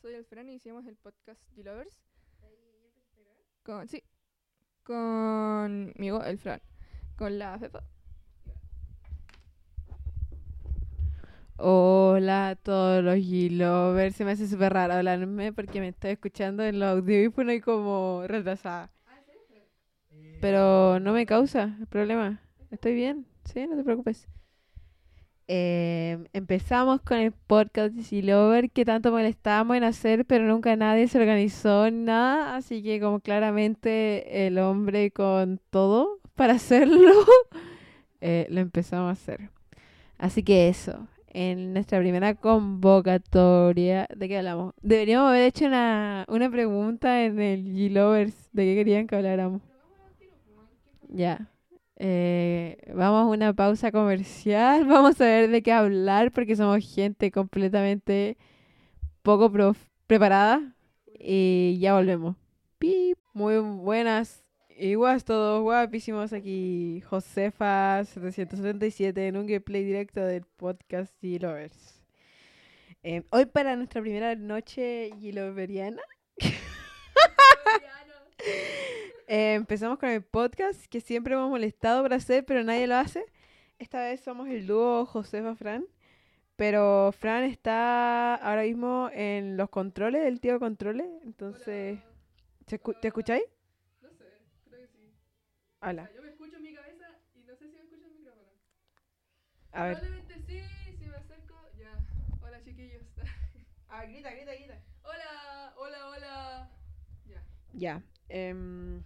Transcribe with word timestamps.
soy 0.00 0.14
el 0.14 0.24
Fran 0.24 0.48
y 0.48 0.54
hicimos 0.54 0.86
el 0.86 0.96
podcast 0.96 1.40
G-Lovers. 1.56 2.00
Con, 3.62 3.88
sí, 3.88 4.02
conmigo, 4.82 6.22
el 6.22 6.38
Fran. 6.38 6.60
Con 7.16 7.38
la 7.38 7.58
Fefa. 7.58 7.82
Hola 11.56 12.50
a 12.50 12.56
todos 12.56 13.02
los 13.02 13.16
G-Lovers. 13.16 14.14
Se 14.14 14.24
me 14.24 14.32
hace 14.32 14.46
súper 14.46 14.72
raro 14.74 14.94
hablarme 14.94 15.52
porque 15.52 15.80
me 15.80 15.88
estoy 15.88 16.12
escuchando 16.12 16.62
en 16.62 16.78
los 16.78 16.88
audífonos 16.90 17.54
y 17.54 17.60
como 17.60 18.24
retrasada. 18.26 18.92
Pero 20.40 21.00
no 21.00 21.12
me 21.12 21.24
causa 21.24 21.76
problema. 21.88 22.40
Estoy 22.70 22.94
bien, 22.94 23.26
sí, 23.44 23.66
no 23.66 23.76
te 23.76 23.84
preocupes. 23.84 24.28
Eh, 25.48 26.26
empezamos 26.32 27.00
con 27.02 27.18
el 27.18 27.30
podcast 27.30 27.94
de 27.94 28.02
G-Lover 28.02 28.70
que 28.70 28.84
tanto 28.84 29.12
molestábamos 29.12 29.76
en 29.76 29.84
hacer, 29.84 30.24
pero 30.24 30.44
nunca 30.44 30.74
nadie 30.74 31.06
se 31.06 31.20
organizó 31.20 31.88
ni 31.90 32.04
nada. 32.04 32.56
Así 32.56 32.82
que 32.82 33.00
como 33.00 33.20
claramente 33.20 34.46
el 34.46 34.58
hombre 34.58 35.10
con 35.12 35.60
todo 35.70 36.18
para 36.34 36.52
hacerlo, 36.54 37.12
eh, 38.20 38.46
lo 38.50 38.60
empezamos 38.60 39.08
a 39.08 39.12
hacer. 39.12 39.50
Así 40.18 40.42
que 40.42 40.68
eso, 40.68 41.06
en 41.28 41.74
nuestra 41.74 41.98
primera 42.00 42.34
convocatoria, 42.34 44.08
¿de 44.16 44.28
qué 44.28 44.38
hablamos? 44.38 44.74
Deberíamos 44.82 45.28
haber 45.28 45.42
hecho 45.44 45.66
una, 45.66 46.24
una 46.28 46.50
pregunta 46.50 47.24
en 47.24 47.40
el 47.40 47.64
G-Lovers 47.64 48.50
de 48.52 48.64
qué 48.64 48.74
querían 48.74 49.06
que 49.06 49.16
habláramos. 49.16 49.62
Ya. 51.08 51.48
Eh, 51.98 52.76
vamos 52.94 53.22
a 53.22 53.26
una 53.26 53.54
pausa 53.54 53.90
comercial. 53.90 54.84
Vamos 54.86 55.18
a 55.20 55.24
ver 55.24 55.50
de 55.50 55.62
qué 55.62 55.72
hablar 55.72 56.30
porque 56.30 56.54
somos 56.56 56.84
gente 56.94 57.30
completamente 57.30 58.36
poco 59.22 59.50
prof- 59.50 59.88
preparada. 60.06 60.74
Y 61.18 61.78
ya 61.80 61.94
volvemos. 61.94 62.36
Pip. 62.78 63.18
Muy 63.32 63.56
buenas. 63.58 64.42
Igual 64.78 65.24
todos 65.24 65.62
guapísimos 65.62 66.34
aquí. 66.34 67.00
Josefa 67.08 68.04
777 68.04 69.28
en 69.28 69.38
un 69.38 69.46
gameplay 69.46 69.84
directo 69.84 70.20
del 70.20 70.44
podcast 70.56 71.14
G-Lovers. 71.22 72.02
Eh, 73.02 73.22
hoy 73.30 73.46
para 73.46 73.74
nuestra 73.76 74.02
primera 74.02 74.34
noche 74.34 75.10
G-Loveriana. 75.18 76.02
Eh, 79.26 79.54
empezamos 79.54 79.98
con 79.98 80.08
el 80.08 80.22
podcast 80.22 80.86
que 80.86 81.00
siempre 81.00 81.34
hemos 81.34 81.50
molestado 81.50 82.02
por 82.02 82.14
hacer, 82.14 82.44
pero 82.44 82.62
nadie 82.62 82.86
lo 82.86 82.94
hace. 82.96 83.24
Esta 83.78 84.00
vez 84.02 84.20
somos 84.20 84.48
el 84.48 84.66
dúo 84.66 85.04
Josefa 85.06 85.54
Fran. 85.56 85.84
Pero 86.56 87.12
Fran 87.12 87.44
está 87.44 88.36
ahora 88.36 88.62
mismo 88.62 89.10
en 89.12 89.56
los 89.56 89.68
controles, 89.68 90.24
el 90.26 90.40
tío 90.40 90.58
controles. 90.58 91.06
Entonces, 91.24 91.98
¿se 92.66 92.80
escu- 92.80 92.98
¿te 93.00 93.08
escucháis? 93.08 93.42
No 94.00 94.08
sé, 94.10 94.24
creo 94.70 94.80
que 94.80 94.86
sí. 94.88 95.12
Hola. 95.82 96.10
Yo 96.14 96.22
me 96.22 96.28
escucho 96.30 96.56
en 96.56 96.62
mi 96.62 96.72
cabeza 96.74 97.06
y 97.34 97.40
no 97.40 97.54
sé 97.56 97.66
si 97.68 97.74
me 97.74 97.80
escucho 97.82 98.04
en 98.06 98.10
el 98.12 98.18
micrófono. 98.18 98.48
A 99.72 99.84
ver. 99.84 99.98
Probablemente 99.98 100.34
sí, 100.46 100.96
si 100.98 101.08
me 101.08 101.16
acerco. 101.16 101.54
Ya. 101.78 101.90
Hola, 102.42 102.62
chiquillos. 102.62 103.02
Ah, 103.88 104.04
grita, 104.04 104.30
grita, 104.30 104.52
grita. 104.54 104.78
hola, 105.04 105.72
hola, 105.78 106.08
hola. 106.08 106.70
Ya. 107.26 107.42
Ya. 107.72 108.02
em, 108.28 109.02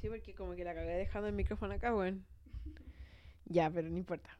sí, 0.00 0.08
porque 0.08 0.34
como 0.34 0.54
que 0.54 0.64
la 0.64 0.74
cagué 0.74 0.94
dejando 0.96 1.28
el 1.28 1.34
micrófono 1.34 1.74
acá, 1.74 1.92
bueno. 1.92 2.20
Ya, 3.46 3.70
pero 3.70 3.88
no 3.88 3.96
importa. 3.96 4.30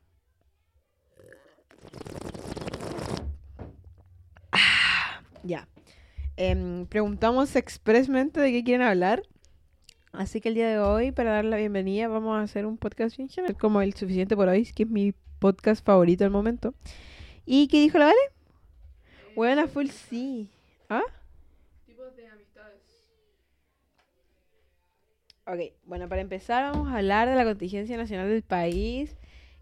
Ah, 4.53 5.23
ya. 5.43 5.69
Em, 6.37 6.87
preguntamos 6.87 7.57
expresamente 7.57 8.41
de 8.41 8.53
qué 8.53 8.65
quieren 8.65 8.87
hablar. 8.87 9.23
Así 10.13 10.41
que 10.41 10.49
el 10.49 10.55
día 10.55 10.69
de 10.69 10.79
hoy, 10.79 11.13
para 11.13 11.33
dar 11.33 11.45
la 11.45 11.57
bienvenida, 11.57 12.09
vamos 12.09 12.37
a 12.39 12.43
hacer 12.43 12.67
un 12.67 12.77
podcast 12.77 13.17
bien 13.17 13.29
general, 13.29 13.57
como 13.57 13.81
el 13.81 13.95
suficiente 13.95 14.37
por 14.37 14.49
hoy, 14.49 14.65
que 14.65 14.83
es 14.83 14.89
mi 14.89 15.13
podcast 15.39 15.85
favorito 15.85 16.25
del 16.25 16.33
momento. 16.33 16.75
¿Y 17.47 17.69
qué 17.69 17.81
dijo 17.81 17.99
la 17.99 18.07
Vale? 18.07 18.19
Buena 19.37 19.69
full 19.69 19.89
sí. 19.89 20.51
¿Ah? 20.89 21.03
Tipos 21.87 22.15
de 22.17 22.27
amistades. 22.27 23.00
Ok, 25.53 25.73
bueno, 25.85 26.09
para 26.09 26.21
empezar 26.21 26.71
vamos 26.71 26.93
a 26.93 26.99
hablar 26.99 27.29
de 27.29 27.35
la 27.35 27.45
contingencia 27.45 27.97
nacional 27.97 28.29
del 28.29 28.43
país 28.43 29.17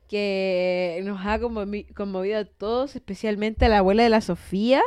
que 0.07 1.01
nos 1.03 1.25
ha 1.25 1.39
conmovi- 1.39 1.91
conmovido 1.95 2.41
a 2.41 2.45
todos, 2.45 2.95
especialmente 2.95 3.65
a 3.65 3.69
la 3.71 3.79
abuela 3.79 4.03
de 4.03 4.11
la 4.11 4.21
Sofía, 4.21 4.83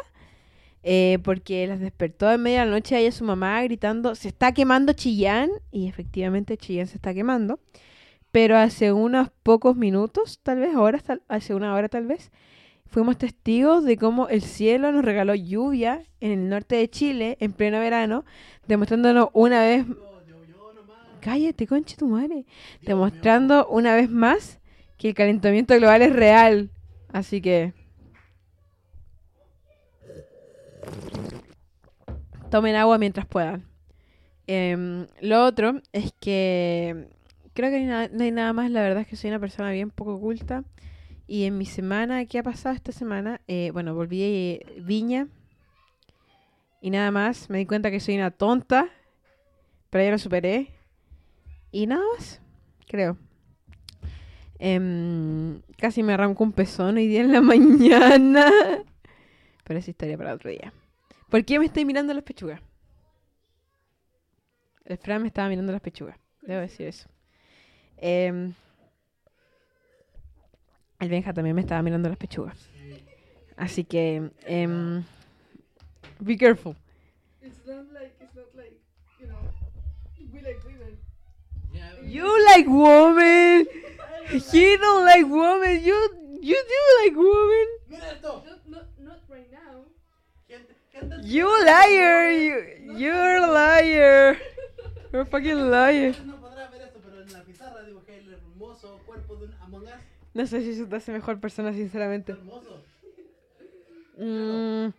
eh, 0.83 1.17
porque 1.23 1.65
las 1.65 1.79
despertó 1.79 2.27
de 2.27 2.37
la 2.37 2.67
noche 2.67 2.95
a 2.95 2.99
ella 2.99 3.11
su 3.11 3.23
mamá 3.23 3.63
gritando, 3.63 4.13
se 4.13 4.27
está 4.27 4.51
quemando 4.51 4.93
Chillán, 4.93 5.49
y 5.71 5.87
efectivamente 5.87 6.55
Chillán 6.55 6.85
se 6.85 6.97
está 6.97 7.15
quemando, 7.15 7.59
pero 8.31 8.55
hace 8.55 8.91
unos 8.91 9.31
pocos 9.41 9.75
minutos, 9.75 10.39
tal 10.43 10.59
vez 10.59 10.75
horas, 10.75 11.01
hace 11.27 11.55
una 11.55 11.73
hora 11.73 11.89
tal 11.89 12.05
vez, 12.05 12.31
fuimos 12.85 13.17
testigos 13.17 13.85
de 13.85 13.97
cómo 13.97 14.27
el 14.29 14.43
cielo 14.43 14.91
nos 14.91 15.03
regaló 15.03 15.33
lluvia 15.33 16.03
en 16.19 16.31
el 16.31 16.49
norte 16.49 16.75
de 16.75 16.87
Chile 16.91 17.37
en 17.39 17.53
pleno 17.53 17.79
verano, 17.79 18.23
demostrándonos 18.67 19.29
una 19.33 19.61
vez 19.61 19.85
Cállate, 21.21 21.67
conche 21.67 21.95
tu 21.95 22.07
madre. 22.07 22.45
Demostrando 22.81 23.67
una 23.67 23.95
vez 23.95 24.09
más 24.09 24.59
que 24.97 25.09
el 25.09 25.13
calentamiento 25.15 25.75
global 25.77 26.01
es 26.01 26.13
real. 26.13 26.69
Así 27.13 27.41
que. 27.41 27.73
Tomen 32.49 32.75
agua 32.75 32.97
mientras 32.97 33.25
puedan. 33.25 33.65
Em, 34.47 35.07
lo 35.21 35.45
otro 35.45 35.81
es 35.93 36.13
que. 36.19 37.07
Creo 37.53 37.69
que 37.69 37.83
no 37.85 37.97
hay, 37.97 38.07
na- 38.07 38.15
no 38.15 38.23
hay 38.23 38.31
nada 38.31 38.53
más. 38.53 38.71
La 38.71 38.81
verdad 38.81 39.01
es 39.01 39.07
que 39.07 39.15
soy 39.15 39.29
una 39.29 39.39
persona 39.39 39.71
bien 39.71 39.89
poco 39.91 40.15
oculta. 40.15 40.63
Y 41.27 41.45
en 41.45 41.57
mi 41.57 41.65
semana, 41.65 42.25
¿qué 42.25 42.39
ha 42.39 42.43
pasado 42.43 42.75
esta 42.75 42.91
semana? 42.91 43.39
Eh, 43.47 43.69
bueno, 43.73 43.93
volví 43.95 44.21
eh, 44.23 44.65
Viña. 44.81 45.27
Y 46.81 46.89
nada 46.89 47.11
más. 47.11 47.49
Me 47.49 47.59
di 47.59 47.65
cuenta 47.65 47.91
que 47.91 47.99
soy 47.99 48.15
una 48.15 48.31
tonta. 48.31 48.89
Pero 49.89 50.03
ya 50.05 50.11
lo 50.11 50.17
superé. 50.17 50.69
Y 51.71 51.87
nada 51.87 52.03
más, 52.15 52.41
creo. 52.87 53.17
Em, 54.59 55.61
casi 55.77 56.03
me 56.03 56.13
arranco 56.13 56.43
un 56.43 56.51
pezón 56.51 56.97
hoy 56.97 57.07
día 57.07 57.21
en 57.21 57.31
la 57.31 57.41
mañana. 57.41 58.51
Pero 59.63 59.79
esa 59.79 59.89
historia 59.89 60.17
para 60.17 60.33
otro 60.33 60.49
día. 60.49 60.73
¿Por 61.29 61.43
qué 61.45 61.57
me 61.59 61.65
estoy 61.65 61.85
mirando 61.85 62.13
las 62.13 62.23
pechugas? 62.23 62.61
El 64.85 64.97
Fran 64.97 65.21
me 65.21 65.27
estaba 65.29 65.47
mirando 65.47 65.71
las 65.71 65.81
pechugas. 65.81 66.17
Debo 66.41 66.59
decir 66.61 66.87
eso. 66.87 67.07
Em, 67.97 68.53
el 70.99 71.09
Benja 71.09 71.33
también 71.33 71.55
me 71.55 71.61
estaba 71.61 71.81
mirando 71.81 72.09
las 72.09 72.17
pechugas. 72.17 72.69
Así 73.55 73.83
que... 73.83 74.31
em, 74.45 75.03
be 76.19 76.35
careful. 76.37 76.75
It's 77.41 77.65
not 77.65 77.91
like, 77.93 78.11
You 82.03 82.45
like 82.45 82.67
woman. 82.67 83.67
He 84.29 84.77
don't 84.77 85.05
like 85.05 85.25
woman. 85.27 85.83
You 85.83 85.95
you 86.41 86.55
do 86.55 86.81
like 87.03 87.15
woman. 87.15 87.67
Mira 87.89 88.11
esto. 88.11 88.43
Not, 88.45 88.67
not, 88.67 88.85
not 88.99 89.19
right 89.29 89.51
now. 89.51 89.85
Gente, 90.47 90.73
gente. 90.91 91.27
You 91.27 91.47
liar. 91.65 92.31
You 92.31 92.97
you're 92.97 93.37
a 93.37 93.47
liar. 93.51 94.37
You're 95.11 95.23
a 95.23 95.25
fucking 95.25 95.69
liar. 95.69 96.15
No 96.25 96.39
podrán 96.39 96.71
ver 96.71 96.83
esto, 96.83 96.99
pero 97.03 97.21
en 97.21 97.33
la 97.33 97.43
pizarra 97.43 97.83
dibujé 97.83 98.19
el 98.19 98.33
hermoso 98.33 99.01
cuerpo 99.05 99.35
de 99.35 99.45
un 99.45 99.53
Among 99.61 99.83
Us. 99.83 99.89
No 100.33 100.47
sé 100.47 100.61
si 100.61 100.69
eso 100.71 100.87
te 100.87 100.95
hace 100.95 101.11
mejor 101.11 101.39
persona, 101.41 101.73
sinceramente. 101.73 102.31
Hermoso. 102.31 102.81
Mm, 104.17 104.89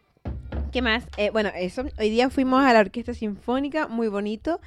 ¿Qué 0.71 0.83
más? 0.83 1.05
Eh, 1.17 1.31
bueno, 1.31 1.51
eso. 1.55 1.85
Hoy 1.99 2.11
día 2.11 2.29
fuimos 2.29 2.63
a 2.63 2.73
la 2.73 2.81
orquesta 2.81 3.15
sinfónica, 3.15 3.89
muy 3.89 4.09
bonito. 4.09 4.61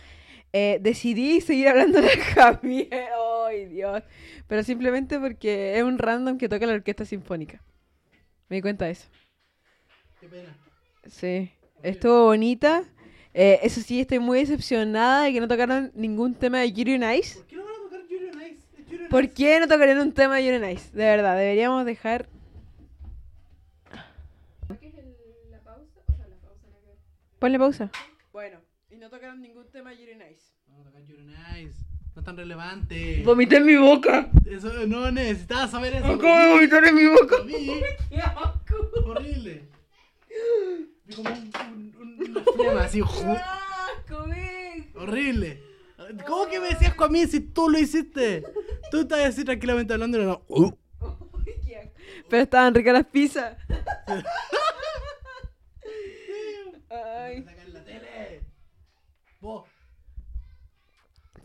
Eh, 0.57 0.79
decidí 0.79 1.41
seguir 1.41 1.67
hablando 1.67 1.99
de 2.01 2.07
Javier. 2.33 2.87
¡Ay, 3.45 3.65
Dios! 3.65 4.01
Pero 4.47 4.63
simplemente 4.63 5.19
porque 5.19 5.77
es 5.77 5.83
un 5.83 5.97
random 5.97 6.37
que 6.37 6.47
toca 6.47 6.65
la 6.65 6.71
orquesta 6.71 7.03
sinfónica. 7.03 7.61
Me 8.47 8.55
di 8.55 8.61
cuenta 8.61 8.85
de 8.85 8.91
eso. 8.91 9.09
Qué 10.21 10.29
pena. 10.29 10.55
Sí, 11.07 11.51
estuvo 11.83 12.23
bonita. 12.27 12.85
Eh, 13.33 13.59
eso 13.63 13.81
sí, 13.81 13.99
estoy 13.99 14.19
muy 14.19 14.39
decepcionada 14.39 15.23
de 15.23 15.33
que 15.33 15.41
no 15.41 15.49
tocaron 15.49 15.91
ningún 15.93 16.33
tema 16.35 16.59
de 16.59 16.71
Yuri 16.71 16.95
on 16.95 17.11
Ice. 17.15 17.35
¿Por 17.37 17.47
qué 17.47 17.55
no 17.57 17.63
van 17.65 17.73
a 17.73 17.89
tocar 17.89 18.07
Yuri 18.07 18.29
on 18.29 18.41
Ice? 18.43 18.65
Es 18.79 18.87
Yuri 18.87 19.03
on 19.03 19.09
¿Por 19.09 19.23
Ice. 19.25 19.33
qué 19.33 19.59
no 19.59 19.67
tocarían 19.67 19.99
un 19.99 20.13
tema 20.13 20.37
de 20.37 20.45
Yuri 20.45 20.55
on 20.55 20.69
Ice? 20.69 20.89
De 20.95 21.03
verdad, 21.03 21.37
deberíamos 21.37 21.85
dejar... 21.85 22.29
¿Qué 24.79 24.87
es 24.87 24.95
el, 24.95 25.17
la 25.51 25.59
pausa? 25.59 25.99
O 26.07 26.15
sea, 26.15 26.27
la 26.29 26.37
pausa, 26.37 26.65
la 26.69 26.77
que... 26.79 26.97
Ponle 27.39 27.59
pausa. 27.59 27.91
Bueno, 28.31 28.59
y 28.95 28.99
no 28.99 29.09
tocaron 29.09 29.41
ningún 29.41 29.69
tema 29.71 29.89
de 29.91 29.97
Yuri 29.97 30.13
on 30.13 30.21
Ice. 30.31 30.53
Vamos 30.67 30.87
a 30.87 30.89
tocar 30.89 31.03
Yuri 31.05 31.23
on 31.23 31.29
Ice. 31.61 31.79
No 32.15 32.21
es 32.21 32.25
tan 32.25 32.37
relevante. 32.37 33.21
Vomité 33.25 33.57
en 33.57 33.65
mi 33.65 33.75
boca. 33.75 34.29
Eso 34.45 34.71
no 34.87 35.11
necesitaba 35.11 35.67
saber 35.67 35.95
eso. 35.95 36.05
Acabo 36.05 36.37
de 36.39 36.51
vomitar 36.53 36.85
en 36.85 36.95
mi 36.95 37.05
boca. 37.07 37.35
Horrible. 39.05 39.67
como 41.15 41.29
un, 41.29 41.51
un, 41.71 41.95
un- 41.97 42.29
una 42.31 42.43
flema 42.43 42.83
así. 42.83 43.01
Horrible. 44.95 45.61
¿Cómo 46.25 46.47
que 46.47 46.59
me 46.59 46.69
decías 46.69 46.93
con 46.95 47.11
mí 47.11 47.25
si 47.27 47.39
tú 47.41 47.69
lo 47.69 47.77
hiciste? 47.77 48.43
Tú 48.91 49.01
estás 49.01 49.25
así 49.25 49.43
tranquilamente 49.43 49.93
hablando 49.93 50.21
y 50.21 50.25
no. 50.25 50.41
Uh. 50.47 50.71
Pero 52.29 52.43
estaban 52.43 52.73
ricas 52.73 52.93
las 52.93 53.05
pizzas. 53.05 53.57
Ay. 56.89 57.43
Sacar 57.43 57.67
la 57.69 57.83
tele. 57.83 58.41
Vos. 59.41 59.65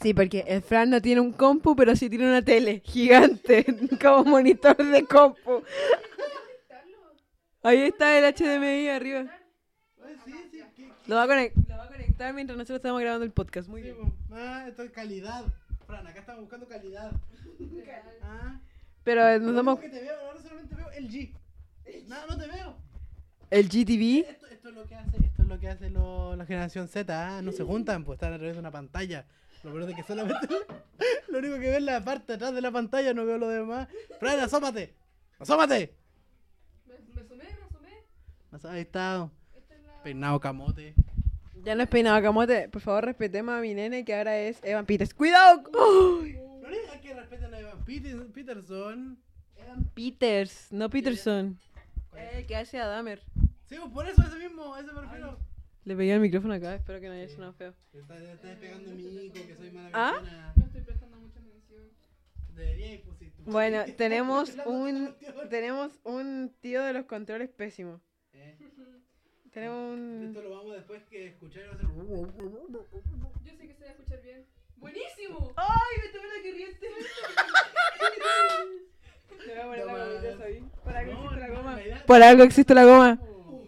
Sí, 0.01 0.15
porque 0.15 0.45
el 0.49 0.63
Fran 0.63 0.89
no 0.91 1.03
tiene 1.03 1.21
un 1.21 1.33
compu, 1.33 1.77
pero 1.77 1.95
sí 1.95 2.09
tiene 2.09 2.27
una 2.27 2.43
tele 2.43 2.81
gigante, 2.85 3.65
como 4.03 4.25
monitor 4.25 4.77
de 4.77 5.05
compu. 5.05 5.63
Ahí 7.63 7.79
está 7.83 8.17
el 8.19 8.25
HDMI 8.35 8.89
arriba. 8.89 9.27
Ay, 10.03 10.17
sí, 10.25 10.33
sí. 10.51 10.59
¿qué- 10.75 10.85
qué- 10.87 10.93
Lo 11.07 11.17
va, 11.17 11.25
a 11.25 11.27
conec- 11.27 11.53
lo 11.69 11.77
va 11.77 11.85
a 11.85 11.89
conectar 11.89 12.33
mientras 12.33 12.57
nosotros 12.57 12.77
estamos 12.77 13.01
grabando 13.03 13.27
el 13.27 13.33
podcast. 13.33 13.69
Muy 13.69 13.83
bien. 13.83 13.97
po. 13.97 14.11
Ah, 14.33 14.65
esto 14.67 14.83
es 14.83 14.91
calidad. 14.91 15.45
Fran, 15.87 16.07
acá 16.07 16.21
estamos 16.21 16.41
buscando 16.43 16.67
calidad. 16.67 17.13
Ah. 18.23 18.59
Pero 19.05 19.29
eh, 19.29 19.39
nos 19.39 19.55
damos 19.55 19.79
único 19.79 19.93
que 19.93 19.99
te 19.99 20.03
veo, 20.05 20.19
ahora 20.27 20.41
solamente 20.41 20.75
veo 20.75 20.91
el 20.93 21.11
G. 21.11 21.35
No, 22.07 22.27
no 22.27 22.39
te 22.39 22.47
veo. 22.47 22.77
el 23.51 23.69
GTV. 23.69 24.31
Esto, 24.31 24.47
esto 24.47 24.69
es 24.71 24.75
lo 24.75 24.87
que 24.87 24.95
hace, 24.95 25.17
esto 25.27 25.43
es 25.43 25.49
lo 25.49 25.59
que 25.61 25.69
hace 25.69 25.91
lo- 25.91 26.37
la 26.37 26.47
generación 26.47 26.89
Z, 26.89 27.37
ah, 27.37 27.43
no 27.43 27.53
se 27.53 27.65
juntan, 27.65 28.05
pues 28.05 28.17
están 28.17 28.33
a 28.33 28.39
través 28.39 28.55
de 28.55 28.61
una 28.61 28.71
pantalla. 28.71 29.27
Lo 29.63 29.73
peor 29.73 29.91
es 29.91 29.97
que 29.97 30.03
solamente 30.03 30.47
lo 31.29 31.39
único 31.39 31.55
que 31.55 31.61
veo 31.61 31.77
es 31.77 31.83
la 31.83 32.03
parte 32.05 32.27
de 32.29 32.35
atrás 32.37 32.55
de 32.55 32.61
la 32.61 32.71
pantalla, 32.71 33.13
no 33.13 33.25
veo 33.27 33.39
lo 33.39 33.49
demás. 33.49 33.89
Fran, 34.19 34.41
asómate. 34.41 34.95
Asómate. 35.39 35.95
Me, 36.87 36.95
me 37.15 37.23
sumé, 37.29 37.45
me 37.45 37.69
sumé. 37.77 38.05
As- 38.53 38.65
Ahí 38.65 38.81
está. 38.81 39.31
Esta 39.57 39.75
es 39.75 39.83
la... 39.85 40.03
Peinado 40.03 40.41
camote. 40.41 40.95
Ya 41.63 41.75
no 41.75 41.83
es 41.83 41.89
peinado 41.91 42.23
camote. 42.23 42.69
Por 42.71 42.81
favor, 42.81 43.05
respetemos 43.05 43.55
a 43.55 43.61
mi 43.61 43.75
nene 43.75 44.05
que 44.05 44.15
ahora 44.15 44.39
es 44.39 44.59
Evan 44.63 44.87
Peters. 44.87 45.13
¡Cuidado! 45.13 45.63
¡Ay! 46.23 46.39
No 46.63 46.69
le 46.71 46.81
digas 46.81 47.01
que 47.03 47.13
respeten 47.15 47.53
a 47.55 47.59
Evan 47.61 47.85
Peter- 47.85 48.27
Peterson. 48.33 49.19
Evan 49.57 49.85
Peters, 49.95 50.69
no 50.73 50.89
Peterson. 50.89 51.59
Eh, 52.17 52.45
que 52.49 52.57
hace 52.57 52.79
a 52.79 52.87
Dahmer. 52.87 53.23
Sí, 53.69 53.77
pues 53.79 53.93
por 53.93 54.09
eso 54.09 54.23
ese 54.23 54.37
mismo, 54.37 54.75
ese 54.77 54.91
me 54.93 55.01
refiero. 55.03 55.39
Le 55.85 55.97
pegué 55.97 56.13
el 56.13 56.21
micrófono 56.21 56.53
acá, 56.55 56.75
espero 56.75 57.01
que 57.01 57.07
no 57.09 57.15
haya 57.15 57.27
sonado 57.29 57.55
feo. 57.55 57.75
Te 57.91 58.01
estás 58.01 58.21
está 58.21 58.49
despegando 58.49 58.91
mi 58.93 59.31
que 59.31 59.57
soy 59.57 59.71
mala 59.71 59.89
¿Ah? 59.95 60.13
persona. 60.21 60.53
No 60.57 60.65
estoy 60.67 60.83
prestando 60.83 61.17
mucha 61.17 61.39
atención. 61.41 61.89
Debería 62.55 62.93
ir, 62.95 63.03
si 63.19 63.31
tú- 63.31 63.43
Bueno, 63.51 63.85
tenemos 63.97 64.55
un 64.67 65.17
tenemos 65.49 65.99
un 66.05 66.55
tío 66.61 66.83
de 66.85 66.93
los 66.93 67.07
controles 67.07 67.49
pésimo. 67.51 68.01
Eh, 68.33 68.57
Tenemos 69.53 69.99
un 69.99 70.27
Esto 70.29 70.43
lo 70.43 70.51
vamos 70.57 70.75
después 70.75 71.03
que 71.05 71.29
escuchar 71.29 71.65
y 71.65 71.67
va 71.67 71.73
a 71.75 71.79
ser... 71.79 71.87
Yo 71.89 72.27
sé 73.57 73.67
que 73.67 73.75
se 73.75 73.81
va 73.85 73.89
a 73.89 73.93
escuchar 73.93 74.23
bien. 74.23 74.47
¡Buenísimo! 74.77 75.53
¡Ay, 75.57 75.97
me 76.05 76.09
tomé 76.13 76.29
la 76.29 76.43
corriente! 76.51 76.87
Te 79.45 79.51
voy 79.51 79.59
a 79.59 79.65
poner 79.65 79.87
la 79.87 80.07
gomita 80.07 80.45
ahí. 80.45 80.63
Por 80.85 80.93
algo 80.95 81.13
No, 81.15 81.25
existe 81.25 81.41
la 81.41 81.49
no, 81.49 81.57
goma. 81.57 81.83
idea- 81.83 82.05
Por 82.07 82.23
algo 82.23 82.43
existe 82.45 82.75
la 82.75 82.85
goma. 82.85 83.19
Uh, 83.21 83.65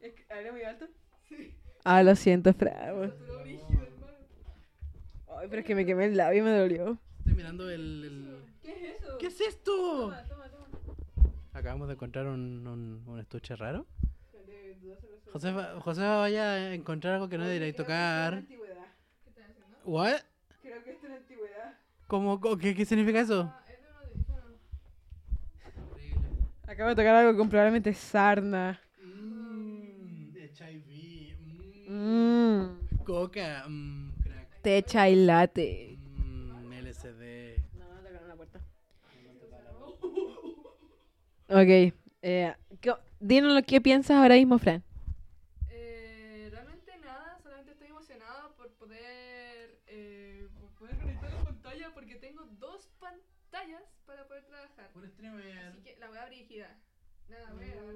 Es 0.00 0.12
que- 0.14 0.24
¿Hablé 0.32 0.50
muy 0.52 0.62
alto? 0.64 0.88
Sí. 1.28 1.54
Ah, 1.84 2.02
lo 2.02 2.14
siento, 2.14 2.52
Fra. 2.52 2.92
weón. 2.94 3.10
Saturó 3.10 3.40
brígido, 3.40 3.82
hermano. 3.82 4.12
Ay, 5.38 5.46
pero 5.48 5.60
es 5.60 5.66
que 5.66 5.74
me 5.74 5.86
quemé 5.86 6.04
el 6.06 6.16
labio 6.16 6.40
y 6.40 6.44
me 6.44 6.50
dolió. 6.58 6.98
Estoy 7.18 7.34
mirando 7.34 7.70
el... 7.70 8.04
el- 8.04 8.40
¿Qué 8.62 8.72
es 8.72 9.00
eso? 9.00 9.18
¿Qué 9.18 9.26
es 9.26 9.40
esto? 9.40 9.72
Toma, 9.72 10.24
toma, 10.24 10.48
toma. 10.50 10.66
Acabamos 11.52 11.88
de 11.88 11.94
encontrar 11.94 12.26
un, 12.26 12.66
un, 12.66 13.02
un 13.06 13.18
estuche 13.20 13.56
raro. 13.56 13.86
Josefa, 15.32 15.80
Josefa 15.80 16.16
vaya 16.16 16.50
a 16.54 16.74
encontrar 16.74 17.14
algo 17.14 17.28
que 17.28 17.38
no 17.38 17.44
debería 17.46 17.74
tocar. 17.74 18.42
¿Qué 18.42 18.54
haciendo? 18.54 18.64
¿What? 19.84 20.16
Creo 20.60 20.82
que 20.82 20.90
esto 20.90 21.06
es 21.06 21.10
la 21.12 21.18
antigüedad. 21.18 21.74
¿Cómo, 22.08 22.40
qué, 22.58 22.74
¿Qué 22.74 22.84
significa 22.84 23.20
eso? 23.20 23.42
Ah, 23.52 23.62
es 23.68 23.78
de. 26.66 26.72
Acabo 26.72 26.88
de 26.90 26.96
tocar 26.96 27.14
algo 27.14 27.38
con 27.38 27.48
probablemente 27.48 27.94
sarna. 27.94 28.80
Mmm. 32.00 33.04
coca. 33.04 33.64
Crack. 34.22 34.62
Techa 34.62 35.08
y 35.10 35.16
latte. 35.26 35.98
Mmm, 35.98 36.72
LSD. 36.72 37.56
No, 37.78 37.84
no 37.94 38.00
tocaron 38.00 38.28
la 38.28 38.36
puerta. 38.36 38.60
Ok. 41.48 41.92
Eh, 42.22 42.54
¿qué- 42.80 42.94
dinos 43.18 43.52
lo 43.52 43.62
que 43.62 43.80
piensas 43.80 44.16
ahora 44.16 44.36
mismo, 44.36 44.58
Fran. 44.58 44.82
Eh, 45.70 46.48
realmente 46.50 46.96
nada, 47.04 47.38
solamente 47.42 47.72
estoy 47.72 47.88
emocionada 47.88 48.48
por 48.56 48.70
poder, 48.74 49.78
eh, 49.88 50.48
por 50.60 50.70
poder 50.78 50.96
conectar 50.98 51.30
la 51.32 51.42
pantalla 51.44 51.90
porque 51.92 52.14
tengo 52.16 52.44
dos 52.60 52.88
pantallas 52.98 53.82
para 54.06 54.26
poder 54.28 54.44
trabajar. 54.44 54.90
Por 54.94 55.06
streamer. 55.08 55.58
Así 55.68 55.80
que 55.82 55.96
la 55.98 56.08
voy 56.08 56.18
a 56.18 56.26
brígida. 56.26 56.78
Nada, 57.28 57.52
voy 57.52 57.64
a 57.64 57.68
grabar. 57.68 57.94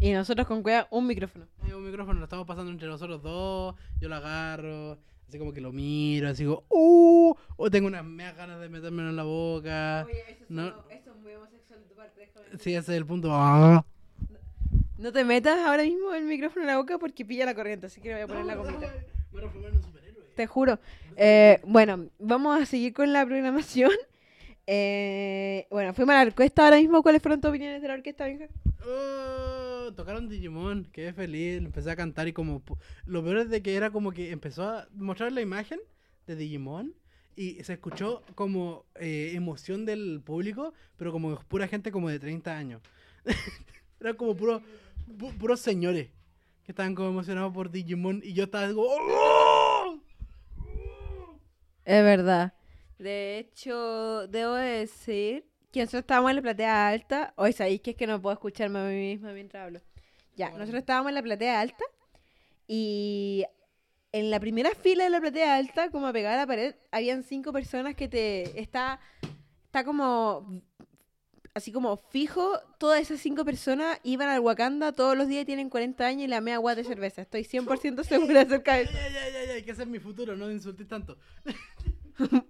Y 0.00 0.12
nosotros 0.12 0.46
con 0.46 0.62
cueva 0.62 0.86
un 0.90 1.06
micrófono. 1.06 1.46
Hay 1.62 1.72
un 1.72 1.84
micrófono, 1.84 2.18
lo 2.20 2.24
estamos 2.24 2.46
pasando 2.46 2.70
entre 2.70 2.86
nosotros 2.88 3.22
dos. 3.22 3.74
Yo 4.00 4.08
lo 4.08 4.14
agarro, 4.16 4.98
así 5.28 5.38
como 5.38 5.52
que 5.52 5.60
lo 5.60 5.72
miro, 5.72 6.28
así 6.28 6.44
como, 6.44 6.62
¡uh! 6.68 7.34
O 7.56 7.70
tengo 7.70 7.88
unas 7.88 8.04
meas 8.04 8.36
ganas 8.36 8.60
de 8.60 8.68
metérmelo 8.68 9.10
en 9.10 9.16
la 9.16 9.24
boca. 9.24 10.02
eso, 10.02 10.44
No. 10.48 10.68
eso 10.90 11.10
es 11.10 11.16
muy 11.22 11.32
homosexual 11.34 11.80
de 11.80 11.86
tu 11.86 11.94
parte, 11.94 12.20
déjame 12.20 12.46
Sí, 12.62 12.74
ese 12.74 12.92
es 12.92 12.98
el 12.98 13.06
punto. 13.06 13.30
¡Ah! 13.32 13.84
No 14.98 15.12
te 15.12 15.24
metas 15.24 15.58
ahora 15.66 15.82
mismo 15.84 16.12
el 16.14 16.24
micrófono 16.24 16.62
en 16.62 16.66
la 16.68 16.76
boca 16.76 16.98
porque 16.98 17.24
pilla 17.24 17.44
la 17.44 17.54
corriente, 17.54 17.86
así 17.86 18.00
que 18.00 18.08
le 18.08 18.14
voy 18.14 18.22
a 18.22 18.26
poner 18.26 18.44
la 18.46 18.54
gomita. 18.56 18.78
Me 18.80 18.86
voy 18.86 19.38
a 19.38 19.40
transformar 19.42 19.70
en 19.70 19.76
un 19.76 19.82
superhéroe. 19.82 20.24
Te 20.34 20.46
juro. 20.46 20.78
Eh, 21.16 21.60
bueno, 21.64 22.06
vamos 22.18 22.60
a 22.60 22.66
seguir 22.66 22.92
con 22.92 23.12
la 23.12 23.24
programación. 23.26 23.90
Eh, 24.70 25.66
bueno, 25.70 25.94
fuimos 25.94 26.12
a 26.14 26.18
la 26.18 26.26
orquesta 26.28 26.64
ahora 26.64 26.76
mismo. 26.76 27.02
¿Cuáles 27.02 27.22
fueron 27.22 27.40
tus 27.40 27.48
opiniones 27.48 27.80
de 27.80 27.88
la 27.88 27.94
orquesta, 27.94 28.26
Benja? 28.26 28.48
Oh, 28.86 29.90
tocaron 29.96 30.28
Digimon, 30.28 30.84
quedé 30.92 31.14
feliz, 31.14 31.56
empecé 31.56 31.90
a 31.90 31.96
cantar 31.96 32.28
y 32.28 32.34
como... 32.34 32.62
Lo 33.06 33.24
peor 33.24 33.38
es 33.38 33.48
de 33.48 33.62
que 33.62 33.74
era 33.76 33.90
como 33.90 34.12
que 34.12 34.30
empezó 34.30 34.64
a 34.68 34.86
mostrar 34.94 35.32
la 35.32 35.40
imagen 35.40 35.80
de 36.26 36.36
Digimon 36.36 36.94
y 37.34 37.64
se 37.64 37.72
escuchó 37.72 38.22
como 38.34 38.84
eh, 38.96 39.32
emoción 39.34 39.86
del 39.86 40.20
público, 40.22 40.74
pero 40.98 41.12
como 41.12 41.34
pura 41.48 41.66
gente 41.66 41.90
como 41.90 42.10
de 42.10 42.18
30 42.18 42.54
años. 42.54 42.82
era 44.00 44.12
como 44.12 44.36
puro, 44.36 44.60
pu- 45.16 45.32
puros 45.38 45.60
señores 45.60 46.10
que 46.64 46.72
estaban 46.72 46.94
como 46.94 47.08
emocionados 47.08 47.54
por 47.54 47.70
Digimon 47.70 48.20
y 48.22 48.34
yo 48.34 48.44
estaba 48.44 48.68
como... 48.68 48.82
¡Oh! 48.86 49.98
Es 51.86 52.04
verdad. 52.04 52.52
De 52.98 53.38
hecho, 53.38 54.26
debo 54.28 54.54
decir 54.54 55.44
que 55.72 55.80
nosotros 55.80 56.00
estábamos 56.00 56.30
en 56.30 56.36
la 56.36 56.42
platea 56.42 56.88
alta. 56.88 57.32
Hoy 57.36 57.52
sabéis 57.52 57.80
que 57.80 57.90
es 57.90 57.96
que 57.96 58.06
no 58.06 58.20
puedo 58.20 58.32
escucharme 58.34 58.78
a 58.80 58.84
mí 58.84 58.94
misma 58.94 59.32
mientras 59.32 59.64
hablo. 59.64 59.80
Ya, 60.36 60.46
Bueno. 60.46 60.60
nosotros 60.60 60.80
estábamos 60.80 61.10
en 61.10 61.14
la 61.14 61.22
platea 61.22 61.60
alta 61.60 61.84
y 62.66 63.44
en 64.12 64.30
la 64.30 64.40
primera 64.40 64.70
fila 64.74 65.04
de 65.04 65.10
la 65.10 65.20
platea 65.20 65.56
alta, 65.56 65.90
como 65.90 66.12
pegada 66.12 66.34
a 66.34 66.38
la 66.38 66.46
pared, 66.46 66.74
habían 66.90 67.22
cinco 67.22 67.52
personas 67.52 67.94
que 67.94 68.08
te... 68.08 68.60
Está, 68.60 69.00
está 69.66 69.84
como... 69.84 70.62
Así 71.54 71.72
como 71.72 71.96
fijo, 71.96 72.52
todas 72.78 73.00
esas 73.00 73.20
cinco 73.20 73.44
personas 73.44 73.98
iban 74.04 74.28
al 74.28 74.38
Wakanda 74.40 74.92
todos 74.92 75.16
los 75.16 75.26
días 75.26 75.42
y 75.42 75.46
tienen 75.46 75.70
40 75.70 76.06
años 76.06 76.22
y 76.24 76.28
la 76.28 76.40
mea 76.40 76.54
agua 76.56 76.76
de 76.76 76.84
cerveza. 76.84 77.22
Estoy 77.22 77.42
100% 77.42 78.04
segura 78.04 78.42
acerca 78.42 78.74
de 78.74 78.82
eso. 78.82 78.92
ay, 78.96 79.16
ay, 79.16 79.32
ay, 79.34 79.48
ay, 79.56 79.62
que 79.64 79.72
ese 79.72 79.82
es 79.82 79.88
mi 79.88 79.98
futuro, 79.98 80.36
no 80.36 80.46
me 80.46 80.52
insultes 80.52 80.86
tanto. 80.86 81.18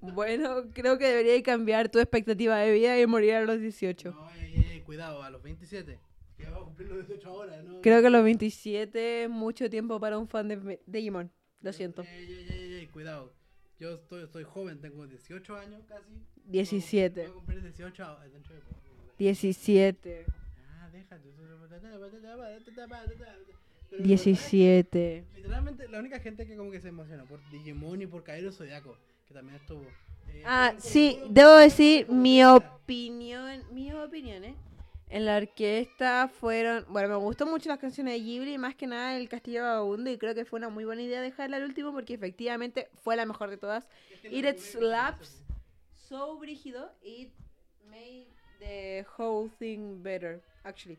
Bueno, 0.01 0.71
creo 0.73 0.99
que 0.99 1.07
debería 1.07 1.43
cambiar 1.43 1.89
tu 1.89 1.99
expectativa 1.99 2.57
de 2.59 2.73
vida 2.73 3.01
y 3.01 3.07
morir 3.07 3.35
a 3.35 3.45
los 3.45 3.61
18. 3.61 4.11
No, 4.11 4.29
ay, 4.29 4.67
ay, 4.71 4.81
cuidado, 4.83 5.23
a 5.23 5.31
los 5.31 5.43
27. 5.43 5.99
Que 6.37 6.51
va 6.51 6.59
a 6.59 6.61
cumplir 6.61 6.89
los 6.89 7.07
18 7.07 7.29
ahora, 7.29 7.63
¿no? 7.63 7.81
Creo 7.81 8.01
que 8.01 8.07
a 8.07 8.11
los 8.11 8.25
27 8.25 9.25
es 9.25 9.31
mucho 9.31 9.69
tiempo 9.69 10.01
para 10.01 10.19
un 10.19 10.29
fan 10.29 10.49
de 10.49 10.81
Digimon. 10.87 11.31
Lo 11.61 11.73
siento. 11.73 12.03
Ey, 12.03 12.25
ey, 12.25 12.47
ey, 12.51 12.75
ey, 12.75 12.87
cuidado. 12.87 13.35
Yo 13.79 13.95
estoy, 13.95 14.25
estoy 14.25 14.45
joven, 14.45 14.81
tengo 14.81 15.07
18 15.07 15.57
años 15.57 15.83
casi. 15.87 16.13
17. 16.45 17.21
Voy 17.21 17.31
a 17.31 17.35
cumplir 17.35 17.63
18 17.63 18.05
ahora, 18.05 18.29
dentro 18.29 18.55
de 18.55 18.61
poco. 18.61 18.81
17. 19.19 20.25
Ah, 20.81 20.89
déjate. 20.93 21.33
Pero, 23.91 24.05
17. 24.05 25.25
Literalmente, 25.35 25.89
la 25.89 25.99
única 25.99 26.21
gente 26.21 26.47
que 26.47 26.57
como 26.57 26.71
que 26.71 26.81
se 26.81 26.89
emocionó 26.89 27.27
por 27.27 27.41
Digimon 27.51 28.03
y 28.03 28.07
por 28.07 28.23
Cairo 28.23 28.53
Zodiaco, 28.53 28.97
que 29.29 29.35
también 29.35 29.57
estuvo. 29.57 29.83
eh, 30.29 30.43
Ah, 30.45 30.75
sí, 30.79 31.21
debo 31.29 31.57
decir 31.57 32.09
mi 32.09 32.43
opinión, 32.45 33.63
mis 33.73 33.93
opiniones. 33.95 34.57
En 35.11 35.25
la 35.25 35.39
orquesta 35.39 36.29
fueron, 36.29 36.85
bueno, 36.91 37.09
me 37.09 37.17
gustó 37.17 37.47
mucho 37.47 37.71
las 37.71 37.79
canciones 37.79 38.13
de 38.15 38.21
Ghibli, 38.21 38.59
más 38.59 38.75
que 38.75 38.87
nada 38.87 39.17
el 39.17 39.27
Castillo 39.29 39.63
Vagabundo, 39.63 40.11
y 40.11 40.19
creo 40.19 40.35
que 40.35 40.45
fue 40.45 40.59
una 40.59 40.69
muy 40.69 40.85
buena 40.85 41.01
idea 41.01 41.23
dejarla 41.23 41.57
al 41.57 41.65
último 41.65 41.93
porque 41.93 42.13
efectivamente 42.15 42.91
fue 42.95 43.17
la 43.17 43.25
mejor 43.25 43.49
de 43.49 43.57
todas. 43.57 43.89
It 44.25 44.45
it 44.45 44.59
slaps 44.59 45.43
so 46.09 46.37
brígido, 46.39 46.93
it 47.03 47.33
made 47.89 48.27
the 48.59 49.07
whole 49.17 49.51
thing 49.59 50.03
better, 50.03 50.43
actually. 50.63 50.99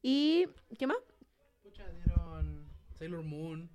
¿Y 0.00 0.46
qué 0.78 0.86
más? 0.86 0.98
Pucha, 1.64 1.88
dieron 1.90 2.68
Sailor 2.96 3.22
Moon. 3.24 3.68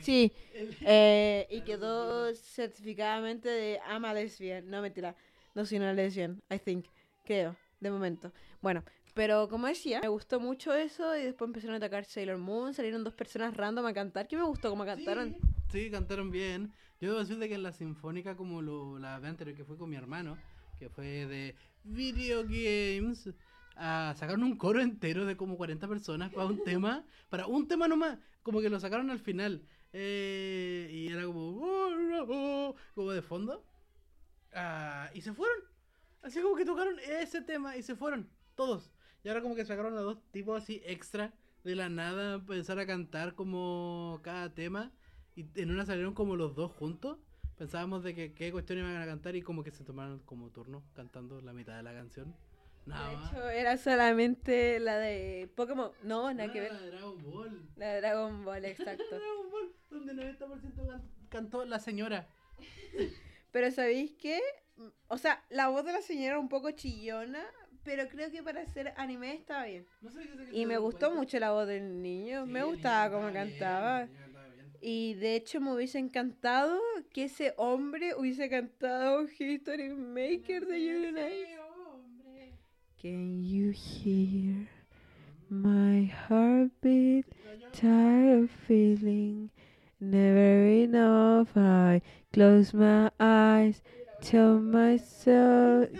Sí, 0.00 0.32
eh, 0.82 1.46
y 1.50 1.62
quedó 1.62 2.34
certificadamente 2.34 3.48
de 3.48 3.80
ama 3.86 4.14
lesbian. 4.14 4.68
No, 4.68 4.82
mentira. 4.82 5.16
No 5.54 5.64
soy 5.64 5.78
una 5.78 5.92
lesbian, 5.92 6.42
I 6.50 6.58
think. 6.58 6.86
Creo, 7.24 7.56
de 7.80 7.90
momento. 7.90 8.32
Bueno, 8.60 8.84
pero 9.14 9.48
como 9.48 9.66
decía, 9.66 10.00
me 10.02 10.08
gustó 10.08 10.38
mucho 10.38 10.74
eso 10.74 11.16
y 11.16 11.22
después 11.22 11.48
empezaron 11.48 11.74
a 11.74 11.78
atacar 11.78 12.04
Sailor 12.04 12.38
Moon. 12.38 12.74
Salieron 12.74 13.02
dos 13.02 13.14
personas 13.14 13.56
random 13.56 13.86
a 13.86 13.94
cantar. 13.94 14.28
que 14.28 14.36
me 14.36 14.42
gustó 14.42 14.68
como 14.70 14.84
cantaron? 14.84 15.34
Sí, 15.70 15.84
sí, 15.84 15.90
cantaron 15.90 16.30
bien. 16.30 16.72
Yo 17.00 17.08
debo 17.08 17.20
decirte 17.20 17.48
que 17.48 17.54
en 17.54 17.62
la 17.62 17.72
sinfónica, 17.72 18.36
como 18.36 18.62
lo, 18.62 18.98
la 18.98 19.18
vez 19.18 19.30
anterior 19.30 19.56
que 19.56 19.64
fue 19.64 19.76
con 19.76 19.90
mi 19.90 19.96
hermano, 19.96 20.36
que 20.78 20.88
fue 20.88 21.26
de 21.26 21.54
Video 21.84 22.42
Games, 22.42 23.30
ah, 23.76 24.14
sacaron 24.16 24.42
un 24.42 24.56
coro 24.56 24.80
entero 24.80 25.24
de 25.24 25.36
como 25.36 25.56
40 25.56 25.88
personas 25.88 26.32
para 26.32 26.46
un 26.46 26.62
tema, 26.64 27.04
para 27.28 27.46
un 27.46 27.68
tema 27.68 27.88
nomás, 27.88 28.18
como 28.46 28.60
que 28.60 28.70
lo 28.70 28.78
sacaron 28.78 29.10
al 29.10 29.18
final. 29.18 29.60
eh, 29.92 30.88
y 30.92 31.08
era 31.12 31.24
como, 31.24 31.40
"Oh, 31.58 31.90
oh", 32.28 32.76
como 32.94 33.10
de 33.10 33.22
fondo. 33.22 33.64
Ah, 34.54 35.10
y 35.14 35.20
se 35.22 35.32
fueron. 35.32 35.56
Así 36.22 36.40
como 36.40 36.54
que 36.54 36.64
tocaron 36.64 36.96
ese 37.00 37.42
tema 37.42 37.76
y 37.76 37.82
se 37.82 37.96
fueron, 37.96 38.28
todos. 38.54 38.92
Y 39.24 39.28
ahora 39.28 39.42
como 39.42 39.56
que 39.56 39.64
sacaron 39.64 39.96
a 39.96 40.00
dos 40.00 40.18
tipos 40.30 40.62
así 40.62 40.80
extra 40.84 41.34
de 41.64 41.74
la 41.74 41.88
nada, 41.88 42.34
empezar 42.34 42.78
a 42.78 42.86
cantar 42.86 43.34
como 43.34 44.20
cada 44.22 44.54
tema. 44.54 44.92
Y 45.34 45.46
en 45.60 45.70
una 45.72 45.84
salieron 45.84 46.14
como 46.14 46.36
los 46.36 46.54
dos 46.54 46.70
juntos. 46.72 47.18
Pensábamos 47.58 48.04
de 48.04 48.14
que 48.14 48.32
qué 48.32 48.52
cuestión 48.52 48.78
iban 48.78 48.96
a 48.96 49.06
cantar 49.06 49.34
y 49.34 49.42
como 49.42 49.64
que 49.64 49.72
se 49.72 49.82
tomaron 49.82 50.20
como 50.20 50.50
turno 50.50 50.84
cantando 50.94 51.40
la 51.40 51.52
mitad 51.52 51.76
de 51.76 51.82
la 51.82 51.92
canción. 51.94 52.32
Nada 52.86 53.10
De 53.10 53.14
hecho, 53.16 53.48
era 53.50 53.76
solamente 53.78 54.78
la 54.80 54.98
de 54.98 55.50
Pokémon. 55.56 55.90
No, 56.02 56.32
nada 56.32 56.52
que 56.52 56.60
ver. 56.60 56.72
la 56.72 56.80
de 56.80 56.90
Dragon 56.90 57.22
Ball. 57.22 57.68
La 57.76 57.86
de 57.94 58.00
Dragon 58.00 58.44
Ball, 58.44 58.64
exacto. 58.64 59.04
Dragon 59.10 59.50
Ball, 59.50 59.72
donde 59.90 60.14
90% 60.14 60.86
can- 60.86 61.10
cantó 61.28 61.64
la 61.64 61.78
señora. 61.80 62.26
Pero 63.50 63.70
¿sabéis 63.70 64.12
qué? 64.20 64.40
O 65.08 65.18
sea, 65.18 65.42
la 65.50 65.68
voz 65.68 65.84
de 65.84 65.92
la 65.92 66.02
señora 66.02 66.26
era 66.28 66.38
un 66.38 66.48
poco 66.50 66.70
chillona, 66.72 67.42
pero 67.82 68.06
creo 68.08 68.30
que 68.30 68.42
para 68.42 68.60
hacer 68.60 68.92
anime 68.98 69.32
estaba 69.32 69.64
bien. 69.64 69.86
No 70.02 70.10
sé 70.10 70.24
se 70.24 70.54
Y 70.56 70.66
me 70.66 70.76
gustó 70.76 71.06
cuenta. 71.06 71.18
mucho 71.18 71.38
la 71.38 71.52
voz 71.52 71.66
del 71.66 72.02
niño, 72.02 72.44
Sí, 72.44 72.50
me 72.52 72.62
gustaba 72.64 73.10
cómo 73.10 73.32
cantaba. 73.32 74.08
Y 74.82 75.14
de 75.14 75.36
hecho 75.36 75.60
me 75.62 75.72
hubiese 75.72 75.98
encantado 75.98 76.78
que 77.10 77.24
ese 77.24 77.54
hombre 77.56 78.14
hubiese 78.14 78.50
cantado 78.50 79.22
History 79.38 79.88
Maker 79.94 80.66
de 80.66 80.84
Yuri. 80.84 81.46
Can 83.00 83.44
you 83.44 83.70
hear 83.72 84.68
my 85.50 86.10
heartbeat? 86.28 87.26
Tired 87.72 88.44
of 88.44 88.50
feeling 88.66 89.50
never 90.00 90.66
enough. 90.66 91.56
I 91.56 92.00
close 92.32 92.72
my 92.74 93.10
eyes, 93.20 93.82
tell 94.20 94.60
myself. 94.60 95.90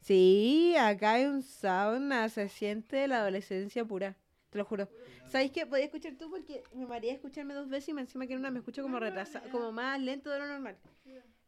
Sí, 0.00 0.74
acá 0.76 1.12
hay 1.12 1.26
un 1.26 1.42
sauna, 1.42 2.28
se 2.28 2.48
siente 2.48 3.06
la 3.06 3.20
adolescencia 3.20 3.84
pura, 3.84 4.16
te 4.50 4.58
lo 4.58 4.64
juro. 4.64 4.88
¿Sabéis 5.28 5.52
qué? 5.52 5.66
Podía 5.66 5.84
escuchar 5.84 6.14
tú 6.18 6.28
porque 6.30 6.64
me 6.74 6.84
mareé 6.86 7.12
escucharme 7.12 7.54
dos 7.54 7.68
veces 7.68 7.90
y 7.90 7.92
me 7.92 8.00
encima 8.00 8.26
que 8.26 8.32
en 8.32 8.40
una 8.40 8.50
me 8.50 8.58
escucho 8.58 8.82
como 8.82 8.98
retrasado, 8.98 9.48
como 9.50 9.70
más 9.70 10.00
lento 10.00 10.30
de 10.30 10.40
lo 10.40 10.48
normal. 10.48 10.76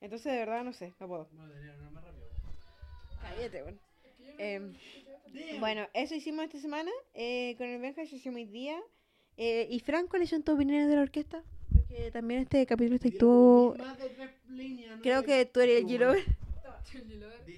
Entonces, 0.01 0.33
de 0.33 0.39
verdad, 0.39 0.63
no 0.63 0.73
sé, 0.73 0.93
no 1.01 1.09
puedo. 1.09 1.29
Bueno, 1.33 1.53
tenía 1.53 1.71
que 1.71 1.73
hablar 1.73 1.93
más 1.93 2.05
rápido. 2.05 2.27
Cállate, 3.23 3.63
bueno. 3.63 3.79
Em, 4.39 4.73
Damn. 5.33 5.61
bueno, 5.61 5.87
eso 5.95 6.15
hicimos 6.15 6.45
esta 6.45 6.59
semana. 6.59 6.91
Eh, 7.15 7.55
con 7.59 7.67
el 7.69 7.81
Benja 7.81 8.03
ya 8.05 8.17
hicimos 8.17 8.37
hoy 8.37 8.45
día. 8.47 8.79
Eh, 9.37 9.67
y 9.71 9.81
Fran, 9.81 10.07
¿cuáles 10.09 10.29
son 10.31 10.43
tus 10.43 10.55
opiniones 10.55 10.89
de 10.89 10.97
la 10.97 11.03
orquesta? 11.03 11.43
Porque 11.73 12.11
también 12.11 12.41
este 12.41 12.67
capítulo 12.67 12.97
está 12.97 13.09
tú. 13.19 13.75
más 13.79 13.99
de 13.99 14.09
tres 14.11 14.31
líneas, 14.49 14.97
¿no? 14.97 15.03
Creo 15.03 15.23
que 15.23 15.47
tú 15.47 15.61
eres 15.61 15.85
el 15.85 15.91
Estuvo- 15.91 16.15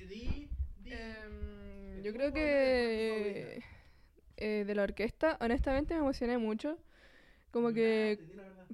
di. 0.09 0.49
Em, 0.87 2.03
yo 2.03 2.13
creo 2.13 2.33
que 2.33 3.63
eh, 4.37 4.65
de 4.67 4.75
la 4.75 4.83
orquesta, 4.85 5.37
honestamente 5.41 5.95
me 5.95 6.01
emocioné 6.01 6.39
mucho. 6.39 6.79
Como 7.51 7.73
que... 7.73 8.19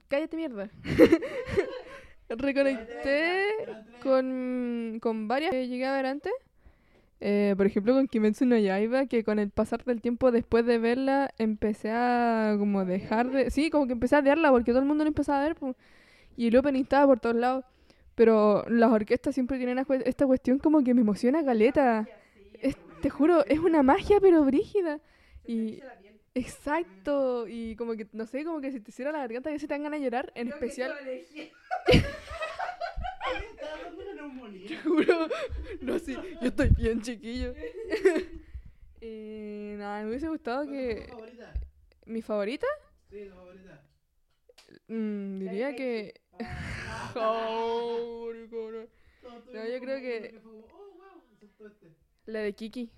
Cállate 0.09 0.37
mierda. 0.37 0.71
Reconecté 2.29 3.45
con, 4.03 4.99
con 5.01 5.29
varias 5.29 5.51
que 5.51 5.69
llegué 5.69 5.87
a 5.87 5.93
ver 5.95 6.07
antes. 6.07 6.33
Eh, 7.23 7.55
por 7.57 7.67
ejemplo, 7.67 7.93
con 7.95 8.07
Kimetsu 8.09 8.47
no 8.47 8.57
Yaiba, 8.57 9.05
que 9.07 9.25
con 9.25 9.39
el 9.39 9.51
pasar 9.51 9.85
del 9.85 10.01
tiempo 10.01 10.31
después 10.33 10.65
de 10.65 10.79
verla, 10.79 11.33
empecé 11.39 11.91
a 11.91 12.57
como 12.59 12.85
dejar 12.87 13.31
de... 13.31 13.51
Sí, 13.51 13.69
como 13.71 13.87
que 13.87 13.93
empecé 13.93 14.17
a 14.17 14.21
odiarla 14.21 14.51
porque 14.51 14.71
todo 14.73 14.81
el 14.81 14.87
mundo 14.89 15.05
la 15.05 15.09
empezaba 15.09 15.45
a 15.45 15.49
ver. 15.49 15.57
Y 16.37 16.49
el 16.49 16.57
opening 16.57 16.83
estaba 16.83 17.07
por 17.07 17.21
todos 17.21 17.37
lados. 17.37 17.65
Pero 18.15 18.65
las 18.69 18.91
orquestas 18.91 19.35
siempre 19.35 19.59
tienen 19.59 19.79
esta 20.05 20.27
cuestión 20.27 20.59
como 20.59 20.83
que 20.83 20.95
me 20.95 21.03
emociona 21.03 21.45
caleta. 21.45 22.09
Es- 22.61 22.77
te 23.01 23.09
juro, 23.11 23.45
es 23.47 23.59
una 23.61 23.83
magia 23.83 24.19
pero 24.21 24.45
brígida. 24.45 25.01
Y 25.47 25.81
exacto, 26.35 27.47
y 27.49 27.77
como 27.77 27.95
que, 27.97 28.07
no 28.13 28.27
sé, 28.27 28.45
como 28.45 28.61
que 28.61 28.73
si 28.73 28.81
te 28.81 28.91
hiciera 28.91 29.11
la 29.13 29.19
garganta 29.19 29.51
que 29.51 29.59
se 29.59 29.67
te 29.67 29.75
dan 29.75 29.83
ganas 29.85 30.01
de 30.01 30.05
llorar, 30.05 30.33
en 30.35 30.49
especial, 30.49 30.93
neumonía. 34.21 34.67
te 34.69 34.77
juro, 34.79 35.29
no 35.81 35.99
sé, 35.99 36.15
yo 36.41 36.49
estoy 36.49 36.69
bien 36.71 37.01
chiquillo. 37.03 37.55
y 39.01 39.75
nada, 39.77 40.03
me 40.03 40.09
hubiese 40.11 40.29
gustado 40.29 40.65
¿Cuál 40.65 40.75
es 40.77 40.97
tu 40.97 41.05
que 41.05 41.09
favorita? 41.13 41.55
mi 42.07 42.23
favorita, 42.23 42.67
Sí, 43.11 43.25
tu 43.25 43.31
favorita. 43.35 43.83
mm, 44.89 45.39
diría 45.39 45.75
que... 45.77 46.21
Oh, 47.17 48.31
No, 49.53 49.67
yo 49.67 49.81
creo 49.81 49.99
que- 50.01 50.41
oh, 50.45 50.95
wow, 50.97 51.23
aceptó 51.35 51.67
este. 51.67 51.93
La 52.27 52.41
de 52.41 52.53
Kiki. 52.53 52.91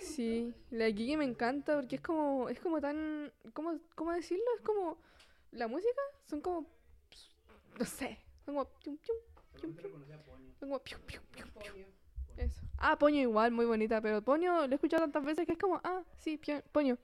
Sí, 0.00 0.54
la 0.70 0.84
de 0.84 0.94
Kiki 0.94 1.16
me 1.16 1.24
encanta 1.24 1.74
porque 1.76 1.96
es 1.96 2.02
como, 2.02 2.48
es 2.48 2.60
como 2.60 2.80
tan, 2.80 3.32
¿cómo, 3.52 3.78
cómo 3.94 4.12
decirlo? 4.12 4.44
Es 4.56 4.60
como, 4.62 4.98
la 5.52 5.66
música 5.68 6.00
son 6.26 6.40
como, 6.40 6.66
no 7.78 7.84
sé, 7.84 8.18
son 8.44 8.54
como, 8.54 8.70
Como, 10.60 10.78
pium, 10.80 11.00
pium, 11.06 11.22
pium, 11.32 11.48
pium. 11.62 11.86
Eso. 12.36 12.60
Ah, 12.78 12.98
Poño 12.98 13.20
igual, 13.20 13.52
muy 13.52 13.64
bonita, 13.64 14.00
pero 14.00 14.22
Poño 14.22 14.66
lo 14.66 14.72
he 14.72 14.74
escuchado 14.74 15.02
tantas 15.02 15.24
veces 15.24 15.46
que 15.46 15.52
es 15.52 15.58
como, 15.58 15.80
ah, 15.84 16.02
sí, 16.18 16.40
Poño. 16.72 16.98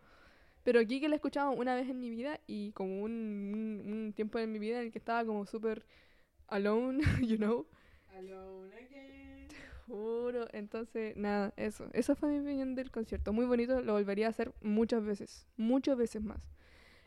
Pero 0.64 0.80
Kiki 0.87 1.09
la 1.09 1.14
he 1.14 1.16
escuchado 1.16 1.50
una 1.52 1.75
vez 1.75 1.88
en 1.88 2.00
mi 2.00 2.11
vida 2.11 2.38
y 2.47 2.73
como 2.73 3.02
un, 3.02 3.12
un, 3.85 3.92
un 3.92 4.12
tiempo 4.12 4.38
en 4.38 4.52
mi 4.52 4.59
vida 4.59 4.78
en 4.80 4.87
el 4.87 4.92
que 4.92 4.99
estaba 4.99 5.25
como 5.25 5.44
súper 5.47 5.85
alone, 6.49 7.02
you 7.23 7.37
know. 7.37 7.66
Juro, 9.87 10.47
entonces, 10.52 11.16
nada, 11.16 11.52
eso. 11.56 11.87
Esa 11.92 12.14
fue 12.14 12.30
mi 12.30 12.38
opinión 12.40 12.75
del 12.75 12.90
concierto. 12.90 13.32
Muy 13.32 13.47
bonito, 13.47 13.82
lo 13.82 13.94
volvería 13.94 14.26
a 14.26 14.30
hacer 14.30 14.52
muchas 14.62 15.04
veces, 15.04 15.47
muchas 15.56 15.97
veces 15.97 16.23
más. 16.23 16.40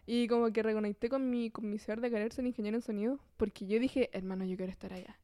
Y 0.06 0.28
como 0.28 0.52
que 0.52 0.64
reconecté 0.64 1.10
con 1.10 1.30
mi, 1.30 1.52
con 1.52 1.70
mi 1.70 1.80
ser 1.80 2.02
de 2.02 2.10
querer 2.12 2.34
ser 2.34 2.46
ingeniero 2.46 2.78
en 2.78 2.82
sonido, 2.84 3.20
porque 3.38 3.66
yo 3.68 3.80
dije, 3.80 4.10
hermano, 4.14 4.46
yo 4.46 4.58
quiero 4.58 4.72
estar 4.72 4.94
allá. 4.94 5.18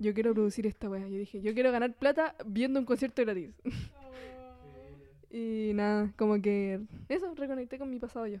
Yo 0.00 0.12
quiero 0.14 0.32
producir 0.32 0.66
esta 0.66 0.88
wea. 0.88 1.06
Yo 1.06 1.18
dije, 1.18 1.40
yo 1.42 1.54
quiero 1.54 1.70
ganar 1.70 1.92
plata 1.94 2.34
viendo 2.46 2.80
un 2.80 2.86
concierto 2.86 3.22
gratis. 3.22 3.50
y 5.30 5.72
nada, 5.74 6.12
como 6.16 6.40
que 6.42 6.80
eso, 7.08 7.32
reconecté 7.36 7.78
con 7.78 7.88
mi 7.90 7.98
pasado 8.00 8.26
yo. 8.26 8.38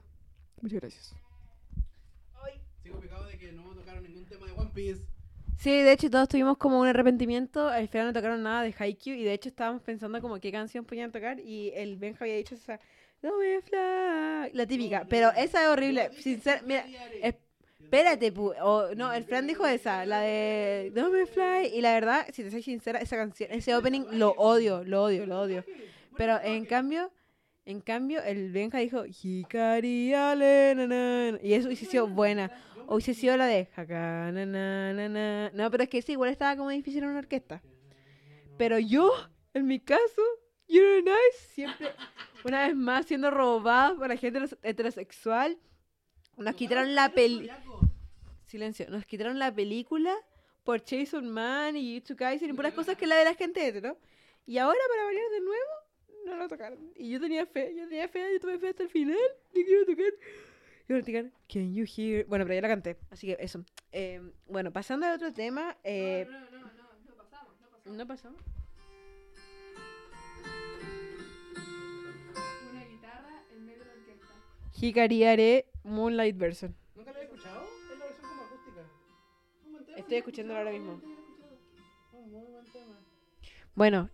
Muchas 0.60 0.80
gracias. 0.80 1.14
Sigo 2.82 2.98
picado 2.98 3.26
de 3.26 3.36
que 3.38 3.52
no 3.52 3.62
tocaron 3.74 4.02
ningún 4.02 4.24
tema 4.24 4.46
de 4.46 4.52
One 4.52 4.70
Piece. 4.74 5.02
Sí, 5.58 5.70
de 5.70 5.92
hecho 5.92 6.10
todos 6.10 6.28
tuvimos 6.28 6.56
como 6.56 6.80
un 6.80 6.86
arrepentimiento. 6.86 7.68
Al 7.68 7.88
final 7.88 8.06
no 8.08 8.12
tocaron 8.14 8.42
nada 8.42 8.62
de 8.62 8.74
Haikyuu 8.76 9.14
y 9.16 9.24
de 9.24 9.34
hecho 9.34 9.50
estábamos 9.50 9.82
pensando 9.82 10.18
como 10.22 10.40
qué 10.40 10.50
canción 10.50 10.86
podían 10.86 11.12
tocar 11.12 11.38
y 11.38 11.70
el 11.74 11.96
Benja 11.98 12.24
había 12.24 12.36
dicho 12.36 12.54
esa 12.54 12.80
No 13.22 13.36
me 13.38 13.60
fly, 13.60 14.54
la 14.56 14.66
típica, 14.66 15.00
No, 15.02 15.08
pero 15.10 15.26
no, 15.30 15.38
esa 15.38 15.62
es 15.62 15.68
horrible. 15.68 16.04
yo 16.04 16.16
dije 16.16 16.22
Sincer- 16.22 16.60
que 16.60 16.66
mira, 16.66 16.86
es- 17.22 17.34
espérate, 17.90 18.32
no, 18.96 19.12
el 19.12 19.24
Fran 19.24 19.46
dijo 19.46 19.66
esa, 19.66 20.06
la 20.06 20.20
de 20.20 20.92
No 20.94 21.10
me 21.10 21.26
fly 21.26 21.72
y 21.74 21.80
la 21.80 21.92
verdad, 21.94 22.26
si 22.32 22.44
te 22.44 22.50
soy 22.50 22.62
sincera, 22.62 23.00
esa 23.00 23.16
canción, 23.16 23.50
ese 23.50 23.74
opening 23.74 24.04
lo 24.12 24.30
odio, 24.32 24.84
lo 24.84 25.02
odio, 25.02 25.26
lo 25.26 25.40
odio. 25.40 25.64
Pero 26.16 26.40
en 26.42 26.64
cambio, 26.66 27.10
en 27.64 27.80
cambio, 27.80 28.22
el 28.22 28.52
Benja 28.52 28.78
dijo 28.78 29.04
Hikari 29.06 30.14
ale, 30.14 30.74
na, 30.76 30.86
na, 30.86 31.32
na", 31.32 31.38
y 31.42 31.54
eso 31.54 31.66
hubiese 31.66 31.86
sido 31.86 32.06
buena. 32.06 32.50
O 32.86 32.94
hubiese 32.94 33.14
sido 33.14 33.36
la 33.36 33.46
de 33.46 33.68
Haka. 33.76 34.30
No, 34.32 35.70
pero 35.70 35.82
es 35.84 35.88
que 35.88 36.02
sí, 36.02 36.12
igual 36.12 36.30
estaba 36.30 36.56
como 36.56 36.70
difícil 36.70 37.02
en 37.02 37.10
una 37.10 37.18
orquesta. 37.20 37.62
Pero 38.56 38.78
yo, 38.78 39.12
en 39.54 39.66
mi 39.66 39.80
caso, 39.80 40.22
You're 40.68 41.02
Nice, 41.02 41.54
siempre, 41.54 41.88
una 42.44 42.66
vez 42.66 42.76
más, 42.76 43.06
siendo 43.06 43.30
robada 43.30 43.94
por 43.94 44.08
la 44.08 44.16
gente 44.16 44.38
heteros- 44.38 44.58
heterosexual, 44.62 45.58
nos 46.36 46.54
quitaron 46.54 46.94
la 46.94 47.10
peli... 47.10 47.50
Silencio, 48.50 48.90
nos 48.90 49.06
quitaron 49.06 49.38
la 49.38 49.54
película 49.54 50.12
por 50.64 50.84
Jason 50.84 51.30
Man 51.30 51.76
y 51.76 51.94
Jujutsu 51.94 52.16
Kaisen 52.16 52.50
y 52.50 52.52
puras 52.52 52.74
cosas 52.74 52.96
que 52.96 53.06
la 53.06 53.14
de 53.14 53.24
la 53.24 53.34
gente 53.34 53.64
hetero. 53.64 53.96
Y 54.44 54.58
ahora, 54.58 54.80
para 54.90 55.04
variar 55.04 55.30
de 55.30 55.40
nuevo, 55.40 55.70
no 56.26 56.36
lo 56.36 56.48
tocaron. 56.48 56.92
Y 56.96 57.10
yo 57.10 57.20
tenía 57.20 57.46
fe, 57.46 57.72
yo 57.76 57.88
tenía 57.88 58.08
fe, 58.08 58.26
yo 58.32 58.40
tuve 58.40 58.58
fe 58.58 58.70
hasta 58.70 58.82
el 58.82 58.88
final. 58.88 59.16
Y 59.54 59.64
quiero 59.64 59.86
tocar. 59.86 60.12
Y 60.88 60.92
ahora 60.92 61.04
tocar, 61.04 61.30
Can 61.48 61.72
you 61.72 61.84
hear? 61.84 62.26
Bueno, 62.26 62.44
pero 62.44 62.56
ya 62.56 62.62
la 62.62 62.68
canté, 62.68 62.96
así 63.10 63.28
que 63.28 63.36
eso. 63.38 63.64
Eh, 63.92 64.20
bueno, 64.48 64.72
pasando 64.72 65.06
a 65.06 65.14
otro 65.14 65.32
tema. 65.32 65.76
Eh, 65.84 66.26
no, 66.28 66.40
no, 66.40 66.50
no, 66.50 66.72
no 67.06 67.14
pasamos, 67.14 67.54
no 67.60 67.68
pasamos. 67.70 67.96
¿No 67.96 68.06
pasamos? 68.08 68.42
Una 72.72 72.84
guitarra 72.84 73.44
en 73.52 73.64
medio 73.64 73.78
de 73.78 73.84
la 73.84 73.92
orquesta. 73.92 74.26
Hikariare 74.80 75.66
Moonlight 75.84 76.36
Version. 76.36 76.74
Estoy 80.00 80.16
escuchándolo 80.16 80.58
ahora 80.58 80.72
mismo. 80.72 81.00
Bueno. 83.74 84.08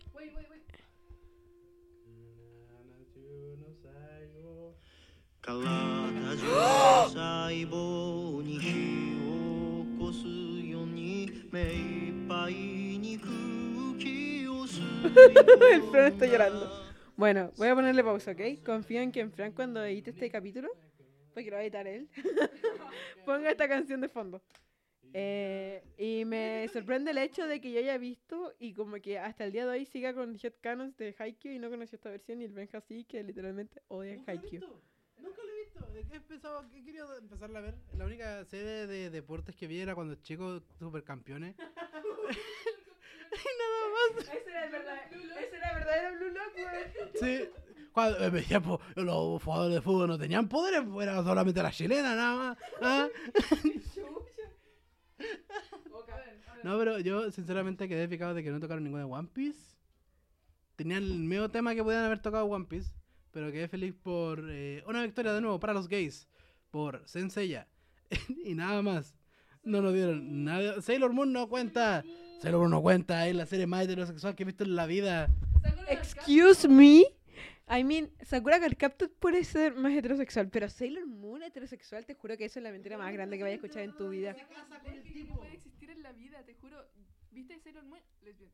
El 15.72 15.82
Fran 15.84 16.12
está 16.12 16.26
llorando. 16.26 16.68
Bueno, 17.16 17.52
voy 17.56 17.68
a 17.68 17.74
ponerle 17.76 18.02
pausa, 18.02 18.32
¿ok? 18.32 18.40
Confío 18.64 19.00
en 19.00 19.12
que 19.12 19.20
en 19.20 19.30
Fran 19.30 19.52
cuando 19.52 19.84
edite 19.84 20.10
este 20.10 20.28
capítulo, 20.30 20.68
porque 21.32 21.48
lo 21.48 21.56
va 21.56 21.60
a 21.60 21.62
editar 21.62 21.86
él, 21.86 22.10
ponga 23.24 23.50
esta 23.50 23.68
canción 23.68 24.00
de 24.00 24.08
fondo. 24.08 24.42
Eh, 25.12 25.82
y 25.98 26.24
me 26.24 26.68
sorprende 26.72 27.10
el 27.12 27.18
hecho 27.18 27.46
de 27.46 27.60
que 27.60 27.70
yo 27.72 27.78
haya 27.78 27.98
visto 27.98 28.52
y 28.58 28.72
como 28.74 28.96
que 28.96 29.18
hasta 29.18 29.44
el 29.44 29.52
día 29.52 29.64
de 29.64 29.70
hoy 29.72 29.86
siga 29.86 30.14
con 30.14 30.36
Headcanons 30.36 30.96
de 30.96 31.14
Haikyuu 31.18 31.54
y 31.54 31.58
no 31.58 31.70
conoció 31.70 31.96
esta 31.96 32.10
versión 32.10 32.40
y 32.40 32.44
el 32.44 32.52
Benja 32.52 32.80
sí 32.80 33.04
que 33.04 33.22
literalmente 33.22 33.80
odia 33.88 34.16
Nunca 34.16 34.32
lo 34.32 34.38
he 34.38 34.42
Haikyuu. 34.42 34.60
visto. 34.60 34.82
Nunca 35.18 35.42
lo 35.42 35.52
he 35.52 35.64
visto. 35.64 36.14
He 36.14 36.20
pensado 36.20 36.68
que 36.70 36.84
quería 36.84 37.04
empezarla 37.18 37.58
a 37.60 37.62
ver. 37.62 37.74
La 37.96 38.04
única 38.04 38.44
serie 38.44 38.86
de 38.86 39.10
deportes 39.10 39.56
que 39.56 39.66
vi 39.66 39.80
era 39.80 39.94
cuando 39.94 40.14
chicos 40.16 40.62
supercampeones. 40.78 41.54
Ese 44.20 44.50
era 44.50 44.64
el 44.64 44.70
verdadero, 44.72 45.16
ese 45.38 45.56
era 45.56 45.68
el 45.70 45.74
verdadero 45.76 46.16
Blue 46.16 46.30
Lock, 46.30 46.52
güey. 46.54 46.84
Sí. 47.20 47.48
Cuando 47.92 48.18
en 48.24 48.34
mi 48.34 48.42
tiempo 48.42 48.80
los 48.94 49.42
jugadores 49.42 49.74
de 49.76 49.80
fútbol 49.80 50.08
no 50.08 50.18
tenían 50.18 50.48
poderes, 50.48 50.82
era 51.00 51.22
solamente 51.22 51.62
la 51.62 51.70
chilena 51.70 52.14
nada 52.14 52.36
más. 52.36 52.58
¿ah? 52.82 53.08
No, 56.62 56.78
pero 56.78 56.98
yo 56.98 57.30
sinceramente 57.30 57.88
quedé 57.88 58.08
picado 58.08 58.34
de 58.34 58.42
que 58.42 58.50
no 58.50 58.60
tocaron 58.60 58.82
ninguna 58.82 59.04
de 59.04 59.10
One 59.10 59.28
Piece. 59.32 59.76
Tenían 60.74 61.02
el 61.04 61.18
mismo 61.20 61.48
tema 61.50 61.74
que 61.74 61.82
podían 61.82 62.04
haber 62.04 62.20
tocado 62.20 62.44
One 62.46 62.66
Piece, 62.66 62.90
pero 63.30 63.52
quedé 63.52 63.68
feliz 63.68 63.94
por 63.94 64.44
eh, 64.50 64.82
una 64.86 65.02
victoria 65.02 65.32
de 65.32 65.40
nuevo 65.40 65.60
para 65.60 65.72
los 65.72 65.88
gays, 65.88 66.28
por 66.70 67.02
Senseiya. 67.06 67.68
y 68.44 68.54
nada 68.54 68.82
más. 68.82 69.14
No 69.62 69.82
nos 69.82 69.94
dieron 69.94 70.44
nada. 70.44 70.80
Sailor 70.80 71.12
Moon 71.12 71.32
no 71.32 71.48
cuenta. 71.48 72.04
Sailor 72.40 72.60
Moon 72.60 72.70
no 72.70 72.82
cuenta, 72.82 73.26
es 73.26 73.34
la 73.34 73.46
serie 73.46 73.66
más 73.66 73.84
heterosexual 73.84 74.34
que 74.34 74.42
he 74.42 74.46
visto 74.46 74.64
en 74.64 74.76
la 74.76 74.86
vida. 74.86 75.28
Excuse 75.88 76.68
me. 76.68 77.04
I 77.68 77.82
mean, 77.82 78.12
Sakura 78.22 78.60
Card 78.60 78.76
Captor 78.76 79.10
puede 79.10 79.42
ser 79.42 79.74
más 79.74 79.92
heterosexual, 79.92 80.48
pero 80.48 80.68
Sailor 80.68 81.06
Moon 81.06 81.42
heterosexual, 81.42 82.06
te 82.06 82.14
juro 82.14 82.36
que 82.36 82.44
eso 82.44 82.60
es 82.60 82.62
la 82.62 82.70
mentira 82.70 82.96
más 82.96 83.12
grande 83.12 83.36
que 83.36 83.42
vayas 83.42 83.54
a 83.54 83.66
escuchar 83.66 83.82
en 83.82 83.96
tu 83.96 84.08
vida. 84.08 84.34
Tipo. 84.34 85.36
puede 85.36 85.54
existir 85.54 85.90
en 85.90 86.02
la 86.02 86.12
vida, 86.12 86.44
te 86.44 86.54
juro. 86.54 86.86
¿Viste 87.32 87.58
Sailor 87.58 87.84
Moon? 87.84 88.00
Lesbian. 88.22 88.50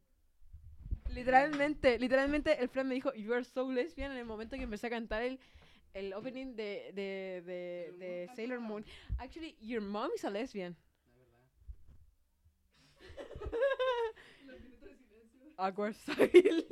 Literalmente, 1.11 1.99
literalmente 1.99 2.59
el 2.59 2.71
Fran 2.71 2.89
me 2.89 2.95
dijo, 2.95 3.13
You 3.13 3.35
are 3.35 3.45
so 3.45 3.71
lesbian 3.71 4.13
en 4.13 4.19
el 4.19 4.25
momento 4.25 4.57
que 4.57 4.63
empecé 4.63 4.87
a 4.87 4.91
cantar 4.91 5.23
el, 5.23 5.39
el 5.93 6.15
opening 6.15 6.57
de, 6.57 6.93
de, 6.95 7.43
de, 7.45 7.93
de 7.99 8.31
Sailor 8.35 8.61
Moon. 8.61 8.83
Actually, 9.19 9.57
your 9.61 9.83
mom 9.83 10.11
is 10.17 10.25
a 10.25 10.31
lesbian. 10.31 10.75
Awkward 15.57 15.95
style. 16.03 16.67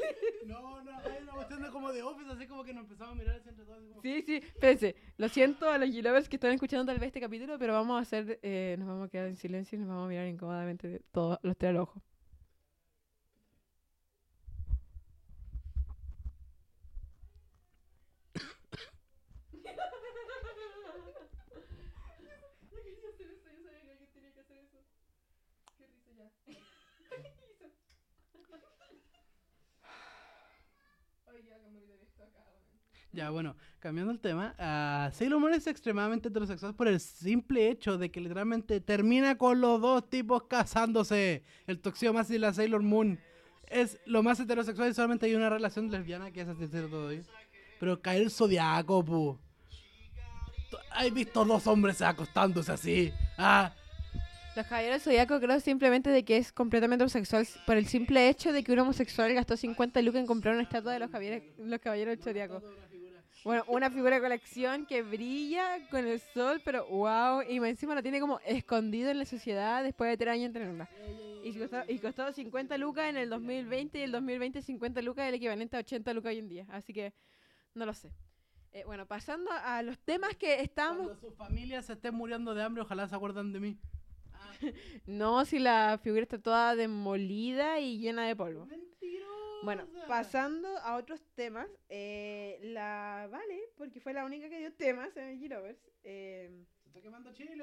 No, 0.46 0.82
no, 0.82 0.90
hay 1.00 1.22
una 1.22 1.32
cuestión 1.32 1.62
de 1.62 1.70
como 1.70 1.92
de 1.92 2.02
office, 2.02 2.30
así 2.30 2.46
como 2.46 2.64
que 2.64 2.72
nos 2.74 2.84
empezamos 2.84 3.12
a 3.14 3.18
mirar 3.18 3.36
así 3.36 3.48
entre 3.48 3.64
todos. 3.64 3.78
como- 3.88 4.02
Sí, 4.02 4.22
sí, 4.26 4.36
espérense. 4.36 4.96
Lo 5.18 5.28
siento 5.28 5.68
a 5.70 5.78
los 5.78 5.88
G-Lovers 5.90 6.28
que 6.28 6.36
están 6.36 6.52
escuchando 6.52 6.86
tal 6.86 6.98
vez 6.98 7.08
este 7.08 7.20
capítulo, 7.20 7.58
pero 7.58 7.72
vamos 7.74 7.98
a 7.98 8.02
hacer, 8.02 8.38
eh, 8.42 8.76
nos 8.78 8.88
vamos 8.88 9.06
a 9.06 9.10
quedar 9.10 9.26
en 9.28 9.36
silencio 9.36 9.76
y 9.76 9.80
nos 9.80 9.88
vamos 9.88 10.06
a 10.06 10.08
mirar 10.08 10.26
incómodamente 10.26 11.00
todos 11.12 11.38
los 11.42 11.56
tres 11.56 11.70
al 11.70 11.76
ojo. 11.78 12.02
Yo 22.70 22.82
quería 22.82 23.08
hacer 23.10 23.26
eso, 23.30 23.52
yo 23.52 23.60
sabía 23.62 23.80
que 23.82 23.90
alguien 23.90 24.10
tenía 24.12 24.32
que 24.32 24.40
hacer 24.40 24.56
eso. 24.58 24.78
Qué 25.78 25.86
risa 25.86 26.12
ya. 26.12 26.30
Ay, 31.26 31.42
ya, 31.46 31.58
como 31.62 31.80
que 31.86 32.02
esto 32.02 32.22
acá, 32.24 32.44
weón. 32.50 32.80
Ya, 33.12 33.30
bueno, 33.30 33.56
cambiando 33.80 34.12
el 34.12 34.20
tema, 34.20 34.54
ah, 34.58 35.10
Sailor 35.12 35.40
Moon 35.40 35.54
es 35.54 35.66
extremadamente 35.66 36.28
heterosexual 36.28 36.74
por 36.74 36.86
el 36.86 37.00
simple 37.00 37.68
hecho 37.68 37.98
de 37.98 38.10
que 38.10 38.20
literalmente 38.20 38.80
termina 38.80 39.36
con 39.36 39.60
los 39.60 39.80
dos 39.80 40.08
tipos 40.08 40.44
casándose. 40.44 41.42
El 41.66 41.80
Toxio 41.80 42.12
más 42.12 42.30
y 42.30 42.38
la 42.38 42.52
Sailor 42.52 42.82
Moon. 42.82 43.18
Es 43.66 43.98
lo 44.06 44.22
más 44.22 44.38
heterosexual 44.38 44.90
y 44.90 44.94
solamente 44.94 45.26
hay 45.26 45.34
una 45.34 45.50
relación 45.50 45.90
lesbiana 45.90 46.30
que 46.30 46.42
es 46.42 46.48
así 46.48 46.68
todo 46.68 47.10
ello. 47.10 47.24
Pero 47.80 48.00
cae 48.00 48.18
el 48.18 48.30
zodiaco, 48.30 49.04
pu. 49.04 49.38
¿Has 50.92 51.12
visto 51.12 51.44
dos 51.44 51.66
hombres 51.66 52.00
acostándose 52.02 52.70
así? 52.70 53.12
Ah, 53.38 53.72
Los 54.54 54.66
caballeros 54.66 55.02
zodiaco 55.02 55.40
creo 55.40 55.58
simplemente 55.60 56.10
de 56.10 56.24
que 56.24 56.36
es 56.36 56.52
completamente 56.52 57.02
homosexual 57.02 57.46
por 57.66 57.76
el 57.76 57.86
simple 57.86 58.28
hecho 58.28 58.52
de 58.52 58.62
que 58.62 58.72
un 58.72 58.80
homosexual 58.80 59.32
gastó 59.34 59.56
50 59.56 60.02
lucas 60.02 60.20
en 60.20 60.26
comprar 60.26 60.54
una 60.54 60.62
estatua 60.62 60.92
de 60.92 61.00
los 61.00 61.10
caballeros, 61.10 61.42
los 61.58 61.80
caballeros 61.80 62.18
zodiaco. 62.20 62.62
Bueno, 63.42 63.64
una 63.68 63.90
figura 63.90 64.16
de 64.16 64.22
colección 64.22 64.84
que 64.84 65.02
brilla 65.02 65.88
con 65.88 66.06
el 66.06 66.20
sol, 66.20 66.60
pero 66.62 66.86
wow, 66.86 67.42
y 67.42 67.56
encima 67.56 67.94
lo 67.94 68.02
tiene 68.02 68.20
como 68.20 68.38
escondido 68.40 69.10
en 69.10 69.18
la 69.18 69.24
sociedad 69.24 69.82
después 69.82 70.10
de 70.10 70.16
tres 70.18 70.34
años 70.34 70.46
en 70.46 70.52
tenerla. 70.52 70.88
Y 71.42 71.58
costó, 71.58 71.82
y 71.88 71.98
costó 71.98 72.32
50 72.32 72.76
lucas 72.76 73.08
en 73.08 73.16
el 73.16 73.30
2020 73.30 73.98
y 73.98 74.02
el 74.02 74.12
2020 74.12 74.60
50 74.60 75.00
lucas 75.00 75.26
el 75.26 75.34
equivalente 75.34 75.76
a 75.76 75.80
80 75.80 76.12
lucas 76.12 76.32
hoy 76.32 76.38
en 76.38 76.48
día. 76.48 76.66
Así 76.68 76.92
que 76.92 77.14
no 77.74 77.86
lo 77.86 77.94
sé. 77.94 78.12
Eh, 78.72 78.84
bueno, 78.84 79.06
pasando 79.06 79.50
a 79.50 79.82
los 79.82 79.98
temas 79.98 80.36
que 80.36 80.60
estábamos... 80.60 81.06
cuando 81.06 81.20
sus 81.20 81.34
familias 81.34 81.86
se 81.86 81.94
estén 81.94 82.14
muriendo 82.14 82.54
de 82.54 82.62
hambre, 82.62 82.82
ojalá 82.82 83.08
se 83.08 83.14
acuerdan 83.14 83.52
de 83.52 83.60
mí. 83.60 83.78
No, 85.06 85.44
si 85.46 85.58
la 85.58 85.98
figura 86.02 86.22
está 86.22 86.38
toda 86.38 86.76
demolida 86.76 87.80
y 87.80 87.98
llena 87.98 88.26
de 88.26 88.36
polvo. 88.36 88.68
Bueno, 89.62 89.86
pasando 90.08 90.68
a 90.78 90.96
otros 90.96 91.20
temas, 91.34 91.68
eh, 91.88 92.58
la 92.62 93.28
Vale, 93.30 93.60
porque 93.76 94.00
fue 94.00 94.12
la 94.14 94.24
única 94.24 94.48
que 94.48 94.58
dio 94.58 94.72
temas 94.72 95.14
en 95.16 95.28
el 95.28 95.38
Girovers. 95.38 95.78
Eh, 96.02 96.64
Se 96.82 96.88
está 96.88 97.00
quemando 97.02 97.32
Chile. 97.32 97.54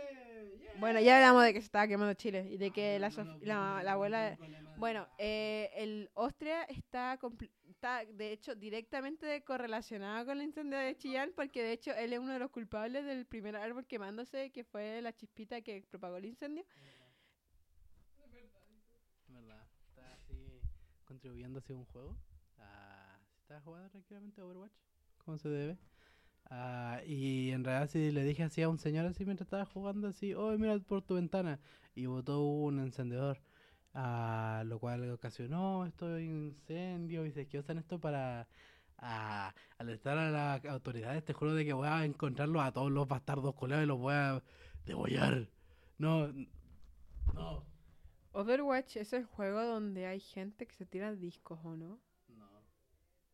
yeah. 0.60 0.74
bueno, 0.80 1.00
ya 1.00 1.16
hablamos 1.18 1.44
de 1.44 1.54
que 1.54 1.60
se 1.60 1.66
estaba 1.66 1.88
quemando 1.88 2.14
Chile 2.14 2.48
y 2.50 2.58
de 2.58 2.72
que 2.72 2.96
Ah, 2.96 3.00
la, 3.00 3.10
no, 3.10 3.40
la, 3.82 3.92
abuela... 3.94 4.36
no, 4.40 4.48
no, 4.48 4.62
no, 4.62 4.62
no, 4.72 4.78
Bueno, 4.78 5.02
no. 5.02 5.14
eh, 5.18 5.72
el 5.76 6.10
Austria 6.16 6.64
está, 6.64 7.20
está, 7.68 8.06
de 8.06 8.32
hecho, 8.32 8.54
directamente 8.56 9.44
correlacionado 9.44 10.26
con 10.28 10.38
el 10.38 10.44
incendio 10.46 10.78
de 10.78 10.96
Chillán, 10.98 11.34
porque 11.36 11.64
de 11.64 11.72
hecho 11.74 11.92
él 11.96 12.14
es 12.14 12.20
uno 12.20 12.34
de 12.34 12.40
los 12.40 12.52
culpables 12.52 13.06
del 13.06 13.26
primer 13.26 13.56
árbol 13.56 13.86
quemándose, 13.88 14.52
que 14.52 14.64
fue 14.64 15.02
la 15.02 15.14
chispita 15.14 15.62
que 15.62 15.84
propagó 15.90 16.18
el 16.18 16.26
incendio. 16.26 16.64
Está 19.90 20.14
así 20.14 20.62
contribuyendo 21.08 21.60
hacia 21.60 21.76
un 21.76 21.86
juego. 21.86 22.16
¿sí 22.58 22.64
¿Estás 23.42 23.64
jugando 23.64 23.90
tranquilamente 23.90 24.42
Overwatch? 24.42 24.74
¿Cómo 25.20 25.38
se 25.38 25.50
debe? 25.50 25.78
Ah, 26.50 27.02
y 27.06 27.52
en 27.52 27.64
realidad 27.64 27.90
sí 27.90 28.12
le 28.12 28.24
dije 28.24 28.44
así 28.44 28.62
a 28.62 28.70
un 28.70 28.78
señor 28.78 29.06
así 29.06 29.26
mientras 29.26 29.48
estaba 29.48 29.66
jugando 29.66 30.08
así, 30.08 30.34
oh 30.34 30.58
mira 30.58 30.78
por 30.80 31.02
tu 31.02 31.16
ventana 31.16 31.60
y 31.96 32.06
botó 32.06 32.42
un 32.42 32.80
encendedor, 32.80 33.42
ah, 33.94 34.64
lo 34.66 34.80
cual 34.80 35.10
ocasionó 35.12 35.86
esto 35.86 36.20
incendio 36.20 37.26
y 37.26 37.32
se 37.32 37.48
que 37.48 37.60
usan 37.60 37.78
esto 37.80 38.00
para 38.00 38.48
alertar 39.78 40.18
a 40.18 40.32
las 40.32 40.66
autoridades, 40.66 41.24
te 41.24 41.34
juro 41.34 41.54
de 41.54 41.66
que 41.66 41.74
voy 41.74 41.88
a 41.88 42.06
encontrarlos 42.06 42.62
a 42.64 42.72
todos 42.72 42.92
los 42.92 43.08
bastardos 43.08 43.54
colegas 43.56 43.84
y 43.84 43.88
los 43.88 43.98
voy 44.00 44.14
a 44.14 44.42
degollar. 44.86 45.50
No, 45.98 46.32
no, 47.34 47.66
Overwatch 48.38 48.98
es 48.98 49.14
el 49.14 49.26
juego 49.26 49.64
donde 49.64 50.06
hay 50.06 50.20
gente 50.20 50.68
que 50.68 50.76
se 50.76 50.86
tira 50.86 51.12
discos, 51.16 51.58
¿o 51.64 51.76
no? 51.76 52.00
No. 52.28 52.48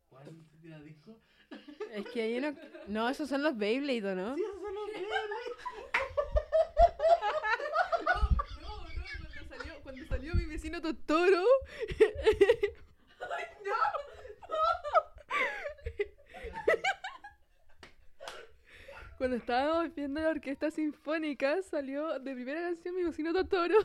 ¿Cuál 0.08 0.34
se 0.50 0.56
tira 0.62 0.80
discos? 0.80 1.18
Es 1.92 2.08
que 2.08 2.22
hay 2.22 2.38
uno... 2.38 2.54
No, 2.88 3.06
esos 3.10 3.28
son 3.28 3.42
los 3.42 3.54
Beyblade, 3.58 4.12
¿o 4.12 4.14
no? 4.14 4.34
Sí, 4.34 4.42
esos 4.42 4.62
son 4.62 4.74
los 4.74 4.86
Beyblade. 4.86 5.10
no, 8.06 8.14
no, 8.62 8.78
no, 8.78 8.86
cuando 8.88 9.56
salió, 9.56 9.82
cuando 9.82 10.06
salió 10.06 10.34
mi 10.34 10.46
vecino 10.46 10.80
Totoro... 10.80 11.44
¡Ay, 13.20 13.44
no! 13.62 13.74
Cuando 19.18 19.36
estábamos 19.36 19.94
viendo 19.94 20.20
la 20.20 20.30
orquesta 20.30 20.70
sinfónica, 20.70 21.60
salió 21.62 22.18
de 22.18 22.34
primera 22.34 22.62
canción 22.62 22.94
mi 22.96 23.04
vecino 23.04 23.34
Totoro. 23.34 23.76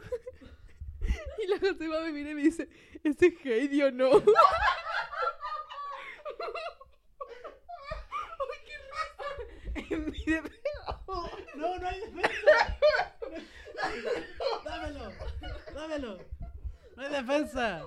y 1.44 1.48
la 1.48 1.60
Josefa 1.60 2.00
me 2.02 2.12
mira 2.12 2.32
y 2.32 2.36
me 2.36 2.42
dice, 2.44 2.70
¿ese 3.04 3.28
es 3.28 3.46
Heidi 3.46 3.82
o 3.84 3.92
no? 3.92 4.10
Mi 9.90 10.26
de- 10.26 10.42
No, 11.56 11.78
no 11.80 11.88
hay 11.88 12.00
defensa. 12.00 12.78
Dámelo. 14.66 15.12
Dámelo. 15.74 16.18
No 16.96 17.04
hay 17.04 17.10
defensa. 17.12 17.82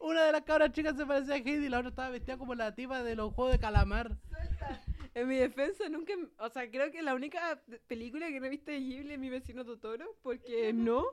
Una 0.00 0.24
de 0.24 0.32
las 0.32 0.42
cabras 0.42 0.72
chicas 0.72 0.96
se 0.96 1.06
parecía 1.06 1.34
a 1.34 1.38
Heidi 1.38 1.66
y 1.66 1.68
la 1.68 1.78
otra 1.78 1.90
estaba 1.90 2.10
vestida 2.10 2.36
como 2.36 2.54
la 2.54 2.74
tipa 2.74 3.02
de 3.02 3.14
los 3.16 3.32
juegos 3.32 3.52
de 3.52 3.58
calamar. 3.60 4.16
En 5.14 5.28
mi 5.28 5.36
defensa 5.36 5.88
nunca, 5.88 6.14
o 6.38 6.48
sea, 6.48 6.70
creo 6.70 6.90
que 6.90 7.02
la 7.02 7.14
única 7.14 7.62
película 7.86 8.28
que 8.28 8.40
no 8.40 8.46
he 8.46 8.50
visto 8.50 8.70
de 8.70 8.78
Ghibli 8.80 9.12
es 9.12 9.18
Mi 9.18 9.28
vecino 9.28 9.64
Totoro, 9.64 10.16
porque 10.22 10.72
no, 10.72 11.04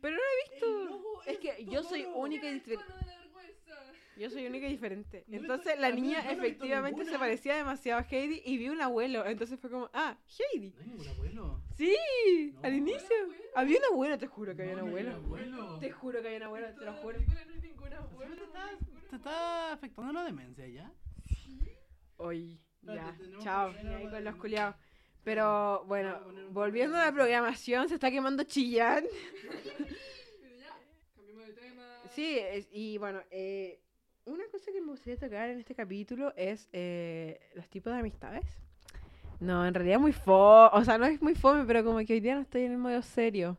pero 0.00 0.16
no 0.16 0.22
la 0.22 0.28
he 0.28 0.50
visto. 0.50 1.22
Es 1.26 1.38
que 1.38 1.64
yo 1.66 1.82
soy 1.82 2.06
única 2.14 2.48
y 2.48 2.54
diferente. 2.54 2.84
Yo 4.16 4.30
soy 4.30 4.46
única 4.46 4.66
y 4.66 4.70
diferente. 4.70 5.24
No 5.28 5.36
Entonces 5.36 5.78
la 5.78 5.90
niña 5.92 6.24
no 6.24 6.30
efectivamente 6.30 7.04
se 7.04 7.18
parecía 7.18 7.54
demasiado 7.54 8.00
a 8.00 8.06
Heidi 8.10 8.42
y 8.44 8.56
vi 8.58 8.68
un 8.68 8.80
abuelo. 8.80 9.24
Entonces 9.24 9.60
fue 9.60 9.70
como, 9.70 9.88
ah, 9.92 10.16
Heidi. 10.26 10.70
No 10.72 10.80
hay 10.80 10.86
ningún 10.88 11.08
abuelo. 11.08 11.60
Sí, 11.76 12.52
No. 12.54 12.60
al 12.64 12.74
inicio. 12.74 13.16
Había 13.54 13.78
un 13.78 13.84
abuelo, 13.92 14.18
te 14.18 14.26
juro 14.26 14.56
que 14.56 14.62
había 14.62 14.74
un 14.74 14.80
No, 14.80 14.86
no 14.86 14.96
hay 14.96 15.06
abuelo. 15.06 15.14
abuelo. 15.52 15.78
Te 15.78 15.92
juro 15.92 16.20
que 16.20 16.26
había 16.26 16.38
un 16.38 16.44
abuelo, 16.44 16.66
te 16.76 16.84
lo 16.84 16.92
juro. 16.94 17.18
¿Te 17.18 17.24
está, 18.44 18.70
te 19.10 19.16
está 19.16 19.72
afectando 19.72 20.12
la 20.12 20.24
demencia 20.24 20.66
ya? 20.66 20.92
Hoy, 22.16 22.58
ya, 22.82 23.16
chao, 23.40 23.72
ahí 23.96 24.08
con 24.08 24.24
los 24.24 24.36
culiados. 24.36 24.76
Pero 25.24 25.84
bueno, 25.86 26.18
volviendo 26.50 26.96
a 26.96 27.06
la 27.06 27.12
programación, 27.12 27.88
se 27.88 27.94
está 27.94 28.10
quemando 28.10 28.44
Chillán. 28.44 29.04
Cambiemos 31.16 31.46
de 31.46 31.52
tema. 31.52 31.84
Sí, 32.14 32.38
es- 32.38 32.68
y 32.72 32.98
bueno, 32.98 33.20
eh, 33.30 33.80
una 34.24 34.44
cosa 34.50 34.70
que 34.72 34.80
me 34.80 34.88
gustaría 34.88 35.18
tocar 35.18 35.50
en 35.50 35.58
este 35.58 35.74
capítulo 35.74 36.32
es 36.36 36.68
eh, 36.72 37.40
los 37.54 37.68
tipos 37.68 37.92
de 37.92 37.98
amistades. 38.00 38.44
No, 39.40 39.66
en 39.66 39.74
realidad 39.74 40.00
muy 40.00 40.12
fome, 40.12 40.70
o 40.72 40.84
sea, 40.84 40.98
no 40.98 41.06
es 41.06 41.22
muy 41.22 41.34
fome, 41.34 41.64
pero 41.64 41.84
como 41.84 41.98
que 42.04 42.14
hoy 42.14 42.20
día 42.20 42.34
no 42.34 42.40
estoy 42.40 42.62
en 42.62 42.72
el 42.72 42.78
modo 42.78 43.00
serio. 43.02 43.56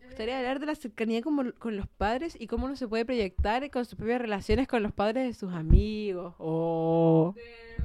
Me 0.00 0.06
gustaría 0.06 0.38
hablar 0.38 0.60
de 0.60 0.66
la 0.66 0.74
cercanía 0.74 1.20
como, 1.22 1.52
con 1.54 1.76
los 1.76 1.86
padres 1.88 2.36
y 2.38 2.46
cómo 2.46 2.66
uno 2.66 2.76
se 2.76 2.86
puede 2.86 3.04
proyectar 3.04 3.68
con 3.70 3.84
sus 3.84 3.96
propias 3.96 4.20
relaciones 4.20 4.68
con 4.68 4.82
los 4.82 4.92
padres 4.92 5.26
de 5.26 5.34
sus 5.34 5.52
amigos. 5.52 6.34
Oh. 6.38 7.34
Es 7.36 7.84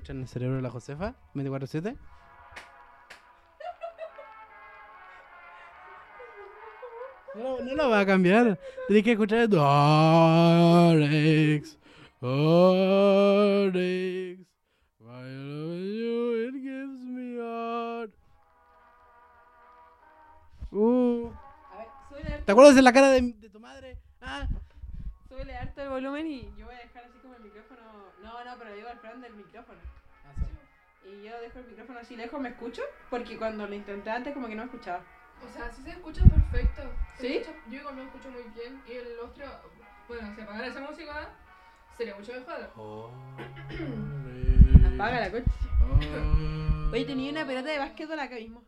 escucha 0.00 0.12
en 0.12 0.20
el 0.20 0.28
cerebro 0.28 0.56
de 0.56 0.62
la 0.62 0.70
Josefa, 0.70 1.14
24-7. 1.34 1.96
No, 7.34 7.60
no 7.60 7.74
lo 7.74 7.90
va 7.90 8.00
a 8.00 8.06
cambiar. 8.06 8.58
Tienes 8.88 9.04
que 9.04 9.12
escuchar 9.12 9.40
Alex. 9.40 9.56
Alex. 12.20 14.40
My 14.98 15.22
love 15.22 15.78
you, 15.78 16.48
it 16.48 16.54
gives 16.54 17.04
me 17.04 17.36
heart. 17.36 18.10
Uh. 20.72 21.30
¿Te 22.44 22.52
acuerdas 22.52 22.74
de 22.74 22.82
la 22.82 22.92
cara 22.92 23.10
de, 23.10 23.22
de 23.22 23.48
tu 23.48 23.60
madre? 23.60 23.96
Ah, 24.20 24.48
súbele 25.28 25.56
harto 25.56 25.82
el 25.82 25.88
volumen 25.88 26.26
y 26.26 26.52
yo 26.58 26.66
voy 26.66 26.74
a 26.74 26.78
dejar 26.78 27.04
así 27.04 27.18
como 27.20 27.34
el 27.34 27.42
micrófono. 27.42 27.79
No, 28.30 28.44
no, 28.44 28.58
pero 28.58 28.74
digo 28.74 28.88
al 28.88 29.00
plan 29.00 29.20
del 29.20 29.34
micrófono. 29.34 29.78
Y 31.04 31.24
yo 31.24 31.40
dejo 31.40 31.58
el 31.58 31.66
micrófono 31.66 31.98
así 31.98 32.14
lejos, 32.16 32.40
¿me 32.40 32.50
escucho? 32.50 32.82
Porque 33.08 33.36
cuando 33.36 33.66
lo 33.66 33.74
intenté 33.74 34.10
antes 34.10 34.32
como 34.34 34.46
que 34.46 34.54
no 34.54 34.62
me 34.62 34.70
escuchaba. 34.70 35.02
O 35.44 35.52
sea, 35.52 35.70
sí 35.72 35.82
se 35.82 35.90
escucha 35.90 36.22
perfecto. 36.24 36.82
Se 37.18 37.26
¿Sí? 37.26 37.36
escucha- 37.38 37.58
yo 37.70 37.78
igual 37.80 37.94
me 37.96 38.04
escucho 38.04 38.30
muy 38.30 38.42
bien. 38.54 38.80
Y 38.86 38.92
el 38.92 39.18
otro, 39.18 39.44
bueno, 40.06 40.32
si 40.36 40.40
apagara 40.42 40.66
esa 40.68 40.80
música, 40.80 41.30
sería 41.96 42.14
mucho 42.14 42.32
mejor. 42.32 43.10
Apaga 44.94 45.20
la 45.20 45.30
coche. 45.32 45.50
Oh. 45.82 46.90
Oye, 46.92 47.04
tenía 47.06 47.32
una 47.32 47.46
pelota 47.46 47.70
de 47.70 47.78
básquetbol 47.78 48.20
acá 48.20 48.36
mismo. 48.36 48.62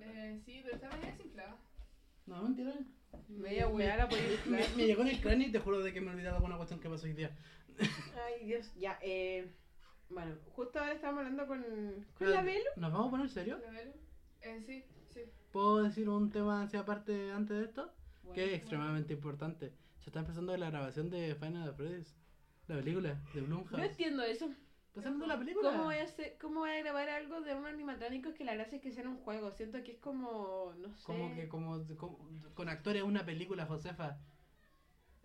Eh, 0.00 0.40
sí, 0.44 0.60
pero 0.64 0.76
está 0.76 0.88
medio 0.96 1.12
desinflada. 1.12 1.56
No, 2.26 2.42
mentira. 2.42 2.72
Media 3.28 3.68
weá 3.68 3.96
la 3.96 4.08
podía 4.08 4.24
Me, 4.26 4.32
inflar. 4.34 4.76
me 4.76 4.86
llegó 4.86 5.02
en 5.02 5.08
el 5.08 5.20
cráneo 5.20 5.48
y 5.48 5.52
te 5.52 5.58
juro 5.60 5.80
de 5.80 5.92
que 5.92 6.00
me 6.00 6.10
olvidé 6.10 6.24
de 6.28 6.34
alguna 6.34 6.56
cuestión 6.56 6.80
que 6.80 6.88
pasó 6.88 7.04
hoy 7.06 7.12
día. 7.12 7.30
Ay, 7.80 8.44
Dios. 8.46 8.72
Ya, 8.76 8.98
eh. 9.02 9.50
Bueno, 10.08 10.36
justo 10.52 10.78
ahora 10.78 10.92
estábamos 10.92 11.20
hablando 11.20 11.46
con. 11.46 11.62
con 11.62 12.04
Pero, 12.18 12.30
la 12.32 12.42
Belu. 12.42 12.64
¿Nos 12.76 12.92
vamos 12.92 13.08
a 13.08 13.10
poner 13.10 13.28
serio? 13.28 13.58
¿La 13.64 13.70
velo? 13.72 13.92
Eh, 14.42 14.62
sí, 14.64 14.84
sí. 15.12 15.20
¿Puedo 15.52 15.82
decir 15.82 16.08
un 16.08 16.30
tema 16.30 16.62
hacia 16.62 16.80
aparte 16.80 17.32
antes 17.32 17.56
de 17.58 17.64
esto? 17.64 17.92
que 18.34 18.42
es 18.42 18.46
Bueno, 18.50 18.56
extremadamente 18.56 19.12
importante. 19.14 19.72
Se 20.00 20.10
está 20.10 20.20
empezando 20.20 20.56
la 20.56 20.70
grabación 20.70 21.10
de 21.10 21.34
Final 21.36 21.74
Freddy's. 21.74 22.14
La 22.68 22.76
película 22.76 23.14
de 23.34 23.40
No 23.42 23.46
Blumhouse. 23.62 23.82
entiendo 23.82 24.22
eso. 24.24 24.46
¿Está 24.88 25.02
saliendo 25.02 25.26
la 25.26 25.38
película? 25.38 25.70
¿Cómo 25.70 25.84
voy, 25.84 25.96
a 25.96 26.02
hacer, 26.04 26.36
¿Cómo 26.40 26.60
voy 26.60 26.70
a 26.70 26.78
grabar 26.80 27.08
algo 27.10 27.40
de 27.42 27.54
un 27.54 27.66
animatrónico 27.66 28.32
que 28.34 28.44
la 28.44 28.54
gracia 28.54 28.76
es 28.76 28.82
que 28.82 28.92
sea 28.92 29.02
en 29.02 29.10
un 29.10 29.18
juego? 29.18 29.50
Siento 29.52 29.82
que 29.84 29.92
es 29.92 29.98
como. 29.98 30.72
No 30.78 30.92
sé. 30.96 31.04
Como 31.04 31.34
que 31.34 31.48
como, 31.48 31.80
como- 31.96 32.28
con 32.54 32.68
actores 32.68 33.02
una 33.02 33.24
película, 33.24 33.66
Josefa. 33.66 34.18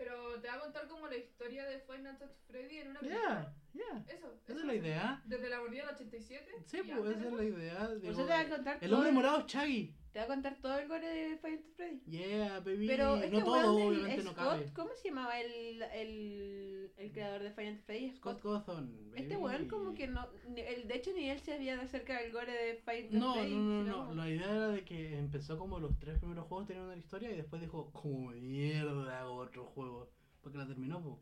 Pero 0.02 0.42
te 0.42 0.48
va 0.48 0.56
a 0.56 0.60
contar 0.60 0.88
como 0.88 1.08
la 1.08 1.16
historia 1.16 1.64
de 1.68 1.78
Five 1.80 2.00
Nights 2.00 2.24
at 2.24 2.32
Freddy 2.48 2.78
en 2.80 2.88
una 2.90 3.00
película. 3.02 3.54
Ya, 3.72 3.82
ya. 3.86 4.04
Eso. 4.12 4.34
Esa 4.34 4.52
eso 4.54 4.60
es 4.60 4.66
la 4.66 4.74
idea. 4.74 5.22
Desde 5.26 5.48
la 5.48 5.60
mordida 5.60 5.86
del 5.86 5.94
87. 5.96 6.52
Sí, 6.66 6.78
y 6.84 6.92
pues 6.92 7.16
esa 7.18 7.28
es 7.28 7.34
la 7.34 7.44
idea. 7.44 7.84
O 7.88 7.96
digo, 8.00 8.14
sea, 8.16 8.26
te 8.26 8.32
va 8.34 8.40
a 8.40 8.50
contar 8.50 8.78
el 8.82 8.90
todo 8.90 8.96
hombre 8.98 9.10
el- 9.10 9.16
morado 9.16 9.40
es 9.42 9.46
Chaggy. 9.46 9.96
Te 10.12 10.20
va 10.20 10.26
a 10.26 10.28
contar 10.28 10.58
todo 10.62 10.78
el 10.78 10.90
gore 10.90 11.08
de 11.08 11.38
Five 11.38 11.64
Freddy. 11.78 12.02
Yeah, 12.06 12.60
baby. 12.60 12.86
Pero 12.86 13.16
este 13.16 13.30
no 13.40 13.46
todo, 13.46 13.78
del- 13.78 13.88
obviamente 13.98 14.24
no 14.24 14.34
cabe. 14.34 14.70
¿cómo 14.74 14.90
se 15.02 15.08
llamaba 15.08 15.40
el, 15.40 15.82
el, 15.84 16.92
el 16.98 17.12
creador 17.14 17.44
de 17.44 17.52
Five 17.52 17.78
Freddy? 17.86 18.12
Scott 18.12 18.40
Scott. 18.40 18.66
Cawthon. 18.66 19.12
Este 19.16 19.38
weón 19.38 19.70
como 19.70 19.94
que 19.94 20.08
no, 20.08 20.28
ni- 20.50 20.60
el, 20.62 20.88
de 20.90 20.96
hecho 20.96 21.12
ni 21.14 21.30
él 21.30 21.40
se 21.40 21.54
había 21.54 21.80
acerca 21.80 22.20
del 22.22 22.34
gore 22.34 22.52
de 22.52 22.76
Five 22.84 23.08
No, 23.12 23.36
Freddy. 23.36 23.56
no, 23.56 23.62
no, 23.62 23.84
no. 23.84 23.96
como- 24.08 24.14
La 24.16 24.30
idea 24.30 24.50
era 24.54 24.68
de 24.68 24.84
que 24.84 25.18
empezó 25.18 25.58
como 25.58 25.80
los 25.80 25.98
tres 25.98 26.18
primeros 26.20 26.46
juegos 26.48 26.68
tenían 26.68 26.88
una 26.88 26.98
historia 26.98 27.32
y 27.32 27.38
después 27.38 27.62
dijo, 27.62 27.90
como 27.94 28.32
mierda 28.32 29.22
hago 29.22 29.36
otro 29.36 29.66
juego. 29.68 30.12
Porque 30.42 30.58
la 30.58 30.68
terminó, 30.68 31.02
po. 31.02 31.22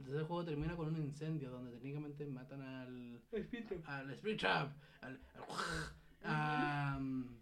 El 0.00 0.06
tercer 0.06 0.24
juego 0.24 0.44
termina 0.44 0.74
con 0.76 0.88
un 0.88 0.96
incendio 1.00 1.50
donde 1.50 1.70
técnicamente 1.70 2.26
matan 2.26 2.62
al. 2.62 3.22
Al 3.84 4.10
Spirit 4.10 4.40
Trap. 4.40 4.72
Al. 5.02 5.20
al- 6.24 6.32
am, 6.32 7.38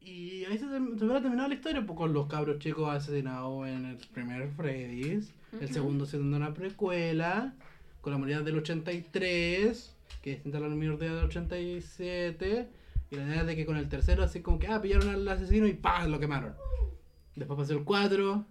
y 0.00 0.44
ahí 0.46 0.58
se, 0.58 0.66
se 0.66 0.76
hubiera 0.78 1.20
terminado 1.20 1.48
la 1.48 1.54
historia, 1.54 1.84
pues 1.84 1.96
con 1.96 2.12
los 2.12 2.26
cabros 2.26 2.58
chicos 2.58 2.88
asesinados 2.88 3.68
en 3.68 3.84
el 3.84 3.96
primer 4.12 4.48
Freddy's. 4.52 5.32
El 5.60 5.72
segundo 5.72 6.06
siendo 6.06 6.36
una 6.36 6.54
precuela. 6.54 7.54
Con 8.00 8.12
la 8.12 8.16
humanidad 8.16 8.42
del 8.42 8.58
83. 8.58 9.94
Que 10.22 10.32
es 10.32 10.46
la 10.46 10.60
humanidad 10.60 10.98
del 10.98 11.24
87. 11.24 12.68
Y 13.10 13.16
la 13.16 13.26
idea 13.26 13.44
de 13.44 13.56
que 13.56 13.66
con 13.66 13.76
el 13.76 13.88
tercero, 13.88 14.22
así 14.22 14.40
como 14.40 14.58
que, 14.58 14.68
ah, 14.68 14.80
pillaron 14.80 15.08
al 15.08 15.28
asesino 15.28 15.66
y 15.66 15.74
¡pam! 15.74 16.10
lo 16.10 16.20
quemaron. 16.20 16.54
Después 17.34 17.58
pasó 17.58 17.74
el 17.74 17.84
4. 17.84 18.46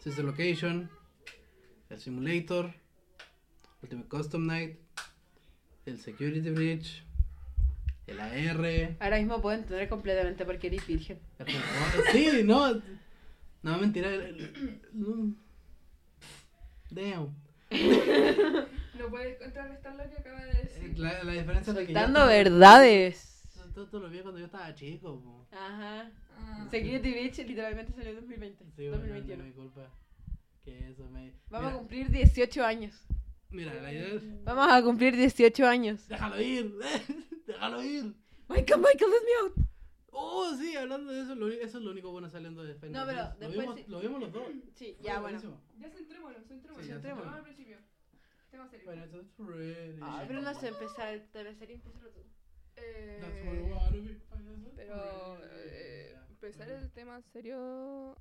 Sister 0.00 0.24
Location. 0.24 0.90
El 1.88 1.98
Simulator. 1.98 2.72
Ultimate 3.82 4.08
Custom 4.08 4.46
Night. 4.46 4.76
El 5.86 5.98
Security 5.98 6.50
Breach. 6.50 7.05
El 8.06 8.20
AR. 8.20 8.96
Ahora 9.00 9.18
mismo 9.18 9.40
puedo 9.42 9.56
entender 9.58 9.88
completamente 9.88 10.44
porque 10.44 10.68
eres 10.68 10.86
virgen. 10.86 11.18
Sí, 12.12 12.42
no. 12.44 12.74
No, 13.62 13.78
mentira. 13.78 14.10
no. 14.92 15.34
Damn. 16.90 17.34
No 18.98 19.10
puedes 19.10 19.38
contrarrestar 19.38 19.94
lo 19.96 20.08
que 20.08 20.16
acaba 20.20 20.44
de 20.44 20.52
decir. 20.62 20.98
La, 20.98 21.22
la 21.24 21.32
diferencia 21.32 21.70
es 21.72 21.76
de 21.76 21.86
que 21.86 21.92
Dando 21.92 22.26
verdades. 22.26 23.42
Esto, 23.66 23.82
esto 23.84 23.98
lo 23.98 24.08
vi 24.08 24.20
cuando 24.20 24.38
yo 24.38 24.46
estaba 24.46 24.72
chico. 24.74 25.20
po. 25.20 25.46
Ajá. 25.52 26.10
Ah. 26.38 26.66
Security 26.70 27.12
Beach 27.12 27.38
literalmente 27.38 27.92
salió 27.92 28.10
en 28.10 28.16
2020. 28.16 28.64
Sí, 28.76 28.88
bueno, 28.88 29.04
no 29.04 29.14
2021. 29.14 29.42
es 29.42 29.48
mi 29.48 29.52
culpa. 29.52 29.90
Que 30.64 30.90
eso 30.90 31.08
me. 31.10 31.32
Vamos 31.50 31.72
a 31.72 31.76
cumplir 31.76 32.10
18 32.10 32.64
años. 32.64 32.94
mira, 33.50 33.74
la 33.74 33.92
idea 33.92 34.14
es. 34.14 34.44
Vamos 34.44 34.68
a 34.70 34.82
cumplir 34.82 35.16
18 35.16 35.66
años. 35.66 36.06
Déjalo 36.08 36.40
ir. 36.40 36.72
Déjalo 37.46 37.82
ir. 37.82 38.14
Michael, 38.48 38.80
Michael, 38.80 39.10
let 39.10 39.24
me 39.24 39.32
out. 39.42 39.66
Oh, 40.18 40.54
sí, 40.56 40.74
hablando 40.76 41.12
de 41.12 41.22
eso, 41.22 41.34
lo, 41.34 41.48
eso 41.48 41.78
es 41.78 41.84
lo 41.84 41.90
único 41.90 42.10
bueno 42.10 42.30
saliendo 42.30 42.62
de 42.64 42.74
Final 42.74 42.92
No, 42.92 43.06
pero 43.06 43.18
Fantasy. 43.18 43.40
lo, 43.40 43.48
después 43.48 43.66
vimos, 43.66 43.76
sí. 43.76 43.84
lo 43.90 44.00
vimos 44.00 44.20
los 44.20 44.32
dos. 44.32 44.42
Sí, 44.74 44.94
Fue 44.94 45.04
ya 45.04 45.12
bueno. 45.20 45.22
buenísimo. 45.22 45.60
Ya 45.78 45.90
centrémonos, 45.90 46.46
centrémonos. 46.46 46.82
Sí, 46.84 46.88
ya 46.88 46.94
centrémonos. 46.94 47.24
centrémonos. 47.24 47.34
al 47.34 47.42
principio. 47.42 47.78
Tema 48.50 48.68
serio. 48.68 48.90
Final 48.90 49.10
Fantasy 49.10 49.30
Freddy. 49.36 49.98
Ah, 50.02 50.24
pero 50.26 50.40
no 50.42 50.54
sé 50.54 50.68
empezar 50.68 51.08
el 51.14 51.28
TV 51.30 51.54
serie, 51.54 51.74
empieza 51.76 51.98
tú. 52.12 52.20
Eh, 52.76 53.18
That's 53.20 53.44
what 53.46 53.54
I 53.56 53.72
wanna 53.72 53.90
be, 53.90 53.98
Final 54.00 54.44
Fantasy 54.44 54.70
pero 54.76 55.38
eh, 55.42 56.16
empezar 56.30 56.70
el 56.70 56.90
tema 56.92 57.20
serio. 57.32 58.16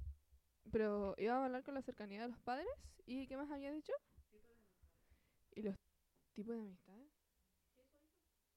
Pero 0.71 1.13
íbamos 1.17 1.43
a 1.43 1.45
hablar 1.45 1.63
con 1.63 1.75
la 1.75 1.81
cercanía 1.81 2.21
de 2.23 2.29
los 2.29 2.39
padres. 2.39 2.67
¿Y 3.05 3.27
qué 3.27 3.37
más 3.37 3.49
había 3.51 3.71
dicho? 3.71 3.93
Y 5.53 5.61
los 5.61 5.75
tipos 6.33 6.55
de 6.55 6.61
amistades. 6.61 7.04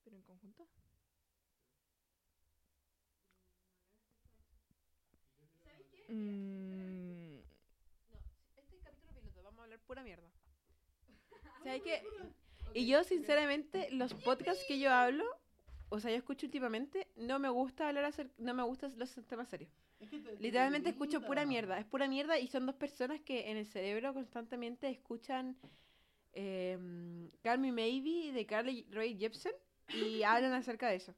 ¿Pero 0.08 0.16
en 0.16 0.22
conjunto? 0.22 0.66
Mm, 6.08 7.40
Este 8.56 8.78
capítulo 8.82 9.20
piloto, 9.20 9.42
vamos 9.42 9.60
a 9.60 9.62
hablar 9.64 9.78
pura 9.80 10.02
mierda. 10.02 10.26
¿Sabes 11.62 11.82
qué? 11.82 12.02
Y 12.72 12.86
yo, 12.86 13.04
sinceramente, 13.04 13.90
los 13.90 14.14
podcasts 14.14 14.64
que 14.66 14.78
yo 14.78 14.90
hablo, 14.90 15.24
o 15.90 16.00
sea, 16.00 16.10
yo 16.10 16.16
escucho 16.16 16.46
últimamente, 16.46 17.06
no 17.16 17.38
me 17.38 17.50
gusta 17.50 17.88
hablar 17.88 18.10
no 18.38 18.54
me 18.54 18.62
gustan 18.62 18.98
los 18.98 19.14
temas 19.26 19.48
serios. 19.48 19.70
Es 20.00 20.08
que 20.08 20.20
te- 20.20 20.36
te 20.36 20.42
Literalmente 20.42 20.88
escucho 20.88 21.20
pura 21.20 21.44
mierda, 21.44 21.78
es 21.78 21.84
pura 21.84 22.08
mierda 22.08 22.38
y 22.38 22.46
son 22.46 22.64
dos 22.64 22.76
personas 22.76 23.20
que 23.20 23.50
en 23.50 23.58
el 23.58 23.66
cerebro 23.66 24.14
constantemente 24.14 24.88
escuchan 24.88 25.54
eh, 26.32 26.78
Call 27.42 27.58
Me 27.58 27.72
Maybe 27.72 28.32
de 28.32 28.46
Carly 28.46 28.86
Rae 28.90 29.14
Jepsen 29.18 29.52
y 29.94 30.22
hablan 30.22 30.52
acerca 30.52 30.88
de 30.88 30.96
eso. 30.96 31.14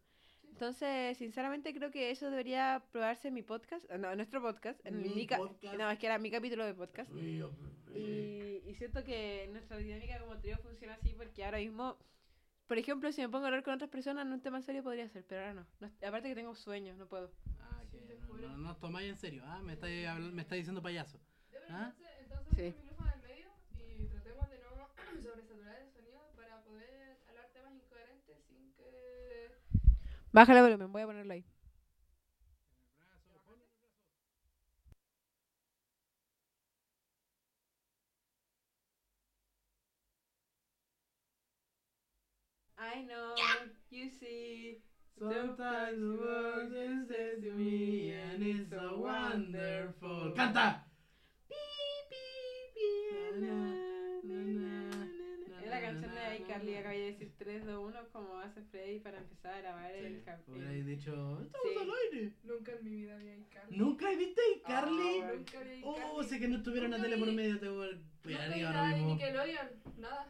Entonces, 0.49 1.17
sinceramente 1.17 1.73
creo 1.73 1.91
que 1.91 2.11
eso 2.11 2.31
debería 2.31 2.83
probarse 2.93 3.29
en 3.29 3.35
mi 3.35 3.43
podcast, 3.43 3.89
no, 3.93 4.11
en 4.11 4.17
nuestro 4.19 4.43
podcast, 4.43 4.79
en 4.85 5.01
Mi 5.01 5.09
mi 5.09 5.27
ca- 5.27 5.39
podcast. 5.39 5.77
no, 5.79 5.91
es 5.91 5.99
que 5.99 6.07
era 6.07 6.19
mi 6.19 6.31
capítulo 6.31 6.67
de 6.67 6.75
podcast. 6.75 7.11
Y, 7.95 8.63
y 8.67 8.75
siento 8.77 9.03
que 9.05 9.49
nuestra 9.53 9.77
dinámica 9.79 10.19
como 10.21 10.37
trío 10.39 10.59
funciona 10.59 10.95
así 10.95 11.15
porque 11.15 11.45
ahora 11.45 11.59
mismo, 11.59 11.97
por 12.67 12.79
ejemplo, 12.79 13.11
si 13.11 13.21
me 13.23 13.29
pongo 13.29 13.45
a 13.45 13.49
hablar 13.49 13.63
con 13.63 13.75
otras 13.75 13.91
personas 13.91 14.27
en 14.27 14.33
un 14.33 14.41
tema 14.43 14.61
serio 14.61 14.83
podría 14.83 15.09
ser, 15.09 15.25
pero 15.27 15.41
ahora 15.41 15.55
no. 15.55 15.67
No- 15.81 16.09
aparte 16.09 16.29
que 16.29 16.35
tengo 16.35 16.55
sueños, 16.55 16.97
no 16.99 17.07
puedo. 17.09 17.33
Ah, 17.61 17.83
Sí, 17.91 17.99
que 18.07 18.15
no, 18.15 18.37
no, 18.37 18.57
no 18.59 18.71
os 18.71 18.79
tomáis 18.81 19.09
en 19.09 19.17
serio. 19.17 19.43
Ah, 19.47 19.61
me 19.63 19.73
estáis 19.73 20.09
me 20.33 20.43
estáis 20.43 20.61
diciendo 20.61 20.83
payaso. 20.83 21.19
¿Ah? 21.71 21.93
Entonces, 21.97 22.17
entonces 22.23 22.55
Sí. 22.57 22.63
el 22.63 22.75
micrófono 22.77 23.13
en 23.15 23.21
medio 23.23 23.49
y 23.79 24.07
tratemos 24.09 24.51
de 24.51 24.59
no 24.59 25.23
sobresaturar 25.23 25.81
el 25.81 25.91
sonido 25.91 26.21
para 26.37 26.61
poder 26.63 27.17
hablar 27.29 27.49
temas 27.53 27.73
incoherentes 27.75 28.37
sin 28.49 28.73
que... 28.75 29.51
Bájale 30.33 30.59
el 30.61 30.65
volumen, 30.65 30.93
voy 30.93 31.03
a 31.03 31.07
ponerlo 31.07 31.33
ahí. 31.33 31.45
I 42.79 43.03
know, 43.03 43.35
you 43.91 44.09
see. 44.09 44.83
Sometimes 45.19 46.01
just 46.73 47.09
says 47.09 47.43
to 47.43 47.53
me 47.53 48.13
and 48.13 48.43
it's 48.43 48.71
so 48.71 49.01
wonderful. 49.01 50.33
¡Canta! 50.35 50.87
Es 53.23 53.37
la 53.37 54.90
canción 55.93 56.15
de 56.15 56.37
iCarly, 56.39 56.77
acabé 56.77 56.99
de 56.99 57.07
decir 57.13 57.33
3, 57.39 57.67
2, 57.67 57.85
1, 57.89 58.09
como 58.13 58.39
hace 58.39 58.63
Freddy 58.63 58.99
para 59.01 59.19
empezar 59.19 59.55
a 59.55 59.61
grabar 59.61 59.91
el 59.93 60.17
Sí, 60.17 60.23
cap- 60.25 60.49
hubierais 60.49 60.81
el- 60.81 60.87
dicho, 60.87 61.41
estamos 61.43 61.69
Sí. 61.73 61.79
al 61.81 61.91
aire. 62.13 62.33
Nunca 62.45 62.73
en 62.73 62.85
mi 62.85 62.91
vida 62.91 63.15
había 63.17 63.37
iCarly. 63.37 63.77
¿Nunca 63.77 64.11
viste 64.11 64.41
a 64.65 64.69
Carly? 64.69 65.21
Ah, 65.23 65.33
Nunca 65.37 65.59
había 65.61 65.81
Oh, 65.85 65.97
iCarly. 65.97 66.29
sé 66.29 66.39
que 66.41 66.49
no 66.49 66.57
estuviera 66.59 66.87
una 66.87 67.01
tele 67.03 67.17
por 67.19 67.29
vi- 67.29 67.35
medio, 67.37 67.59
te 67.61 67.69
voy 67.69 67.89
a 67.89 68.27
vi 68.27 68.35
nada 68.35 68.67
ahora 68.69 68.97
de. 68.97 69.03
Nickelodeon, 69.03 69.69
nada. 69.99 70.27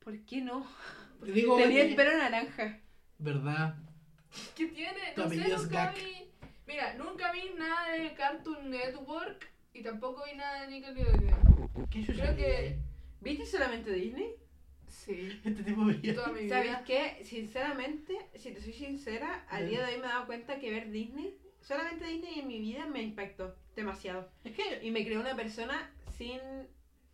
¿Por 0.00 0.18
qué 0.24 0.40
no? 0.40 0.66
Te 1.24 1.30
digo, 1.32 1.56
Tenía 1.56 1.84
el 1.84 1.94
pelo 1.94 2.16
naranja. 2.18 2.80
¿verdad? 3.18 3.76
¿Qué 4.56 4.66
tiene? 4.66 4.98
No 5.16 5.28
sé, 5.28 5.36
nunca 5.48 5.92
vi... 5.92 6.28
Mira, 6.66 6.94
nunca 6.94 7.30
vi 7.32 7.50
nada 7.56 7.92
de 7.92 8.14
Cartoon 8.14 8.70
Network 8.70 9.48
y 9.74 9.82
tampoco 9.82 10.24
vi 10.24 10.36
nada 10.36 10.62
de 10.62 10.68
Nickelodeon. 10.68 11.88
¿Qué 11.90 12.02
yo 12.02 12.14
Creo 12.14 12.36
que... 12.36 12.78
¿Viste 13.20 13.46
solamente 13.46 13.92
Disney? 13.92 14.34
Sí. 15.04 15.40
Este 15.44 15.62
tipo. 15.64 15.82
Toda 16.14 16.28
mi 16.32 16.48
¿Sabes 16.48 16.64
vida. 16.64 16.84
qué? 16.86 17.24
Sinceramente, 17.24 18.16
si 18.36 18.52
te 18.52 18.60
soy 18.60 18.72
sincera, 18.72 19.44
al 19.48 19.68
día 19.68 19.84
de 19.86 19.94
hoy 19.94 20.00
me 20.00 20.06
he 20.06 20.10
dado 20.10 20.26
cuenta 20.26 20.58
que 20.58 20.70
ver 20.70 20.90
Disney, 20.90 21.36
solamente 21.60 22.06
Disney 22.06 22.40
en 22.40 22.48
mi 22.48 22.60
vida 22.60 22.86
me 22.86 23.02
impactó 23.02 23.54
demasiado. 23.74 24.30
Es 24.44 24.52
que 24.52 24.80
Y 24.82 24.90
me 24.90 25.04
creó 25.04 25.20
una 25.20 25.34
persona 25.36 25.90
sin 26.16 26.38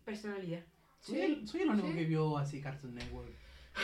personalidad. 0.05 0.63
soy 1.01 1.21
el, 1.21 1.47
soy 1.47 1.61
el 1.61 1.69
único 1.69 1.87
Sí. 1.89 1.95
que 1.95 2.05
vio 2.05 2.37
así 2.37 2.61
Cartoon 2.61 2.95
Network. 2.95 3.29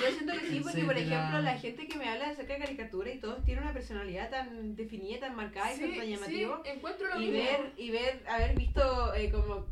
Yo 0.02 0.12
siento 0.12 0.34
que 0.34 0.48
sí, 0.48 0.60
porque 0.62 0.84
por 0.84 0.98
ejemplo 0.98 1.40
la 1.42 1.58
gente 1.58 1.88
que 1.88 1.98
me 1.98 2.10
habla 2.10 2.30
acerca 2.30 2.54
de 2.56 2.60
caricatura 2.60 3.14
y 3.14 3.20
todos 3.20 3.46
tienen 3.46 3.64
una 3.64 3.72
personalidad 3.74 4.30
tan 4.30 4.76
definida, 4.76 5.20
tan 5.22 5.36
marcada 5.36 5.74
y 5.74 5.80
tan 5.80 5.90
sí, 5.92 6.10
llamativo. 6.12 6.62
encuentro 6.66 7.08
lo 7.08 7.22
y 7.22 7.28
mismo. 7.28 7.38
ver, 7.44 7.74
y 7.78 7.92
ver, 7.92 8.24
haber 8.28 8.58
visto 8.58 9.14
eh, 9.16 9.32
como, 9.32 9.68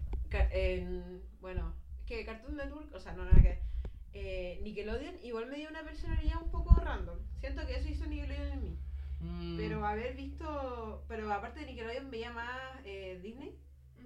en, 0.52 1.22
bueno, 1.42 1.74
es 2.00 2.06
que 2.06 2.24
Cartoon 2.26 2.56
Network, 2.56 2.94
o 2.96 3.00
sea, 3.00 3.14
no 3.14 3.26
nada 3.26 3.42
que 3.42 3.60
eh, 4.14 4.60
Nickelodeon 4.64 5.16
igual 5.24 5.48
me 5.48 5.58
dio 5.58 5.70
una 5.70 5.84
personalidad 5.84 6.42
un 6.42 6.52
poco 6.52 6.76
random. 6.76 7.18
Siento 7.40 7.66
que 7.66 7.76
eso 7.76 7.90
hizo 7.90 8.06
Nickelodeon 8.06 8.52
en 8.52 8.64
mí. 8.64 8.78
Mm, 9.20 9.58
Pero 9.58 9.86
haber 9.86 10.16
visto, 10.16 11.04
pero 11.08 11.32
aparte 11.32 11.62
de 11.62 11.68
Nickelodeon 11.68 12.12
veía 12.12 12.32
más 12.32 12.80
eh, 12.86 13.20
Disney 13.22 13.58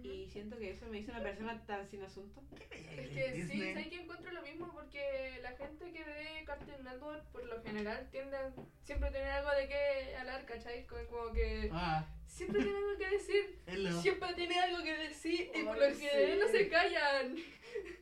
Y 0.03 0.27
siento 0.27 0.57
que 0.57 0.71
eso 0.71 0.85
me 0.87 0.99
hizo 0.99 1.11
una 1.11 1.21
persona 1.23 1.65
tan 1.65 1.87
sin 1.87 2.03
asunto. 2.03 2.41
Es 2.59 3.09
que 3.09 3.45
sí, 3.47 3.73
sé 3.73 3.89
que 3.89 4.01
encuentro 4.01 4.31
lo 4.31 4.41
mismo 4.43 4.71
porque 4.73 5.39
la 5.41 5.51
gente 5.57 5.91
que 5.91 6.03
ve 6.03 6.43
Cartoon 6.45 6.83
Network 6.83 7.23
por 7.31 7.45
lo 7.45 7.61
general 7.63 8.07
tiende 8.11 8.37
a 8.37 8.51
siempre 8.83 9.11
tener 9.11 9.29
algo 9.31 9.51
de 9.51 9.67
qué 9.67 10.15
hablar, 10.17 10.45
¿cachai? 10.45 10.85
Como, 10.85 11.03
como 11.07 11.33
que 11.33 11.69
Ah, 11.73 12.05
siempre 12.27 12.61
tiene 12.63 12.77
algo 12.77 12.97
que 12.97 13.09
decir, 13.09 13.59
hello. 13.67 14.01
siempre 14.01 14.33
tiene 14.35 14.59
algo 14.59 14.83
que 14.83 14.93
decir 14.97 15.51
y 15.55 15.63
por 15.63 15.75
Ay, 15.81 15.89
lo 15.89 15.95
general 15.97 16.31
sí. 16.33 16.39
no 16.39 16.47
se 16.49 16.69
callan. 16.69 17.35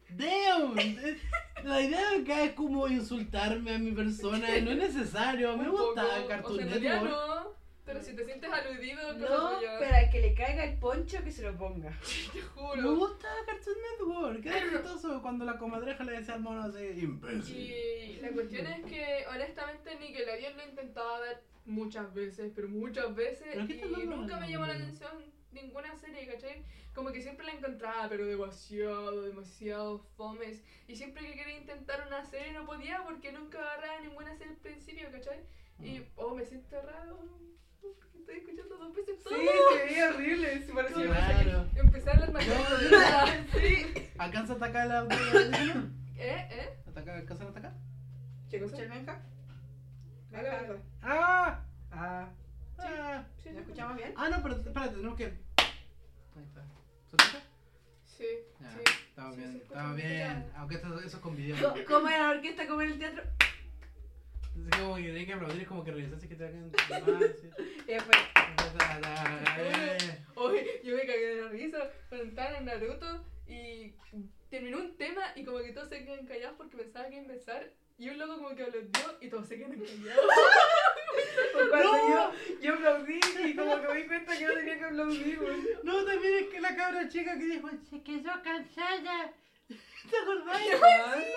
Damn, 0.10 0.76
la 1.64 1.82
idea 1.82 2.10
de 2.12 2.22
acá 2.22 2.44
es 2.44 2.52
como 2.54 2.88
insultarme 2.88 3.74
a 3.76 3.80
mi 3.80 3.92
persona, 3.92 4.48
no 4.62 4.72
es 4.72 4.78
necesario, 4.78 5.58
me 5.58 5.70
Un 5.70 5.72
gusta 5.76 6.04
poco. 6.16 6.28
Cartoon 6.28 6.54
o 6.60 6.70
sea, 6.70 6.80
Network. 6.80 7.56
Pero 7.86 8.02
si 8.02 8.16
te 8.16 8.26
sientes 8.26 8.52
aludido, 8.52 9.14
No, 9.14 9.60
pero 9.80 9.96
al 9.96 10.10
que 10.10 10.20
le 10.20 10.34
caiga 10.34 10.64
el 10.66 10.78
poncho 10.80 11.24
que 11.24 11.32
se 11.32 11.44
lo 11.44 11.56
ponga. 11.58 11.92
te 12.34 12.40
Me 12.40 12.42
juro. 12.44 12.96
gusta 12.96 13.28
Cartoon 13.46 13.76
Network, 13.92 14.46
era 14.46 14.60
chistoso 14.72 15.22
cuando 15.22 15.46
la 15.46 15.58
comadreja 15.58 16.04
le 16.04 16.14
decía 16.14 16.34
al 16.36 16.42
mono 16.42 16.64
así, 16.64 16.84
imbécil. 17.02 17.56
Y 17.58 18.20
la 18.22 18.30
cuestión 18.32 18.68
es 18.68 18.86
que 18.86 19.26
honestamente 19.32 19.96
Nickelodeon 20.00 20.56
lo 20.58 20.64
he 20.64 20.70
intentado 20.70 21.22
ver 21.22 21.44
muchas 21.66 22.14
veces, 22.14 22.52
pero 22.56 22.68
muchas 22.70 23.14
veces 23.16 23.48
¿Pero 23.54 23.68
qué 23.68 23.76
y 23.76 24.06
nunca 24.08 24.36
me 24.36 24.42
la- 24.42 24.48
llamó 24.50 24.66
la 24.66 24.74
atención 24.74 25.12
ninguna 25.52 25.96
serie, 25.98 26.28
¿cachai? 26.28 26.64
Como 26.94 27.12
que 27.12 27.22
siempre 27.22 27.46
la 27.46 27.54
encontraba, 27.54 28.08
pero 28.10 28.26
demasiado, 28.26 29.22
demasiado 29.24 30.00
fomes. 30.16 30.64
Y 30.88 30.96
siempre 30.96 31.26
que 31.26 31.34
quería 31.36 31.58
intentar 31.58 32.06
una 32.08 32.24
serie 32.26 32.52
no 32.54 32.66
podía 32.66 33.04
porque 33.04 33.32
nunca 33.32 33.60
agarraba 33.60 34.00
ninguna 34.02 34.36
serie 34.38 34.54
al 34.54 34.60
principio, 34.60 35.12
¿cachai? 35.12 35.40
Y, 35.82 36.02
oh, 36.16 36.34
me 36.36 36.46
siento 36.46 36.82
raro. 36.82 37.18
Porque 37.94 38.18
estoy 38.20 38.36
escuchando 38.38 38.78
dos 38.78 38.96
veces 38.96 39.24
todo. 39.24 39.34
se 39.36 39.86
veía 39.86 40.10
horrible, 40.10 40.66
se 40.66 40.74
parecía 40.74 41.06
Claro. 41.06 41.68
Empecé 41.76 42.10
a 42.10 42.14
hablar 42.14 42.34
más 42.34 42.46
claro 42.46 42.78
de 42.78 42.90
verdad. 42.90 43.46
Sí. 43.54 44.10
¿Alcanza 44.18 44.54
a 44.54 44.56
atacar 44.56 44.88
la 44.88 45.00
audiencia? 45.00 45.84
¿Eh? 46.18 46.48
¿Eh? 46.52 46.70
¿Atacar, 46.88 47.16
¿Alcanzan 47.18 47.48
a 47.48 47.50
atacar? 47.52 47.74
¿Qué 48.50 48.60
cosa? 48.60 48.76
¿Escucha 48.76 48.84
el 48.84 48.90
Benja? 48.90 49.22
A 50.34 50.42
la 50.42 50.50
verdad. 50.62 50.78
¡Ah! 51.02 51.60
Ah, 51.92 52.30
ah. 52.80 53.24
Sí, 53.42 53.50
¿lo 53.50 53.56
sí, 53.56 53.60
escuchamos 53.60 53.98
bien? 53.98 54.14
Ah, 54.18 54.30
no, 54.30 54.42
pero 54.44 54.56
espérate, 54.56 54.96
tenemos 54.96 55.18
que... 55.18 55.26
Ahí 55.26 56.44
está. 56.44 56.62
¿Se? 57.18 58.18
Sí, 58.18 58.26
Ya, 58.62 58.72
sí. 58.72 58.78
estamos 59.10 59.36
Sí, 59.36 59.42
bien, 59.42 59.56
estamos 59.64 59.96
bien. 59.96 60.52
Aunque 60.56 60.76
esto, 60.76 61.00
eso 61.00 61.18
es 61.18 61.24
con 61.24 61.36
video. 61.36 61.74
¿Cómo 61.88 62.08
era 62.10 62.20
la 62.20 62.30
orquesta? 62.38 62.68
¿Cómo 62.68 62.82
era 62.82 62.92
el 62.92 63.00
teatro? 63.00 63.24
Es 64.56 64.78
como 64.80 64.96
que 64.96 65.02
tiene 65.04 65.26
que 65.26 65.34
aplaudir, 65.34 65.62
es 65.62 65.68
como 65.68 65.84
que 65.84 65.92
si 66.20 66.28
que 66.28 66.36
te 66.36 66.46
hagan... 66.46 66.72
Sí. 66.72 67.50
Y 67.88 67.94
después. 67.94 68.18
Oye, 70.36 70.82
yo 70.84 70.96
me 70.96 71.06
cagué 71.06 71.36
de 71.36 71.42
la 71.42 71.50
risa 71.50 71.92
cuando 72.10 72.28
estaban 72.28 72.56
en 72.56 72.66
Naruto 72.66 73.26
y 73.48 73.94
terminó 74.50 74.78
un 74.78 74.98
tema 74.98 75.22
y 75.36 75.44
como 75.44 75.60
que 75.60 75.72
todos 75.72 75.90
se 75.90 76.04
quedan 76.04 76.26
callados 76.26 76.56
porque 76.58 76.78
pensaban 76.78 77.10
que 77.10 77.18
iba 77.18 77.28
a 77.28 77.32
empezar 77.32 77.72
y 77.98 78.10
un 78.10 78.18
loco 78.18 78.36
como 78.38 78.56
que 78.56 78.64
aplaudió 78.64 79.18
y 79.22 79.30
todos 79.30 79.48
se 79.48 79.58
quedan 79.58 79.72
callados. 79.72 80.26
cuando 81.70 81.92
No. 81.94 82.10
yo, 82.10 82.32
yo 82.62 82.74
aplaudí 82.74 83.20
y 83.46 83.56
como 83.56 83.82
que 83.82 83.88
me 83.88 83.96
di 84.02 84.08
cuenta 84.08 84.38
que 84.38 84.46
no 84.46 84.54
tenía 84.54 84.78
que 84.78 84.86
aplaudir. 84.86 85.40
No, 85.84 86.06
también 86.06 86.34
es 86.44 86.48
que 86.48 86.62
la 86.62 86.76
cabra 86.76 87.08
chica 87.08 87.38
que 87.38 87.46
dijo, 87.46 87.70
se 87.90 88.02
quedó 88.02 88.32
cansada. 88.44 89.34
¿Te 90.10 90.18
acordás? 90.18 90.62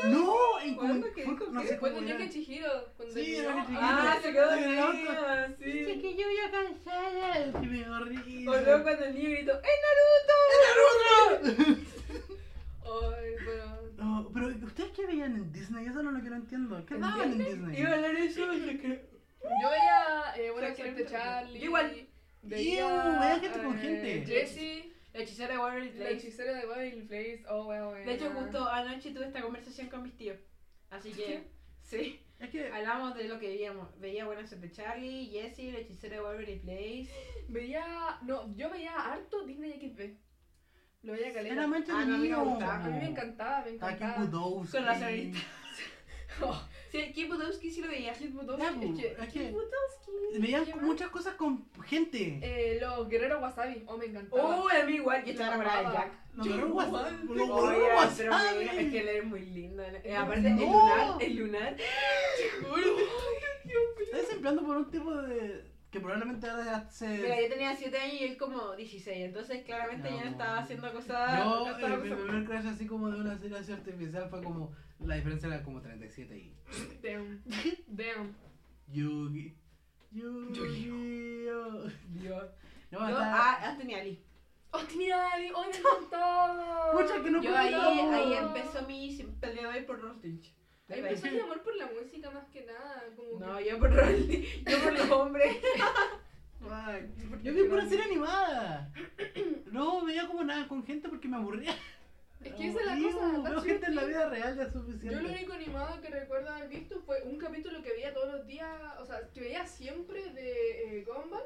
No, 0.04 0.60
en 0.60 0.74
¿Cuándo? 0.74 1.06
¿Qué 1.14 1.24
fue- 1.24 1.32
dijo? 1.34 1.46
no 1.50 1.62
sé 1.62 1.76
del 1.78 2.08
era. 2.08 2.16
viaje 2.18 2.30
Chihiro, 2.30 2.70
cuando 2.96 3.14
Sí, 3.14 3.36
el 3.36 3.42
viaje 3.42 3.66
Chihiro. 3.66 3.80
Ah, 3.82 4.18
se 4.22 4.32
quedó 4.32 4.50
auto. 4.50 4.92
dormida, 4.92 5.48
Dice 5.58 5.94
sí. 5.94 6.00
que 6.00 6.16
yo 6.16 6.26
ya 6.30 6.50
cansada. 6.50 7.46
Y 7.62 7.66
me 7.66 8.00
risa. 8.04 8.50
O 8.50 8.60
luego 8.60 8.82
cuando 8.82 9.04
el 9.06 9.14
niño 9.14 9.30
gritó, 9.30 9.52
¡Es 9.62 9.78
Naruto! 11.40 11.80
Ay, 12.84 13.32
pero... 13.44 13.64
No, 13.96 14.30
pero 14.32 14.46
¿ustedes 14.66 14.90
qué 14.92 15.06
veían 15.06 15.34
en 15.36 15.52
Disney? 15.52 15.86
Eso 15.86 16.02
no 16.02 16.10
es 16.10 16.16
lo 16.16 16.22
que 16.22 16.30
no 16.30 16.36
entiendo. 16.36 16.84
¿Qué 16.86 16.94
daban 16.96 17.32
en 17.32 17.38
Disney? 17.38 17.80
Iba 17.80 17.90
a 17.90 17.94
hablar 17.94 18.14
eso 18.16 18.52
y. 18.54 18.80
Yo 19.62 19.70
veía 19.70 20.34
eh, 20.36 20.50
Buena 20.50 20.68
O 20.68 20.74
sea, 20.74 20.74
que- 20.74 20.82
Suerte 20.82 21.06
Charlie. 21.06 21.64
Igual. 21.64 22.06
Veía, 22.42 23.18
veía 23.20 23.38
gente 23.40 23.62
con 23.62 23.76
eh, 23.76 23.80
gente. 23.80 24.24
Jessie, 24.26 24.87
La 25.18 25.24
hechicera 25.24 25.52
de 25.54 25.58
Waverly 25.58 25.88
la 25.90 25.94
Place. 25.96 26.12
hechicera 26.14 26.54
de 26.54 26.66
Wild 26.68 27.08
Place. 27.08 27.42
Oh, 27.48 27.64
bueno, 27.64 27.90
bueno. 27.90 28.06
De 28.06 28.14
hecho, 28.14 28.30
justo 28.30 28.68
anoche 28.68 29.10
tuve 29.10 29.26
esta 29.26 29.42
conversación 29.42 29.88
con 29.88 30.04
mis 30.04 30.16
tíos. 30.16 30.38
Así 30.90 31.10
que, 31.10 31.50
Sí. 31.82 32.20
Es 32.38 32.50
que. 32.50 32.70
Hablamos 32.70 33.16
de 33.16 33.24
lo 33.24 33.40
que 33.40 33.48
veíamos. 33.48 33.98
Veía 33.98 34.26
Buenas 34.26 34.48
de 34.60 34.70
Charlie, 34.70 35.26
Jessie, 35.26 35.70
el 35.70 35.76
hechicero 35.76 36.14
de 36.16 36.22
Waverly 36.22 36.58
Place. 36.60 37.08
Veía. 37.48 38.18
No, 38.22 38.54
yo 38.54 38.70
veía 38.70 38.94
harto 38.94 39.44
Disney 39.44 39.72
XP. 39.72 40.16
Lo 41.02 41.14
veía 41.14 41.32
caleta. 41.32 41.54
Era 41.54 41.66
más 41.66 41.82
Ah, 41.90 42.04
no, 42.04 42.14
a 42.14 42.18
mí 42.18 42.28
me 42.28 42.36
gustaba. 42.36 42.84
A 42.84 42.88
mí 42.88 42.98
me 42.98 43.06
encantaba, 43.10 43.60
me 43.64 43.70
Aquí 43.70 43.74
encantaba. 43.74 44.30
Con 44.70 44.84
la 44.84 44.94
señorita. 44.98 45.38
Oh, 46.42 46.62
Sí, 46.90 47.12
Kim 47.12 47.28
Budowski 47.28 47.70
sí 47.70 47.80
lo 47.82 47.88
veía. 47.88 48.12
Kid 48.14 48.26
Ya, 48.28 48.32
Butowski. 48.40 48.86
bu, 48.86 48.92
Es 48.94 49.00
que. 49.00 49.06
es 49.22 49.28
Kid 49.32 49.40
que- 49.40 49.50
Butowski. 49.50 50.38
Veían 50.40 50.64
¿Qué 50.64 50.70
con 50.72 50.80
más? 50.80 50.88
muchas 50.90 51.08
cosas 51.10 51.34
con 51.34 51.64
gente. 51.84 52.38
Eh, 52.42 52.78
los 52.80 53.08
guerreros 53.08 53.40
wasabi. 53.42 53.82
Oh, 53.86 53.96
me 53.96 54.06
encantaba. 54.06 54.60
Oh, 54.62 54.68
a 54.68 54.84
mí 54.84 54.94
igual. 54.94 55.24
Yo 55.24 55.30
estaba 55.32 55.48
enamorada 55.54 55.90
de. 55.90 55.96
Jack. 55.96 56.12
Los 56.34 56.46
guerreros 56.48 56.70
WhatsApp. 56.72 57.12
Los 57.24 57.36
guerreros 57.36 58.58
mira, 58.58 58.72
es 58.80 58.90
que 58.92 59.00
él 59.00 59.08
es 59.08 59.24
muy 59.24 59.40
lindo. 59.40 59.82
Eh, 60.04 60.16
aparte, 60.16 60.48
el 60.48 60.56
No. 60.56 60.62
lunar, 60.62 61.22
el 61.22 61.36
lunar. 61.36 61.76
Estás 64.02 64.30
empleando 64.32 64.62
por 64.64 64.76
un 64.76 64.90
tipo 64.90 65.14
de. 65.14 65.64
Que 65.90 66.00
probablemente 66.00 66.48
ahora 66.48 66.64
ya 66.64 66.90
se. 66.90 67.08
Mira, 67.08 67.40
yo 67.40 67.48
tenía 67.48 67.74
7 67.74 67.98
años 67.98 68.20
y 68.20 68.24
él 68.24 68.36
como 68.36 68.76
16, 68.76 69.24
entonces 69.26 69.64
claramente 69.64 70.10
No, 70.10 70.16
ya 70.16 70.24
no 70.24 70.30
estaba 70.30 70.58
haciendo 70.58 70.92
cosas. 70.92 71.38
Yo, 71.38 71.44
no 71.44 71.76
el 71.76 71.80
cosas- 71.80 72.00
primer 72.00 72.44
crash 72.44 72.66
así 72.66 72.86
como 72.86 73.10
de 73.10 73.20
una 73.20 73.38
serie 73.38 73.58
así 73.58 73.72
artificial 73.72 74.28
fue 74.28 74.42
como. 74.42 74.72
La 75.00 75.14
diferencia 75.14 75.46
era 75.48 75.62
como 75.62 75.80
37 75.80 76.36
y. 76.36 76.56
Damn. 77.02 77.42
Damn. 77.86 78.36
Yugi. 78.88 79.54
Yugi. 80.10 81.48
oh. 81.50 81.84
Dios. 82.08 82.44
No, 82.90 82.98
Yo, 83.00 83.08
estaba- 83.08 83.34
ah, 83.34 83.68
Anthony 83.70 83.94
Ali. 83.94 84.24
Oh, 84.70 84.80
tenía 84.80 85.30
Ali. 85.32 85.50
Oh, 85.54 85.64
me 85.70 85.76
encantaba. 85.78 86.92
Pucha, 86.92 87.22
que 87.22 87.30
no 87.30 87.40
Yo 87.42 87.50
puedo 87.50 87.56
ahí, 87.56 88.00
ahí 88.00 88.32
empezó 88.34 88.86
mi 88.86 89.08
día 89.14 89.26
de 89.42 89.66
hoy 89.66 89.82
por 89.84 90.00
Rostich. 90.00 90.54
Ahí 90.90 91.00
empezó 91.00 91.26
mi 91.30 91.40
amor 91.40 91.62
por 91.62 91.76
la 91.76 91.86
música 91.86 92.30
más 92.30 92.46
que 92.48 92.64
nada. 92.64 93.04
Como 93.16 93.38
No, 93.38 93.58
que... 93.58 93.64
yo 93.68 93.78
por 93.78 93.92
Rolly, 93.94 94.64
yo 94.66 94.78
por 94.82 94.92
los 94.92 95.10
hombres. 95.10 95.56
Ay, 96.70 97.08
Yo 97.42 97.54
vi 97.54 97.64
pura 97.64 97.86
serie 97.86 98.04
animada. 98.04 98.90
No 99.66 100.04
veía 100.04 100.26
como 100.26 100.42
nada 100.44 100.66
con 100.68 100.84
gente 100.84 101.08
porque 101.08 101.28
me 101.28 101.36
aburría. 101.36 101.74
Es 102.42 102.52
que 102.54 102.68
esa 102.68 102.80
es 102.80 102.86
la 102.86 102.96
cosa. 103.12 103.50
Veo 103.50 103.62
gente 103.62 103.86
en 103.86 103.94
la 103.94 104.04
vida 104.04 104.28
real 104.28 104.56
ya 104.56 104.62
es 104.64 104.72
Yo 104.74 104.80
lo 104.80 104.86
suficiente. 104.86 105.24
único 105.24 105.52
animado 105.52 106.00
que 106.00 106.08
recuerdo 106.08 106.50
haber 106.50 106.68
visto 106.68 107.00
fue 107.06 107.22
un 107.22 107.36
capítulo 107.38 107.82
que 107.82 107.90
veía 107.92 108.12
todos 108.12 108.32
los 108.32 108.46
días, 108.46 108.70
o 109.00 109.04
sea, 109.06 109.20
que 109.32 109.40
veía 109.40 109.66
siempre 109.66 110.30
de 110.32 110.98
eh, 111.00 111.04
Gumball 111.04 111.42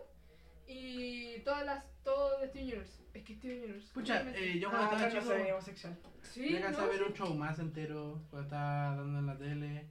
y 0.67 1.41
todas 1.41 1.65
las, 1.65 1.85
todo 2.03 2.41
de 2.41 2.49
Steven 2.49 2.67
Universe. 2.67 3.03
Es 3.15 3.25
que 3.25 3.35
Steven 3.35 3.59
Universe. 3.59 3.93
Pucha, 3.93 4.23
eh, 4.35 4.59
yo 4.59 4.71
cuando 4.71 4.97
estaba 4.97 5.11
chico 5.11 5.35
homosexual. 5.53 5.99
sí, 6.23 6.51
me 6.53 6.61
¿no? 6.61 6.79
a 6.79 6.87
ver 6.87 7.03
un 7.03 7.13
show 7.13 7.35
más 7.35 7.59
entero 7.59 8.23
cuando 8.31 8.47
estaba 8.47 8.97
dando 8.97 9.19
en 9.19 9.27
la 9.27 9.37
tele. 9.37 9.87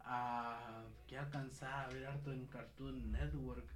Ah, 0.00 0.84
que 1.06 1.18
alcanzaba 1.18 1.84
a 1.84 1.88
ver 1.88 2.06
harto 2.06 2.32
en 2.32 2.46
Cartoon 2.46 3.10
Network. 3.10 3.66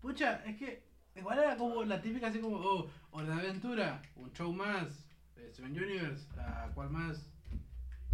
Pucha, 0.00 0.42
es 0.46 0.56
que 0.56 0.82
igual 1.14 1.38
era 1.38 1.56
como 1.56 1.84
la 1.84 2.00
típica 2.00 2.28
así 2.28 2.40
como, 2.40 2.56
oh, 2.56 2.90
Hora 3.10 3.36
de 3.36 3.48
Aventura, 3.48 4.00
un 4.16 4.32
show 4.32 4.52
más, 4.52 5.06
eh, 5.36 5.50
Steven 5.52 5.72
Universe, 5.72 6.26
ah, 6.38 6.70
¿cuál 6.74 6.90
más? 6.90 7.30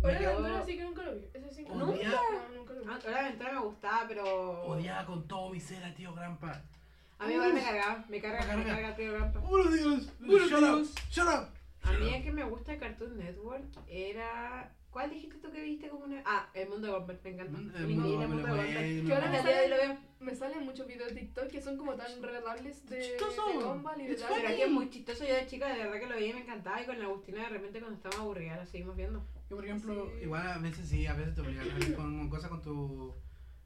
Hora 0.03 0.19
de 0.19 0.27
Aventura 0.27 0.67
sí 0.67 0.77
que 0.77 0.85
nunca 0.85 1.03
lo 1.03 1.15
vi. 1.15 1.25
Ese 1.33 1.55
sí 1.55 1.65
que 1.65 1.71
¿Nunca? 1.71 2.09
No, 2.09 2.57
nunca 2.57 2.75
lo 2.75 2.81
vi. 2.81 2.87
Ah, 2.91 2.99
Hora 3.05 3.15
de 3.15 3.27
Aventura 3.27 3.53
me 3.53 3.61
gustaba, 3.61 4.05
pero. 4.09 4.63
Odiaba 4.67 5.07
con 5.07 5.29
todo 5.29 5.51
mi 5.51 5.61
ser 5.61 5.85
a 5.85 5.95
tío 5.95 6.15
Grampa. 6.15 6.63
A 7.19 7.27
mí 7.27 7.33
igual 7.35 7.55
me 7.55 7.63
cargaba. 7.63 8.05
Me 8.09 8.21
carga, 8.21 8.57
Me 8.57 8.65
carga. 8.65 8.97
tío 8.97 9.13
Grampa. 9.13 9.41
¡Buenos 9.41 9.73
días! 9.73 10.13
Buenos 10.21 10.51
¡Shut 10.51 10.59
días. 10.61 10.73
up! 10.73 10.89
¡Shut 11.11 11.27
up! 11.27 11.49
A 11.83 11.93
mí 11.93 12.15
el 12.15 12.23
que 12.23 12.33
me 12.33 12.45
gusta 12.45 12.73
de 12.73 12.79
Cartoon 12.79 13.17
Network 13.17 13.65
era. 13.89 14.73
¿Cuál 14.91 15.11
dijiste 15.11 15.37
tú 15.39 15.51
que 15.53 15.63
viste 15.63 15.89
como 15.91 16.05
una.? 16.07 16.23
Ah, 16.25 16.49
El 16.55 16.71
Mundo 16.71 16.87
de 16.87 16.93
Gumball, 16.95 17.21
me 17.23 17.31
encanta. 17.31 17.59
Mm, 17.59 17.73
El 17.77 17.87
mundo 17.89 18.19
de 18.19 18.27
Gumball. 18.27 19.07
Que 19.07 19.15
ahora 19.15 19.31
me. 19.31 20.07
Me 20.19 20.35
salen 20.35 20.65
muchos 20.65 20.87
videos 20.87 21.15
de 21.15 21.21
TikTok 21.21 21.49
que 21.49 21.61
son 21.61 21.77
como 21.77 21.95
tan 21.95 22.23
regables 22.23 22.85
de, 22.89 23.01
Chistoso. 23.01 23.47
de 23.49 23.65
Gumball 23.65 24.01
y 24.01 24.07
de 24.07 24.15
tal. 24.17 24.33
Pero 24.35 24.49
aquí 24.49 24.63
es 24.63 24.71
muy 24.71 24.89
chistoso. 24.91 25.25
Yo 25.27 25.35
de 25.35 25.47
chica 25.47 25.69
de 25.69 25.79
verdad 25.85 26.01
que 26.01 26.07
lo 26.07 26.15
veía 26.17 26.31
y 26.31 26.35
me 26.35 26.41
encantaba. 26.41 26.81
Y 26.83 26.87
con 26.87 26.99
la 26.99 27.05
Agustina 27.05 27.43
de 27.43 27.49
repente 27.51 27.79
cuando 27.81 27.97
estábamos 27.97 28.23
aburridas 28.23 28.57
la 28.59 28.67
seguimos 28.67 28.97
viendo. 28.97 29.25
Yo, 29.51 29.57
por 29.57 29.65
ejemplo, 29.65 30.11
Sí. 30.17 30.23
igual 30.25 30.47
a 30.49 30.59
veces 30.59 30.89
sí, 30.89 31.07
a 31.07 31.13
veces 31.15 31.35
te 31.35 31.41
obligan 31.43 31.71
a 31.71 31.75
ver 31.75 31.95
con 31.95 32.29
cosas 32.31 32.49
con 32.51 32.63
tu 32.63 33.15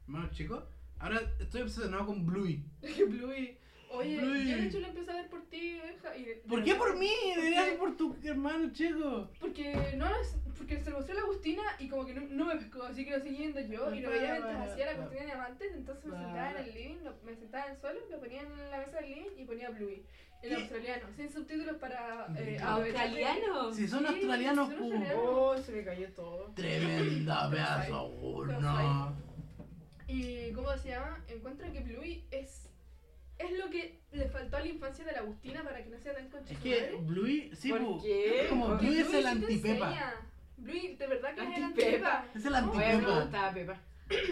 hermano 0.05 0.29
chico. 0.31 0.61
Ahora 1.01 1.21
estoy 1.39 1.61
obsesionado 1.61 2.05
con 2.05 2.25
Bluey. 2.25 2.63
Bluey. 3.09 3.57
Oye, 3.93 4.17
Bluey. 4.21 4.49
yo 4.49 4.55
de 4.57 4.65
hecho 4.67 4.79
lo 4.79 4.87
empecé 4.87 5.11
a 5.11 5.15
ver 5.15 5.29
por 5.29 5.41
ti, 5.49 5.79
Benja. 5.83 6.15
y 6.15 6.23
de- 6.23 6.35
¿Por 6.47 6.59
de 6.59 6.65
qué 6.65 6.75
por 6.75 6.97
mí? 6.97 7.09
Debería 7.35 7.57
Porque- 7.59 7.69
ser 7.71 7.79
por 7.79 7.97
tu 7.97 8.15
hermano 8.23 8.71
chico. 8.71 9.29
Porque 9.39 9.93
no 9.97 10.05
es- 10.21 10.37
porque 10.57 10.81
se 10.81 10.91
lo 10.91 10.97
mostró 10.97 11.15
la 11.15 11.21
Agustina 11.21 11.63
y 11.79 11.89
como 11.89 12.05
que 12.05 12.13
no, 12.13 12.21
no 12.29 12.45
me 12.45 12.55
pescó, 12.55 12.83
así 12.83 13.03
que 13.03 13.11
lo 13.11 13.19
seguí 13.19 13.37
viendo 13.37 13.59
yo 13.61 13.93
y 13.93 13.99
lo 13.99 14.09
veía 14.11 14.31
mientras 14.33 14.69
hacía 14.69 14.85
la 14.85 14.95
cuestión 14.95 15.19
de 15.21 15.25
diamantes, 15.25 15.73
entonces 15.75 16.05
me 16.05 16.17
sentaba 16.17 16.51
en 16.51 16.57
el 16.57 16.73
living, 16.73 16.97
lo- 17.03 17.15
me 17.25 17.35
sentaba 17.35 17.65
en 17.65 17.71
el 17.71 17.77
suelo, 17.81 17.99
lo 18.09 18.19
ponía 18.19 18.41
en 18.43 18.71
la 18.71 18.77
mesa 18.77 18.97
del 19.01 19.09
living 19.09 19.29
y 19.37 19.43
ponía 19.45 19.69
Bluey. 19.71 20.03
El 20.43 20.49
¿Qué? 20.49 20.55
australiano, 20.55 21.07
sin 21.15 21.31
subtítulos 21.31 21.75
para 21.77 22.27
eh. 22.37 22.57
Si 22.59 23.87
son 23.87 24.05
Sí, 24.05 24.07
australianos, 24.07 24.69
son 24.69 24.83
australianos. 24.83 25.19
Oh, 25.23 25.57
se 25.57 25.71
me 25.73 25.83
cayó 25.83 26.07
todo. 26.13 26.51
Tremenda 26.55 27.49
pedazo 27.49 28.05
uno. 28.07 29.15
Y 30.11 30.51
¿cómo 30.53 30.75
se 30.77 30.89
llama? 30.89 31.23
Encuentro 31.29 31.71
que 31.71 31.79
Bluey 31.79 32.25
es 32.31 32.67
es 33.39 33.57
lo 33.57 33.69
que 33.71 33.99
le 34.11 34.27
faltó 34.29 34.57
a 34.57 34.59
la 34.59 34.67
infancia 34.67 35.03
de 35.05 35.13
la 35.13 35.19
Agustina 35.19 35.63
para 35.63 35.83
que 35.83 35.89
no 35.89 35.97
sea 35.99 36.13
tan 36.13 36.25
Es 36.25 36.31
conchetumadre. 36.31 36.89
que 36.89 36.95
Bluey, 36.97 37.51
sí, 37.55 37.69
¿Por 37.71 38.01
qué? 38.03 38.41
es 38.43 38.49
como 38.49 38.67
Porque 38.67 38.85
Bluey 38.85 38.99
es 38.99 39.07
Bluey 39.07 39.19
el 39.21 39.27
antipepa. 39.27 40.13
Bluey, 40.57 40.95
de 40.95 41.07
verdad 41.07 41.33
que 41.35 41.41
es 41.41 41.57
el 41.57 41.63
Antipepa. 41.63 42.17
antipepa. 42.19 42.25
Es 42.35 42.45
el 42.45 42.53
Oye, 42.53 42.57
a 42.59 42.61
mí 42.61 42.77
me 42.77 42.85
antipepa. 42.85 43.21
gustaba 43.21 43.53
Pepa. 43.53 43.81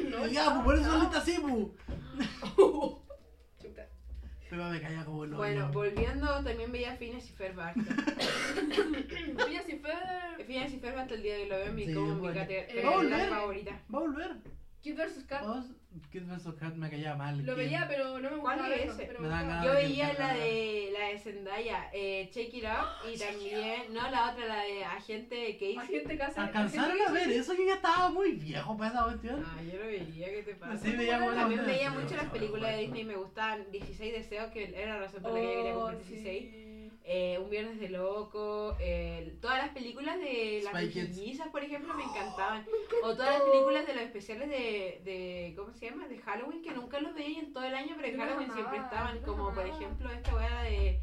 No, 0.10 0.28
Ya, 0.28 0.52
pues 0.54 0.64
por 0.66 0.76
eso 0.76 0.84
chao. 0.84 0.94
ahorita 1.00 1.22
sí, 1.22 1.40
pu. 1.40 1.74
Chuta. 3.62 3.88
Pepa 4.50 4.70
me 4.70 4.82
caía 4.82 5.06
como 5.06 5.24
el 5.24 5.34
Bueno, 5.34 5.64
hoyo. 5.66 5.74
volviendo, 5.74 6.44
también 6.44 6.72
veía 6.72 6.96
Phineas 6.98 7.28
y 7.30 7.34
Ferb 7.34 7.60
harto. 7.60 7.80
Oye, 9.46 9.64
si 9.66 9.78
fue 9.78 9.94
Phineas 10.46 10.74
y 10.74 10.80
Ferb 10.80 10.98
hasta 11.00 11.14
el 11.16 11.24
día 11.24 11.36
de 11.36 11.44
hoy 11.44 11.50
lo 11.50 11.56
veo 11.56 11.66
en 11.68 11.76
mi, 11.76 11.86
Sí, 11.88 11.94
como 11.94 12.14
mi 12.16 12.20
bueno. 12.20 12.42
Eh, 12.48 12.82
Va 12.86 12.90
a 12.92 12.96
volver. 12.98 13.30
favorita. 13.30 13.72
Va 13.94 13.98
a 13.98 14.02
volver. 14.02 14.36
Kid 14.82 14.96
vs. 14.96 15.26
Kat. 15.28 15.46
Vos, 15.46 15.66
Kid 16.10 16.24
vs. 16.24 16.54
Kat 16.58 16.74
me 16.76 16.90
caía 16.90 17.14
mal. 17.16 17.38
Lo 17.46 17.54
Kid. 17.54 17.60
veía, 17.64 17.86
pero 17.90 18.18
no 18.20 18.32
me 18.32 18.38
¿Cuál 18.38 18.58
gustaba. 18.60 18.76
es 18.76 18.80
verlo, 18.80 18.94
ese? 18.94 19.06
pero 19.08 19.20
Me 19.22 19.28
dan 19.28 19.46
gustaba. 19.46 19.64
ganas. 19.64 19.66
Yo 19.66 19.88
veía 19.88 20.14
la 20.14 20.34
de 20.36 20.90
la 20.94 21.06
de 21.08 21.20
Zendaya, 21.20 21.90
eh, 21.94 22.30
Shake 22.34 22.54
It 22.54 22.64
Up, 22.64 23.10
y 23.14 23.18
también, 23.20 23.94
no, 23.94 24.10
la 24.10 24.32
otra, 24.32 24.46
la 24.46 24.64
de 24.64 24.84
Agente 24.86 25.54
Casey. 25.54 25.78
Agente 25.78 26.18
casa. 26.18 26.44
Alcanzaron 26.46 26.98
a 27.08 27.12
ver 27.12 27.24
Casey. 27.24 27.38
eso, 27.40 27.54
yo 27.56 27.64
ya 27.66 27.74
estaba 27.76 28.10
muy 28.10 28.32
viejo 28.34 28.78
para 28.78 28.92
esa 28.92 29.04
cuestión. 29.04 29.44
Ah, 29.46 29.62
yo 29.62 29.80
lo 29.80 29.86
veía, 29.88 30.28
¿qué 30.30 30.44
te 30.44 30.56
pasa? 30.56 30.78
Sí, 30.78 30.92
veía 30.96 31.18
buenas 31.20 31.36
También 31.42 31.66
veía 31.66 31.90
mucho 31.92 32.16
las 32.16 32.30
películas 32.30 32.70
de 32.72 32.78
bueno. 32.78 32.82
Disney, 32.96 33.04
me 33.04 33.16
gustaban 33.18 33.70
16 33.72 34.14
deseos, 34.14 34.52
que 34.52 34.64
era 34.82 34.94
la 34.96 35.00
razón 35.02 35.22
por 35.22 35.34
la 35.34 35.40
que 35.42 35.46
yo 35.46 35.54
quería 35.58 35.74
cumplir 35.74 36.08
16. 36.08 36.70
Eh, 37.12 37.40
un 37.40 37.50
viernes 37.50 37.80
de 37.80 37.90
loco, 37.90 38.78
eh, 38.80 39.36
todas 39.42 39.58
las 39.58 39.70
películas 39.70 40.20
de 40.20 40.62
las 40.64 40.72
brujillizas, 40.74 41.48
por 41.48 41.64
ejemplo, 41.64 41.92
me 41.96 42.04
encantaban. 42.10 42.64
O 43.02 43.16
todas 43.16 43.32
las 43.40 43.42
películas 43.42 43.88
de 43.88 43.96
los 43.96 44.04
especiales 44.04 44.48
de, 44.48 45.02
de 45.04 45.54
¿cómo 45.58 45.74
se 45.74 45.90
llama? 45.90 46.08
De 46.08 46.20
Halloween, 46.20 46.62
que 46.62 46.70
nunca 46.72 47.00
los 47.00 47.16
veía 47.16 47.40
en 47.40 47.52
todo 47.52 47.64
el 47.64 47.74
año, 47.74 47.96
pero 47.98 48.10
en 48.10 48.18
Halloween 48.20 48.52
siempre 48.54 48.78
estaban. 48.78 49.20
Como 49.22 49.52
por 49.52 49.66
ejemplo 49.66 50.12
esta 50.12 50.36
weá 50.36 50.62
de 50.62 51.02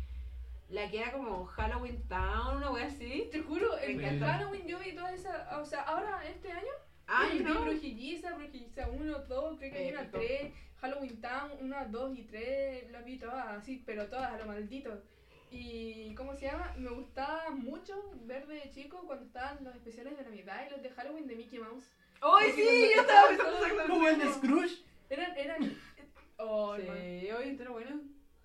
la 0.68 0.88
que 0.88 0.98
era 1.00 1.10
como 1.12 1.44
Halloween 1.46 2.00
Town, 2.06 2.58
una 2.58 2.70
weá 2.70 2.86
así. 2.86 3.28
Te 3.32 3.40
juro, 3.40 3.76
en 3.80 4.00
encanta. 4.00 4.34
Halloween 4.34 4.64
yo 4.68 4.78
vi 4.78 4.94
toda 4.94 5.12
esa. 5.12 5.58
O 5.60 5.64
sea, 5.64 5.82
ahora 5.82 6.22
este 6.28 6.52
año. 6.52 6.70
Ay, 7.08 7.38
vi 7.38 7.44
no. 7.44 7.62
Brujilliza, 7.62 8.32
Brujilliza 8.36 8.88
1, 8.90 9.18
2, 9.26 9.58
creo 9.58 9.72
que 9.72 9.78
hay 9.78 9.88
Eh, 9.88 9.92
una 9.92 10.08
todo. 10.08 10.20
3. 10.20 10.52
Halloween 10.80 11.20
Town 11.20 11.50
1, 11.62 11.76
2 11.90 12.16
y 12.18 12.22
3. 12.22 12.90
Las 12.92 13.04
vi 13.04 13.18
todas 13.18 13.48
así, 13.48 13.82
pero 13.84 14.06
todas 14.06 14.32
a 14.32 14.38
lo 14.38 14.46
maldito. 14.46 15.02
Y, 15.50 16.14
¿cómo 16.14 16.34
se 16.34 16.46
llama? 16.46 16.74
Me 16.76 16.90
gustaba 16.90 17.50
mucho 17.50 17.94
ver 18.24 18.46
de 18.46 18.70
chico 18.72 19.02
cuando 19.06 19.24
estaban 19.24 19.62
los 19.64 19.74
especiales 19.74 20.16
de 20.16 20.24
Navidad 20.24 20.66
y 20.66 20.70
los 20.70 20.82
de 20.82 20.90
Halloween 20.90 21.26
de 21.26 21.36
Mickey 21.36 21.58
Mouse. 21.58 21.84
¡Ay, 22.20 22.52
sí! 22.52 22.90
Yo 22.94 23.00
estaba 23.02 23.28
pensando 23.28 23.86
Como 23.86 24.08
el 24.08 24.18
de. 24.18 24.32
Scrooge. 24.32 24.82
Eran, 25.10 25.36
eran. 25.36 25.76
Oh. 26.38 26.76
Sí, 26.76 27.54
pero 27.56 27.72
bueno. 27.72 27.98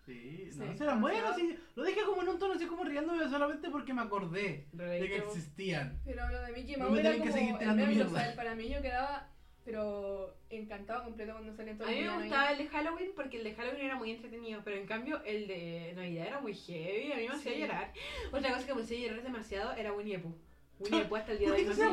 Sí, 0.05 0.49
Sí, 0.49 0.59
no, 0.59 0.83
eran 0.83 1.01
buenos, 1.01 1.35
sí. 1.35 1.57
Lo 1.75 1.83
dije 1.83 2.01
como 2.05 2.21
en 2.21 2.29
un 2.29 2.39
tono 2.39 2.53
así 2.53 2.65
como 2.65 2.83
riéndome 2.83 3.29
solamente 3.29 3.69
porque 3.69 3.93
me 3.93 4.01
acordé 4.01 4.65
de 4.71 5.07
que 5.07 5.17
existían. 5.17 5.99
Pero 6.05 6.27
lo 6.29 6.41
de 6.41 6.51
Mickey 6.53 6.75
No 6.77 6.85
Mouse 6.85 6.93
me 6.93 6.99
era 7.01 7.23
que 7.23 7.31
seguir 7.31 7.55
el 7.59 8.01
o 8.01 8.09
sea, 8.09 8.35
para 8.35 8.55
mí 8.55 8.69
yo 8.69 8.81
quedaba, 8.81 9.29
pero 9.71 10.35
encantado 10.49 11.05
completo 11.05 11.31
cuando 11.31 11.53
salían 11.55 11.75
A 11.75 11.79
todos 11.79 11.91
mí 11.91 12.01
me 12.01 12.17
gustaba 12.17 12.47
ahí. 12.49 12.53
el 12.53 12.57
de 12.65 12.67
Halloween 12.69 13.11
porque 13.15 13.37
el 13.37 13.43
de 13.45 13.53
Halloween 13.55 13.85
era 13.85 13.95
muy 13.95 14.11
entretenido, 14.11 14.61
pero 14.65 14.75
en 14.77 14.85
cambio 14.85 15.21
el 15.23 15.47
de 15.47 15.93
Navidad 15.95 16.27
era 16.27 16.39
muy 16.41 16.53
heavy, 16.53 17.11
a 17.13 17.15
mí 17.15 17.27
me 17.29 17.33
hacía 17.35 17.53
Sí. 17.53 17.59
llorar. 17.61 17.93
Otra 18.33 18.53
cosa 18.53 18.67
que 18.67 18.73
me 18.75 18.81
hacía 18.81 18.99
llorar 19.07 19.23
demasiado 19.23 19.73
era 19.73 19.93
Winnie 19.93 20.17
the 20.17 20.23
Pooh. 20.23 20.35
Winnie 20.79 20.99
the 21.03 21.05
Pooh 21.07 21.15
hasta 21.15 21.31
el 21.31 21.39
día 21.39 21.47
¿Por 21.47 21.57
de 21.57 21.63
qué 21.63 21.69
hoy 21.69 21.77
no 21.77 21.91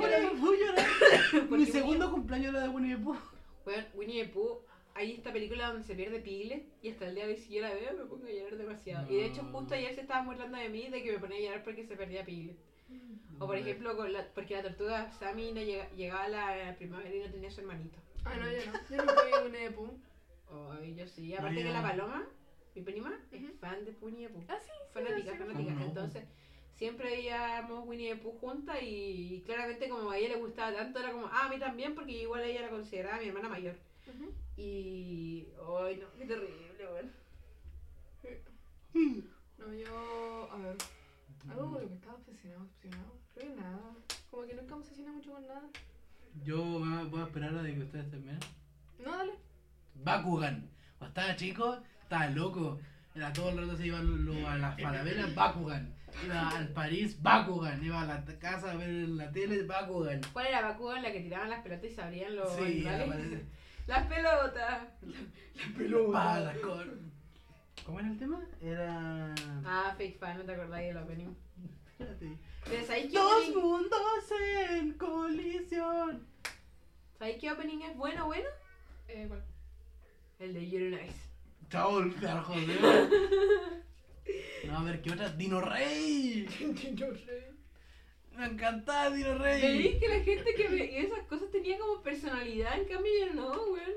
me 0.51 0.57
llorar. 0.59 0.87
Mi 1.33 1.41
Winnie- 1.51 1.67
segundo 1.73 2.11
cumpleaños 2.11 2.49
era 2.55 2.63
de 2.65 2.69
Winnie 2.69 2.97
the 2.97 3.03
Pooh. 3.05 3.19
Bueno, 3.65 3.85
Winnie 3.95 4.25
the 4.25 4.29
Pooh, 4.33 4.59
hay 4.95 5.13
esta 5.13 5.33
película 5.33 5.69
donde 5.69 5.85
se 5.87 5.95
pierde 5.95 6.19
Piglet 6.19 6.65
y 6.83 6.91
hasta 6.91 7.07
el 7.07 7.15
día 7.15 7.27
de 7.29 7.35
hoy 7.35 7.39
si 7.39 7.55
yo 7.55 7.63
la 7.63 7.73
veo 7.75 7.97
me 7.97 8.05
pongo 8.07 8.27
a 8.27 8.31
llorar 8.31 8.57
demasiado. 8.57 9.13
Y 9.13 9.17
de 9.19 9.27
hecho 9.27 9.43
justo 9.53 9.75
ayer 9.75 9.95
se 9.95 10.01
estaban 10.01 10.27
burlando 10.27 10.59
de 10.59 10.69
mí 10.69 10.89
de 10.89 11.01
que 11.03 11.13
me 11.13 11.19
ponía 11.21 11.37
a 11.39 11.41
llorar 11.43 11.63
porque 11.63 11.87
se 11.87 11.97
perdía 11.97 12.25
Piglet. 12.25 12.57
O 13.41 13.47
por 13.47 13.57
ejemplo, 13.57 13.97
con 13.97 14.13
la, 14.13 14.27
porque 14.35 14.55
la 14.57 14.63
tortuga 14.63 15.13
Sammy 15.13 15.53
no 15.53 15.61
llega- 15.61 15.89
llegaba 15.93 16.25
a 16.25 16.29
la 16.57 16.77
primavera 16.77 17.15
y 17.15 17.21
no 17.21 17.31
tenía 17.31 17.51
su 17.51 17.61
hermanito. 17.61 17.99
Ah, 18.25 18.35
no, 18.37 18.51
yo 18.51 18.59
no. 18.67 18.73
Yo 18.91 18.97
nunca 19.05 19.25
vi 19.25 19.47
un 19.49 19.55
Epu. 19.55 19.99
Ay, 20.81 20.95
yo 20.95 21.07
sí. 21.07 21.35
Aparte 21.35 21.63
que 21.63 21.71
la 21.71 21.83
paloma, 21.83 22.27
mi 22.75 22.83
prima, 22.83 23.19
es 23.31 23.43
fan 23.61 23.85
de 23.85 23.95
Winnie 24.01 24.27
the 24.29 24.33
Pooh. 24.35 24.45
Ah, 24.49 24.59
sí, 24.61 24.71
sí. 24.71 24.93
Fanática, 24.93 25.33
sí, 25.33 25.39
fanática. 25.39 25.71
¿Cómo 25.71 25.81
no? 25.81 25.85
Entonces, 25.87 26.25
siempre 26.75 27.11
veíamos 27.11 27.87
Winnie 27.87 28.15
the 28.15 28.21
Pooh 28.23 28.39
juntas 28.39 28.79
y 28.83 29.43
claramente 29.47 29.89
como 29.89 30.11
a 30.11 30.17
ella 30.19 30.31
le 30.31 30.37
gustaba 30.41 30.75
tanto, 30.77 30.99
era 30.99 31.13
como, 31.13 31.27
ah, 31.27 31.47
a 31.47 31.49
mí 31.49 31.59
también, 31.59 31.95
porque 31.95 32.13
igual 32.13 32.43
ella 32.43 32.63
la 32.63 32.71
consideraba 32.71 33.19
mi 33.21 33.29
hermana 33.29 33.49
mayor. 33.51 33.77
Y. 34.57 35.47
Ay, 35.79 35.97
no, 35.99 36.07
qué 36.19 36.25
terrible, 36.27 36.89
weón. 36.93 37.13
No, 39.59 39.73
yo. 39.75 40.49
A 40.51 40.57
ver. 40.59 40.77
Algo 41.51 41.73
con 41.73 41.83
lo 41.83 41.89
que 41.89 41.95
estaba 41.95 42.19
obsesionado, 42.39 42.65
obsesionado. 42.65 43.13
Creo 43.35 43.55
que 43.55 43.61
nada. 43.61 43.79
Como 44.31 44.47
que 44.47 44.55
nunca 44.55 44.75
me 44.75 44.81
obsesioné 44.83 45.11
mucho 45.13 45.33
con 45.33 45.47
nada. 45.47 45.63
Yo 46.45 46.63
voy 47.11 47.21
a 47.21 47.25
esperar 47.25 47.55
a 47.55 47.63
de 47.63 47.75
que 47.75 47.81
ustedes 47.83 48.11
terminen. 48.11 48.39
No, 49.05 49.17
dale. 49.17 49.33
Bakugan. 50.05 50.69
Cuando 50.99 51.19
estaba 51.21 51.37
chico, 51.37 51.79
estaba 52.03 52.27
loco. 52.31 52.79
Era 53.15 53.33
todo 53.33 53.49
el 53.51 53.59
rato 53.59 53.77
se 53.77 53.87
iba 53.87 54.01
lo- 54.01 54.49
a 54.49 54.57
las 54.59 54.81
falabelas, 54.81 55.35
Bakugan. 55.35 55.95
Iba 56.25 56.49
al 56.51 56.69
París, 56.69 57.21
Bakugan. 57.23 57.85
Iba 57.85 58.03
a 58.03 58.07
la 58.07 58.25
casa 58.39 58.73
a 58.73 58.77
ver 58.77 58.89
la 58.91 59.31
tele, 59.33 59.63
Bakugan. 59.65 60.21
¿Cuál 60.33 60.47
era 60.47 60.61
Bakugan 60.63 61.03
la 61.03 61.13
que 61.13 61.21
tiraban 61.21 61.51
las 61.51 61.63
pelotas 61.63 61.91
y 61.91 61.95
se 61.95 62.03
abrían 62.03 62.37
los 62.37 62.53
Sí, 62.55 62.87
animales? 62.87 63.43
Las 63.89 64.07
pelotas. 64.07 64.83
Palas 66.13 66.59
con. 66.59 67.11
¿Cómo 67.87 68.01
era 68.01 68.09
el 68.11 68.19
tema? 68.19 68.39
Era. 68.61 69.35
Ah, 69.65 69.95
fake 69.97 70.19
fan, 70.19 70.37
no 70.37 70.45
te 70.45 70.53
acordáis 70.53 70.89
del 70.89 70.99
opening. 71.03 71.35
Espérate. 71.99 72.39
Pero 72.65 72.87
¿sabéis 72.87 73.07
qué 73.07 73.19
Dos 73.19 73.33
opening, 73.33 73.61
mundos 73.63 74.33
en 74.71 74.93
colisión. 74.95 76.27
¿sabéis 77.19 77.39
qué 77.41 77.51
opening 77.51 77.79
es 77.83 77.97
bueno, 77.97 78.27
bueno? 78.27 78.49
Eh, 79.09 79.25
¿cuál? 79.27 79.43
El 80.39 80.55
de 80.55 80.69
You're 80.71 80.91
Nice. 80.91 81.19
Chao, 81.71 81.99
el 82.01 82.15
carajo 82.15 82.55
de. 82.55 82.67
No, 84.67 84.77
a 84.79 84.83
ver, 84.85 85.01
¿qué 85.01 85.13
otra? 85.13 85.31
Dino 85.31 85.61
Rey. 85.63 86.47
Yo 86.95 87.15
sé. 87.15 87.51
Me 88.37 88.45
encantaba 88.45 89.11
Dino 89.11 89.39
¿Veis 89.39 89.63
Rey. 89.63 89.99
que 89.99 90.09
la 90.09 90.21
gente 90.21 90.55
que 90.55 90.69
veía 90.69 91.01
esas 91.01 91.25
cosas 91.27 91.51
tenía 91.51 91.79
como 91.79 92.03
personalidad? 92.03 92.79
En 92.79 92.87
cambio 92.87 93.11
yo 93.27 93.35
no, 93.35 93.51
weón. 93.73 93.91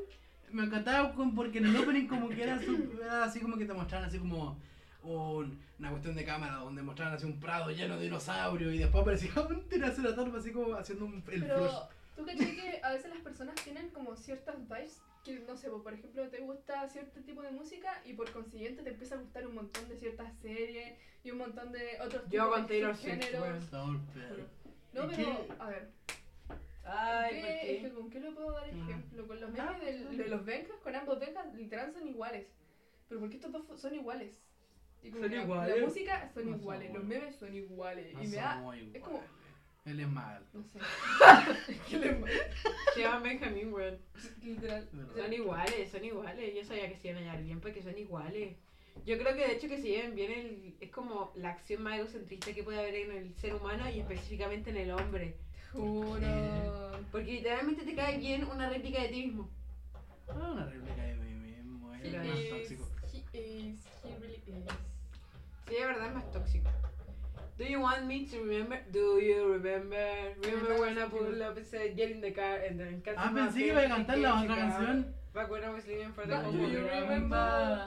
Me 0.52 0.64
encantaba 0.64 1.14
porque 1.36 1.58
en 1.60 1.66
el 1.66 1.76
opening 1.78 2.08
como 2.08 2.30
que 2.30 2.44
era, 2.44 2.60
su- 2.62 2.90
era 3.02 3.26
así 3.26 3.40
como 3.42 3.58
que 3.58 3.66
te 3.66 3.74
mostraban 3.74 4.08
así 4.08 4.18
como 4.20 4.58
un- 5.04 5.60
una 5.80 5.90
cuestión 5.92 6.16
de 6.16 6.24
cámara 6.26 6.56
donde 6.56 6.82
mostraban 6.84 7.16
así 7.16 7.26
un 7.26 7.40
prado 7.40 7.72
lleno 7.72 7.98
de 7.98 8.04
dinosaurios 8.04 8.74
y 8.74 8.78
después 8.80 9.02
aparecía 9.02 9.32
un 9.50 9.68
tiraceratops 9.68 10.36
así 10.36 10.52
como 10.52 10.76
haciendo 10.76 11.06
un, 11.06 11.16
el 11.16 11.22
flush. 11.24 11.40
Pero, 11.48 11.90
¿tú 12.16 12.26
caché 12.26 12.56
que 12.56 12.80
a 12.84 12.92
veces 12.92 13.10
las 13.10 13.20
personas 13.22 13.56
tienen 13.64 13.90
como 13.90 14.16
ciertas 14.16 14.56
vibes? 14.68 15.02
Que 15.24 15.40
no 15.40 15.56
sé, 15.56 15.70
por 15.70 15.94
ejemplo, 15.94 16.28
te 16.30 16.40
gusta 16.40 16.90
cierto 16.90 17.22
tipo 17.22 17.42
de 17.44 17.52
música 17.52 18.02
y 18.06 18.14
por 18.14 18.32
consiguiente 18.32 18.82
te 18.82 18.90
empieza 18.90 19.16
a 19.16 19.20
gustar 19.20 19.46
un 19.46 19.54
montón 19.56 19.88
de 19.88 19.96
ciertas 19.98 20.34
series 20.42 20.98
y 21.24 21.30
un 21.32 21.38
montón 21.38 21.72
de 21.72 22.00
otros 22.04 22.24
Yo 22.24 22.30
tipos 22.30 22.48
con 22.50 22.62
de 22.62 22.68
Taylor 22.68 22.96
Swift, 22.96 23.34
weón. 23.40 24.02
No, 24.94 25.04
¿Y 25.06 25.08
pero, 25.08 25.16
qué? 25.16 25.54
a 25.60 25.70
ver, 25.70 25.90
Ay, 26.84 27.30
¿qué- 27.36 27.42
¿por 27.42 27.50
es 27.50 27.60
que 27.60 27.82
qué? 27.90 27.94
¿con 27.94 28.10
qué 28.10 28.20
le 28.20 28.32
puedo 28.32 28.52
dar 28.52 28.64
Ah. 28.66 28.68
ejemplo? 28.70 29.28
Con 29.28 29.40
los 29.40 29.50
Ah, 29.60 29.78
memes 29.78 29.82
del- 29.86 30.04
pues, 30.08 30.18
de 30.18 30.28
los 30.28 30.46
Benjas, 30.46 30.78
con 30.84 30.96
ambos 30.96 31.20
Benjas, 31.20 31.54
literal 31.54 31.94
son 31.94 32.08
iguales. 32.08 32.48
Pero 33.08 33.20
porque 33.22 33.36
estos 33.36 33.52
dos 33.52 33.80
son 33.80 33.94
iguales. 33.94 34.42
Y 35.04 35.10
como 35.10 35.24
¿Son 35.24 35.32
la- 35.36 35.44
iguales? 35.44 35.78
La 35.80 35.86
música 35.88 36.32
son 36.34 36.46
No 36.46 36.52
son 36.52 36.60
iguales, 36.62 36.94
los 36.94 37.04
memes 37.04 37.36
son 37.36 37.56
iguales. 37.56 38.14
No 38.14 38.24
y 38.24 38.28
me 38.28 38.36
da, 38.36 38.64
es 38.94 39.02
como- 39.02 39.24
Él 39.86 40.00
es 40.00 40.08
más 40.08 40.38
alto. 40.38 40.58
no 40.60 40.64
sé. 40.64 40.80
¿Qué 41.90 41.98
le 41.98 42.22
Se 42.94 43.00
llama 43.02 43.20
Benjamin, 43.20 43.74
weón. 43.74 43.98
Literal. 44.44 44.88
Son 45.16 45.34
iguales, 45.34 45.90
son 45.92 46.06
iguales. 46.06 46.56
Yo 46.56 46.64
sabía 46.64 46.88
que 46.90 46.98
se 46.98 47.08
iban 47.10 47.18
a 47.24 47.26
llevar 47.26 47.44
bien 47.44 47.60
porque 47.62 47.82
son 47.82 47.98
iguales. 47.98 48.56
Yo 49.06 49.18
creo 49.18 49.34
que 49.34 49.48
de 49.48 49.54
hecho 49.54 49.68
que 49.68 49.78
se 49.82 49.88
lleven 49.88 50.14
bien 50.14 50.32
el- 50.32 50.76
es 50.80 50.92
como 50.92 51.32
la 51.36 51.50
acción 51.50 51.82
más 51.82 51.98
egocentrista 51.98 52.54
que 52.54 52.64
puede 52.64 52.78
haber 52.80 52.94
en 52.96 53.12
el 53.12 53.34
ser 53.36 53.56
humano 53.56 53.90
y 53.90 54.02
específicamente 54.02 54.70
en 54.70 54.78
el 54.78 54.92
hombre. 54.92 55.36
Juro. 55.72 57.00
Porque 57.12 57.32
literalmente 57.32 57.84
te 57.84 57.96
cae 57.96 58.18
bien 58.20 58.44
una 58.44 58.70
réplica 58.70 59.02
de 59.02 59.08
ti 59.10 59.26
mismo. 59.28 59.50
Ah, 60.28 60.52
una 60.54 60.66
réplica 60.66 61.02
de 61.04 61.16
mí 61.16 61.34
mismo. 61.34 61.92
Es 61.96 62.14
más 62.14 62.28
es. 62.40 62.50
tóxico. 62.50 62.88
He 63.34 63.40
is, 63.40 63.80
he 64.04 64.20
really 64.20 64.36
is. 64.46 64.66
Sí, 65.72 65.78
de 65.78 65.86
verdad 65.86 66.08
es 66.08 66.14
más 66.14 66.30
tóxico. 66.32 66.70
Do 67.58 67.64
you 67.64 67.80
want 67.80 68.04
me 68.06 68.26
to 68.28 68.38
remember? 68.44 68.84
Do 68.92 69.20
you 69.22 69.54
remember? 69.54 70.36
Remember 70.44 70.82
when 70.82 70.98
I 70.98 71.06
pulled 71.08 71.42
up 71.42 71.56
and 71.56 71.66
said 71.66 71.96
get 71.96 72.12
in 72.12 72.20
the 72.20 72.34
car 72.34 72.58
and 72.68 72.78
then 72.78 73.02
cut 73.02 73.14
Ah, 73.18 73.32
pensé 73.34 73.60
que 73.60 73.68
iba 73.68 73.82
a 73.82 73.88
cantar 73.88 74.18
la 74.18 74.42
otra 74.42 74.56
canción. 74.56 75.16
Back 75.34 75.50
when 75.50 75.64
I 75.64 75.70
was 75.70 75.88
living 75.88 76.12
for 76.12 76.26
the 76.28 76.36
home 76.36 76.58
do 76.58 76.68
you 76.68 76.82
remember? 76.86 77.86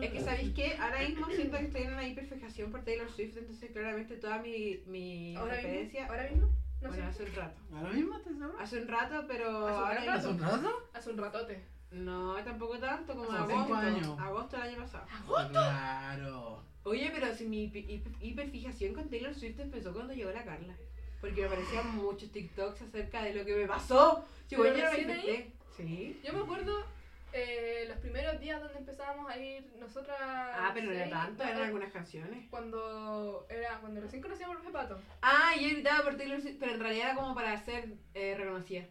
Es 0.00 0.10
que 0.12 0.20
sabéis 0.20 0.54
que 0.54 0.76
ahora 0.78 1.00
mismo 1.00 1.26
siento 1.26 1.58
que 1.58 1.64
estoy 1.64 1.82
en 1.82 1.92
una 1.92 2.06
hiperfijación 2.06 2.70
por 2.70 2.82
Taylor 2.84 3.10
Swift, 3.10 3.36
entonces 3.36 3.70
claramente 3.72 4.16
toda 4.16 4.38
mi, 4.38 4.80
mi 4.86 5.36
Ahora 5.36 5.56
mismo, 5.56 5.68
referencia. 5.68 6.06
ahora 6.06 6.22
mismo, 6.30 6.46
no 6.80 6.88
Bueno, 6.88 6.94
sé. 6.94 7.02
hace 7.02 7.22
un 7.24 7.34
rato. 7.34 7.60
¿Ahora 7.74 7.90
mismo 7.92 8.18
seguro? 8.20 8.54
Hace 8.60 8.80
un 8.82 8.88
rato, 8.88 9.24
pero 9.28 9.66
Hace 9.66 9.76
un 9.76 9.84
ahora 9.84 10.04
rato. 10.04 10.10
¿Hace 10.12 10.28
un 10.28 10.38
rato? 10.38 10.88
Hace 10.94 11.10
un 11.10 11.18
ratote. 11.18 11.60
No, 11.92 12.34
tampoco 12.44 12.78
tanto 12.78 13.14
como 13.14 13.30
Hace 13.32 13.36
agosto. 13.52 13.62
cinco 13.64 13.74
años. 13.76 14.18
Agosto 14.18 14.56
del 14.56 14.68
año 14.68 14.78
pasado. 14.78 15.06
Claro. 15.50 16.62
Oye, 16.84 17.10
pero 17.12 17.34
si 17.34 17.46
mi 17.46 17.68
hiper- 17.70 17.86
hiper- 17.86 18.16
hiperfijación 18.20 18.94
con 18.94 19.10
Taylor 19.10 19.34
Swift 19.34 19.58
empezó 19.60 19.92
cuando 19.92 20.14
llegó 20.14 20.30
la 20.30 20.44
Carla. 20.44 20.74
Porque 21.20 21.42
me 21.42 21.46
aparecían 21.48 21.94
muchos 21.96 22.30
TikToks 22.32 22.80
acerca 22.82 23.22
de 23.22 23.34
lo 23.34 23.44
que 23.44 23.54
me 23.54 23.66
pasó. 23.66 24.24
Si 24.46 24.56
¿Pero 24.56 24.62
bueno, 24.62 24.76
yo 24.78 24.84
no 24.84 24.90
me 24.90 24.96
recién 24.96 25.10
ahí? 25.10 25.30
infecté. 25.30 25.56
Sí. 25.76 26.20
Yo 26.24 26.32
me 26.32 26.40
acuerdo 26.40 26.84
eh, 27.32 27.84
los 27.88 27.98
primeros 27.98 28.40
días 28.40 28.60
donde 28.62 28.78
empezábamos 28.78 29.30
a 29.30 29.36
ir 29.38 29.70
nosotras. 29.78 30.16
Ah, 30.20 30.70
pero 30.72 30.86
no 30.86 30.92
era 30.92 31.10
tanto, 31.10 31.42
eran 31.42 31.58
eh, 31.60 31.64
algunas 31.64 31.92
canciones. 31.92 32.48
Cuando 32.48 33.46
era 33.50 33.78
cuando 33.80 34.00
recién 34.00 34.22
conocíamos 34.22 34.56
profe 34.56 34.70
Pato. 34.72 34.98
Ah, 35.20 35.52
yo 35.60 35.68
gritaba 35.68 36.02
por 36.04 36.16
Taylor 36.16 36.40
Swift, 36.40 36.56
pero 36.58 36.72
en 36.72 36.80
realidad 36.80 37.10
era 37.10 37.14
como 37.16 37.34
para 37.34 37.56
ser 37.62 37.94
eh, 38.14 38.34
reconocida. 38.38 38.86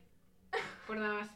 Por 0.85 0.97
nada 0.97 1.15
más. 1.21 1.29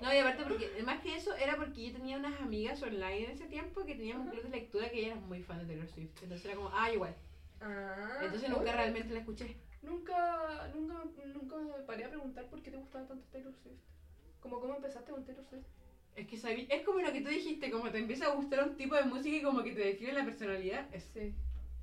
No, 0.00 0.14
y 0.14 0.18
aparte 0.18 0.44
porque, 0.44 0.82
más 0.84 1.00
que 1.02 1.16
eso, 1.16 1.34
era 1.34 1.56
porque 1.56 1.86
yo 1.86 1.92
tenía 1.92 2.16
unas 2.16 2.40
amigas 2.40 2.82
online 2.82 3.24
en 3.24 3.30
ese 3.32 3.46
tiempo 3.46 3.84
que 3.84 3.94
teníamos 3.96 4.26
un 4.26 4.30
club 4.32 4.44
de 4.44 4.50
lectura 4.50 4.90
que 4.90 4.98
ellas 4.98 5.12
eran 5.12 5.28
muy 5.28 5.42
fan 5.42 5.58
de 5.58 5.66
Taylor 5.66 5.88
Swift. 5.88 6.22
Entonces 6.22 6.44
era 6.46 6.54
como, 6.56 6.70
ah, 6.72 6.90
igual. 6.92 7.16
Ah. 7.60 8.20
Entonces 8.22 8.48
nunca 8.48 8.72
realmente 8.72 9.12
la 9.12 9.20
escuché. 9.20 9.56
Nunca, 9.82 10.70
nunca, 10.74 11.04
nunca 11.34 11.56
me 11.56 11.82
paré 11.84 12.04
a 12.04 12.10
preguntar 12.10 12.46
por 12.48 12.62
qué 12.62 12.70
te 12.70 12.76
gustaba 12.76 13.06
tanto 13.06 13.26
Taylor 13.32 13.54
Swift. 13.62 13.80
Como 14.40 14.60
cómo 14.60 14.76
empezaste 14.76 15.10
con 15.10 15.24
Taylor 15.24 15.44
Swift. 15.44 15.66
Es 16.14 16.26
que 16.26 16.36
sabí, 16.36 16.66
es 16.70 16.82
como 16.82 17.00
lo 17.00 17.12
que 17.12 17.20
tú 17.20 17.28
dijiste, 17.28 17.70
como 17.70 17.90
te 17.90 17.98
empieza 17.98 18.26
a 18.26 18.34
gustar 18.34 18.68
un 18.68 18.76
tipo 18.76 18.94
de 18.96 19.04
música 19.04 19.36
y 19.36 19.42
como 19.42 19.62
que 19.62 19.72
te 19.72 19.80
define 19.80 20.12
la 20.12 20.24
personalidad. 20.24 20.92
Es 20.94 21.04
Sí. 21.04 21.32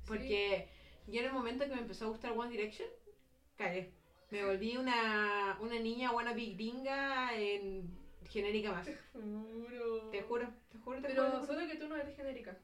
porque 0.06 0.68
yo 1.06 1.20
en 1.20 1.26
el 1.26 1.32
momento 1.32 1.64
que 1.66 1.74
me 1.74 1.80
empezó 1.80 2.06
a 2.06 2.08
gustar 2.08 2.32
One 2.32 2.50
Direction, 2.50 2.88
cagué. 3.56 3.92
Me 4.30 4.44
volví 4.44 4.76
una, 4.76 5.56
una 5.60 5.78
niña 5.78 6.12
wannabe 6.12 6.54
gringa 6.54 7.34
en 7.36 7.96
genérica 8.28 8.72
más. 8.72 8.88
Juro. 9.12 10.10
Te 10.10 10.22
juro, 10.22 10.48
te 10.70 10.78
juro, 10.78 11.00
te 11.00 11.08
Pero 11.08 11.30
juro. 11.30 11.46
solo 11.46 11.66
que 11.66 11.76
tú 11.76 11.88
no 11.88 11.96
eres 11.96 12.16
genérica. 12.16 12.56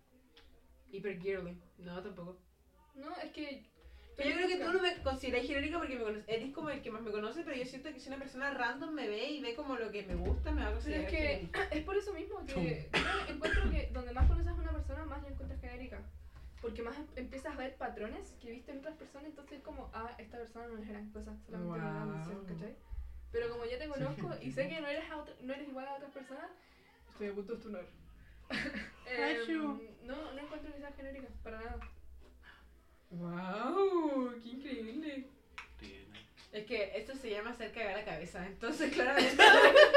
Hiper 0.90 1.20
girly. 1.20 1.58
No, 1.78 2.02
tampoco. 2.02 2.38
No, 2.94 3.14
es 3.16 3.30
que. 3.32 3.70
Pero 4.14 4.28
yo 4.28 4.36
creo 4.36 4.48
que 4.48 4.56
tú 4.64 4.72
no 4.72 4.82
me 4.82 5.02
consideras 5.02 5.46
genérica 5.46 5.78
porque 5.78 5.96
me 5.96 6.02
conoces. 6.04 6.24
Eres 6.28 6.50
como 6.52 6.68
el 6.68 6.82
que 6.82 6.90
más 6.90 7.00
me 7.00 7.10
conoce, 7.10 7.42
pero 7.44 7.56
yo 7.56 7.64
siento 7.64 7.90
que 7.92 7.98
si 7.98 8.08
una 8.08 8.18
persona 8.18 8.50
random 8.52 8.92
me 8.92 9.08
ve 9.08 9.30
y 9.30 9.40
ve 9.40 9.54
como 9.54 9.76
lo 9.76 9.90
que 9.90 10.02
me 10.02 10.14
gusta, 10.14 10.52
me 10.52 10.60
va 10.62 10.68
a 10.68 10.70
Pero 10.72 10.80
considerar 10.82 11.04
es 11.06 11.10
que 11.10 11.16
genérica. 11.28 11.62
es 11.70 11.84
por 11.84 11.96
eso 11.96 12.12
mismo 12.12 12.44
que 12.44 12.88
yo 12.92 13.34
encuentro 13.34 13.70
que 13.70 13.88
donde 13.92 14.12
más 14.12 14.26
conoces 14.28 14.48
a 14.48 14.52
una 14.54 14.72
persona, 14.72 15.04
más 15.06 15.22
la 15.22 15.28
encuentras 15.30 15.60
genérica. 15.60 16.02
Porque 16.60 16.82
más 16.82 16.96
em- 16.96 17.06
empiezas 17.16 17.54
a 17.54 17.56
ver 17.56 17.74
patrones 17.76 18.34
que 18.40 18.50
viste 18.50 18.70
en 18.70 18.78
otras 18.78 18.96
personas, 18.96 19.24
entonces 19.30 19.58
es 19.58 19.64
como, 19.64 19.90
ah, 19.94 20.14
esta 20.18 20.36
persona 20.38 20.66
no 20.68 20.78
es 20.78 20.86
gran 20.86 21.10
cosa, 21.10 21.34
solamente 21.46 21.78
me 21.80 21.84
llama 21.86 22.04
la 22.06 22.12
atención, 22.12 22.36
Wow. 22.36 22.46
¿cachai? 22.46 22.76
Pero 23.32 23.48
como 23.50 23.64
ya 23.64 23.78
te 23.78 23.88
conozco 23.88 24.30
y 24.42 24.50
sé 24.52 24.68
que 24.68 24.80
no 24.80 24.86
eres, 24.88 25.10
a 25.10 25.16
otra- 25.16 25.34
no 25.40 25.52
eres 25.54 25.68
igual 25.68 25.86
a 25.88 25.94
otras 25.94 26.10
personas, 26.12 26.50
estoy 27.12 27.28
a 27.28 27.32
punto 27.32 27.52
de 27.52 27.58
estunar. 27.58 27.84
Achu. 29.42 29.82
no, 30.04 30.32
no 30.32 30.38
encuentro 30.38 30.72
que 30.72 30.78
sea 30.78 30.92
genérica, 30.92 31.28
para 31.42 31.58
nada. 31.58 31.80
¡Wow! 33.10 34.34
¡Qué 34.42 34.48
increíble! 34.48 35.26
Es 36.52 36.66
que 36.66 36.92
esto 36.96 37.14
se 37.14 37.30
llama 37.30 37.50
hacer 37.50 37.72
cagar 37.72 37.96
la 37.96 38.04
cabeza, 38.04 38.46
entonces 38.46 38.92
claramente 38.92 39.42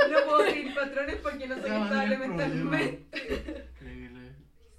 no 0.09 0.23
puedo 0.25 0.45
seguir 0.49 0.73
patrones 0.73 1.15
porque 1.17 1.47
no 1.47 1.55
el 1.55 1.65
estable 1.65 2.15
problema. 2.17 2.27
mentalmente. 2.27 3.65
Increíble. 3.81 4.31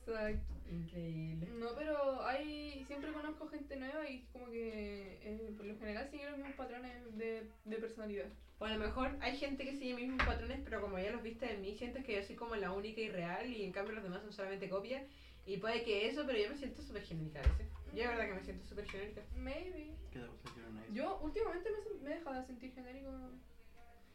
Exacto. 0.07 0.55
Increíble. 0.71 1.49
No, 1.59 1.69
pero 1.77 2.23
hay 2.23 2.85
siempre 2.87 3.13
conozco 3.13 3.49
gente 3.49 3.77
nueva 3.77 4.09
y 4.09 4.23
como 4.33 4.51
que 4.51 5.19
eh, 5.23 5.55
por 5.57 5.67
lo 5.67 5.77
general 5.79 6.09
siguen 6.11 6.31
los 6.31 6.39
mismos 6.39 6.57
patrones 6.57 7.17
de, 7.17 7.49
de 7.65 7.77
personalidad. 7.77 8.27
O 8.59 8.65
a 8.65 8.71
lo 8.71 8.79
mejor 8.79 9.17
hay 9.21 9.37
gente 9.37 9.65
que 9.65 9.77
sigue 9.77 9.95
mis 9.95 10.09
mismos 10.09 10.27
patrones, 10.27 10.61
pero 10.65 10.81
como 10.81 10.99
ya 10.99 11.11
los 11.11 11.23
viste 11.23 11.47
de 11.47 11.59
mí, 11.59 11.75
sientes 11.77 12.05
que 12.05 12.15
yo 12.17 12.23
soy 12.23 12.37
como 12.37 12.57
la 12.57 12.73
única 12.73 13.01
y 13.01 13.11
real 13.11 13.47
y 13.53 13.65
en 13.65 13.73
cambio 13.73 13.95
los 13.95 14.05
demás 14.05 14.23
son 14.23 14.33
solamente 14.33 14.69
copias. 14.69 15.03
Y 15.45 15.59
puede 15.59 15.85
que 15.85 16.09
eso, 16.09 16.25
pero 16.27 16.39
yo 16.39 16.49
me 16.49 16.57
siento 16.57 16.83
súper 16.83 17.03
genérica 17.03 17.39
a 17.39 17.43
veces. 17.43 17.69
Yo 17.95 18.03
de 18.03 18.09
verdad 18.09 18.27
que 18.27 18.35
me 18.35 18.43
siento 18.43 18.67
súper 18.67 18.89
genérica. 18.91 19.23
Maybe. 19.37 19.95
¿Qué 20.11 20.19
te 20.19 20.27
gusta? 20.27 20.51
Yo 20.93 21.21
últimamente 21.23 21.71
me, 21.71 22.03
me 22.03 22.11
he 22.11 22.19
dejado 22.19 22.41
de 22.41 22.47
sentir 22.47 22.73
genérico. 22.73 23.11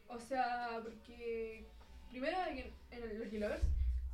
O 0.08 0.20
sea, 0.20 0.82
porque 0.84 1.66
primero 2.10 2.38
en, 2.48 2.74
en 2.92 3.20
los 3.20 3.32
Lovers 3.32 3.64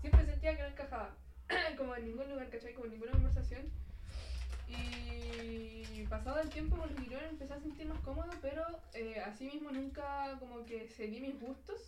siempre 0.02 0.26
sentía 0.26 0.56
que 0.56 0.62
no 0.64 0.70
encajaba. 0.70 1.16
como 1.78 1.96
en 1.96 2.06
ningún 2.06 2.30
lugar, 2.30 2.50
¿cachai? 2.50 2.74
Como 2.74 2.86
en 2.86 2.92
ninguna 2.92 3.12
conversación. 3.14 3.62
Y 4.68 5.08
pasado 6.10 6.40
el 6.40 6.50
tiempo 6.50 6.78
con 6.78 6.90
los 6.90 6.98
empecé 7.32 7.54
a 7.54 7.60
sentir 7.60 7.88
más 7.88 8.00
cómodo, 8.00 8.30
pero 8.42 8.64
eh, 8.94 9.20
así 9.20 9.46
mismo 9.46 9.72
nunca 9.72 10.38
como 10.40 10.66
que 10.66 10.88
seguí 10.90 11.20
mis 11.20 11.40
gustos. 11.40 11.82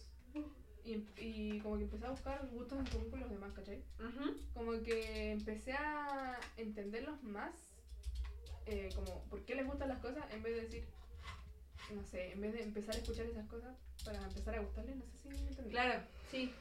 Y, 0.85 1.05
y 1.17 1.59
como 1.59 1.77
que 1.77 1.83
empecé 1.83 2.05
a 2.05 2.11
buscar 2.11 2.47
gustos 2.47 2.79
en 2.79 2.85
común 2.85 3.09
con 3.11 3.19
los 3.19 3.29
demás, 3.29 3.51
¿cachai? 3.53 3.83
como 4.53 4.71
que 4.81 5.31
empecé 5.31 5.73
a 5.73 6.39
entenderlos 6.57 7.21
más, 7.21 7.53
eh, 8.65 8.89
como 8.95 9.23
por 9.25 9.43
qué 9.45 9.55
les 9.55 9.67
gustan 9.67 9.89
las 9.89 9.99
cosas, 9.99 10.23
en 10.31 10.41
vez 10.41 10.55
de 10.55 10.61
decir, 10.61 10.87
no 11.93 12.03
sé, 12.03 12.31
en 12.31 12.41
vez 12.41 12.53
de 12.53 12.63
empezar 12.63 12.95
a 12.95 12.97
escuchar 12.97 13.25
esas 13.27 13.47
cosas 13.47 13.75
para 14.03 14.23
empezar 14.23 14.55
a 14.55 14.61
gustarles, 14.61 14.95
no 14.95 15.05
sé 15.05 15.17
si 15.17 15.29
me 15.29 15.49
entendí. 15.49 15.71
Claro, 15.71 16.01
sí. 16.31 16.53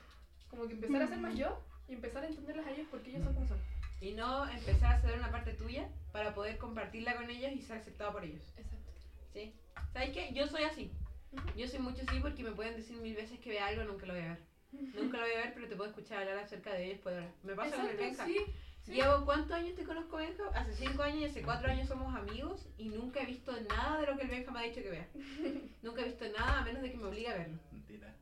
Como 0.50 0.66
que 0.66 0.74
empezar 0.74 1.02
a 1.02 1.08
ser 1.08 1.18
más 1.18 1.36
yo 1.36 1.58
y 1.88 1.94
empezar 1.94 2.22
a 2.22 2.28
entenderlas 2.28 2.66
a 2.66 2.70
ellos 2.70 2.86
porque 2.90 3.10
ellos 3.10 3.24
son 3.24 3.34
como 3.34 3.46
son. 3.46 3.58
Y 4.00 4.12
no 4.12 4.48
empezar 4.48 4.92
a 4.92 4.96
hacer 4.96 5.18
una 5.18 5.30
parte 5.30 5.54
tuya 5.54 5.88
para 6.12 6.34
poder 6.34 6.58
compartirla 6.58 7.16
con 7.16 7.28
ellos 7.30 7.52
y 7.52 7.62
ser 7.62 7.78
aceptado 7.78 8.12
por 8.12 8.24
ellos. 8.24 8.42
Exacto. 8.56 8.92
¿Sí? 9.32 9.54
¿Sabes 9.92 10.10
qué? 10.10 10.32
Yo 10.32 10.46
soy 10.46 10.62
así. 10.64 10.90
Ujú. 11.32 11.48
Yo 11.56 11.66
soy 11.66 11.80
mucho 11.80 12.02
así 12.06 12.20
porque 12.20 12.42
me 12.44 12.52
pueden 12.52 12.76
decir 12.76 12.96
mil 12.98 13.14
veces 13.14 13.38
que 13.40 13.50
vea 13.50 13.66
algo, 13.66 13.84
nunca 13.84 14.06
lo 14.06 14.14
voy 14.14 14.22
a 14.22 14.28
ver. 14.28 14.48
Nunca 14.70 15.16
lo 15.16 15.24
voy 15.24 15.32
a 15.32 15.44
ver, 15.44 15.54
pero 15.54 15.68
te 15.68 15.76
puedo 15.76 15.90
escuchar 15.90 16.20
hablar 16.20 16.38
acerca 16.38 16.72
de 16.74 16.86
ellos 16.86 17.00
por 17.00 17.12
horas. 17.12 17.32
Me 17.42 17.54
pasa 17.54 17.76
con 17.76 17.88
el 17.88 17.96
Benja. 17.96 18.26
sí. 18.26 18.36
sí. 18.82 18.92
Llevo 18.92 19.24
cuántos 19.24 19.52
años 19.52 19.74
te 19.74 19.84
conozco, 19.84 20.16
Benja? 20.16 20.44
Hace 20.54 20.74
cinco 20.74 21.02
años 21.02 21.20
y 21.20 21.24
hace 21.24 21.42
cuatro 21.42 21.70
años 21.70 21.88
somos 21.88 22.14
amigos 22.14 22.66
y 22.76 22.90
nunca 22.90 23.22
he 23.22 23.26
visto 23.26 23.52
nada 23.62 24.00
de 24.00 24.06
lo 24.06 24.16
que 24.16 24.24
el 24.24 24.28
Benja 24.28 24.50
me 24.52 24.60
ha 24.60 24.62
dicho 24.62 24.82
que 24.82 24.90
vea. 24.90 25.08
nunca 25.82 26.02
he 26.02 26.04
visto 26.04 26.24
nada 26.38 26.60
a 26.60 26.64
menos 26.64 26.82
de 26.82 26.90
que 26.90 26.96
me 26.98 27.06
obligue 27.06 27.28
a 27.28 27.38
verlo. 27.38 27.58
Mentira. 27.72 28.14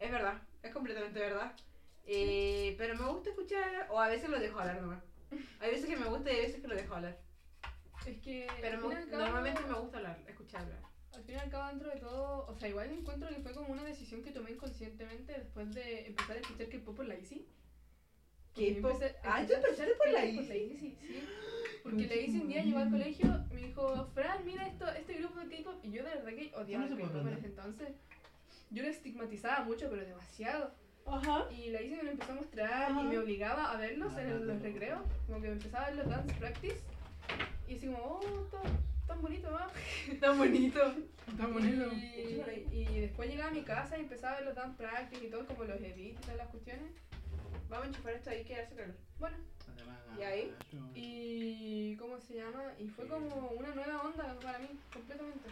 Es 0.00 0.10
verdad, 0.10 0.42
es 0.62 0.72
completamente 0.72 1.20
verdad. 1.20 1.52
Eh, 2.06 2.74
pero 2.78 2.94
me 2.96 3.06
gusta 3.10 3.30
escuchar, 3.30 3.86
o 3.90 4.00
a 4.00 4.08
veces 4.08 4.28
lo 4.28 4.38
dejo 4.40 4.58
hablar 4.58 4.80
nomás. 4.82 5.02
Hay 5.60 5.70
veces 5.70 5.86
que 5.86 5.96
me 5.96 6.06
gusta 6.06 6.30
y 6.32 6.36
hay 6.36 6.42
veces 6.42 6.60
que 6.60 6.68
lo 6.68 6.74
dejo 6.74 6.94
hablar. 6.94 7.18
Es 8.06 8.18
que 8.18 8.46
Pero 8.60 8.88
me- 8.88 8.94
cabo- 9.06 9.18
normalmente 9.24 9.62
me 9.62 9.74
gusta 9.74 9.98
hablar, 9.98 10.18
escuchar 10.26 10.62
hablar. 10.62 10.80
Al 11.14 11.22
fin 11.24 11.34
y 11.36 11.38
al 11.38 11.50
cabo, 11.50 11.68
dentro 11.68 11.90
de 11.90 12.00
todo, 12.00 12.46
o 12.48 12.54
sea, 12.58 12.68
igual 12.68 12.90
encuentro 12.90 13.28
que 13.28 13.36
fue 13.36 13.52
como 13.52 13.68
una 13.72 13.84
decisión 13.84 14.22
que 14.22 14.30
tomé 14.32 14.50
inconscientemente 14.52 15.32
después 15.32 15.72
de 15.74 16.06
empezar 16.06 16.36
a 16.36 16.40
escuchar 16.40 16.68
K-pop 16.68 16.96
por 16.96 17.06
la 17.06 17.14
Easy. 17.14 17.46
K-pop. 18.54 18.66
empecé- 18.92 19.16
Ah, 19.22 19.44
¿tú 19.46 19.52
empezaste 19.54 19.94
por 19.94 20.08
la 20.10 20.24
Easy? 20.24 20.76
sí. 20.80 20.98
Porque 21.82 22.06
la 22.06 22.14
Easy 22.14 22.38
un 22.40 22.48
día 22.48 22.62
llegó 22.62 22.78
al 22.78 22.90
colegio, 22.90 23.26
me 23.52 23.60
dijo, 23.60 24.06
Fran, 24.14 24.44
mira 24.44 24.66
esto, 24.68 24.88
este 24.92 25.14
grupo 25.14 25.40
de 25.40 25.56
K-pop. 25.56 25.84
Y 25.84 25.90
yo 25.92 26.02
de 26.04 26.10
verdad 26.10 26.30
que 26.30 26.52
odiaba 26.56 26.88
¿Cómo 26.88 26.96
el 26.98 27.06
K-pop 27.08 27.26
en 27.26 27.34
ese 27.34 27.46
entonces. 27.46 27.88
Yo 28.70 28.82
lo 28.82 28.88
estigmatizaba 28.88 29.64
mucho, 29.64 29.88
pero 29.90 30.04
demasiado. 30.04 30.74
Ajá. 31.06 31.46
Y 31.50 31.70
la 31.70 31.80
Easy 31.80 31.96
me 31.96 32.02
lo 32.04 32.10
empezó 32.12 32.32
a 32.32 32.36
mostrar 32.36 32.90
Ajá. 32.90 33.00
y 33.00 33.04
me 33.04 33.18
obligaba 33.18 33.72
a 33.72 33.76
verlos 33.76 34.12
Ah, 34.16 34.22
en 34.22 34.46
los 34.46 34.62
recreos. 34.62 35.00
Como 35.26 35.40
que 35.40 35.48
me 35.48 35.52
empezaba 35.54 35.86
a 35.86 35.90
ver 35.90 35.98
los 35.98 36.08
dance 36.08 36.34
practice. 36.34 36.80
Y 37.68 37.76
así 37.76 37.86
como, 37.86 37.98
oh, 37.98 38.48
tan, 38.50 38.62
tan 39.06 39.22
bonito, 39.22 39.50
¿no? 39.50 40.18
Tan 40.20 40.38
bonito. 40.38 40.80
Está 41.28 41.46
bonito. 41.46 41.92
Y, 41.94 42.76
y 42.76 43.00
después 43.00 43.30
llegaba 43.30 43.50
a 43.50 43.54
mi 43.54 43.62
casa 43.62 43.96
y 43.96 44.02
empezaba 44.02 44.34
a 44.34 44.36
ver 44.38 44.46
los 44.46 44.54
dance 44.54 44.76
practice 44.76 45.24
y 45.24 45.30
todo, 45.30 45.46
como 45.46 45.64
los 45.64 45.80
edits 45.80 46.18
y 46.18 46.22
todas 46.22 46.36
las 46.36 46.48
cuestiones. 46.48 46.92
Vamos 47.68 47.86
a 47.86 47.88
enchufar 47.88 48.12
esto 48.14 48.30
ahí 48.30 48.44
que 48.44 48.56
hace 48.56 48.74
calor. 48.74 48.94
Bueno, 49.18 49.36
¿Y 50.18 50.22
ahí? 50.22 50.54
y 50.94 51.96
¿cómo 51.96 52.18
se 52.20 52.34
llama? 52.34 52.62
Y 52.78 52.88
fue 52.88 53.06
como 53.06 53.26
una 53.52 53.74
nueva 53.74 54.02
onda 54.02 54.36
para 54.40 54.58
mí, 54.58 54.68
completamente. 54.92 55.48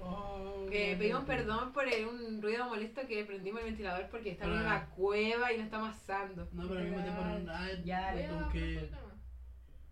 Oh, 0.00 0.66
Eh, 0.70 0.96
pedimos 0.98 1.24
perdón 1.24 1.72
por 1.72 1.86
el- 1.88 2.06
un 2.06 2.42
ruido 2.42 2.66
molesto 2.68 3.06
que 3.06 3.24
prendimos 3.24 3.60
el 3.60 3.66
ventilador 3.66 4.08
porque 4.10 4.30
estamos 4.32 4.56
en 4.60 4.66
Ah. 4.66 4.66
una 4.66 4.86
cueva 4.90 5.52
y 5.52 5.56
nos 5.58 5.66
está 5.66 5.76
amasando. 5.78 6.48
No, 6.52 6.68
pero 6.68 6.80
al 6.80 6.86
mismo 6.86 7.02
tiempo 7.02 7.22
no. 7.22 7.52
Ah, 7.52 7.68
Ya, 7.84 8.00
dale. 8.02 8.28
Como 8.28 8.48
que. 8.50 8.90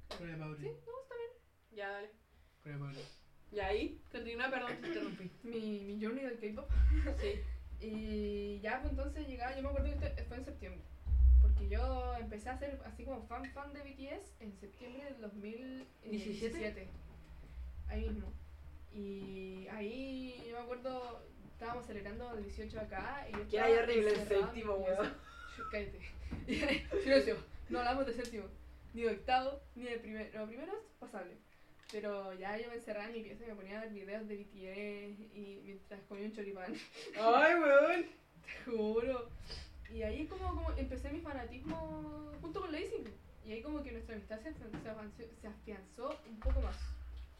Corre, 0.08 0.36
Pauli. 0.36 0.58
Sí, 0.58 0.64
no, 0.64 1.02
está 1.02 1.14
bien. 1.16 1.76
Ya, 1.76 1.88
dale. 1.90 2.10
Corre, 2.62 2.78
Pauli. 2.78 2.98
Y 3.52 3.60
ahí, 3.60 4.00
continúa, 4.10 4.50
perdón, 4.50 4.72
te 4.80 4.86
interrumpí. 4.88 5.30
Mi, 5.44 5.80
mi 5.84 6.02
journey 6.04 6.24
del 6.24 6.38
K-pop. 6.40 6.70
Sí. 7.20 7.40
Y 7.84 8.60
ya, 8.60 8.80
pues 8.80 8.92
entonces 8.92 9.26
llegaba, 9.26 9.56
yo 9.56 9.62
me 9.62 9.68
acuerdo 9.68 9.88
que 9.98 10.06
este- 10.06 10.24
fue 10.24 10.36
en 10.36 10.44
septiembre. 10.44 10.82
Porque 11.40 11.68
yo 11.68 12.16
empecé 12.18 12.48
a 12.50 12.56
ser 12.58 12.80
así 12.84 13.04
como 13.04 13.26
fan 13.26 13.44
fan 13.52 13.72
de 13.72 13.82
BTS 13.82 14.36
en 14.40 14.52
septiembre 14.58 15.04
del 15.04 15.20
2017. 15.20 16.88
Ahí 17.88 18.08
mismo. 18.08 18.32
Y 18.94 19.66
ahí 19.68 20.42
yo 20.46 20.56
me 20.56 20.62
acuerdo, 20.62 21.22
estábamos 21.52 21.86
celebrando 21.86 22.34
el 22.36 22.44
18 22.44 22.80
acá 22.80 23.26
y 23.28 23.48
Que 23.48 23.60
hay 23.60 23.74
horrible 23.74 24.10
el 24.10 24.28
séptimo, 24.28 24.74
weón. 24.74 25.14
Cállate. 25.70 26.00
Silencio. 27.02 27.36
No 27.68 27.78
hablamos 27.78 28.06
de 28.06 28.14
séptimo, 28.14 28.44
ni 28.92 29.02
de 29.02 29.12
octavo, 29.12 29.60
ni 29.74 29.84
de 29.84 29.98
primero. 29.98 30.38
No, 30.38 30.46
primero 30.46 30.72
es 30.72 30.98
pasable. 31.00 31.36
Pero 31.90 32.32
ya 32.34 32.58
yo 32.58 32.68
me 32.68 32.76
encerraba 32.76 33.06
en 33.06 33.12
mi 33.12 33.22
pieza 33.22 33.44
y 33.44 33.48
me 33.48 33.54
ponía 33.54 33.78
a 33.78 33.84
ver 33.84 33.92
videos 33.92 34.28
de 34.28 34.36
BTS 34.36 35.36
y 35.36 35.62
mientras 35.64 36.00
comía 36.02 36.26
un 36.26 36.32
choripán. 36.32 36.74
Ay, 37.20 37.54
weón. 37.54 38.06
Te 38.44 38.70
juro. 38.70 39.28
Y 39.90 40.02
ahí 40.02 40.26
como, 40.26 40.48
como 40.48 40.72
empecé 40.72 41.10
mi 41.10 41.20
fanatismo 41.20 42.32
junto 42.40 42.60
con 42.60 42.72
Lazy. 42.72 43.04
Y 43.44 43.52
ahí 43.52 43.62
como 43.62 43.82
que 43.82 43.92
nuestra 43.92 44.14
amistad 44.14 44.40
se, 44.40 44.52
se 45.40 45.46
afianzó 45.46 46.18
un 46.28 46.40
poco 46.40 46.60
más. 46.60 46.76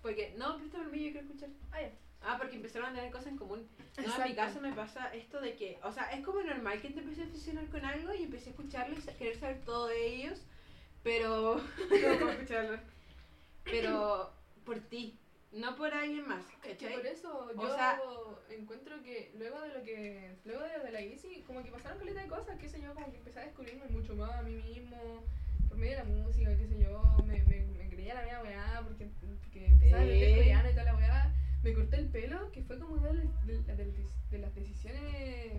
Porque, 0.02 0.34
no, 0.36 0.56
préstame 0.58 0.84
el 0.84 0.90
mío, 0.90 1.06
yo 1.06 1.12
quiero 1.12 1.26
escuchar. 1.26 1.48
Ah, 1.70 1.80
ya. 1.80 1.90
Ah, 2.24 2.36
porque 2.38 2.56
empezaron 2.56 2.90
a 2.90 2.94
tener 2.94 3.10
cosas 3.10 3.28
en 3.28 3.36
común. 3.38 3.66
No, 3.96 4.02
en 4.02 4.04
mi 4.04 4.10
Exacto. 4.10 4.36
caso 4.36 4.60
me 4.60 4.72
pasa 4.72 5.12
esto 5.14 5.40
de 5.40 5.54
que, 5.56 5.78
o 5.82 5.92
sea, 5.92 6.12
es 6.12 6.24
como 6.24 6.40
normal 6.42 6.80
que 6.80 6.90
te 6.90 7.00
empecé 7.00 7.22
a 7.22 7.24
aficionar 7.26 7.66
con 7.66 7.84
algo 7.84 8.14
y 8.14 8.22
empecé 8.24 8.50
a 8.50 8.52
escucharlo 8.52 8.96
y 8.96 9.00
sa- 9.02 9.16
querer 9.16 9.36
saber 9.36 9.60
todo 9.64 9.86
de 9.88 10.06
ellos, 10.06 10.40
pero... 11.02 11.56
no 11.56 12.18
puedo 12.18 12.30
escucharlo. 12.30 12.78
Pero 13.64 14.32
por 14.64 14.80
ti, 14.80 15.16
no 15.52 15.76
por 15.76 15.94
alguien 15.94 16.26
más, 16.26 16.44
Es 16.48 16.56
que 16.56 16.70
¿cachai? 16.86 16.94
por 16.96 17.06
eso 17.06 17.50
O 17.56 17.62
yo 17.62 17.74
sea- 17.74 18.00
encuentro 18.50 19.00
que 19.02 19.32
luego 19.38 19.60
de 19.62 19.68
lo 19.68 19.82
que 19.84 20.36
luego 20.44 20.62
de, 20.62 20.78
de 20.84 20.90
la 20.92 21.00
Easy 21.00 21.42
como 21.46 21.62
que 21.62 21.70
pasaron 21.70 21.98
caleta 21.98 22.22
de 22.22 22.28
cosas, 22.28 22.58
qué 22.58 22.68
sé 22.68 22.80
yo, 22.82 22.92
como 22.94 23.10
que 23.12 23.18
empecé 23.18 23.38
a 23.40 23.44
descubrirme 23.44 23.86
mucho 23.90 24.14
más 24.16 24.32
a 24.32 24.42
mí 24.42 24.54
mismo 24.56 25.22
por 25.68 25.78
medio 25.78 25.92
de 25.92 25.98
la 25.98 26.04
música, 26.04 26.56
qué 26.58 26.66
sé 26.66 26.78
yo, 26.82 27.02
me, 27.24 27.40
me, 27.44 27.60
me 27.66 27.88
creía 27.88 28.14
la 28.14 28.22
mía 28.22 28.40
weá 28.42 28.82
porque, 28.86 29.08
porque 29.44 29.66
empezaba 29.66 30.00
a 30.02 30.04
aprender 30.04 30.28
Sí. 30.30 30.36
coreano 30.36 30.68
y 30.68 30.72
toda 30.72 30.84
la 30.84 30.96
weá, 30.96 31.34
me 31.62 31.74
corté 31.92 31.98
el 31.98 32.08
pelo, 32.08 32.50
que 32.52 32.62
fue 32.62 32.78
como 32.78 32.94
una 32.94 33.08
de, 33.08 33.14
las- 33.24 33.46
de, 33.46 33.58
de 33.76 34.06
de 34.30 34.38
las 34.38 34.54
decisiones 34.54 35.52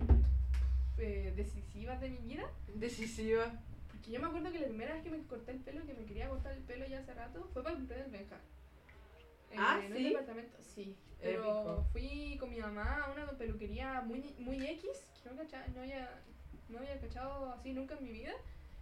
eh, 0.98 1.32
decisivas 1.36 2.00
de 2.00 2.10
mi 2.10 2.18
vida, 2.18 2.50
Decisiva. 2.74 3.52
porque 3.92 4.10
yo 4.10 4.20
me 4.20 4.26
acuerdo 4.26 4.50
que 4.50 4.58
la 4.58 4.66
primera 4.66 4.94
vez 4.94 5.04
que 5.04 5.10
me 5.10 5.22
corté 5.26 5.52
el 5.52 5.58
pelo, 5.60 5.86
que 5.86 5.94
me 5.94 6.04
quería 6.04 6.28
cortar 6.28 6.52
el 6.52 6.62
pelo 6.64 6.86
ya 6.86 6.98
hace 7.00 7.14
rato, 7.14 7.48
fue 7.52 7.62
para 7.62 7.74
el 7.74 7.78
cumpleaños 7.80 8.10
del 8.10 8.20
Benja. 8.20 8.36
Eh, 9.52 9.56
Ah, 9.58 9.80
en 9.84 9.92
¿sí? 9.92 9.98
un 9.98 10.04
departamento, 10.10 10.56
sí. 10.74 10.96
Pero 11.20 11.42
Épico. 11.44 11.86
fui 11.92 12.36
con 12.40 12.50
mi 12.50 12.58
mamá 12.58 13.04
a 13.04 13.12
una 13.12 13.30
peluquería 13.38 14.00
muy, 14.02 14.34
muy 14.38 14.66
X, 14.66 14.88
que 15.22 15.30
no, 15.30 15.36
cacha- 15.36 15.66
no, 15.74 15.82
había, 15.82 16.20
no 16.68 16.78
había 16.78 16.98
cachado 17.00 17.52
así 17.52 17.72
nunca 17.72 17.94
en 17.96 18.04
mi 18.04 18.10
vida, 18.10 18.32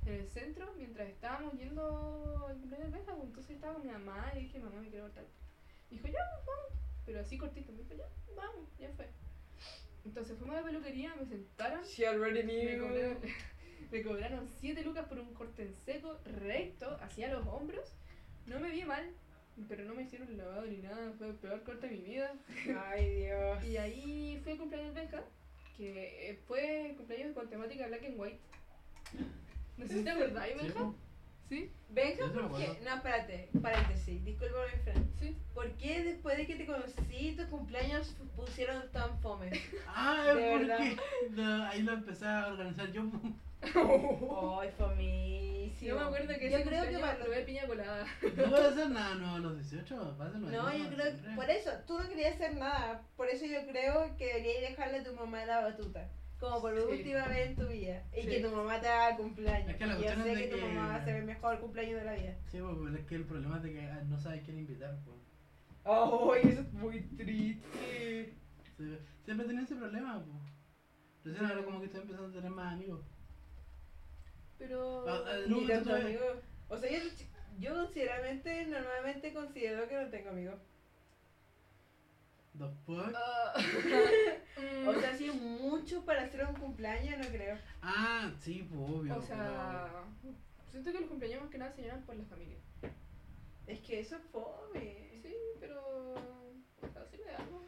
en 0.07 0.15
el 0.15 0.29
centro, 0.31 0.73
mientras 0.79 1.07
estábamos 1.09 1.53
yendo 1.59 2.47
al 2.49 2.57
cumpleaños 2.57 2.91
del 2.91 2.99
Benja. 2.99 3.13
pues, 3.15 3.29
Entonces 3.29 3.51
estaba 3.57 3.75
con 3.75 3.87
mi 3.87 3.93
mamá 3.93 4.33
y 4.35 4.41
dije, 4.41 4.59
mamá, 4.59 4.81
me 4.81 4.89
quiero 4.89 5.05
cortar. 5.05 5.25
Dijo, 5.91 6.09
ya, 6.09 6.19
vamos. 6.47 6.82
Pero 7.07 7.21
así 7.21 7.37
cortito, 7.39 7.73
me 7.73 7.79
dijo, 7.83 7.95
ya, 7.95 8.07
vamos, 8.37 8.69
ya 8.79 8.91
fue. 8.97 9.09
Entonces 10.05 10.37
fuimos 10.39 10.57
a 10.57 10.61
la 10.61 10.67
peluquería, 10.67 11.15
me 11.17 11.27
sentaron. 11.27 11.83
She 11.85 12.07
already 12.07 12.43
Me 12.43 12.77
knew. 12.77 12.81
cobraron, 12.81 13.19
me 13.91 14.03
cobraron 14.03 14.49
7 14.61 14.83
lucas 14.83 15.07
por 15.07 15.19
un 15.19 15.33
corte 15.35 15.63
en 15.63 15.75
seco, 15.85 16.19
recto, 16.25 16.97
hacia 17.01 17.29
los 17.29 17.47
hombros. 17.47 17.93
No 18.47 18.59
me 18.61 18.71
vi 18.71 18.85
mal, 18.85 19.11
pero 19.69 19.85
no 19.85 19.95
me 19.95 20.03
hicieron 20.03 20.37
lavado 20.37 20.67
ni 20.67 20.79
nada. 20.79 21.13
Fue 21.19 21.29
el 21.29 21.35
peor 21.35 21.63
corte 21.63 21.89
de 21.89 21.97
mi 21.97 22.03
vida. 22.03 22.35
Ay, 22.87 23.15
Dios. 23.17 23.65
Y 23.65 23.77
ahí 23.77 24.41
fue 24.43 24.53
el 24.53 24.59
cumpleaños 24.59 24.95
de 24.95 25.01
Benja, 25.03 25.23
que 25.77 26.31
eh, 26.31 26.39
fue 26.47 26.91
el 26.91 26.97
cumpleaños 26.97 27.35
con 27.35 27.49
temática 27.49 27.87
black 27.87 28.05
and 28.05 28.19
white. 28.19 28.39
No 29.77 29.87
sé 29.87 29.95
si 29.95 30.05
te 30.05 30.11
acordáis, 30.11 30.55
Sí, 30.61 30.67
Benja. 30.67 30.93
¿Sí? 31.53 31.71
Benja, 31.91 32.19
Yo 32.21 32.29
sí 32.29 32.35
me 32.37 32.43
¿por 32.49 32.57
qué? 32.59 32.65
acuerdo. 32.65 32.85
No, 32.89 32.97
espérate, 32.97 33.49
paréntesis, 33.61 34.25
disculpa 34.25 34.57
mi 34.75 34.83
friend. 34.85 35.15
Sí. 35.19 35.37
¿Por 35.53 35.71
qué 35.73 36.03
después 36.03 36.39
de 36.39 36.47
que 36.47 36.57
te 36.57 36.65
conocí 36.65 37.35
tus 37.37 37.45
cumpleaños 37.49 38.17
pusieron 38.35 38.91
tan 38.91 39.21
fome? 39.21 39.51
Ah, 39.87 40.33
De 40.35 40.55
es 40.55 40.61
verdad. 40.61 40.79
porque 41.29 41.43
ahí 41.69 41.83
lo 41.83 41.93
empecé 41.93 42.25
a 42.27 42.47
organizar 42.47 42.91
yo. 42.91 43.03
Ay, 43.63 44.71
fomísimo. 44.79 45.89
Yo 45.89 45.97
me 45.97 46.03
acuerdo 46.07 46.29
que 46.39 46.51
yo 46.51 46.57
ese 46.57 46.69
creo 46.69 46.89
que 46.89 46.99
para- 46.99 47.19
probé 47.19 47.43
piña 47.43 47.67
colada. 47.67 48.07
No 48.37 48.47
voy 48.47 48.61
a 48.61 48.69
hacer 48.69 48.89
nada 48.89 49.15
nuevo 49.17 49.35
a 49.37 49.39
los 49.41 49.57
18, 49.71 50.15
pásenlo. 50.17 50.49
No, 50.49 50.75
yo 50.75 50.89
creo 50.89 51.05
que 51.13 51.29
por 51.37 51.51
eso, 51.51 51.71
tú 51.87 51.99
no 51.99 52.09
querías 52.09 52.35
hacer 52.37 52.55
nada, 52.57 53.03
por 53.17 53.29
eso 53.29 53.45
yo 53.45 53.67
creo 53.67 54.17
que 54.17 54.25
deberías 54.27 54.71
dejarle 54.71 54.99
a 55.01 55.05
tu 55.05 55.13
mamá 55.15 55.45
la 55.45 55.61
batuta. 55.61 56.09
Como 56.43 56.61
por 56.61 56.75
última 56.75 57.27
vez 57.29 57.49
en 57.51 57.57
tu 57.57 57.67
vida. 57.69 58.03
Y 58.17 58.27
que 58.27 58.41
tu 58.41 58.51
mamá 58.51 58.81
te 58.81 58.89
haga 58.89 59.17
cumpleaños. 59.17 59.71
Es 59.71 59.77
que 59.77 59.87
la 59.87 59.93
Y 59.95 59.97
yo 59.97 60.03
cuestión 60.03 60.25
sé 60.25 60.33
es 60.33 60.39
que, 60.51 60.57
tu 60.57 60.67
mamá 60.67 60.89
va 60.89 60.95
a 60.97 61.05
ser 61.05 61.17
el 61.17 61.25
mejor 61.25 61.61
cumpleaños 61.61 62.01
de 62.01 62.05
la 62.05 62.15
vida. 62.15 62.37
Sí, 62.51 62.59
pues, 62.61 62.95
es 62.95 63.07
que 63.07 63.15
el 63.15 63.25
problema 63.25 63.57
es 63.59 63.63
de 63.63 63.73
que 63.73 63.81
ah, 63.83 64.03
no 64.09 64.19
sabes 64.19 64.43
quién 64.45 64.59
invitar, 64.59 64.99
pues. 65.05 65.17
¡Oh, 65.85 66.35
eso 66.35 66.61
es 66.61 66.73
muy 66.73 67.01
triste! 67.17 68.35
Sí, 68.77 68.99
Siempre 69.25 69.47
tenía 69.47 69.63
ese 69.63 69.77
problema, 69.77 70.23
pues. 70.25 70.43
Recién 71.25 71.47
ahora 71.49 71.65
como 71.65 71.79
que 71.81 71.87
estoy 71.87 72.01
empezando 72.03 72.29
a 72.29 72.33
tener 72.33 72.51
más 72.51 72.73
amigos. 72.75 73.01
Pero. 74.59 75.05
Ah, 75.09 75.23
Ni 75.47 75.61
no, 75.61 75.69
tanto 75.69 75.91
sabes- 75.91 76.05
amigos. 76.05 76.37
O 76.69 76.79
sea, 76.79 76.91
yo, 76.91 76.99
yo 77.59 77.75
considerablemente, 77.75 78.67
normalmente 78.67 79.33
considero 79.33 79.89
que 79.89 79.97
no 79.97 80.11
tengo 80.11 80.31
amigos. 80.31 80.61
Dos 82.55 82.73
fuck. 82.85 83.13
Ah, 83.17 83.55
O 84.87 84.95
sea, 85.01 85.11
es 85.19 85.35
mucho 85.35 86.05
para 86.05 86.23
hacer 86.23 86.45
un 86.47 86.55
cumpleaños, 86.57 87.19
no 87.19 87.25
creo. 87.27 87.59
Ah, 87.81 88.31
sí, 88.41 88.67
pues 88.71 88.81
obvio. 88.91 89.17
o 89.17 89.23
sea. 89.23 89.89
Siento 90.71 90.93
que 90.93 91.01
los 91.01 91.09
cumpleaños 91.09 91.43
más 91.43 91.51
que 91.51 91.59
nada 91.59 91.73
se 91.73 91.83
llenan 91.83 92.03
por 92.03 92.17
la 92.17 92.25
familia. 92.25 92.57
Es 93.67 93.81
que 93.81 94.01
eso 94.01 94.17
es 94.17 94.23
fome. 94.33 95.11
Sí, 95.23 95.35
pero. 95.61 95.81
O 96.15 96.89
sea, 96.93 97.05
sí 97.11 97.19
da 97.27 97.37
algo. 97.39 97.63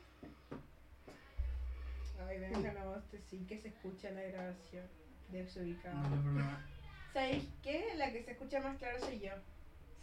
Ay, 2.26 2.38
ven 2.38 2.54
acá 2.54 2.72
la 2.72 2.84
voz, 2.86 3.02
sí 3.28 3.44
que 3.46 3.58
se 3.58 3.68
escucha 3.68 4.10
la 4.10 4.22
grabación. 4.22 4.84
De 4.84 4.88
pero- 5.30 5.44
desubicado. 5.44 5.96
No 6.08 6.16
hay 6.16 6.22
problema. 6.22 6.66
¿Sabéis 7.12 7.44
qué? 7.62 7.92
La 7.96 8.12
que 8.12 8.22
se 8.22 8.32
escucha 8.32 8.60
más 8.60 8.76
claro 8.78 8.98
soy 9.00 9.20
yo. 9.20 9.32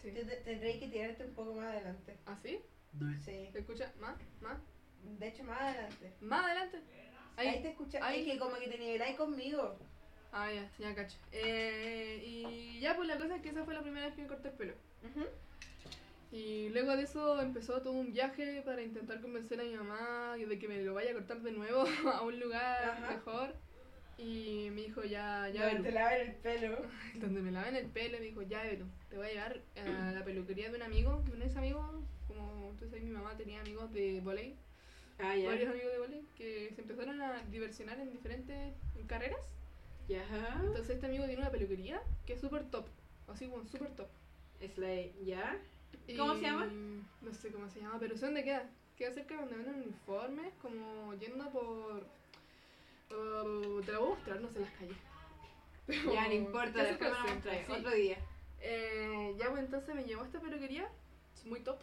Sí. 0.01 0.11
Te- 0.11 0.23
te- 0.25 0.36
Tendré 0.38 0.79
que 0.79 0.88
tirarte 0.88 1.25
un 1.25 1.34
poco 1.34 1.53
más 1.55 1.67
adelante. 1.67 2.17
¿Así? 2.25 2.51
Do 2.51 2.57
it. 2.57 2.61
Sí. 3.23 3.49
¿Se 3.51 3.59
escucha 3.59 3.91
más? 3.99 4.15
¿Más? 4.41 4.57
De 5.19 5.27
hecho, 5.27 5.43
más 5.43 5.59
adelante. 5.61 6.13
¿Más 6.21 6.45
adelante? 6.45 6.81
Ahí, 7.37 7.47
Ahí. 7.47 7.61
te 7.61 7.69
escucha. 7.69 7.99
ahí. 8.05 8.21
Es 8.21 8.33
que 8.33 8.39
como 8.39 8.55
que 8.57 8.67
te 8.67 8.77
niveláis 8.77 9.15
conmigo. 9.17 9.77
Ah, 10.31 10.49
ya, 10.51 10.69
ya 10.79 10.95
cacho. 10.95 11.17
Eh, 11.31 12.21
y 12.25 12.79
ya, 12.79 12.95
pues 12.95 13.07
la 13.07 13.17
cosa 13.17 13.35
es 13.35 13.41
que 13.41 13.49
esa 13.49 13.63
fue 13.65 13.73
la 13.73 13.81
primera 13.81 14.05
vez 14.05 14.15
que 14.15 14.21
me 14.21 14.27
corté 14.27 14.49
el 14.49 14.53
pelo. 14.55 14.73
Y 16.31 16.69
luego 16.69 16.95
de 16.95 17.03
eso 17.03 17.41
empezó 17.41 17.81
todo 17.81 17.91
un 17.93 18.13
viaje 18.13 18.61
para 18.63 18.81
intentar 18.81 19.19
convencer 19.19 19.59
a 19.59 19.63
mi 19.63 19.75
mamá 19.75 20.35
de 20.37 20.57
que 20.59 20.67
me 20.69 20.81
lo 20.81 20.93
vaya 20.93 21.11
a 21.11 21.13
cortar 21.13 21.41
de 21.41 21.51
nuevo 21.51 21.83
a 22.13 22.21
un 22.21 22.39
lugar 22.39 22.89
Ajá. 22.89 23.11
mejor. 23.15 23.55
Y 24.17 24.69
me 24.71 24.81
dijo, 24.81 25.03
ya, 25.03 25.49
ya, 25.49 25.65
Donde 25.73 25.89
te 25.89 25.91
lavan 25.95 26.21
el 26.21 26.35
pelo. 26.35 26.77
donde 27.15 27.41
me 27.41 27.51
laven 27.51 27.75
el 27.75 27.87
pelo, 27.87 28.19
me 28.19 28.25
dijo, 28.25 28.43
ya, 28.43 28.61
Belu, 28.63 28.85
te 29.09 29.17
voy 29.17 29.27
a 29.27 29.29
llevar 29.31 29.61
a 29.77 30.11
la 30.11 30.23
peluquería 30.23 30.69
de 30.69 30.75
un 30.77 30.83
amigo, 30.83 31.23
de 31.25 31.31
un 31.33 31.41
ex 31.41 31.55
amigo, 31.57 32.03
como 32.34 32.69
entonces 32.71 32.93
ahí 32.93 33.01
mi 33.05 33.11
mamá 33.11 33.36
tenía 33.38 33.61
amigos 33.61 33.91
de 33.93 34.21
volei, 34.21 34.55
Ah, 35.19 35.36
varios 35.45 35.69
amigos 35.69 35.91
de 35.91 35.99
volei, 35.99 36.25
que 36.36 36.71
se 36.73 36.82
empezaron 36.82 37.21
a 37.21 37.43
diversionar 37.43 37.99
en 37.99 38.11
diferentes 38.11 38.73
carreras. 39.07 39.39
Ya. 40.07 40.25
Entonces 40.63 40.89
este 40.95 41.05
amigo 41.05 41.25
tiene 41.25 41.41
una 41.41 41.51
peluquería 41.51 42.01
que 42.25 42.34
es 42.34 42.41
súper 42.41 42.63
top, 42.71 42.86
así 43.27 43.47
como 43.47 43.63
súper 43.67 43.89
top. 43.95 44.07
Es 44.59 44.77
la. 44.77 44.89
¿Ya? 45.23 45.57
¿Cómo 46.17 46.36
se 46.36 46.41
llama? 46.41 46.65
No 47.21 47.34
sé 47.34 47.51
cómo 47.51 47.69
se 47.69 47.79
llama, 47.82 47.97
pero 47.99 48.17
sé 48.17 48.25
dónde 48.25 48.43
queda. 48.43 48.69
Queda 48.97 49.13
cerca 49.13 49.36
de 49.36 49.41
donde 49.41 49.55
venden 49.57 49.75
uniformes, 49.84 50.53
como 50.61 51.13
yendo 51.15 51.49
por... 51.51 52.05
por- 53.09 53.86
te 53.86 53.91
lo 53.91 53.99
voy 54.01 54.11
a 54.11 54.15
mostrar, 54.15 54.41
no 54.41 54.49
sé 54.49 54.59
las 54.59 54.71
calles. 54.71 54.97
Pero 55.88 56.13
Ya, 56.13 56.27
no 56.27 56.34
importa, 56.34 56.84
después 56.84 57.11
me 57.23 57.51
lo 57.51 57.65
sí. 57.65 57.71
Otro 57.71 57.91
día. 57.91 58.17
Eh, 58.61 59.36
ya, 59.38 59.49
pues 59.49 59.63
entonces 59.63 59.95
me 59.95 60.03
llevó 60.03 60.21
a 60.21 60.25
esta 60.25 60.39
peluquería, 60.39 60.88
es 61.36 61.45
muy 61.45 61.61
top, 61.61 61.79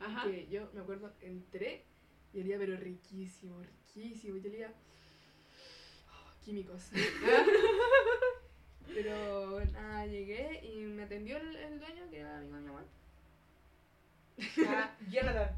Ajá. 0.00 0.24
que 0.24 0.46
yo 0.48 0.70
me 0.72 0.80
acuerdo, 0.80 1.12
entré 1.20 1.84
y 2.32 2.40
olía 2.40 2.58
pero 2.58 2.76
riquísimo, 2.76 3.60
riquísimo, 3.62 4.36
y 4.36 4.42
yo 4.42 4.50
olía 4.50 4.72
oh, 6.12 6.44
químicos. 6.44 6.90
pero 8.94 9.64
nada, 9.66 10.06
llegué 10.06 10.60
y 10.64 10.82
me 10.82 11.04
atendió 11.04 11.36
el, 11.38 11.56
el 11.56 11.80
dueño, 11.80 12.10
que 12.10 12.20
era 12.20 12.38
amigo 12.38 12.56
de 12.56 12.62
mi 12.62 12.68
mamá. 12.68 12.84
Ah, 14.68 14.96
Jonathan. 15.10 15.56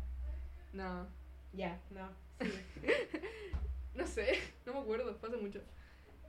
No, 0.72 1.07
Ya, 1.53 1.80
no. 1.91 2.09
Sí. 2.41 2.53
no 3.95 4.07
sé, 4.07 4.38
no 4.64 4.72
me 4.74 4.78
acuerdo, 4.80 5.18
hace 5.22 5.36
mucho. 5.36 5.61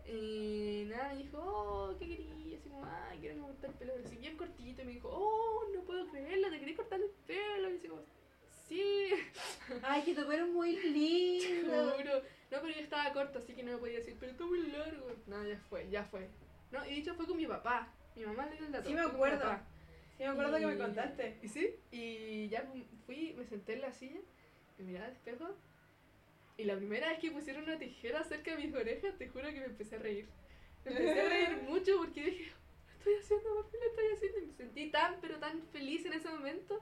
Y 0.07 0.85
nada, 0.89 1.13
me 1.13 1.23
dijo, 1.23 1.37
oh, 1.39 1.95
¿qué 1.99 2.07
querías? 2.07 2.35
Así 2.37 2.59
como, 2.63 2.83
ay, 2.85 3.19
quiero 3.19 3.35
que 3.35 3.41
me 3.41 3.47
cortar 3.47 3.69
el 3.69 3.75
pelo, 3.77 3.93
así 4.05 4.15
bien 4.17 4.37
cortito. 4.37 4.81
Y 4.81 4.85
me 4.85 4.91
dijo, 4.93 5.09
oh, 5.11 5.63
no 5.75 5.81
puedo 5.83 6.07
creerlo, 6.09 6.49
te 6.49 6.59
quería 6.59 6.75
cortar 6.75 6.99
el 6.99 7.09
pelo. 7.27 7.69
Y 7.71 7.77
así 7.77 7.87
como, 7.87 8.01
sí, 8.67 9.09
Ay, 9.83 10.01
que 10.03 10.15
tu 10.15 10.27
pelo 10.27 10.45
es 10.45 10.51
muy 10.51 10.75
lindo. 10.79 11.93
juro. 11.97 12.13
No, 12.51 12.57
pero 12.61 12.67
yo 12.67 12.81
estaba 12.81 13.13
corto, 13.13 13.39
así 13.39 13.53
que 13.53 13.63
no 13.63 13.71
me 13.73 13.77
podía 13.77 13.99
decir, 13.99 14.15
pero 14.19 14.31
está 14.31 14.45
muy 14.45 14.61
largo. 14.67 15.07
No, 15.27 15.45
ya 15.47 15.57
fue, 15.69 15.89
ya 15.89 16.03
fue. 16.03 16.27
No, 16.71 16.85
y 16.85 16.95
dicho 16.95 17.13
fue 17.15 17.25
con 17.27 17.37
mi 17.37 17.45
papá. 17.47 17.93
Mi 18.15 18.25
mamá 18.25 18.45
le 18.47 18.57
dio 18.57 18.65
el 18.65 18.71
dato. 18.73 18.87
Sí 18.89 18.93
me 18.93 19.01
acuerdo. 19.01 19.49
Sí, 20.17 20.23
me 20.23 20.27
acuerdo 20.27 20.57
que 20.57 20.65
me 20.67 20.77
contaste. 20.77 21.39
Y 21.41 21.47
sí, 21.47 21.75
y 21.91 22.49
ya 22.49 22.61
fu- 22.63 22.83
fui, 23.05 23.33
me 23.37 23.45
senté 23.45 23.73
en 23.73 23.81
la 23.81 23.91
silla, 23.93 24.19
me 24.77 24.83
miraba 24.85 25.05
al 25.07 25.13
espejo. 25.13 25.55
Y 26.57 26.63
la 26.65 26.75
primera 26.75 27.09
vez 27.09 27.19
que 27.19 27.31
pusieron 27.31 27.63
una 27.63 27.77
tijera 27.79 28.23
cerca 28.23 28.55
de 28.55 28.65
mis 28.65 28.75
orejas, 28.75 29.17
te 29.17 29.27
juro 29.29 29.47
que 29.49 29.59
me 29.59 29.65
empecé 29.65 29.95
a 29.95 29.99
reír. 29.99 30.27
Me 30.85 30.91
empecé 30.91 31.21
a 31.21 31.29
reír 31.29 31.61
mucho 31.69 31.97
porque 31.97 32.23
dije, 32.23 32.51
lo 32.51 32.97
estoy 32.99 33.13
haciendo, 33.15 33.63
papi, 33.63 33.77
lo 33.77 33.85
estoy 33.89 34.05
haciendo. 34.15 34.37
Y 34.39 34.45
me 34.47 34.53
sentí 34.53 34.91
tan, 34.91 35.15
pero 35.21 35.37
tan 35.39 35.61
feliz 35.71 36.05
en 36.05 36.13
ese 36.13 36.29
momento. 36.29 36.79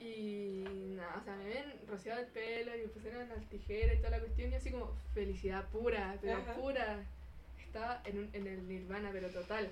Y 0.00 0.64
nada, 0.96 1.18
o 1.20 1.24
sea, 1.24 1.36
me 1.36 1.44
ven 1.44 1.72
rociado 1.86 2.20
el 2.20 2.26
pelo 2.26 2.74
y 2.76 2.80
me 2.80 2.88
pusieron 2.88 3.28
las 3.28 3.44
tijeras 3.48 3.94
y 3.94 3.98
toda 3.98 4.10
la 4.10 4.20
cuestión. 4.20 4.50
Y 4.50 4.54
así 4.56 4.70
como 4.72 4.96
felicidad 5.14 5.68
pura, 5.70 6.18
pero 6.20 6.38
Ajá. 6.38 6.54
pura. 6.54 7.04
Estaba 7.64 8.02
en, 8.04 8.18
un- 8.18 8.30
en 8.32 8.46
el 8.48 8.68
nirvana, 8.68 9.10
pero 9.12 9.28
total. 9.30 9.70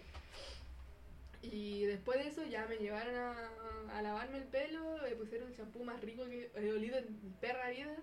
Y 1.43 1.85
después 1.87 2.23
de 2.23 2.31
eso 2.31 2.45
ya 2.47 2.67
me 2.67 2.77
llevaron 2.77 3.15
a, 3.17 3.51
a 3.99 4.03
lavarme 4.03 4.39
el 4.39 4.45
pelo, 4.45 4.99
me 5.03 5.11
pusieron 5.17 5.49
el 5.49 5.57
champú 5.57 5.83
más 5.85 6.01
rico 6.01 6.25
que 6.27 6.51
he 6.55 6.73
olido 6.73 6.99
en 6.99 7.07
mi 7.25 7.31
perra 7.41 7.71
vida. 7.71 7.97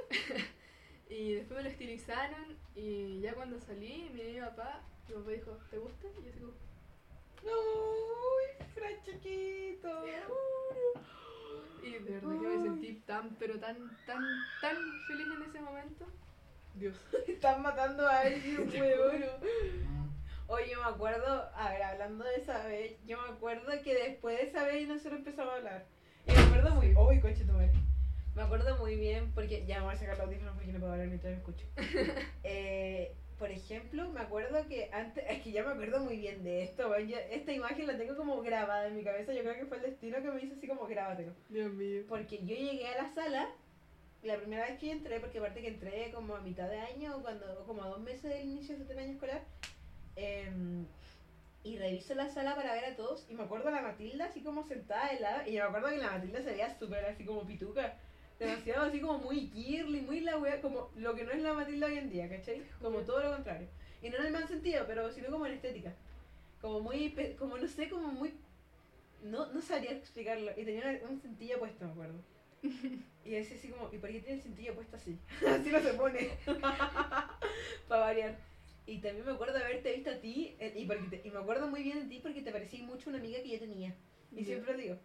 y 1.15 1.35
después 1.35 1.59
me 1.59 1.63
lo 1.63 1.71
estilizaron 1.71 2.59
y 2.75 3.21
ya 3.21 3.35
cuando 3.35 3.61
salí, 3.61 4.11
mi 4.13 4.33
mi 4.33 4.41
papá, 4.41 4.83
mi 5.09 5.15
papá 5.15 5.31
dijo, 5.31 5.59
¿te 5.71 5.79
gusta? 5.79 6.09
Y 6.09 6.25
yo 6.25 6.31
así 6.31 6.41
como, 6.41 6.53
Uy, 7.45 8.67
Fran 8.75 9.03
chiquito. 9.05 10.05
y 11.85 11.91
de 11.93 11.99
verdad 12.01 12.41
que 12.41 12.49
me 12.49 12.63
sentí 12.63 12.95
tan, 13.07 13.37
pero 13.39 13.61
tan, 13.61 13.77
tan, 14.07 14.25
tan 14.61 14.77
feliz 15.07 15.27
en 15.37 15.43
ese 15.43 15.61
momento. 15.61 16.07
Dios. 16.75 16.97
Están 17.29 17.63
matando 17.63 18.07
a 18.09 18.21
alguien. 18.21 18.71
Mm. 19.85 20.51
Oye, 20.51 20.71
yo 20.73 20.81
me 20.81 20.89
acuerdo, 20.89 21.49
a 21.55 21.71
ver, 21.71 21.83
hablando 21.83 22.25
de 22.25 22.35
esa 22.35 22.67
vez, 22.67 22.97
yo 23.07 23.19
me 23.23 23.29
acuerdo 23.29 23.71
que 23.83 23.95
después 23.95 24.37
de 24.37 24.49
esa 24.49 24.65
vez 24.65 24.87
nosotros 24.89 25.21
empezamos 25.21 25.55
a 25.55 25.57
hablar. 25.57 25.87
Y 26.27 26.33
me 26.33 26.39
acuerdo 26.39 26.75
muy. 26.75 26.95
¡Uy, 26.95 27.21
coche 27.21 27.45
tu 27.45 27.53
madre! 27.53 27.73
Me 28.35 28.43
acuerdo 28.43 28.77
muy 28.79 28.97
bien 28.97 29.33
porque 29.33 29.65
ya 29.67 29.79
me 29.79 29.85
voy 29.87 29.95
a 29.95 29.99
sacar 29.99 30.17
los 30.19 30.27
audífonos 30.27 30.55
porque 30.55 30.73
no 30.73 30.81
puedo 30.81 30.93
hablar 30.93 31.07
mientras 31.09 31.33
me 31.33 31.39
escucho. 31.39 31.67
Eh, 32.47 33.15
por 33.39 33.51
ejemplo, 33.51 34.09
me 34.11 34.21
acuerdo 34.21 34.67
que 34.69 34.89
antes, 34.93 35.25
es 35.29 35.43
que 35.43 35.51
ya 35.53 35.65
me 35.65 35.73
acuerdo 35.73 36.01
muy 36.01 36.17
bien 36.19 36.45
de 36.45 36.63
esto, 36.63 36.89
weón, 36.89 37.09
yo- 37.09 37.19
esta 37.19 37.53
imagen 37.53 37.87
la 37.87 37.97
tengo 37.97 38.17
como 38.17 38.41
grabada 38.43 38.87
en 38.87 38.97
mi 38.97 39.03
cabeza, 39.03 39.33
yo 39.33 39.41
creo 39.43 39.55
que 39.55 39.67
fue 39.67 39.79
el 39.79 39.83
destino 39.85 40.23
que 40.23 40.31
me 40.31 40.43
hizo 40.43 40.55
así 40.55 40.69
como 40.69 40.87
grábatelo. 40.87 41.33
Dios 41.49 41.73
mío. 41.73 42.03
Porque 42.09 42.39
yo 42.39 42.55
llegué 42.55 42.87
a 42.89 43.03
la 43.03 43.09
sala, 43.15 43.49
la 44.23 44.37
primera 44.37 44.67
vez 44.67 44.79
que 44.79 44.91
entré, 44.93 45.21
porque 45.21 45.39
aparte 45.39 45.63
que 45.63 45.69
entré 45.69 46.11
como 46.13 46.37
a 46.37 46.41
mitad 46.41 46.69
de 46.69 46.79
año, 46.79 47.21
cuando 47.23 47.65
como 47.67 47.83
a 47.83 47.89
dos 47.89 48.01
meses 48.01 48.23
del 48.31 48.43
inicio 48.49 48.77
de 48.77 48.83
este 48.83 48.99
año 48.99 49.13
escolar, 49.13 49.43
em, 50.17 50.87
y 51.65 51.77
reviso 51.79 52.15
la 52.15 52.29
sala 52.29 52.55
para 52.55 52.73
ver 52.75 52.85
a 52.85 52.97
todos, 52.97 53.27
y 53.29 53.35
me 53.35 53.43
acuerdo 53.45 53.69
a 53.69 53.73
la 53.73 53.83
Matilda 53.83 54.27
así 54.27 54.43
como 54.43 54.65
sentada 54.65 55.13
de 55.13 55.21
lado, 55.21 55.43
y 55.49 55.53
yo 55.55 55.63
me 55.63 55.69
acuerdo 55.69 55.89
que 55.89 55.97
la 55.99 56.13
Matilda 56.13 56.41
se 56.43 56.51
veía 56.51 56.79
súper 56.79 57.05
así 57.07 57.25
como 57.25 57.47
pituca, 57.47 57.99
demasiado 58.39 58.83
así 58.85 59.01
como 59.01 59.19
muy 59.19 59.49
girly, 59.55 60.01
muy 60.01 60.21
la 60.21 60.39
wea, 60.39 60.61
como 60.61 60.91
lo 60.97 61.15
que 61.15 61.25
no 61.25 61.31
es 61.33 61.41
la 61.43 61.53
Matilda 61.55 61.87
hoy 61.87 61.99
en 61.99 62.11
día, 62.11 62.29
¿cachai? 62.29 62.63
Como 62.81 63.01
todo 63.01 63.23
lo 63.23 63.33
contrario. 63.33 63.69
Y 64.03 64.11
no 64.11 64.17
en 64.19 64.27
el 64.27 64.33
mal 64.33 64.47
sentido, 64.49 64.85
pero 64.87 65.11
sino 65.13 65.31
como 65.31 65.47
en 65.47 65.53
estética. 65.53 65.95
Como 66.61 66.81
muy, 66.81 67.11
como 67.39 67.57
no 67.59 67.67
sé, 67.69 67.89
como 67.89 68.09
muy... 68.09 68.35
No, 69.23 69.51
no 69.53 69.61
sabría 69.63 69.93
explicarlo. 69.93 70.51
Y 70.57 70.65
tenía 70.65 71.01
un 71.09 71.21
cintillo 71.21 71.59
puesto, 71.59 71.85
me 71.87 71.93
acuerdo. 71.93 72.21
Y 73.27 73.31
decía 73.31 73.57
así 73.57 73.69
como, 73.69 73.89
¿y 73.91 73.97
por 73.97 74.11
qué 74.11 74.21
tiene 74.21 74.35
el 74.37 74.43
cintillo 74.43 74.75
puesto 74.75 74.97
así? 74.97 75.17
así 75.49 75.71
no 75.71 75.81
se 75.81 75.95
pone. 75.95 76.29
Para 77.89 78.01
variar. 78.03 78.37
Y 78.87 78.99
también 78.99 79.25
me 79.25 79.33
acuerdo 79.33 79.55
de 79.55 79.65
haberte 79.65 79.95
visto 79.95 80.11
a 80.11 80.17
ti, 80.21 80.57
eh, 80.59 80.75
y, 80.77 80.85
porque 80.85 81.05
te- 81.09 81.27
y 81.27 81.31
me 81.31 81.39
acuerdo 81.39 81.67
muy 81.69 81.83
bien 81.83 82.01
de 82.01 82.07
ti 82.15 82.21
porque 82.21 82.43
te 82.43 82.53
parecía 82.53 82.83
mucho 82.85 83.09
una 83.09 83.19
amiga 83.19 83.43
que 83.43 83.49
yo 83.49 83.59
tenía. 83.59 83.95
Y 84.37 84.45
siempre 84.45 84.73
lo 84.73 84.79
digo, 84.79 84.97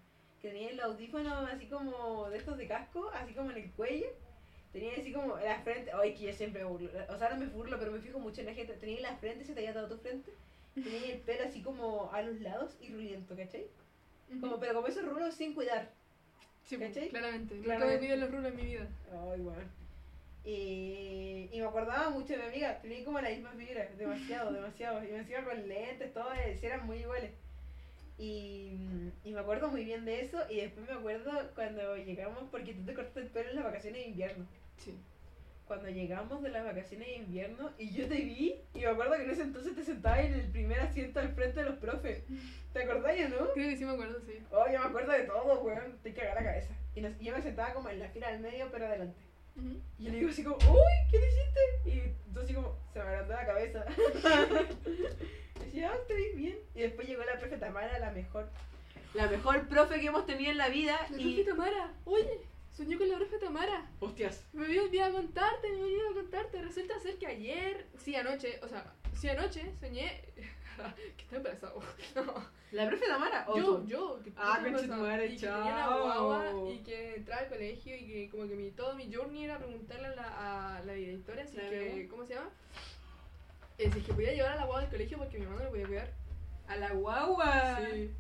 que 0.42 0.50
tenía 0.50 0.70
el 0.70 0.80
audífono 0.80 1.36
así 1.48 1.66
como 1.68 2.30
de 2.30 2.38
estos 2.38 2.58
de 2.58 2.68
casco, 2.68 3.10
así 3.14 3.34
como 3.34 3.52
en 3.52 3.58
el 3.58 3.72
cuello. 3.72 4.08
Tenía 4.72 4.94
así 4.94 5.12
como 5.12 5.38
la 5.38 5.60
frente, 5.62 5.92
ay 5.92 6.14
que 6.14 6.26
yo 6.26 6.34
siempre 6.34 6.64
burlo, 6.64 6.90
o 6.90 7.18
sea 7.18 7.28
ahora 7.28 7.36
me 7.36 7.48
burlo, 7.48 7.78
pero 7.80 7.92
me 7.92 8.00
fijo 8.00 8.20
mucho 8.20 8.42
en 8.42 8.48
la 8.48 8.54
gente. 8.54 8.74
Tenía 8.74 9.02
la 9.02 9.18
frente, 9.18 9.44
se 9.44 9.54
te 9.54 9.60
había 9.62 9.74
dado 9.74 9.90
tu 9.90 9.98
frente. 9.98 10.32
Tenía 10.76 11.14
el 11.14 11.20
pelo 11.22 11.46
así 11.46 11.62
como 11.62 12.12
a 12.14 12.22
los 12.22 12.40
lados 12.42 12.78
y 12.80 12.90
ruliento, 12.90 13.36
¿cachai? 13.36 13.66
Como, 14.40 14.60
pero 14.60 14.76
como 14.76 14.88
esos 14.88 15.06
rulos 15.06 15.34
sin 15.34 15.56
cuidar. 15.56 15.90
Sí, 16.64 16.78
pues, 16.78 16.90
¿cachai? 16.90 17.10
claramente. 17.10 17.56
Nunca 17.56 17.86
me 17.86 17.98
piden 17.98 18.20
los 18.20 18.32
rulos 18.32 18.46
en 18.46 18.56
mi 18.56 18.64
vida. 18.64 18.88
Ay, 19.12 19.42
bueno. 19.42 19.64
Y, 20.46 21.50
y 21.52 21.60
me 21.60 21.66
acordaba 21.66 22.12
mucho 22.12 22.34
de 22.34 22.40
mi 22.40 22.46
amiga, 22.46 22.80
tenía 22.82 23.04
como 23.04 23.20
la 23.20 23.30
misma 23.30 23.52
figura, 23.52 23.90
demasiado, 23.98 24.54
demasiado. 24.54 25.04
Y 25.04 25.08
me 25.08 25.18
encima 25.18 25.44
con 25.44 25.68
lentes, 25.68 26.14
todo, 26.14 26.32
eran 26.34 26.86
muy 26.86 27.00
iguales. 27.00 27.32
Y, 28.20 28.78
y 29.24 29.32
me 29.32 29.39
acuerdo 29.39 29.70
muy 29.70 29.84
bien 29.86 30.05
de 30.05 30.22
eso. 30.22 30.38
Y 30.49 30.57
después 30.57 30.86
me 30.88 30.93
acuerdo 30.93 31.32
cuando 31.55 31.95
llegamos, 31.97 32.43
porque 32.51 32.74
tú 32.74 32.84
te 32.86 32.93
cortaste 32.93 33.22
el 33.22 33.28
pelo 33.28 33.49
en 33.49 33.55
las 33.55 33.65
vacaciones 33.65 34.01
de 34.03 34.07
invierno. 34.09 34.45
Sí. 34.78 34.95
Cuando 35.65 35.88
llegamos 35.89 36.41
de 36.41 36.49
las 36.49 36.65
vacaciones 36.65 37.07
de 37.07 37.15
invierno 37.15 37.72
y 37.78 37.91
yo 37.91 38.07
te 38.07 38.15
vi, 38.15 38.55
y 38.74 38.80
me 38.80 38.88
acuerdo 38.88 39.15
que 39.15 39.24
en 39.24 39.30
ese 39.30 39.43
entonces 39.43 39.76
te 39.76 39.84
sentabas 39.84 40.22
en 40.26 40.34
el 40.34 40.49
primer 40.51 40.80
asiento 40.80 41.20
al 41.20 41.30
frente 41.34 41.59
de 41.63 41.70
los 41.70 41.78
profes. 41.78 42.24
¿Te 42.74 42.84
acordás 42.84 43.15
ya, 43.17 43.30
no? 43.30 43.51
Creo 43.53 43.70
que 43.70 43.78
sí 43.78 43.86
me 43.86 43.91
acuerdo, 43.93 44.20
sí. 44.26 44.39
Oh, 44.51 44.65
yo 44.72 44.80
me 44.80 44.86
acuerdo 44.86 45.11
de 45.11 45.24
todo, 45.24 45.61
weón. 45.61 45.97
Te 46.03 46.13
cagar 46.13 46.36
la 46.36 46.43
cabeza. 46.43 46.74
Y 46.95 47.01
nos- 47.01 47.17
yo 47.20 47.34
me 47.36 47.41
sentaba 47.41 47.74
como 47.74 47.88
en 47.89 47.99
la 47.99 48.09
fila 48.09 48.32
del 48.32 48.41
medio, 48.41 48.67
pero 48.72 48.88
adelante. 48.88 49.22
Ujú. 49.57 49.80
Y 49.99 50.03
yo 50.05 50.11
le 50.11 50.17
digo 50.17 50.30
así 50.32 50.43
como, 50.43 50.55
uy, 50.57 50.91
¿qué 51.11 51.17
le 51.20 51.28
hiciste? 51.28 51.59
Y 51.86 52.34
tú 52.34 52.39
así 52.41 52.53
como, 52.53 52.76
se 52.91 52.99
me 52.99 53.05
agrandó 53.05 53.34
la 53.34 53.45
cabeza. 53.45 53.86
y 55.61 55.65
decía, 55.65 55.91
ah, 55.91 55.95
estoy 56.01 56.36
bien. 56.36 56.57
Y 56.74 56.80
después 56.82 57.07
llegó 57.07 57.24
la 57.26 57.38
profe 57.39 57.57
Tamara, 57.70 57.99
la 57.99 58.11
mejor. 58.11 58.49
La 59.13 59.28
mejor 59.28 59.67
profe 59.67 59.99
que 59.99 60.07
hemos 60.07 60.26
tenido 60.26 60.51
en 60.51 60.57
la 60.57 60.70
vida. 60.70 60.99
La 61.11 61.17
y... 61.22 61.36
profe 61.36 61.49
Tamara. 61.51 61.93
Oye, 62.05 62.41
soñé 62.76 62.97
con 62.97 63.09
la 63.09 63.17
profe 63.17 63.38
Tamara. 63.38 63.86
Hostias. 63.99 64.43
Me 64.53 64.65
había 64.65 64.84
olvidado 64.84 65.13
contarte, 65.13 65.67
me 65.70 65.76
había 65.76 65.86
olvidado 65.88 66.13
contarte. 66.15 66.61
Resulta 66.61 66.99
ser 66.99 67.17
que 67.17 67.28
ayer, 67.28 67.86
sí, 67.97 68.15
anoche, 68.15 68.59
o 68.63 68.67
sea, 68.67 68.91
sí, 69.15 69.30
anoche 69.30 69.72
soñé 69.80 70.22
que 70.36 71.24
estaba 71.24 71.38
embarazado. 71.38 71.82
No. 72.15 72.59
¿La 72.72 72.88
profe 72.88 73.07
Tamara? 73.07 73.45
¿O 73.47 73.57
Yo, 73.57 73.65
tú? 73.78 73.88
yo, 73.88 74.20
que 74.24 74.32
Ah, 74.38 74.59
y 74.61 74.72
que 74.72 74.78
tenía 74.78 74.95
una 74.95 75.38
chao. 75.38 76.03
guagua 76.03 76.72
y 76.72 76.78
que 76.84 77.15
entraba 77.15 77.41
al 77.41 77.49
colegio 77.49 77.95
y 77.95 78.05
que 78.05 78.30
como 78.30 78.47
que 78.47 78.55
mi, 78.55 78.70
todo 78.72 78.93
mi 78.95 79.11
journey 79.11 79.45
era 79.45 79.57
preguntarle 79.57 80.07
a 80.07 80.15
la, 80.15 80.78
a 80.78 80.84
la 80.84 80.93
directora 80.93 81.43
¿La 81.43 81.70
que? 81.70 82.07
¿cómo 82.09 82.26
se 82.28 82.36
llama? 82.36 82.49
Eh, 83.80 83.89
si 83.91 83.99
es 83.99 84.05
que 84.05 84.13
podía 84.13 84.34
llevar 84.34 84.51
a 84.51 84.55
la 84.57 84.65
guagua 84.65 84.82
al 84.84 84.89
colegio 84.89 85.17
porque 85.17 85.39
mi 85.39 85.45
mamá 85.45 85.57
no 85.59 85.63
lo 85.65 85.70
podía 85.72 85.88
cuidar. 85.88 86.13
A 86.70 86.76
la 86.78 86.91
guagua. 86.91 87.78
Sí. 87.91 88.11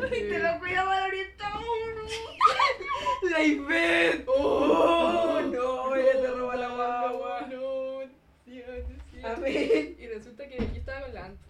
Ay, 0.00 0.10
te 0.10 0.36
Eh, 0.36 0.38
lo 0.38 0.58
cuidaba 0.58 1.00
la 1.00 1.06
orientado, 1.06 1.60
no. 1.60 2.02
La 3.30 3.42
Ivette. 3.42 4.24
Oh, 4.26 5.40
no, 5.42 5.94
ella 5.94 6.12
te 6.20 6.26
robó 6.28 6.52
la 6.54 6.68
guagua. 6.68 7.40
No, 7.42 8.00
sí, 8.44 8.62
sí. 9.12 9.20
Amén. 9.24 9.96
Y 9.98 10.06
resulta 10.08 10.48
que 10.48 10.58
yo 10.58 10.64
estaba 10.74 11.02
con 11.02 11.14
la 11.14 11.24
Anto. 11.26 11.46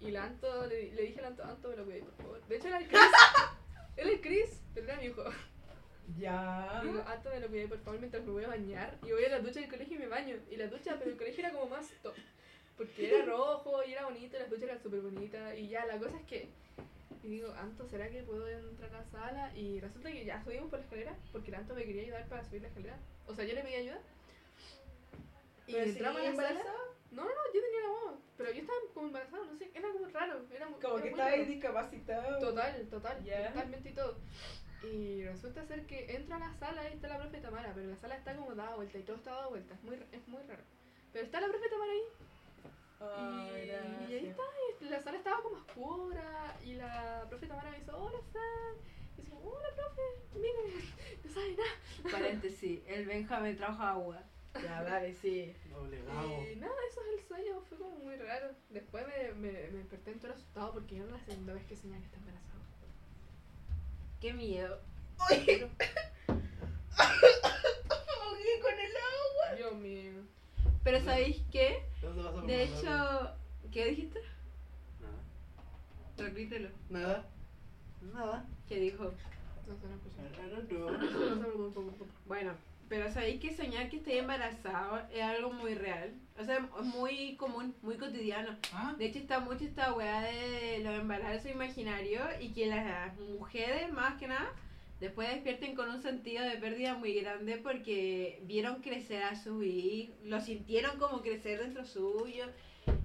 Y 0.00 0.10
la 0.12 0.24
Anto, 0.24 0.66
le, 0.66 0.92
le 0.92 1.02
dije 1.02 1.18
a 1.18 1.22
la 1.22 1.28
Anto, 1.28 1.44
Anto, 1.44 1.68
me 1.70 1.76
lo 1.76 1.84
cuidé, 1.84 2.00
por 2.02 2.14
favor. 2.14 2.46
De 2.46 2.56
hecho, 2.56 2.68
era 2.68 2.78
el 2.78 2.86
Chris. 2.88 3.00
era 3.96 4.10
el 4.10 4.20
Chris, 4.20 4.60
pero 4.74 4.86
era 4.86 4.96
mi 5.00 5.06
hijo. 5.06 5.24
Ya. 6.16 6.80
Y 6.84 6.86
digo, 6.88 7.04
Anto, 7.06 7.30
me 7.30 7.40
lo 7.40 7.48
cuidé, 7.48 7.68
por 7.68 7.78
favor, 7.80 7.98
mientras 8.00 8.24
me 8.24 8.30
voy 8.32 8.44
a 8.44 8.48
bañar. 8.48 8.98
Y 9.04 9.10
voy 9.12 9.24
a 9.24 9.28
la 9.30 9.40
ducha 9.40 9.60
del 9.60 9.68
colegio 9.70 9.96
y 9.96 9.98
me 9.98 10.06
baño. 10.08 10.36
Y 10.50 10.56
la 10.56 10.68
ducha, 10.68 10.96
pero 10.98 11.10
el 11.10 11.16
colegio 11.16 11.40
era 11.44 11.52
como 11.52 11.66
más 11.68 11.88
top. 12.02 12.14
Porque 12.78 13.08
era 13.14 13.24
rojo 13.24 13.82
y 13.84 13.92
era 13.92 14.04
bonito, 14.04 14.36
y 14.36 14.38
las 14.38 14.48
duchas 14.48 14.64
eran 14.64 14.82
súper 14.82 15.00
bonitas. 15.00 15.58
Y 15.58 15.68
ya, 15.68 15.84
la 15.84 15.98
cosa 15.98 16.16
es 16.16 16.24
que. 16.26 16.48
Y 17.24 17.28
digo, 17.28 17.52
Anto, 17.54 17.86
¿será 17.88 18.08
que 18.08 18.22
puedo 18.22 18.48
entrar 18.48 18.94
a 18.94 18.98
la 19.00 19.04
sala? 19.04 19.56
Y 19.56 19.80
resulta 19.80 20.12
que 20.12 20.24
ya 20.24 20.42
subimos 20.44 20.70
por 20.70 20.78
la 20.78 20.84
escalera, 20.84 21.16
porque 21.32 21.54
Anto 21.54 21.74
me 21.74 21.84
quería 21.84 22.02
ayudar 22.02 22.28
para 22.28 22.44
subir 22.44 22.62
la 22.62 22.68
escalera. 22.68 22.96
O 23.26 23.34
sea, 23.34 23.44
yo 23.44 23.54
le 23.54 23.62
pedí 23.62 23.74
ayuda. 23.74 23.98
Y 25.66 25.72
Pero 25.72 25.84
entramos 25.84 26.20
a 26.20 26.24
seguí 26.24 26.36
la 26.36 26.48
sala. 26.48 26.62
No, 27.10 27.24
no, 27.24 27.28
no, 27.28 27.52
yo 27.52 27.60
tenía 27.60 27.80
la 27.82 27.88
guagua. 27.88 28.18
Pero 28.36 28.52
yo 28.52 28.60
estaba 28.60 28.78
como 28.94 29.06
embarazada, 29.08 29.44
no 29.44 29.56
sé, 29.58 29.70
era 29.74 29.92
como 29.92 30.06
raro. 30.08 30.44
Era, 30.54 30.66
Como 30.66 30.94
era 30.94 31.02
que 31.02 31.08
estaba 31.08 31.32
discapacitado. 31.32 32.38
Total, 32.38 32.86
total, 32.88 33.24
Ya. 33.24 33.48
totalmente 33.48 33.88
y 33.88 33.92
todo. 33.92 34.16
Y 34.84 35.24
resulta 35.24 35.66
ser 35.66 35.86
que 35.86 36.14
entro 36.14 36.36
a 36.36 36.38
la 36.38 36.54
sala 36.54 36.88
y 36.88 36.94
está 36.94 37.08
la 37.08 37.18
profe 37.18 37.38
Tamara, 37.40 37.72
pero 37.74 37.88
la 37.88 37.96
sala 37.96 38.14
está 38.14 38.36
como 38.36 38.54
dada 38.54 38.76
vuelta 38.76 38.96
y 38.96 39.02
todo 39.02 39.16
está 39.16 39.32
dado 39.32 39.50
vuelta, 39.50 39.74
es 39.74 39.82
muy, 39.82 39.96
es 40.12 40.28
muy 40.28 40.40
raro. 40.42 40.62
Pero 41.12 41.24
está 41.24 41.40
la 41.40 41.48
profe 41.48 41.68
Tamara 41.68 41.90
ahí 41.92 42.02
Ay, 43.00 43.70
y, 44.08 44.12
y 44.12 44.14
ahí 44.16 44.26
está, 44.26 44.42
y 44.80 44.84
la 44.86 45.00
sala 45.00 45.18
estaba 45.18 45.42
como 45.42 45.56
oscura 45.56 46.56
y 46.64 46.74
la 46.74 47.24
profe 47.28 47.46
Tamara 47.46 47.70
me 47.70 47.78
dice, 47.78 47.92
hola 47.92 48.18
San, 48.32 48.76
y 49.16 49.22
dice, 49.22 49.34
hola 49.42 49.68
profe, 49.76 50.02
mire, 50.34 50.84
no 51.24 51.30
sabe 51.32 51.56
nada. 51.56 52.10
Paréntesis, 52.10 52.80
el 52.86 53.06
Benja 53.06 53.40
me 53.40 53.54
trajo 53.54 53.82
agua. 53.82 54.22
Ya, 54.54 54.82
dale, 54.82 55.14
sí. 55.14 55.54
Obligado. 55.76 56.26
Y 56.50 56.56
nada, 56.56 56.74
eso 56.90 57.00
es 57.02 57.20
el 57.20 57.28
sueño, 57.28 57.60
fue 57.68 57.78
como 57.78 57.96
muy 57.98 58.16
raro. 58.16 58.50
Después 58.70 59.06
me, 59.06 59.32
me, 59.34 59.52
me 59.52 59.78
desperté 59.78 60.10
entero 60.12 60.34
asustado 60.34 60.72
porque 60.72 60.96
era 60.96 61.06
la 61.06 61.20
segunda 61.20 61.52
vez 61.54 61.64
que 61.66 61.76
soñaba 61.76 62.00
que 62.00 62.06
está 62.06 62.18
embarazada. 62.18 62.48
Qué 64.20 64.32
miedo. 64.32 64.80
Pero, 65.28 65.68
ahogué 66.98 68.60
con 68.60 68.72
el 68.72 68.96
agua. 68.96 69.54
Dios 69.56 69.74
mío. 69.74 70.24
Pero 70.88 71.04
¿sabéis 71.04 71.42
qué? 71.52 71.82
¿Dónde 72.00 72.22
vas 72.22 72.34
a 72.34 72.46
De 72.46 72.62
hecho, 72.62 73.30
¿qué 73.70 73.88
dijiste? 73.90 74.20
Nada. 74.98 75.18
Repítelo. 76.16 76.70
Nada. 76.88 77.26
Nada. 78.14 78.46
¿Qué 78.66 78.80
dijo? 78.80 79.04
No 79.66 79.76
se 79.76 79.86
lo 79.86 79.94
escuché. 79.96 80.80
No, 80.80 81.92
Bueno, 82.24 82.52
pero 82.88 83.12
sabéis 83.12 83.38
que 83.38 83.54
soñar 83.54 83.90
que 83.90 83.98
estoy 83.98 84.14
embarazado 84.14 85.02
es 85.12 85.22
algo 85.22 85.52
muy 85.52 85.74
real. 85.74 86.14
O 86.40 86.44
sea, 86.44 86.56
es 86.56 86.84
muy 86.86 87.36
común, 87.36 87.74
muy 87.82 87.98
cotidiano. 87.98 88.56
¿Ah? 88.72 88.94
De 88.96 89.04
hecho, 89.04 89.18
está 89.18 89.40
mucho 89.40 89.64
esta 89.64 89.92
weá 89.92 90.22
de 90.22 90.80
los 90.82 90.98
embarazos 90.98 91.50
imaginarios 91.50 92.24
y 92.40 92.54
que 92.54 92.64
las 92.64 93.14
mujeres, 93.18 93.92
más 93.92 94.18
que 94.18 94.28
nada, 94.28 94.54
después 95.00 95.28
despierten 95.30 95.74
con 95.74 95.88
un 95.90 96.02
sentido 96.02 96.44
de 96.44 96.56
pérdida 96.56 96.94
muy 96.94 97.14
grande 97.14 97.58
porque 97.58 98.42
vieron 98.44 98.82
crecer 98.82 99.22
a 99.22 99.36
sus 99.36 99.64
hijos, 99.64 100.16
lo 100.24 100.40
sintieron 100.40 100.98
como 100.98 101.22
crecer 101.22 101.60
dentro 101.60 101.84
suyo, 101.84 102.46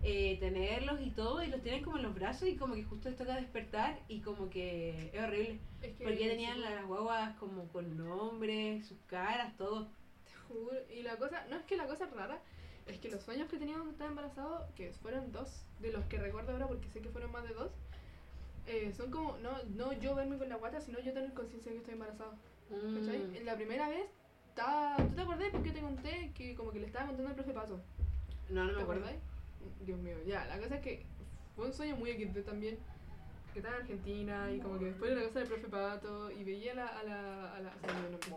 eh, 0.01 0.37
tenerlos 0.39 1.01
y 1.01 1.11
todo, 1.11 1.43
y 1.43 1.47
los 1.47 1.61
tienen 1.61 1.83
como 1.83 1.97
en 1.97 2.03
los 2.03 2.15
brazos 2.15 2.47
y 2.47 2.55
como 2.55 2.75
que 2.75 2.83
justo 2.83 3.09
les 3.09 3.17
toca 3.17 3.35
despertar 3.35 3.99
y 4.07 4.21
como 4.21 4.49
que 4.49 5.11
es 5.13 5.21
horrible. 5.21 5.59
Es 5.81 5.93
que 5.97 6.03
Porque 6.03 6.29
tenían 6.29 6.61
las 6.61 6.85
guaguas 6.85 7.35
como 7.37 7.67
con 7.69 7.97
nombres, 7.97 8.85
sus 8.85 8.99
caras, 9.07 9.55
todo. 9.57 9.87
Te 10.25 10.33
juro. 10.47 10.77
Y 10.93 11.03
la 11.03 11.17
cosa, 11.17 11.45
no 11.49 11.57
es 11.57 11.63
que 11.63 11.77
la 11.77 11.87
cosa 11.87 12.07
rara, 12.07 12.41
es 12.87 12.99
que 12.99 13.09
los 13.09 13.23
sueños 13.23 13.49
que 13.49 13.57
tenía 13.57 13.75
cuando 13.75 13.91
estaba 13.91 14.09
embarazado, 14.09 14.67
que 14.75 14.91
fueron 14.93 15.31
dos, 15.31 15.65
de 15.79 15.91
los 15.91 16.05
que 16.05 16.17
recuerdo 16.17 16.51
ahora 16.51 16.67
porque 16.67 16.87
sé 16.89 17.01
que 17.01 17.09
fueron 17.09 17.31
más 17.31 17.43
de 17.47 17.53
dos, 17.53 17.71
eh, 18.67 18.93
son 18.95 19.11
como, 19.11 19.37
no, 19.37 19.51
no 19.75 19.93
yo 19.93 20.15
verme 20.15 20.37
con 20.37 20.49
la 20.49 20.55
guata, 20.55 20.81
sino 20.81 20.99
yo 20.99 21.13
tener 21.13 21.33
conciencia 21.33 21.71
de 21.71 21.75
que 21.77 21.81
estoy 21.81 21.93
embarazado. 21.93 22.33
¿Cachai? 22.69 23.19
Mm. 23.19 23.35
En 23.35 23.45
La 23.45 23.55
primera 23.55 23.89
vez, 23.89 24.05
estaba, 24.49 24.97
¿tú 24.97 25.15
te 25.15 25.21
acordás 25.21 25.49
porque 25.51 25.71
te 25.71 25.81
conté 25.81 26.31
que 26.33 26.55
como 26.55 26.71
que 26.71 26.79
le 26.79 26.87
estaba 26.87 27.07
contando 27.07 27.29
al 27.29 27.35
profe 27.35 27.53
Paso? 27.53 27.81
No, 28.49 28.63
no 28.63 28.69
¿Te 28.71 28.75
me 28.77 28.81
acuerdo. 28.83 29.05
acordáis? 29.05 29.21
Dios 29.85 29.99
mío, 29.99 30.17
ya, 30.25 30.45
la 30.45 30.57
cosa 30.59 30.75
es 30.75 30.81
que 30.81 31.05
fue 31.55 31.65
un 31.67 31.73
sueño 31.73 31.95
muy 31.95 32.11
XD 32.11 32.43
también. 32.43 32.77
Que 33.53 33.59
estaba 33.59 33.75
en 33.75 33.81
Argentina 33.83 34.51
y 34.51 34.59
como 34.59 34.79
que 34.79 34.85
después 34.85 35.11
de 35.11 35.17
la 35.17 35.27
casa 35.27 35.39
del 35.39 35.47
profe 35.47 35.67
Pato 35.67 36.31
y 36.31 36.43
veía 36.43 36.71
a 36.71 36.75
la. 36.75 36.87
a 36.87 37.03
la. 37.03 37.53
a 37.55 37.59
la. 37.59 37.71
me 37.75 37.87
olvidó 37.87 38.05
el 38.05 38.11
nombre. 38.11 38.29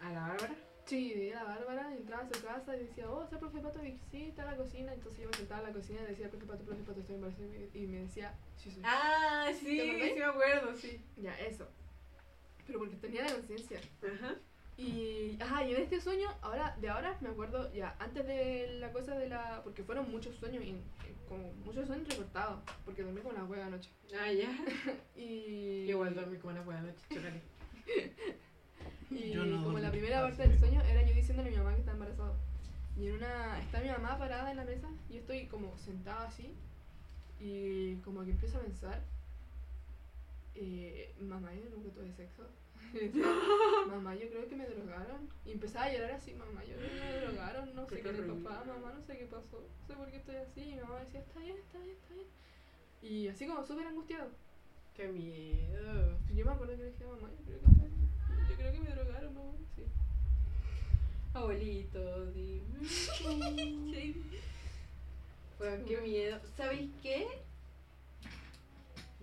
¿A 0.00 0.12
la 0.12 0.20
Bárbara? 0.20 0.54
Sí, 0.86 1.12
veía 1.14 1.40
a 1.40 1.44
la 1.44 1.50
Bárbara, 1.54 1.94
entraba 1.94 2.24
a 2.24 2.26
su 2.34 2.42
casa 2.44 2.76
y 2.76 2.80
decía, 2.80 3.08
oh, 3.10 3.22
está 3.22 3.36
el 3.36 3.40
profe 3.40 3.60
Pato, 3.60 3.84
y 3.84 3.96
sí, 4.10 4.24
está 4.24 4.42
en 4.42 4.48
la 4.50 4.56
cocina. 4.56 4.92
Entonces 4.92 5.20
yo 5.22 5.28
me 5.28 5.36
sentaba 5.36 5.60
en 5.60 5.66
la 5.68 5.72
cocina 5.72 6.00
y 6.02 6.06
decía, 6.06 6.28
profe 6.30 6.46
Pato, 6.46 6.64
profe 6.64 6.82
Pato, 6.82 7.00
estoy 7.00 7.14
embarazada. 7.16 7.46
Y 7.46 7.48
me- 7.50 7.78
Y 7.80 7.86
me 7.86 7.98
decía, 8.00 8.34
sí, 8.56 8.70
soy. 8.72 8.82
Ah, 8.84 9.48
sí, 9.58 9.80
sí 9.80 10.14
me 10.18 10.24
acuerdo, 10.24 10.74
sí. 10.76 11.00
Ya, 11.16 11.38
eso. 11.40 11.68
Pero 12.66 12.80
porque 12.80 12.96
tenía 12.96 13.22
la 13.24 13.32
conciencia. 13.34 13.80
Ajá. 14.02 14.34
Y, 14.76 15.36
ajá, 15.40 15.64
y 15.66 15.74
en 15.74 15.82
este 15.82 16.00
sueño, 16.00 16.28
ahora, 16.40 16.74
de 16.80 16.88
ahora 16.88 17.16
me 17.20 17.28
acuerdo, 17.28 17.70
ya, 17.74 17.94
antes 17.98 18.26
de 18.26 18.78
la 18.80 18.90
cosa 18.92 19.14
de 19.18 19.28
la. 19.28 19.60
Porque 19.62 19.82
fueron 19.84 20.10
muchos 20.10 20.34
sueños, 20.36 20.64
y, 20.64 20.74
como 21.28 21.52
muchos 21.64 21.86
sueños 21.86 22.08
recortados, 22.08 22.60
porque 22.84 23.02
dormí 23.02 23.20
como 23.20 23.34
una 23.34 23.44
hueá 23.44 23.66
anoche. 23.66 23.90
Ah, 24.18 24.32
ya. 24.32 24.48
Y. 25.16 25.84
Igual 25.90 26.14
dormí 26.14 26.38
como 26.38 26.52
una 26.54 26.62
buena 26.62 26.80
noche, 26.82 26.98
chocale. 27.10 27.42
Y 29.10 29.30
Yo 29.30 29.44
no 29.44 29.56
como 29.56 29.64
dormí 29.64 29.82
la 29.82 29.90
primera 29.90 30.22
parte 30.22 30.46
del 30.46 30.58
sueño 30.58 30.80
era 30.82 31.02
yo 31.02 31.14
diciéndole 31.14 31.48
a 31.48 31.52
mi 31.52 31.58
mamá 31.58 31.74
que 31.74 31.80
está 31.80 31.92
embarazada. 31.92 32.34
Y 32.96 33.08
en 33.08 33.14
una. 33.14 33.60
Está 33.60 33.80
mi 33.80 33.88
mamá 33.88 34.18
parada 34.18 34.50
en 34.50 34.56
la 34.56 34.64
mesa, 34.64 34.88
y 35.08 35.14
yo 35.14 35.20
estoy 35.20 35.46
como 35.46 35.76
sentada 35.78 36.26
así, 36.26 36.54
y 37.40 37.96
como 37.96 38.24
que 38.24 38.30
empiezo 38.30 38.58
a 38.58 38.62
pensar. 38.62 39.02
Eh, 40.54 41.14
mamá, 41.20 41.52
yo 41.54 41.70
nunca 41.70 41.90
tuve 41.90 42.12
sexo. 42.12 42.42
Mamá, 43.88 44.16
yo 44.16 44.28
creo 44.28 44.48
que 44.48 44.56
me 44.56 44.66
drogaron. 44.66 45.28
Y 45.46 45.52
empezaba 45.52 45.84
a 45.84 45.92
llorar 45.92 46.10
así, 46.12 46.32
mamá, 46.34 46.64
yo 46.64 46.74
creo 46.76 46.88
que 46.88 47.00
me 47.00 47.20
drogaron, 47.20 47.74
no 47.74 47.86
sé 47.86 47.96
Qué 47.96 48.02
qué 48.02 48.12
le 48.12 48.32
papá, 48.32 48.64
mamá, 48.64 48.92
no 48.92 49.02
sé 49.02 49.16
qué 49.16 49.26
pasó, 49.26 49.60
no 49.60 49.86
sé 49.86 49.94
por 49.94 50.10
qué 50.10 50.16
estoy 50.16 50.36
así. 50.36 50.60
Y 50.62 50.74
mi 50.74 50.80
mamá 50.80 51.00
decía, 51.00 51.20
está 51.20 51.38
bien, 51.38 51.56
está 51.56 51.78
bien, 51.78 51.96
está 51.96 52.14
bien. 52.14 52.26
Y 53.02 53.28
así 53.28 53.46
como 53.46 53.64
súper 53.64 53.86
angustiado. 53.86 54.30
Qué 54.96 55.08
miedo. 55.08 56.18
Yo 56.34 56.44
me 56.44 56.50
acuerdo 56.50 56.76
que 56.76 56.82
le 56.82 56.90
dije, 56.90 57.04
mamá, 57.04 57.30
yo 57.30 57.44
creo 57.44 57.60
que 57.60 57.99
yo 58.50 58.56
creo 58.56 58.72
que 58.72 58.80
me 58.80 58.90
drogaron, 58.90 59.34
mamá. 59.34 59.52
Sí. 59.76 59.82
Abuelito, 61.34 62.26
dime. 62.32 62.60
Sí. 63.94 64.16
Bueno, 65.58 65.84
qué 65.86 65.96
miedo. 65.98 66.40
¿Sabéis 66.56 66.90
qué? 67.02 67.26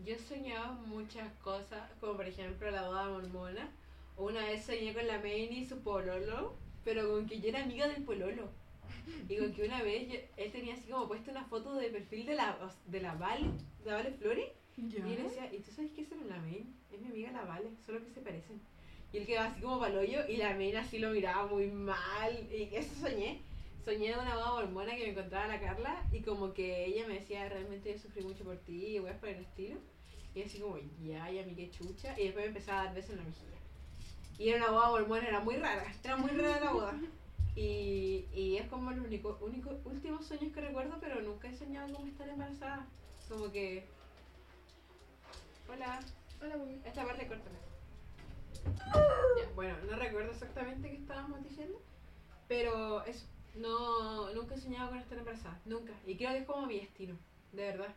Yo 0.06 0.14
he 0.14 0.20
soñado 0.20 0.74
muchas 0.86 1.32
cosas, 1.44 1.90
como 2.00 2.16
por 2.18 2.28
ejemplo 2.28 2.70
la 2.70 2.88
boda 2.88 3.10
mormona. 3.10 3.70
Una 4.18 4.42
vez 4.46 4.64
soñé 4.66 4.94
con 4.94 5.08
la 5.08 5.20
Maine 5.20 5.58
y 5.60 5.66
su 5.66 5.80
pololo. 5.80 6.56
pero 6.86 7.10
con 7.10 7.26
que 7.28 7.42
yo 7.42 7.50
era 7.50 7.64
amiga 7.64 7.88
del 7.88 8.04
pololo. 8.04 8.50
Y 9.28 9.38
con 9.38 9.52
que 9.54 9.64
una 9.66 9.82
vez 9.84 10.08
yo- 10.10 10.20
él 10.38 10.52
tenía 10.54 10.74
así 10.76 10.90
como 10.90 11.08
puesto 11.08 11.32
una 11.32 11.44
foto 11.46 11.76
de 11.76 11.90
perfil 11.90 12.26
de 12.26 12.36
la, 12.36 12.58
de 12.86 13.02
la 13.02 13.14
Vale, 13.16 13.48
de 13.84 13.90
la 13.90 13.96
Vale 13.96 14.12
Flores. 14.12 14.48
Ya. 14.78 15.06
Y 15.06 15.14
él 15.14 15.24
decía, 15.24 15.54
¿y 15.54 15.60
tú 15.60 15.72
sabes 15.72 15.92
no 15.92 16.22
es 16.22 16.28
la 16.28 16.38
main? 16.40 16.74
Es 16.92 17.02
mi 17.02 17.08
amiga 17.08 17.32
la 17.32 17.44
Vale, 17.44 17.70
solo 17.86 18.00
que 18.06 18.12
se 18.12 18.22
parecen. 18.22 18.62
Y 19.14 19.18
él 19.18 19.26
quedaba 19.26 19.48
así 19.48 19.62
como 19.62 19.80
palollo 19.80 20.28
y 20.28 20.38
la 20.38 20.54
main 20.54 20.76
así 20.76 21.00
lo 21.00 21.12
miraba 21.12 21.48
muy 21.48 21.68
mal. 21.68 22.48
Y 22.52 22.70
eso 22.74 22.94
soñé. 23.00 23.42
Soñé 23.86 24.10
de 24.10 24.20
una 24.20 24.36
boda 24.36 24.52
mormona 24.54 24.96
que 24.96 25.04
me 25.04 25.10
encontraba 25.12 25.48
la 25.48 25.62
Carla 25.62 26.04
y 26.12 26.22
como 26.22 26.54
que 26.54 26.86
ella 26.86 27.08
me 27.08 27.20
decía, 27.20 27.48
realmente 27.48 27.94
yo 27.94 27.98
sufrí 27.98 28.22
mucho 28.22 28.44
por 28.44 28.58
ti 28.58 28.96
y 28.96 29.00
weas 29.00 29.18
por 29.18 29.30
el 29.30 29.40
estilo. 29.40 29.78
Y 30.36 30.44
así 30.44 30.60
como, 30.60 30.78
ya, 31.02 31.32
ya, 31.32 31.46
mi 31.46 31.56
qué 31.56 31.72
chucha. 31.72 32.14
Y 32.20 32.26
después 32.26 32.46
me 32.46 32.50
empezaba 32.50 32.82
a 32.82 32.86
dar 32.86 32.96
besos 32.96 33.12
en 33.12 33.18
la 33.18 33.24
mejilla. 33.24 33.58
Y 34.38 34.50
era 34.50 34.58
una 34.58 34.72
boda 34.72 34.90
mormona, 34.90 35.28
era 35.28 35.40
muy 35.40 35.56
rara. 35.56 35.86
Era 36.04 36.18
muy 36.18 36.32
rara 36.32 36.60
la 36.60 36.72
boda. 36.72 36.94
Y, 37.56 38.28
y 38.34 38.58
es 38.58 38.68
como 38.68 38.92
los 38.92 39.06
únicos 39.06 39.42
único, 39.42 39.80
últimos 39.86 40.26
sueños 40.28 40.54
que 40.54 40.62
recuerdo, 40.62 40.98
pero 41.00 41.22
nunca 41.22 41.50
he 41.50 41.56
soñado 41.56 41.92
como 41.92 42.08
estar 42.08 42.30
embarazada. 42.30 42.86
Como 43.30 43.52
que... 43.52 43.86
Hola. 45.68 46.00
Hola, 46.40 46.58
muy 46.58 46.80
Esta 46.86 47.04
parte 47.04 47.28
córtala. 47.28 47.67
Ya, 48.76 49.50
bueno, 49.56 49.76
no 49.90 49.98
recuerdo 49.98 50.32
exactamente 50.32 50.90
qué 50.90 50.98
estábamos 50.98 51.44
diciendo, 51.44 51.80
pero 52.48 53.04
eso, 53.06 53.26
no, 53.56 54.34
nunca 54.34 54.56
he 54.56 54.60
soñado 54.60 54.90
con 54.90 55.00
estar 55.00 55.18
embarazada, 55.18 55.60
nunca. 55.66 55.94
Y 56.06 56.16
creo 56.18 56.32
que 56.32 56.38
es 56.40 56.46
como 56.46 56.68
mi 56.68 56.80
destino, 56.80 57.16
de 57.54 57.64
verdad. 57.64 57.94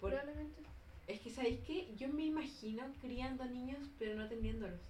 Por- 0.00 0.10
Probablemente. 0.10 0.62
es 1.06 1.20
que, 1.20 1.30
¿sabéis 1.30 1.60
qué? 1.66 1.88
Yo 1.96 2.08
me 2.08 2.24
imagino 2.26 2.84
criando 3.00 3.44
niños, 3.44 3.80
pero 3.98 4.14
no 4.16 4.28
teniéndolos. 4.28 4.80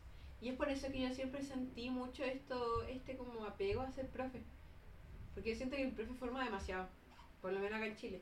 Y 0.40 0.50
es 0.50 0.56
por 0.56 0.68
eso 0.68 0.88
que 0.92 1.00
yo 1.00 1.10
siempre 1.14 1.42
sentí 1.42 1.90
mucho 1.90 2.22
esto, 2.24 2.82
este 2.84 3.16
como 3.16 3.44
apego 3.44 3.80
a 3.80 3.90
ser 3.92 4.06
profe. 4.08 4.42
Porque 5.34 5.50
yo 5.50 5.56
siento 5.56 5.76
que 5.76 5.82
el 5.82 5.92
profe 5.92 6.14
forma 6.14 6.44
demasiado, 6.44 6.86
por 7.40 7.52
lo 7.52 7.58
menos 7.60 7.76
acá 7.76 7.86
en 7.86 7.96
Chile. 7.96 8.20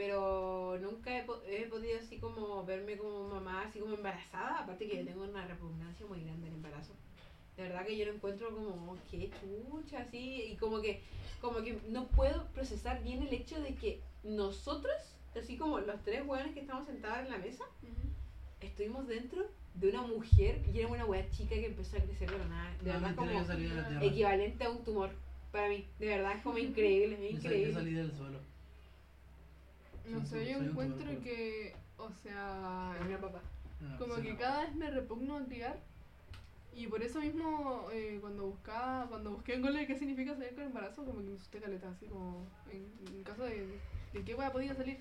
Pero 0.00 0.78
nunca 0.80 1.14
he, 1.18 1.24
po- 1.24 1.42
he 1.46 1.66
podido 1.66 1.98
así 1.98 2.16
como 2.16 2.64
verme 2.64 2.96
como 2.96 3.28
mamá, 3.28 3.64
así 3.64 3.80
como 3.80 3.94
embarazada. 3.96 4.60
Aparte 4.60 4.88
que 4.88 4.96
yo 4.96 5.04
tengo 5.04 5.24
una 5.24 5.46
repugnancia 5.46 6.06
muy 6.06 6.22
grande 6.24 6.48
al 6.48 6.54
embarazo. 6.54 6.94
De 7.54 7.64
verdad 7.64 7.84
que 7.84 7.98
yo 7.98 8.06
lo 8.06 8.14
encuentro 8.14 8.48
como, 8.50 8.96
qué 9.10 9.28
chucha, 9.38 9.98
así. 10.00 10.44
Y 10.52 10.56
como 10.56 10.80
que, 10.80 11.02
como 11.42 11.60
que 11.62 11.78
no 11.88 12.06
puedo 12.06 12.46
procesar 12.54 13.02
bien 13.02 13.22
el 13.24 13.34
hecho 13.34 13.60
de 13.60 13.74
que 13.74 14.00
nosotros, 14.24 14.94
así 15.38 15.58
como 15.58 15.80
los 15.80 16.02
tres 16.02 16.26
hueones 16.26 16.54
que 16.54 16.60
estamos 16.60 16.86
sentados 16.86 17.18
en 17.26 17.28
la 17.32 17.36
mesa, 17.36 17.64
estuvimos 18.62 19.06
dentro 19.06 19.44
de 19.74 19.90
una 19.90 20.00
mujer 20.00 20.62
y 20.72 20.78
era 20.78 20.88
una 20.88 21.04
wea 21.04 21.28
chica 21.28 21.56
que 21.56 21.66
empezó 21.66 21.98
a 21.98 22.00
crecer 22.00 22.30
de 22.30 22.38
la 22.38 22.46
nada. 22.46 22.70
De 22.82 22.90
No, 22.90 23.00
verdad, 23.00 23.14
como 23.16 23.30
de 24.00 24.06
equivalente 24.06 24.64
a 24.64 24.70
un 24.70 24.82
tumor 24.82 25.10
para 25.52 25.68
mí. 25.68 25.84
De 25.98 26.06
verdad, 26.06 26.36
es 26.38 26.42
como 26.42 26.56
increíble, 26.56 27.16
es 27.16 27.20
sal- 27.20 27.30
yo 27.32 27.36
increíble. 27.36 27.74
salí 27.74 27.92
del 27.92 28.12
suelo. 28.16 28.38
No 30.10 30.26
sé, 30.26 30.50
yo 30.50 30.58
encuentro 30.58 31.08
que, 31.22 31.74
o 31.96 32.10
sea, 32.22 32.96
Mira, 33.06 33.20
papá. 33.20 33.40
No, 33.80 33.98
como 33.98 34.16
que 34.16 34.36
cada 34.36 34.64
vez 34.64 34.74
me 34.74 34.90
repugno 34.90 35.44
criar. 35.46 35.78
Y 36.72 36.86
por 36.86 37.02
eso 37.02 37.20
mismo, 37.20 37.88
eh, 37.92 38.18
cuando 38.20 38.46
buscaba, 38.46 39.06
cuando 39.08 39.32
busqué 39.32 39.54
en 39.54 39.62
Google 39.62 39.86
qué 39.86 39.96
significa 39.96 40.34
salir 40.36 40.54
con 40.54 40.64
embarazo, 40.64 41.04
como 41.04 41.20
que 41.20 41.28
me 41.30 41.36
asusté 41.36 41.58
caleta, 41.60 41.90
así 41.90 42.06
como, 42.06 42.46
en, 42.70 42.86
en 43.12 43.24
caso 43.24 43.44
de, 43.44 43.66
de 44.12 44.24
qué 44.24 44.34
hueá 44.34 44.52
podía 44.52 44.74
salir. 44.74 44.98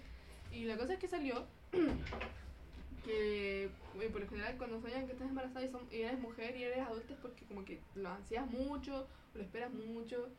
Y 0.51 0.65
la 0.65 0.77
cosa 0.77 0.93
es 0.93 0.99
que 0.99 1.07
salió 1.07 1.45
que, 3.03 3.65
eh, 3.65 4.09
por 4.11 4.21
lo 4.21 4.27
general, 4.27 4.57
cuando 4.57 4.81
sueñan 4.81 5.05
que 5.05 5.13
estás 5.13 5.29
embarazada 5.29 5.65
y, 5.65 5.69
son, 5.69 5.87
y 5.91 6.01
eres 6.01 6.19
mujer 6.19 6.55
y 6.55 6.63
eres 6.63 6.79
adulta 6.79 7.13
es 7.13 7.19
porque 7.19 7.45
como 7.45 7.63
que 7.65 7.79
lo 7.95 8.09
ansías 8.09 8.49
mucho, 8.49 9.07
lo 9.33 9.41
esperas 9.41 9.71
mucho. 9.71 10.29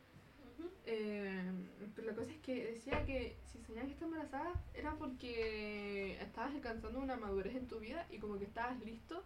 Eh, 0.85 1.51
pero 1.95 2.07
la 2.07 2.15
cosa 2.15 2.31
es 2.31 2.39
que 2.39 2.71
decía 2.73 3.03
que 3.05 3.35
si 3.51 3.59
soñabas 3.63 3.87
que 3.87 3.93
estás 3.93 4.07
embarazada 4.07 4.53
era 4.73 4.95
porque 4.95 6.19
estabas 6.21 6.53
alcanzando 6.53 6.99
una 6.99 7.15
madurez 7.17 7.55
en 7.55 7.67
tu 7.67 7.79
vida 7.79 8.05
y 8.09 8.17
como 8.19 8.37
que 8.37 8.45
estabas 8.45 8.79
listo 8.81 9.23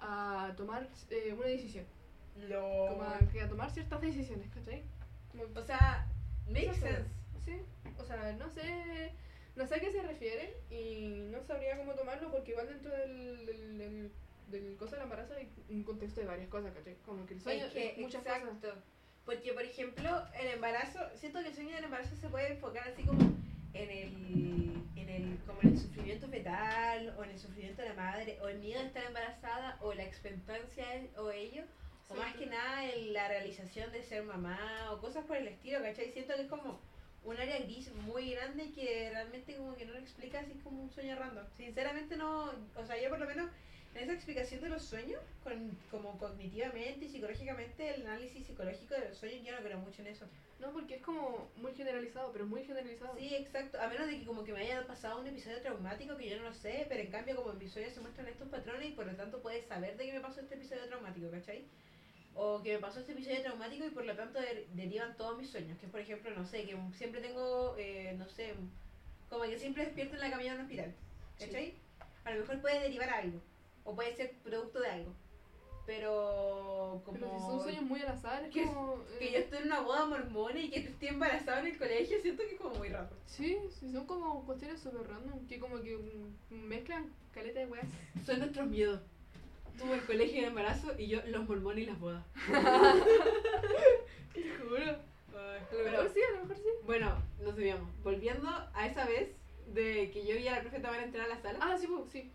a 0.00 0.52
tomar 0.56 0.88
eh, 1.10 1.34
una 1.36 1.46
decisión. 1.46 1.86
Como 2.34 3.02
a, 3.02 3.18
que 3.32 3.40
a 3.42 3.48
tomar 3.48 3.70
ciertas 3.70 4.00
decisiones, 4.00 4.50
¿cachai? 4.52 4.82
Como- 5.30 5.44
O 5.58 5.62
sea, 5.62 6.06
makes 6.48 6.74
sense. 6.74 7.08
Sí, 7.44 7.60
o 7.98 8.04
sea, 8.04 8.32
no 8.32 8.48
sé, 8.50 9.12
no 9.56 9.66
sé 9.66 9.74
a 9.76 9.80
qué 9.80 9.92
se 9.92 10.02
refieren 10.02 10.50
y 10.70 11.28
no 11.30 11.42
sabría 11.44 11.76
cómo 11.76 11.94
tomarlo 11.94 12.30
porque 12.30 12.52
igual 12.52 12.66
dentro 12.68 12.90
del, 12.90 13.46
del, 13.46 13.78
del, 13.78 14.12
del 14.50 14.76
cosa 14.76 14.96
del 14.96 15.04
embarazo 15.04 15.34
hay 15.34 15.48
un 15.68 15.84
contexto 15.84 16.20
de 16.20 16.26
varias 16.26 16.48
cosas, 16.48 16.72
¿cachai? 16.74 16.96
Como 17.04 17.24
que 17.26 17.34
el 17.34 17.40
sueño 17.40 17.66
Es 17.66 17.72
que, 17.72 17.90
es 17.92 17.98
muchas 17.98 18.22
exacto. 18.26 18.48
cosas. 18.50 18.74
Porque, 19.24 19.52
por 19.52 19.62
ejemplo, 19.62 20.22
el 20.38 20.48
embarazo, 20.48 20.98
siento 21.16 21.40
que 21.40 21.48
el 21.48 21.54
sueño 21.54 21.74
del 21.74 21.84
embarazo 21.84 22.14
se 22.16 22.28
puede 22.28 22.52
enfocar 22.52 22.88
así 22.88 23.02
como 23.04 23.20
en 23.72 23.90
el, 23.90 24.82
en 24.96 25.08
el, 25.08 25.38
como 25.46 25.60
en 25.62 25.70
el 25.70 25.78
sufrimiento 25.78 26.28
fetal, 26.28 27.14
o 27.18 27.24
en 27.24 27.30
el 27.30 27.38
sufrimiento 27.38 27.82
de 27.82 27.88
la 27.88 27.94
madre, 27.94 28.38
o 28.42 28.48
el 28.48 28.58
miedo 28.58 28.80
de 28.80 28.86
estar 28.86 29.04
embarazada, 29.04 29.78
o 29.80 29.94
la 29.94 30.04
expectancia 30.04 30.84
o 31.16 31.30
ello, 31.30 31.64
o 32.08 32.14
más 32.14 32.34
que 32.34 32.46
nada 32.46 32.84
en 32.92 33.14
la 33.14 33.28
realización 33.28 33.90
de 33.92 34.02
ser 34.02 34.22
mamá, 34.24 34.90
o 34.92 35.00
cosas 35.00 35.24
por 35.24 35.36
el 35.36 35.48
estilo, 35.48 35.80
¿cachai? 35.80 36.12
Siento 36.12 36.34
que 36.34 36.42
es 36.42 36.48
como 36.48 36.78
un 37.24 37.38
área 37.38 37.58
gris 37.60 37.90
muy 37.94 38.32
grande 38.32 38.72
que 38.72 39.08
realmente 39.10 39.56
como 39.56 39.74
que 39.74 39.86
no 39.86 39.94
lo 39.94 39.98
explica 39.98 40.40
así 40.40 40.52
como 40.62 40.82
un 40.82 40.90
sueño 40.90 41.16
random. 41.16 41.46
Sinceramente 41.56 42.16
no, 42.16 42.52
o 42.76 42.84
sea, 42.84 43.00
yo 43.00 43.08
por 43.08 43.18
lo 43.18 43.26
menos 43.26 43.48
en 43.83 43.83
esa 43.94 44.12
explicación 44.12 44.60
de 44.60 44.68
los 44.68 44.82
sueños, 44.82 45.20
con, 45.42 45.70
como 45.90 46.18
cognitivamente 46.18 47.04
y 47.04 47.08
psicológicamente, 47.08 47.94
el 47.94 48.02
análisis 48.06 48.46
psicológico 48.46 48.94
de 48.94 49.08
los 49.08 49.18
sueños, 49.18 49.44
yo 49.46 49.52
no 49.56 49.62
creo 49.64 49.78
mucho 49.78 50.02
en 50.02 50.08
eso. 50.08 50.26
No, 50.60 50.72
porque 50.72 50.96
es 50.96 51.02
como 51.02 51.50
muy 51.56 51.72
generalizado, 51.74 52.32
pero 52.32 52.46
muy 52.46 52.64
generalizado. 52.64 53.16
Sí, 53.18 53.34
exacto. 53.34 53.80
A 53.80 53.88
menos 53.88 54.06
de 54.06 54.18
que 54.18 54.24
como 54.24 54.44
que 54.44 54.52
me 54.52 54.60
haya 54.60 54.86
pasado 54.86 55.20
un 55.20 55.26
episodio 55.26 55.60
traumático 55.60 56.16
que 56.16 56.30
yo 56.30 56.36
no 56.38 56.44
lo 56.44 56.54
sé, 56.54 56.86
pero 56.88 57.02
en 57.02 57.10
cambio 57.10 57.36
como 57.36 57.52
en 57.52 57.58
mis 57.58 57.72
sueños 57.72 57.92
se 57.92 58.00
muestran 58.00 58.28
estos 58.28 58.48
patrones 58.48 58.88
y 58.88 58.92
por 58.92 59.06
lo 59.06 59.14
tanto 59.14 59.40
puedes 59.42 59.66
saber 59.66 59.96
de 59.96 60.06
que 60.06 60.12
me 60.12 60.20
pasó 60.20 60.40
este 60.40 60.54
episodio 60.54 60.86
traumático, 60.86 61.30
¿cachai? 61.30 61.64
O 62.34 62.62
que 62.62 62.72
me 62.74 62.78
pasó 62.78 63.00
este 63.00 63.12
episodio 63.12 63.42
traumático 63.42 63.84
y 63.86 63.90
por 63.90 64.04
lo 64.04 64.16
tanto 64.16 64.40
der- 64.40 64.66
derivan 64.74 65.16
todos 65.16 65.36
mis 65.38 65.50
sueños. 65.50 65.78
Que 65.78 65.86
por 65.88 66.00
ejemplo, 66.00 66.30
no 66.34 66.44
sé, 66.46 66.64
que 66.64 66.76
siempre 66.96 67.20
tengo, 67.20 67.76
eh, 67.78 68.14
no 68.16 68.28
sé, 68.28 68.54
como 69.28 69.42
que 69.44 69.58
siempre 69.58 69.84
despierto 69.84 70.14
en 70.14 70.20
la 70.20 70.30
camilla 70.30 70.52
de 70.52 70.58
un 70.58 70.64
hospital, 70.64 70.94
¿cachai? 71.38 71.74
A 72.24 72.30
lo 72.32 72.40
mejor 72.40 72.60
puede 72.60 72.80
derivar 72.80 73.10
algo, 73.10 73.38
o 73.84 73.94
puede 73.94 74.14
ser 74.16 74.32
producto 74.42 74.80
de 74.80 74.88
algo. 74.88 75.12
Pero 75.86 77.02
como... 77.04 77.18
Pero 77.18 77.32
si 77.38 77.44
son 77.44 77.62
sueños 77.62 77.82
muy 77.82 78.00
al 78.00 78.08
azar, 78.08 78.42
es 78.44 78.50
Que- 78.50 78.64
como... 78.64 79.04
Que 79.18 79.28
eh, 79.28 79.32
yo 79.32 79.38
estoy 79.40 79.58
en 79.58 79.64
una 79.66 79.80
boda 79.80 80.06
mormona 80.06 80.58
y 80.58 80.70
que 80.70 80.78
estoy 80.80 81.08
embarazada 81.08 81.60
en 81.60 81.66
el 81.66 81.78
colegio, 81.78 82.20
siento 82.22 82.42
que 82.42 82.54
es 82.54 82.60
como 82.60 82.74
muy 82.76 82.88
raro. 82.88 83.10
Sí, 83.26 83.58
sí, 83.78 83.92
son 83.92 84.06
como 84.06 84.44
cuestiones 84.46 84.80
súper 84.80 85.06
random, 85.06 85.46
que 85.46 85.58
como 85.58 85.80
que 85.82 85.96
mm, 85.98 86.54
mezclan 86.54 87.12
caleta 87.32 87.60
de 87.60 87.66
weas. 87.66 87.86
Son 88.24 88.38
nuestros 88.38 88.66
miedos. 88.66 89.00
Tuvo 89.78 89.92
el 89.92 90.04
colegio 90.06 90.40
de 90.40 90.46
embarazo 90.48 90.92
y 90.98 91.08
yo 91.08 91.20
los 91.26 91.46
mormones 91.48 91.82
y 91.82 91.86
las 91.86 91.98
bodas. 92.00 92.24
Te 94.32 94.42
juro. 94.58 94.96
A 95.36 95.74
lo 95.74 95.84
mejor 95.90 96.10
sí, 96.14 96.20
a 96.22 96.30
lo 96.36 96.42
mejor 96.44 96.56
sí. 96.56 96.68
Bueno, 96.86 97.16
nos 97.42 97.56
desviamos. 97.56 97.88
Volviendo 98.02 98.48
a 98.72 98.86
esa 98.86 99.04
vez 99.04 99.30
de 99.74 100.10
que 100.12 100.24
yo 100.24 100.36
vi 100.36 100.46
a 100.48 100.52
la 100.56 100.60
profe 100.62 100.78
Tamara 100.80 101.02
entrar 101.02 101.26
a 101.26 101.34
la 101.34 101.40
sala 101.42 101.58
Ah, 101.60 101.76
sí, 101.78 101.86
pues, 101.88 102.10
sí. 102.10 102.30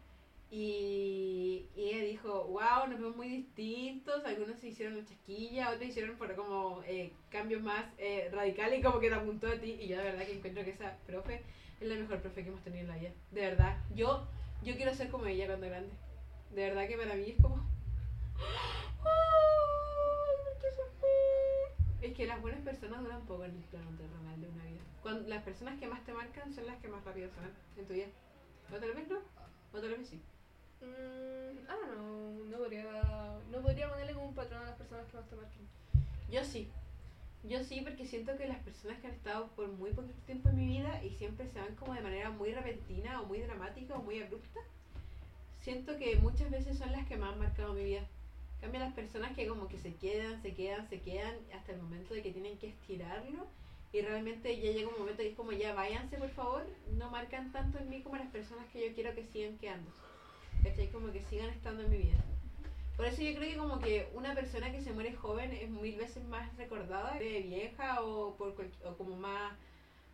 Y, 0.52 1.68
y 1.76 1.90
ella 1.90 2.04
dijo, 2.06 2.46
wow, 2.46 2.88
nos 2.90 3.00
vemos 3.00 3.16
muy 3.16 3.30
distintos, 3.30 4.26
algunos 4.26 4.58
se 4.60 4.70
hicieron 4.70 4.98
la 4.98 5.06
chasquilla, 5.06 5.70
otros 5.70 5.90
hicieron 5.90 6.18
por 6.18 6.36
como 6.36 6.82
eh, 6.88 7.14
cambios 7.30 7.62
más 7.62 7.86
eh, 8.00 8.30
radicales 8.32 8.80
y 8.80 8.82
como 8.82 9.00
que 9.00 9.10
te 9.10 9.16
apuntó 9.16 9.48
a 9.48 9.60
ti 9.60 9.78
y 9.80 9.88
yo 9.88 9.98
de 9.98 10.04
verdad 10.04 10.26
que 10.26 10.34
encuentro 10.34 10.64
que 10.64 10.72
esa 10.72 10.98
profe 11.06 11.44
es 11.80 11.88
la 11.88 11.96
mejor 11.96 12.20
profe 12.22 12.44
que 12.44 12.50
hemos 12.50 12.64
tenido 12.64 12.82
en 12.82 12.88
la 12.88 12.98
vida. 12.98 13.12
De 13.32 13.42
verdad, 13.42 13.78
yo, 13.94 14.28
yo 14.64 14.76
quiero 14.76 14.94
ser 14.96 15.10
como 15.10 15.28
ella 15.28 15.46
cuando 15.46 15.68
grande. 15.68 15.92
De 16.56 16.64
verdad 16.64 16.88
que 16.88 16.98
para 16.98 17.14
mí 17.14 17.30
es 17.30 17.42
como... 17.42 17.70
Es 22.02 22.14
que 22.16 22.26
las 22.26 22.42
buenas 22.42 22.62
personas 22.62 23.02
duran 23.02 23.26
poco 23.26 23.46
en 23.46 23.52
el 23.52 23.64
plano 23.64 23.92
terrenal 23.98 24.42
de 24.42 24.48
una 24.48 24.66
vida. 24.66 24.82
Cuando, 25.04 25.28
las 25.28 25.44
personas 25.44 25.80
que 25.80 25.88
más 25.88 26.04
te 26.06 26.14
marcan 26.14 26.52
son 26.54 26.66
las 26.66 26.78
que 26.82 26.88
más 26.88 27.04
rápido 27.04 27.30
van 27.38 27.54
en 27.78 27.86
tu 27.86 27.94
vida. 27.94 28.08
O 28.74 28.78
tal 28.78 28.94
vez 28.94 29.08
no, 29.10 29.20
o 29.74 29.80
tal 29.80 30.06
sí. 30.06 30.22
Mm, 30.82 31.58
ah, 31.68 31.76
no, 31.96 32.46
no 32.46 32.58
podría, 32.58 33.40
no 33.52 33.62
podría 33.62 33.90
ponerle 33.90 34.14
como 34.14 34.28
un 34.28 34.36
patrón 34.36 34.64
a 34.64 34.66
las 34.68 34.76
personas 34.76 35.06
que 35.08 35.36
marquen. 35.36 35.68
Yo 36.32 36.44
sí. 36.44 36.70
Yo 37.44 37.64
sí, 37.64 37.82
porque 37.82 38.06
siento 38.06 38.38
que 38.38 38.48
las 38.48 38.60
personas 38.60 39.00
que 39.00 39.08
han 39.08 39.14
estado 39.14 39.48
por 39.56 39.68
muy 39.70 39.92
poco 39.92 40.10
tiempo 40.26 40.50
en 40.50 40.58
mi 40.58 40.68
vida 40.68 41.02
y 41.04 41.12
siempre 41.12 41.48
se 41.48 41.60
van 41.60 41.76
como 41.76 41.94
de 41.94 42.02
manera 42.02 42.30
muy 42.32 42.52
repentina 42.52 43.22
o 43.22 43.26
muy 43.26 43.40
dramática 43.40 43.96
o 43.96 44.04
muy 44.04 44.22
abrupta, 44.22 44.60
siento 45.62 45.98
que 45.98 46.18
muchas 46.18 46.52
veces 46.52 46.78
son 46.78 46.92
las 46.92 47.08
que 47.08 47.18
más 47.18 47.34
han 47.34 47.40
marcado 47.40 47.74
mi 47.74 47.84
vida. 47.84 48.02
En 48.56 48.62
cambio, 48.62 48.82
las 48.82 48.94
personas 48.94 49.34
que 49.36 49.48
como 49.48 49.70
que 49.70 49.78
se 49.78 49.96
quedan, 49.96 50.42
se 50.42 50.54
quedan, 50.54 50.90
se 50.90 51.00
quedan 51.00 51.34
hasta 51.56 51.72
el 51.72 51.82
momento 51.82 52.14
de 52.14 52.22
que 52.22 52.32
tienen 52.32 52.58
que 52.58 52.68
estirarlo 52.68 53.48
y 53.94 54.02
realmente 54.02 54.60
ya 54.60 54.72
llega 54.72 54.90
un 54.90 55.00
momento 55.00 55.24
que 55.24 55.30
es 55.30 55.36
como 55.36 55.54
ya 55.54 55.74
váyanse 55.74 56.18
por 56.18 56.30
favor, 56.30 56.68
no 56.98 57.10
marcan 57.10 57.54
tanto 57.54 57.80
en 57.80 57.90
mí 57.90 58.02
como 58.02 58.18
las 58.18 58.28
personas 58.28 58.68
que 58.72 58.88
yo 58.88 58.94
quiero 58.94 59.16
que 59.16 59.26
sigan 59.26 59.58
quedando. 59.58 59.90
¿Cachai? 60.64 60.92
Como 60.92 61.12
que 61.12 61.22
sigan 61.24 61.50
estando 61.50 61.84
en 61.84 61.90
mi 61.90 61.98
vida. 61.98 62.24
Por 63.00 63.06
eso 63.06 63.22
yo 63.22 63.34
creo 63.34 63.50
que 63.50 63.58
como 63.58 63.80
que 63.80 64.10
una 64.14 64.36
persona 64.36 64.74
que 64.74 64.82
se 64.82 64.92
muere 64.92 65.14
joven 65.14 65.54
es 65.54 65.70
mil 65.70 65.96
veces 65.96 66.22
más 66.26 66.54
recordada 66.58 67.14
de 67.14 67.42
vieja 67.44 68.02
o 68.02 68.36
por 68.36 68.54
o 68.84 68.98
como 68.98 69.16
más, 69.16 69.54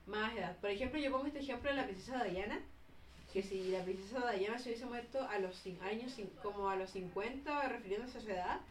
más 0.06 0.36
edad. 0.38 0.56
Por 0.60 0.70
ejemplo, 0.70 1.00
yo 1.00 1.12
pongo 1.12 1.26
este 1.26 1.40
ejemplo 1.40 1.72
de 1.72 1.78
la 1.78 1.86
princesa 1.86 2.24
Diana, 2.24 2.60
que 3.34 3.42
si 3.42 3.70
la 3.72 3.84
princesa 3.84 4.32
Diana 4.34 4.60
se 4.60 4.70
hubiese 4.70 4.86
muerto 4.86 5.28
a 5.28 5.40
los 5.40 5.66
años, 5.82 6.16
como 6.44 6.70
a 6.70 6.76
los 6.76 6.92
50, 6.92 7.70
refiriéndose 7.70 8.20
a 8.20 8.22
su 8.22 8.30
edad, 8.30 8.62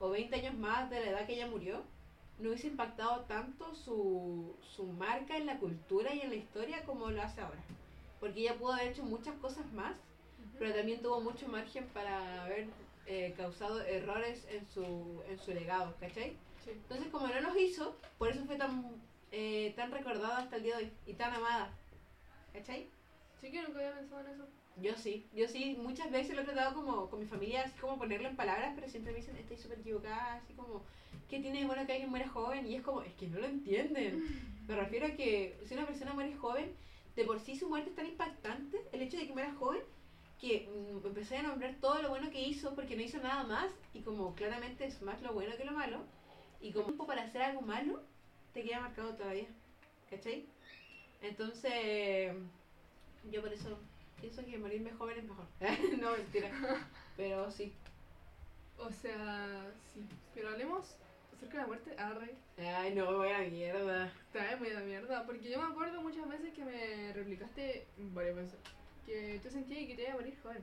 o 0.00 0.10
20 0.10 0.34
años 0.34 0.54
más 0.56 0.90
de 0.90 0.98
la 0.98 1.10
edad 1.10 1.26
que 1.26 1.34
ella 1.34 1.46
murió, 1.46 1.84
no 2.40 2.48
hubiese 2.48 2.66
impactado 2.66 3.20
tanto 3.26 3.72
su, 3.76 4.56
su 4.74 4.86
marca 4.86 5.36
en 5.36 5.46
la 5.46 5.58
cultura 5.58 6.12
y 6.12 6.22
en 6.22 6.30
la 6.30 6.36
historia 6.36 6.84
como 6.84 7.08
lo 7.10 7.22
hace 7.22 7.40
ahora. 7.40 7.62
Porque 8.18 8.40
ella 8.40 8.58
pudo 8.58 8.72
haber 8.72 8.88
hecho 8.88 9.04
muchas 9.04 9.36
cosas 9.36 9.70
más, 9.72 9.94
pero 10.60 10.74
también 10.74 11.00
tuvo 11.00 11.22
mucho 11.22 11.48
margen 11.48 11.86
para 11.94 12.44
haber 12.44 12.66
eh, 13.06 13.32
causado 13.34 13.80
errores 13.80 14.46
en 14.50 14.68
su, 14.68 15.22
en 15.26 15.38
su 15.38 15.54
legado, 15.54 15.96
¿cachai? 15.98 16.36
Sí. 16.62 16.72
Entonces, 16.72 17.08
como 17.08 17.28
no 17.28 17.40
los 17.40 17.56
hizo, 17.56 17.96
por 18.18 18.28
eso 18.28 18.44
fue 18.44 18.56
tan, 18.56 18.84
eh, 19.32 19.72
tan 19.74 19.90
recordada 19.90 20.36
hasta 20.36 20.56
el 20.56 20.64
día 20.64 20.76
de 20.76 20.84
hoy 20.84 20.92
y 21.06 21.14
tan 21.14 21.32
amada, 21.32 21.72
¿cachai? 22.52 22.90
Sí 23.40 23.50
que 23.50 23.62
nunca 23.62 23.78
había 23.78 23.94
pensado 23.94 24.20
en 24.20 24.34
eso. 24.34 24.46
Yo 24.76 24.94
sí, 24.96 25.26
yo 25.34 25.48
sí, 25.48 25.78
muchas 25.80 26.10
veces 26.10 26.36
lo 26.36 26.42
he 26.42 26.44
tratado 26.44 26.74
como 26.74 27.08
con 27.08 27.20
mi 27.20 27.26
familia, 27.26 27.62
así 27.62 27.78
como 27.78 27.96
ponerlo 27.96 28.28
en 28.28 28.36
palabras, 28.36 28.72
pero 28.74 28.86
siempre 28.86 29.12
me 29.12 29.20
dicen, 29.20 29.38
estoy 29.38 29.56
súper 29.56 29.80
equivocada, 29.80 30.34
así 30.34 30.52
como, 30.52 30.82
¿qué 31.30 31.40
tiene 31.40 31.60
de 31.60 31.66
bueno 31.66 31.86
que 31.86 31.92
alguien 31.92 32.10
muera 32.10 32.28
joven? 32.28 32.66
Y 32.66 32.74
es 32.74 32.82
como, 32.82 33.00
es 33.00 33.14
que 33.14 33.28
no 33.28 33.38
lo 33.38 33.46
entienden. 33.46 34.22
Me 34.68 34.76
refiero 34.76 35.06
a 35.06 35.12
que 35.12 35.58
si 35.64 35.72
una 35.72 35.86
persona 35.86 36.12
muere 36.12 36.36
joven, 36.36 36.74
de 37.16 37.24
por 37.24 37.40
sí 37.40 37.56
su 37.56 37.66
muerte 37.70 37.88
es 37.88 37.96
tan 37.96 38.06
impactante, 38.06 38.78
el 38.92 39.00
hecho 39.00 39.16
de 39.16 39.26
que 39.26 39.32
muera 39.32 39.54
joven, 39.54 39.80
que 40.40 40.68
mm, 40.68 41.06
empecé 41.06 41.36
a 41.36 41.42
nombrar 41.42 41.74
todo 41.80 42.00
lo 42.02 42.08
bueno 42.08 42.30
que 42.30 42.40
hizo 42.40 42.74
porque 42.74 42.96
no 42.96 43.02
hizo 43.02 43.18
nada 43.18 43.44
más 43.44 43.70
y 43.92 44.00
como 44.00 44.34
claramente 44.34 44.86
es 44.86 45.02
más 45.02 45.20
lo 45.22 45.32
bueno 45.32 45.56
que 45.56 45.64
lo 45.64 45.72
malo, 45.72 45.98
y 46.60 46.72
como 46.72 46.86
tiempo 46.86 47.06
para 47.06 47.22
hacer 47.22 47.42
algo 47.42 47.62
malo, 47.62 48.02
te 48.52 48.62
queda 48.62 48.80
marcado 48.80 49.14
todavía, 49.14 49.46
¿cachai? 50.10 50.46
Entonces, 51.22 52.34
yo 53.30 53.40
por 53.40 53.52
eso 53.52 53.78
pienso 54.20 54.44
que 54.44 54.58
morirme 54.58 54.92
joven 54.92 55.18
es 55.18 55.24
mejor. 55.24 55.46
no, 56.00 56.12
mentira. 56.12 56.50
Pero 57.16 57.50
sí. 57.50 57.72
O 58.78 58.90
sea, 58.90 59.70
sí. 59.92 60.02
Pero 60.34 60.48
hablemos 60.48 60.96
acerca 61.34 61.54
de 61.54 61.60
la 61.62 61.66
muerte. 61.66 61.96
Arre. 61.98 62.34
Ay, 62.58 62.94
no, 62.94 63.16
voy 63.16 63.28
a 63.28 63.40
la 63.40 63.48
mierda. 63.48 64.12
Trae 64.32 64.56
muy 64.56 64.70
de 64.70 64.80
mierda. 64.82 65.26
Porque 65.26 65.50
yo 65.50 65.60
me 65.60 65.68
acuerdo 65.68 66.00
muchas 66.00 66.28
veces 66.28 66.52
que 66.54 66.64
me 66.64 67.12
replicaste 67.12 67.86
varias 67.98 68.36
veces. 68.36 68.58
Que 69.10 69.40
tú 69.42 69.50
sentías 69.50 69.86
que 69.88 69.96
te 69.96 70.02
iba 70.02 70.12
a 70.12 70.14
morir 70.14 70.38
joven. 70.40 70.62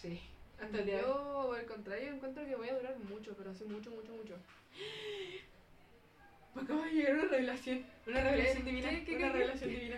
Sí. 0.00 0.18
Hasta 0.58 0.78
el 0.78 0.86
día. 0.86 1.02
Yo, 1.02 1.52
al 1.52 1.66
contrario, 1.66 2.14
encuentro 2.14 2.42
que 2.46 2.56
voy 2.56 2.68
a 2.70 2.74
durar 2.76 2.96
mucho, 3.00 3.34
pero 3.36 3.50
así 3.50 3.64
mucho, 3.64 3.90
mucho, 3.90 4.10
mucho. 4.12 4.34
Me 6.54 6.62
acaba 6.64 6.86
de 6.86 6.92
llegar 6.92 7.12
una 7.16 7.24
revelación. 7.26 7.84
Una 8.06 8.22
revelación 8.24 8.62
¿Qué? 8.64 8.70
divina. 8.70 8.88
¿Qué? 8.90 9.04
¿Qué? 9.04 9.16
una 9.16 9.26
¿Qué? 9.26 9.32
revelación 9.34 9.70
divina. 9.70 9.96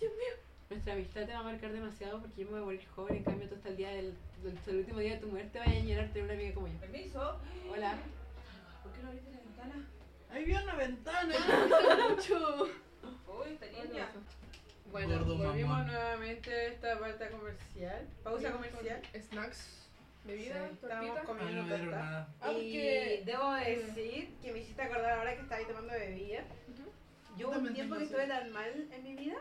Dios 0.00 0.12
mío. 0.12 0.34
Nuestra 0.70 0.92
amistad 0.94 1.26
te 1.26 1.32
va 1.34 1.38
a 1.40 1.42
marcar 1.42 1.72
demasiado 1.72 2.20
porque 2.22 2.40
yo 2.42 2.46
me 2.46 2.52
voy 2.52 2.60
a 2.62 2.64
morir 2.64 2.86
joven. 2.94 3.16
En 3.16 3.22
cambio, 3.24 3.48
tú 3.50 3.54
hasta 3.56 3.68
el 3.68 3.76
día 3.76 3.90
del, 3.90 4.14
del- 4.42 4.56
hasta 4.56 4.70
el 4.70 4.76
último 4.78 4.98
día 5.00 5.12
de 5.14 5.20
tu 5.20 5.26
muerte 5.28 5.58
vayas 5.58 5.74
a 5.74 5.78
añorar 5.78 6.08
tener 6.08 6.24
una 6.24 6.32
amiga 6.34 6.54
como 6.54 6.68
yo. 6.68 6.78
Permiso. 6.80 7.40
Hola. 7.70 7.98
¿Por 8.82 8.92
qué 8.92 9.02
no 9.02 9.08
abriste 9.08 9.30
la 9.30 9.38
ventana? 9.40 9.86
Ahí 10.30 10.44
viene 10.46 10.64
una 10.64 10.74
ventana. 10.74 11.34
Mucho. 12.08 12.64
Uy, 12.64 13.52
está 13.52 13.66
niña. 13.66 14.08
Bueno, 14.90 15.18
Gordo 15.18 15.36
volvimos 15.36 15.86
nuevamente 15.86 16.50
a 16.52 16.64
esta 16.68 16.98
parte 16.98 17.28
comercial. 17.30 18.06
Pausa 18.24 18.52
comercial. 18.52 19.02
Snacks, 19.20 19.90
bebida, 20.24 20.68
Sí, 20.68 20.86
mí 21.00 21.10
comiendo 21.26 21.62
no 21.62 21.68
dieron 21.68 21.68
torta. 21.90 21.96
nada. 22.02 22.28
Ah, 22.40 22.52
y 22.52 23.22
debo 23.24 23.52
decir 23.52 24.34
que 24.42 24.52
me 24.52 24.58
hiciste 24.60 24.82
acordar 24.82 25.18
ahora 25.18 25.34
que 25.34 25.42
estaba 25.42 25.60
ahí 25.60 25.66
tomando 25.66 25.92
bebida. 25.92 26.44
Yo 27.36 27.50
hubo 27.50 27.58
un 27.58 27.74
tiempo 27.74 27.96
que 27.96 28.04
estuve 28.04 28.26
tan 28.26 28.50
mal 28.52 28.88
en 28.92 29.02
mi 29.04 29.14
vida 29.14 29.36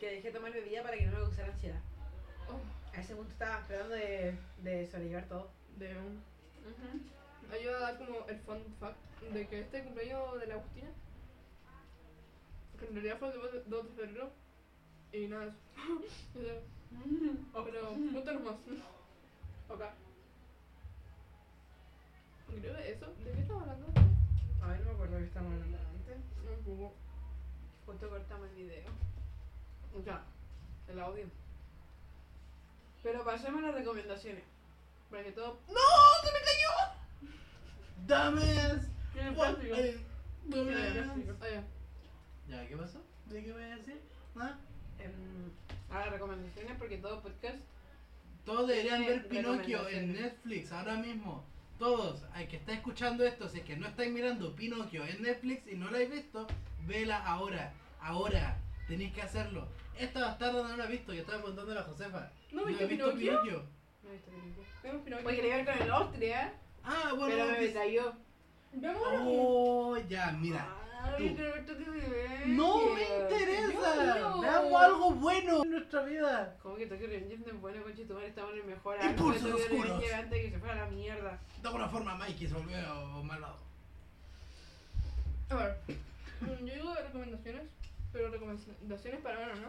que 0.00 0.10
dejé 0.10 0.28
de 0.28 0.34
tomar 0.34 0.52
bebida 0.52 0.82
para 0.82 0.96
que 0.96 1.06
no 1.06 1.12
me 1.12 1.18
causara 1.24 1.52
ansiedad. 1.52 1.80
Oh, 2.48 2.96
A 2.96 3.00
ese 3.00 3.14
punto 3.14 3.32
estaba 3.32 3.62
tratando 3.66 3.94
de, 3.94 4.34
de 4.62 4.86
sobrellevar 4.86 5.24
todo. 5.26 5.50
de 5.76 5.96
un. 5.98 6.22
Ayuda 7.52 7.76
a 7.76 7.80
dar 7.80 7.98
como 7.98 8.26
el 8.28 8.38
fun 8.40 8.60
fact 8.80 8.96
de 9.32 9.46
que 9.46 9.60
este 9.60 9.84
cumpleaños 9.84 10.40
de 10.40 10.46
la 10.48 10.54
Agustina, 10.54 10.88
que 12.78 12.86
en 12.86 12.94
realidad 12.94 13.18
fue 13.20 13.28
el 13.28 13.34
2 13.40 13.52
de 13.52 13.62
2 13.66 13.84
de 13.84 13.94
febrero, 14.06 14.32
y 15.12 15.26
nada, 15.28 15.44
eso. 15.46 15.54
Sea, 16.32 16.60
Pero 17.64 17.88
cuéntanos 18.12 18.42
más. 18.42 18.54
Ok. 19.68 19.82
Creo 22.60 22.76
que 22.76 22.92
eso. 22.92 23.06
¿De 23.24 23.32
qué 23.32 23.40
estamos 23.40 23.62
hablando? 23.62 23.86
A 24.62 24.66
ver, 24.68 24.80
no 24.80 24.86
me 24.86 24.92
acuerdo 24.92 25.18
que 25.18 25.24
estábamos 25.24 25.54
hablando 25.54 25.78
antes. 25.78 26.16
Poco. 26.64 26.94
Justo 27.86 28.08
cortamos 28.08 28.48
el 28.50 28.56
video. 28.56 28.90
O 29.98 30.02
sea, 30.02 30.22
el 30.88 31.00
audio. 31.00 31.26
Pero 33.02 33.24
pasemos 33.24 33.62
a 33.62 33.66
las 33.66 33.74
recomendaciones. 33.74 34.44
Para 35.10 35.24
que 35.24 35.32
todo. 35.32 35.58
¡Dames! 38.06 38.82
Tiene 39.12 39.30
What? 39.30 39.54
plástico. 39.54 39.74
Eh, 39.76 40.00
Tiene 40.50 40.74
dames. 40.74 40.92
plástico. 41.04 41.32
Ah, 41.40 41.46
ya. 41.50 41.64
Ya, 42.48 42.68
¿qué 42.68 42.76
pasó? 42.76 43.02
¿De 43.26 43.44
qué 43.44 43.52
voy 43.52 43.62
a 43.62 43.76
decir? 43.76 44.00
¿Nada? 44.34 44.58
Em, 44.98 45.50
ahora 45.90 46.10
recomendaciones 46.10 46.76
porque 46.78 46.98
todo 46.98 47.20
podcast. 47.22 47.58
Todos 48.44 48.68
deberían 48.68 49.04
ver 49.04 49.26
Pinocchio 49.28 49.88
en. 49.88 50.12
Netflix 50.12 50.72
ahora 50.72 50.94
mismo. 50.96 51.44
Todos, 51.78 52.22
al 52.32 52.48
que 52.48 52.56
está 52.56 52.72
escuchando 52.72 53.24
esto, 53.24 53.48
si 53.48 53.58
es 53.58 53.64
que 53.64 53.76
no 53.76 53.86
estáis 53.86 54.10
mirando 54.10 54.54
Pinocchio 54.54 55.04
en 55.04 55.22
Netflix 55.22 55.66
y 55.66 55.74
no 55.76 55.86
lo 55.90 55.96
habéis 55.96 56.10
visto, 56.10 56.46
vela 56.86 57.18
ahora. 57.26 57.72
Ahora. 58.00 58.56
Tenéis 58.88 59.12
que 59.12 59.22
hacerlo. 59.22 59.66
Esta 59.98 60.20
bastarda 60.20 60.62
no 60.68 60.76
la 60.76 60.84
ha 60.84 60.86
visto, 60.86 61.12
yo 61.12 61.20
estaba 61.22 61.38
preguntándole 61.38 61.80
a 61.80 61.82
Josefa. 61.82 62.30
¿No 62.52 62.62
he 62.62 62.66
viste 62.66 62.86
visto 62.86 63.06
Pinocchio? 63.12 63.42
Pinocchio. 63.42 63.64
No 64.04 64.08
he 64.10 64.12
visto 64.12 64.30
Pinocchio. 64.30 64.64
Vemos 64.84 65.02
Pinocchio. 65.02 65.24
Pues 65.24 65.36
quería 65.36 65.56
ver 65.56 65.64
con 65.66 65.78
el 65.82 65.90
Austria, 65.90 66.54
Ah, 66.84 67.12
bueno. 67.16 67.34
pero 67.34 67.46
me 67.50 67.60
detalló. 67.60 68.12
Vemos 68.74 69.02
Oh, 69.24 69.98
ya, 70.08 70.30
mira. 70.32 70.68
Ay, 71.02 71.28
tú. 71.30 71.34
pero 71.36 71.54
esto 71.56 71.76
que 71.78 71.84
me 71.90 71.98
ve. 72.08 72.42
No 72.46 72.80
me 72.94 73.02
interesa. 73.02 73.94
Veamos 74.40 74.82
algo 74.82 75.10
bueno 75.12 75.62
en 75.62 75.70
nuestra 75.70 76.02
vida. 76.02 76.56
¿Cómo 76.62 76.76
que 76.76 76.86
Tokyo 76.86 77.06
Revengers 77.06 77.40
no 77.46 77.52
es 77.52 77.60
bueno, 77.60 77.82
conchetumare? 77.82 78.26
Estamos 78.28 78.52
en 78.52 78.58
el 78.60 78.64
mejor 78.66 78.96
Impulsos 79.04 79.42
de 79.44 79.50
Tokyo 79.50 79.64
oscuros. 79.64 80.02
Antes 80.14 80.30
de 80.30 80.42
que 80.42 80.50
se 80.50 80.58
fuera 80.58 80.74
a 80.74 80.84
la 80.84 80.90
mierda. 80.90 81.38
De 81.62 81.68
alguna 81.68 81.88
forma 81.88 82.14
Mikey 82.16 82.48
se 82.48 82.54
volvió 82.54 82.78
malvado. 83.24 83.58
A 85.50 85.54
ver. 85.56 85.76
mm, 86.40 86.64
Yo 86.66 86.74
digo 86.74 86.94
recomendaciones, 86.94 87.62
pero 88.12 88.30
recomendaciones 88.30 89.20
para 89.20 89.38
verano, 89.38 89.60
¿no? 89.62 89.68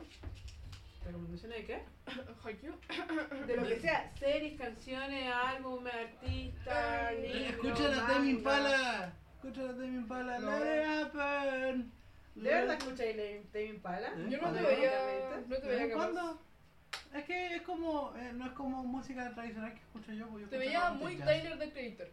¿Recomendaciones 1.05 1.57
de 1.59 1.65
qué? 1.65 1.83
Haikyuu. 2.43 2.75
De 3.47 3.55
lo 3.55 3.67
que 3.67 3.79
sea, 3.79 4.11
series, 4.19 4.59
canciones, 4.59 5.31
álbumes, 5.33 5.93
artistas, 5.93 7.13
libros, 7.13 7.49
Escucha 7.51 7.89
la 7.89 7.95
Tame 8.07 8.13
manga. 8.15 8.29
Impala. 8.29 9.13
Escucha 9.37 9.61
la 9.63 9.73
Tame 9.73 9.85
Impala. 9.87 10.39
No. 10.39 10.59
Let 10.59 10.81
it 10.81 10.87
happen. 11.15 11.91
¿De 12.35 12.49
verdad 12.49 12.77
escucháis 12.77 13.15
la 13.15 13.23
Tame 13.51 13.65
Impala? 13.65 14.07
¿Eh? 14.09 14.27
Yo 14.29 14.37
no 14.37 14.43
¿Cuándo? 14.43 14.59
te 14.59 14.75
veía. 14.75 14.91
No 15.47 15.55
te 15.57 15.67
¿De 15.67 15.75
veía 15.75 15.89
capaz. 15.93 16.03
cuando? 16.11 16.41
Es 17.13 17.23
que 17.25 17.55
es 17.55 17.61
como, 17.63 18.13
eh, 18.17 18.31
no 18.33 18.45
es 18.45 18.51
como 18.51 18.83
música 18.83 19.33
tradicional 19.33 19.73
que 19.73 19.79
escucho 19.79 20.11
yo. 20.13 20.27
Pues 20.29 20.43
yo 20.43 20.49
Te 20.49 20.57
veía 20.57 20.89
muy 20.91 21.17
jazz. 21.17 21.27
Tyler 21.27 21.59
the 21.59 21.71
Creator. 21.71 22.07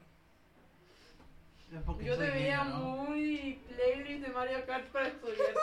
Porque 1.86 2.04
Yo 2.04 2.16
te 2.16 2.30
veía 2.30 2.62
muy 2.62 3.58
playlist 3.68 4.26
de 4.26 4.32
Mario 4.32 4.64
Kart 4.64 4.86
para 4.88 5.08
estudiar. 5.08 5.54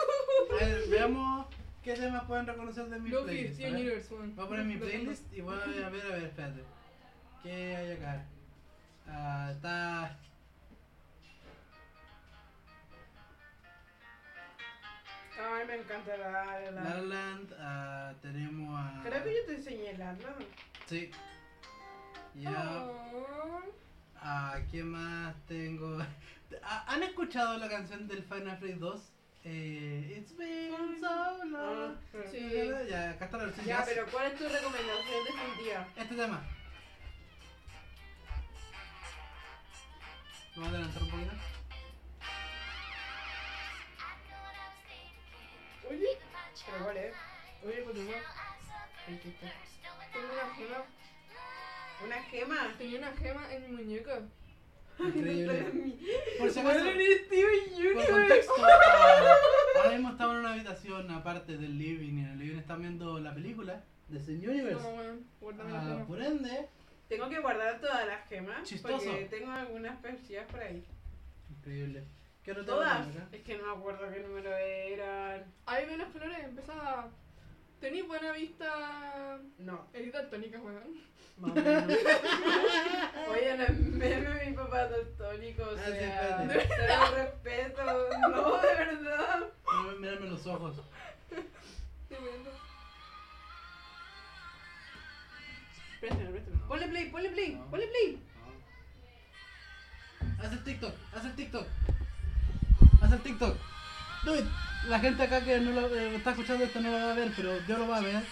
A 0.50 0.54
ver, 0.64 0.88
veamos 0.90 1.46
qué 1.82 1.94
temas 1.94 2.24
pueden 2.24 2.46
reconocer 2.46 2.84
de 2.90 3.00
mi 3.00 3.08
Luffy, 3.08 3.24
playlist. 3.24 3.60
a 3.62 3.70
ver. 3.70 4.34
Voy 4.34 4.44
a 4.44 4.48
poner 4.48 4.64
mi 4.66 4.74
Lo 4.74 4.80
playlist 4.86 5.32
y 5.32 5.40
voy 5.40 5.54
a 5.58 5.64
ver, 5.66 5.84
a 5.84 5.88
ver, 5.88 6.02
a 6.06 6.08
ver, 6.10 6.24
espérate. 6.24 6.62
¿Qué 7.42 7.76
hay 7.76 7.92
acá? 7.92 8.24
Ah, 9.08 9.50
está. 9.52 10.18
La 16.06 16.16
La 16.16 16.70
la. 16.70 17.00
Land, 17.00 17.52
ah, 17.58 18.12
tenemos 18.20 18.74
a. 18.76 19.02
Creo 19.04 19.22
que 19.22 19.34
yo 19.34 19.46
te 19.46 19.54
enseñé 19.54 19.96
la, 19.96 20.12
¿no? 20.14 20.28
Sí. 20.86 21.10
Ya. 22.34 22.50
Ah. 22.56 23.60
Ah, 24.16 24.58
¿qué 24.70 24.82
más 24.82 25.34
tengo? 25.46 25.98
Ah, 26.62 26.84
¿Han 26.88 27.02
escuchado 27.02 27.56
la 27.58 27.68
canción 27.68 28.06
del 28.08 28.22
Final 28.24 28.56
Fantasy 28.58 28.72
2? 28.74 29.12
Eh, 29.44 30.16
It's 30.18 30.36
been 30.36 31.00
so 31.00 31.44
long. 31.44 31.96
Sí. 32.30 32.70
Ya, 32.88 33.10
acá 33.10 33.24
está 33.24 33.38
la 33.38 33.44
versión 33.44 33.66
Ya, 33.66 33.84
pero 33.84 34.06
¿cuál 34.06 34.32
es 34.32 34.38
tu 34.38 34.44
recomendación 34.44 35.24
definitiva? 35.24 35.88
Este 35.96 36.14
tema. 36.14 36.42
Vamos 40.54 40.68
a 40.68 40.70
adelantar 40.72 41.02
un 41.02 41.10
poquito. 41.10 41.51
Pero 46.72 46.84
cuál 46.84 46.96
es? 46.96 47.14
oye, 47.64 47.84
continúa. 47.84 48.16
El 49.08 49.18
que 49.20 49.28
está. 49.28 49.46
Tengo 50.12 50.26
una 50.32 50.54
gema. 50.54 50.84
¿Una 52.04 52.22
gema? 52.24 52.74
Tenía 52.78 52.98
una 52.98 53.12
gema 53.12 53.52
en 53.54 53.62
mi 53.62 53.82
muñeca. 53.82 54.20
Increíble. 54.98 55.98
Por 56.38 56.50
si 56.50 56.60
acaso, 56.60 56.78
Steven 56.80 57.70
por 57.70 57.78
Universe. 57.80 58.12
contexto, 58.12 58.54
ah, 58.58 59.34
ahora 59.76 59.90
mismo 59.92 60.10
estamos 60.10 60.34
en 60.34 60.40
una 60.40 60.52
habitación 60.52 61.10
aparte 61.10 61.56
del 61.56 61.78
living 61.78 62.18
y 62.18 62.20
en 62.20 62.28
el 62.28 62.38
living 62.38 62.58
están 62.58 62.82
viendo 62.82 63.18
la 63.18 63.32
película 63.34 63.82
de 64.08 64.20
Sin 64.20 64.46
Universe. 64.48 64.82
No, 64.82 65.50
la 65.52 65.64
Ah, 66.00 66.04
por 66.06 66.22
ende, 66.22 66.68
Tengo 67.08 67.28
que 67.28 67.40
guardar 67.40 67.80
todas 67.80 68.06
las 68.06 68.28
gemas. 68.28 68.62
Chistoso. 68.68 69.04
Porque 69.04 69.24
tengo 69.30 69.50
algunas 69.50 69.98
persigas 70.00 70.46
por 70.50 70.60
ahí. 70.60 70.84
increíble. 71.58 72.04
¿Qué 72.44 72.50
otro 72.52 72.64
Todas. 72.64 73.06
Es 73.30 73.42
que 73.42 73.56
no 73.56 73.66
me 73.66 73.72
acuerdo 73.80 74.10
qué 74.12 74.20
número 74.20 74.52
eran. 74.56 75.44
Ahí 75.66 75.86
ve 75.86 75.96
las 75.96 76.08
flores, 76.12 76.38
empezaba. 76.44 77.08
Tenís 77.80 78.06
buena 78.06 78.32
vista. 78.32 79.38
No, 79.58 79.86
Edita 79.92 80.28
tónica, 80.28 80.58
weón. 80.60 81.12
Oye, 81.42 81.56
no 83.56 83.64
es 83.64 83.78
meme 83.80 84.44
mi 84.46 84.52
papá 84.54 84.86
daltónico, 84.88 85.62
o 85.62 85.70
Ah, 85.76 85.80
sí, 85.86 85.92
sea, 85.92 86.42
espérate. 86.42 86.68
cero 86.76 87.04
respeto. 87.16 87.82
No, 88.30 88.58
de 88.60 88.74
verdad. 88.74 89.40
Mírame- 89.64 89.98
Mírame 89.98 90.26
los 90.30 90.46
ojos. 90.46 90.76
Estoy. 91.30 91.44
Préstame, 96.00 96.30
préstame. 96.30 96.56
Ponle 96.68 96.88
play, 96.88 97.10
ponle 97.10 97.30
play, 97.30 97.54
No. 97.54 97.70
ponle 97.70 97.86
play. 97.88 98.22
Haz 100.40 100.52
el 100.52 100.64
TikTok, 100.64 100.94
haz 101.14 101.24
el 101.24 101.34
TikTok. 101.36 101.66
Haz 103.12 103.18
el 103.18 103.24
TikTok. 103.24 103.56
Do 104.24 104.34
it. 104.36 104.46
La 104.88 104.98
gente 104.98 105.22
acá 105.22 105.44
que 105.44 105.60
no 105.60 105.72
lo, 105.72 105.94
eh, 105.94 106.16
está 106.16 106.30
escuchando 106.30 106.64
esto 106.64 106.80
no 106.80 106.90
lo 106.90 106.96
va 106.96 107.12
a 107.12 107.14
ver, 107.14 107.30
pero 107.36 107.58
yo 107.68 107.76
lo 107.76 107.84
voy 107.86 107.98
a 107.98 108.00
ver. 108.00 108.24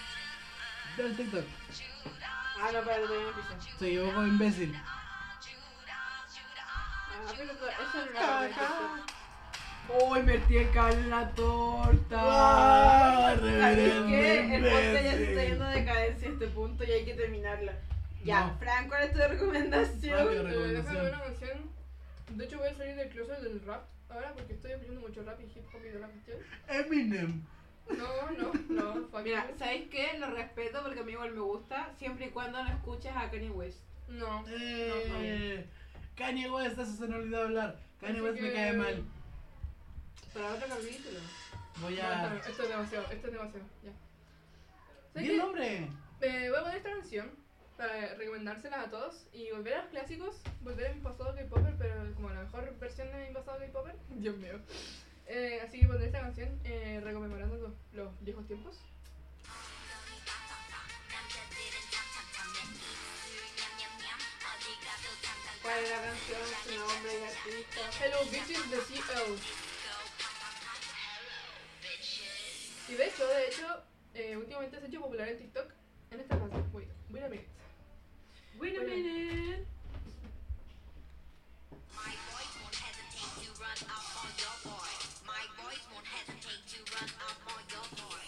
Da 0.97 1.03
el 1.03 1.15
TikTok. 1.15 1.45
Ah, 2.59 2.69
no, 2.73 2.79
espérate, 2.79 3.05
todavía 3.05 3.21
no 3.21 3.29
empieza. 3.29 3.77
Se 3.77 3.87
equivocó, 3.87 4.25
imbécil. 4.25 4.75
Ah, 4.75 4.93
pero 7.37 7.51
eso 7.51 7.99
no. 8.57 9.99
Oh, 9.99 10.17
invertí 10.17 10.57
el 10.57 10.71
cable 10.71 10.95
en 10.95 11.09
la 11.11 11.29
torta. 11.29 12.17
Ah, 12.19 13.35
¿Sabes 13.39 13.93
qué? 14.07 14.55
El 14.55 14.63
podcast 14.63 15.03
ya 15.03 15.11
se 15.11 15.29
está 15.29 15.43
yendo 15.43 15.65
de 15.65 15.75
decadencia 15.75 16.27
a 16.27 16.31
este 16.31 16.47
punto 16.47 16.83
y 16.83 16.91
hay 16.91 17.05
que 17.05 17.13
terminarla. 17.13 17.73
Ya, 18.23 18.47
No. 18.47 18.57
Frank, 18.57 18.87
¿cuál 18.87 19.03
es 19.03 19.13
tu 19.13 19.19
recomendación? 19.19 20.17
Rápido. 20.25 20.43
Recomendación. 20.43 21.05
una 21.07 21.23
canción. 21.23 21.71
De 22.29 22.45
hecho, 22.45 22.57
voy 22.57 22.69
a 22.69 22.75
salir 22.75 22.95
del 22.95 23.09
closet 23.09 23.39
del 23.41 23.61
rap 23.65 23.83
ahora 24.11 24.33
porque 24.33 24.53
estoy 24.53 24.71
escuchando 24.71 25.01
mucho 25.01 25.23
rap 25.23 25.39
y 25.41 25.43
hip 25.45 25.65
hop 25.73 25.81
y 25.85 25.89
de 25.89 25.99
la 25.99 26.07
cuestión. 26.07 26.37
Eminem. 26.67 27.41
No, 27.89 28.31
no, 28.31 28.53
no. 28.69 29.07
fuck 29.09 29.23
Mira, 29.23 29.49
you. 29.51 29.57
¿sabes 29.57 29.89
qué? 29.89 30.17
Lo 30.19 30.29
respeto 30.31 30.81
porque 30.83 30.99
a 30.99 31.03
mí 31.03 31.11
igual 31.13 31.31
me 31.33 31.41
gusta, 31.41 31.89
siempre 31.97 32.27
y 32.27 32.29
cuando 32.29 32.63
no 32.63 32.69
escuches 32.69 33.11
a 33.15 33.29
Kanye 33.29 33.49
West. 33.49 33.79
No. 34.07 34.43
Eh, 34.47 35.65
Kanye 36.15 36.49
West, 36.49 36.77
eso 36.79 36.93
se 36.93 37.07
me 37.07 37.15
olvidó 37.15 37.43
hablar. 37.43 37.79
Kanye 37.99 38.19
Así 38.19 38.21
West 38.21 38.41
me 38.41 38.53
cae 38.53 38.73
mal. 38.73 39.03
Para 40.33 40.53
otro 40.53 40.67
capítulo. 40.69 41.19
Voy 41.81 41.95
No, 41.95 42.01
a. 42.03 42.35
está- 42.35 42.49
esto 42.49 42.63
es 42.63 42.69
demasiado, 42.69 43.05
esto 43.11 43.27
es 43.27 43.33
demasiado. 43.33 43.65
Ya. 43.83 43.91
¿Sabes 45.13 45.13
Di 45.15 45.25
el 45.25 45.31
qué? 45.31 45.37
nombre. 45.37 45.87
Eh, 46.21 46.47
voy 46.49 46.57
a 46.57 46.61
poner 46.61 46.77
esta 46.77 46.89
canción 46.91 47.31
para 47.81 48.13
recomendárselas 48.13 48.85
a 48.85 48.89
todos 48.91 49.25
y 49.33 49.49
volver 49.49 49.73
a 49.73 49.81
los 49.81 49.87
clásicos, 49.87 50.39
volver 50.61 50.91
a 50.91 50.93
mi 50.93 51.01
pasado 51.01 51.33
K-Popper, 51.33 51.75
pero 51.79 52.13
como 52.13 52.29
la 52.29 52.41
mejor 52.41 52.77
versión 52.77 53.11
de 53.11 53.27
mi 53.27 53.33
pasado 53.33 53.57
K-Popper. 53.57 53.95
Dios 54.09 54.37
mío. 54.37 54.59
Eh, 55.25 55.59
así 55.65 55.79
que 55.79 55.87
pondré 55.87 56.05
esta 56.05 56.19
canción 56.19 56.59
eh, 56.63 57.01
recomemorando 57.03 57.57
los, 57.57 57.71
los 57.93 58.23
viejos 58.23 58.45
tiempos. 58.45 58.77
¿Cuál 65.63 65.83
es 65.83 65.89
la 65.89 66.01
canción? 66.03 66.41
Su 66.63 66.75
nombre 66.77 67.11
y 67.19 67.23
artista. 67.23 68.05
Hello 68.05 68.19
Bitches 68.25 68.69
de 68.69 68.77
CL. 68.77 69.39
Y 72.89 72.93
de 72.93 73.07
hecho, 73.07 73.27
de 73.27 73.47
hecho, 73.47 73.83
eh, 74.13 74.37
últimamente 74.37 74.77
se 74.77 74.85
ha 74.85 74.87
hecho 74.87 75.01
popular 75.01 75.29
en 75.29 75.37
TikTok 75.39 75.71
en 76.11 76.19
esta 76.19 76.37
canción. 76.37 76.69
Wait, 76.73 76.89
wait 77.09 77.23
a 77.23 77.29
minute. 77.29 77.60
Wait 78.59 78.77
a 78.77 78.83
minute. 78.83 79.67
My 81.95 82.11
boys 82.29 82.53
won't 82.61 82.75
hesitate 82.75 83.33
to 83.45 83.51
run 83.61 83.79
up 83.89 84.07
on 84.21 84.31
your 84.37 84.57
boy. 84.63 84.91
My 85.25 85.43
boys 85.57 85.83
won't 85.91 86.05
hesitate 86.05 86.63
to 86.73 86.79
run 86.93 87.09
up 87.27 87.39
on 87.47 87.61
your 87.69 87.87
boy. 87.97 88.25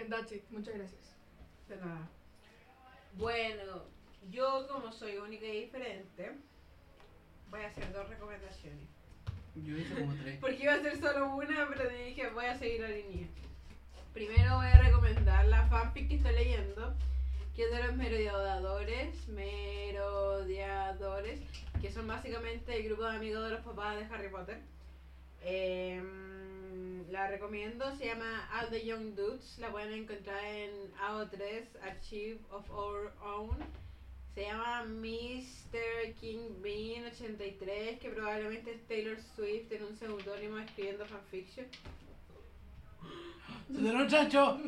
And 0.00 0.12
that's 0.12 0.32
it. 0.32 0.44
Muchas 0.50 0.74
gracias. 0.74 1.16
De 1.68 1.76
nada. 1.76 2.08
Bueno, 3.18 3.82
yo 4.30 4.66
como 4.68 4.92
soy 4.92 5.16
única 5.16 5.46
y 5.46 5.62
diferente, 5.62 6.32
voy 7.50 7.60
a 7.62 7.68
hacer 7.68 7.92
dos 7.92 8.08
recomendaciones. 8.08 8.88
Yo 9.54 9.76
hice 9.76 9.94
como 9.94 10.14
tres. 10.14 10.38
Porque 10.40 10.62
iba 10.62 10.74
a 10.74 10.82
ser 10.82 10.98
solo 11.00 11.34
una, 11.36 11.68
pero 11.68 11.88
dije 11.88 12.28
voy 12.30 12.46
a 12.46 12.58
seguir 12.58 12.80
la 12.80 12.88
línea. 12.88 13.28
Primero 14.14 14.56
voy 14.56 14.66
a 14.66 14.82
recomendar 14.82 15.46
la 15.46 15.66
fanfic 15.68 16.08
que 16.08 16.16
estoy 16.16 16.34
leyendo, 16.34 16.94
que 17.54 17.64
es 17.64 17.70
de 17.70 17.84
los 17.84 17.94
merodeadores, 17.96 19.28
merodeadores, 19.28 21.40
que 21.80 21.92
son 21.92 22.06
básicamente 22.06 22.76
el 22.76 22.84
grupo 22.84 23.02
de 23.04 23.16
amigos 23.16 23.44
de 23.44 23.50
los 23.50 23.60
papás 23.60 23.98
de 23.98 24.04
Harry 24.14 24.30
Potter. 24.30 24.58
Em, 25.42 27.06
la 27.10 27.28
recomiendo, 27.28 27.94
se 27.96 28.06
llama 28.06 28.48
All 28.54 28.70
the 28.70 28.86
Young 28.86 29.14
Dudes, 29.14 29.58
la 29.58 29.70
pueden 29.70 29.92
encontrar 29.92 30.42
en 30.44 30.70
AO3, 30.94 31.66
Archive 31.82 32.40
of 32.50 32.70
Our 32.70 33.12
Own. 33.22 33.58
Se 34.34 34.44
llama 34.44 34.84
Mr. 34.84 36.14
King 36.18 36.62
Bean 36.62 37.04
83, 37.04 37.98
que 37.98 38.08
probablemente 38.08 38.72
es 38.72 38.80
Taylor 38.88 39.18
Swift 39.36 39.70
en 39.72 39.84
un 39.84 39.94
seudónimo 39.94 40.56
escribiendo 40.58 41.04
fanfiction. 41.04 41.66
¡Se 43.70 43.78
dio 43.78 43.92
un 43.92 44.08
chacho! 44.08 44.58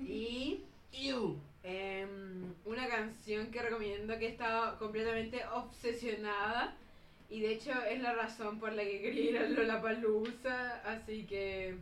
Y 0.00 0.64
¡Ew! 0.92 1.36
Em, 1.66 2.54
una 2.64 2.88
canción 2.88 3.50
que 3.50 3.60
recomiendo 3.60 4.16
que 4.18 4.26
he 4.26 4.30
estado 4.30 4.78
completamente 4.78 5.44
obsesionada. 5.46 6.76
Y 7.28 7.40
de 7.40 7.54
hecho 7.54 7.72
es 7.82 8.00
la 8.00 8.14
razón 8.14 8.60
por 8.60 8.72
la 8.72 8.84
que 8.84 9.00
quería 9.02 9.30
ir 9.30 9.38
a 9.38 9.48
Lollapalooza. 9.48 10.80
Así 10.84 11.24
que. 11.26 11.76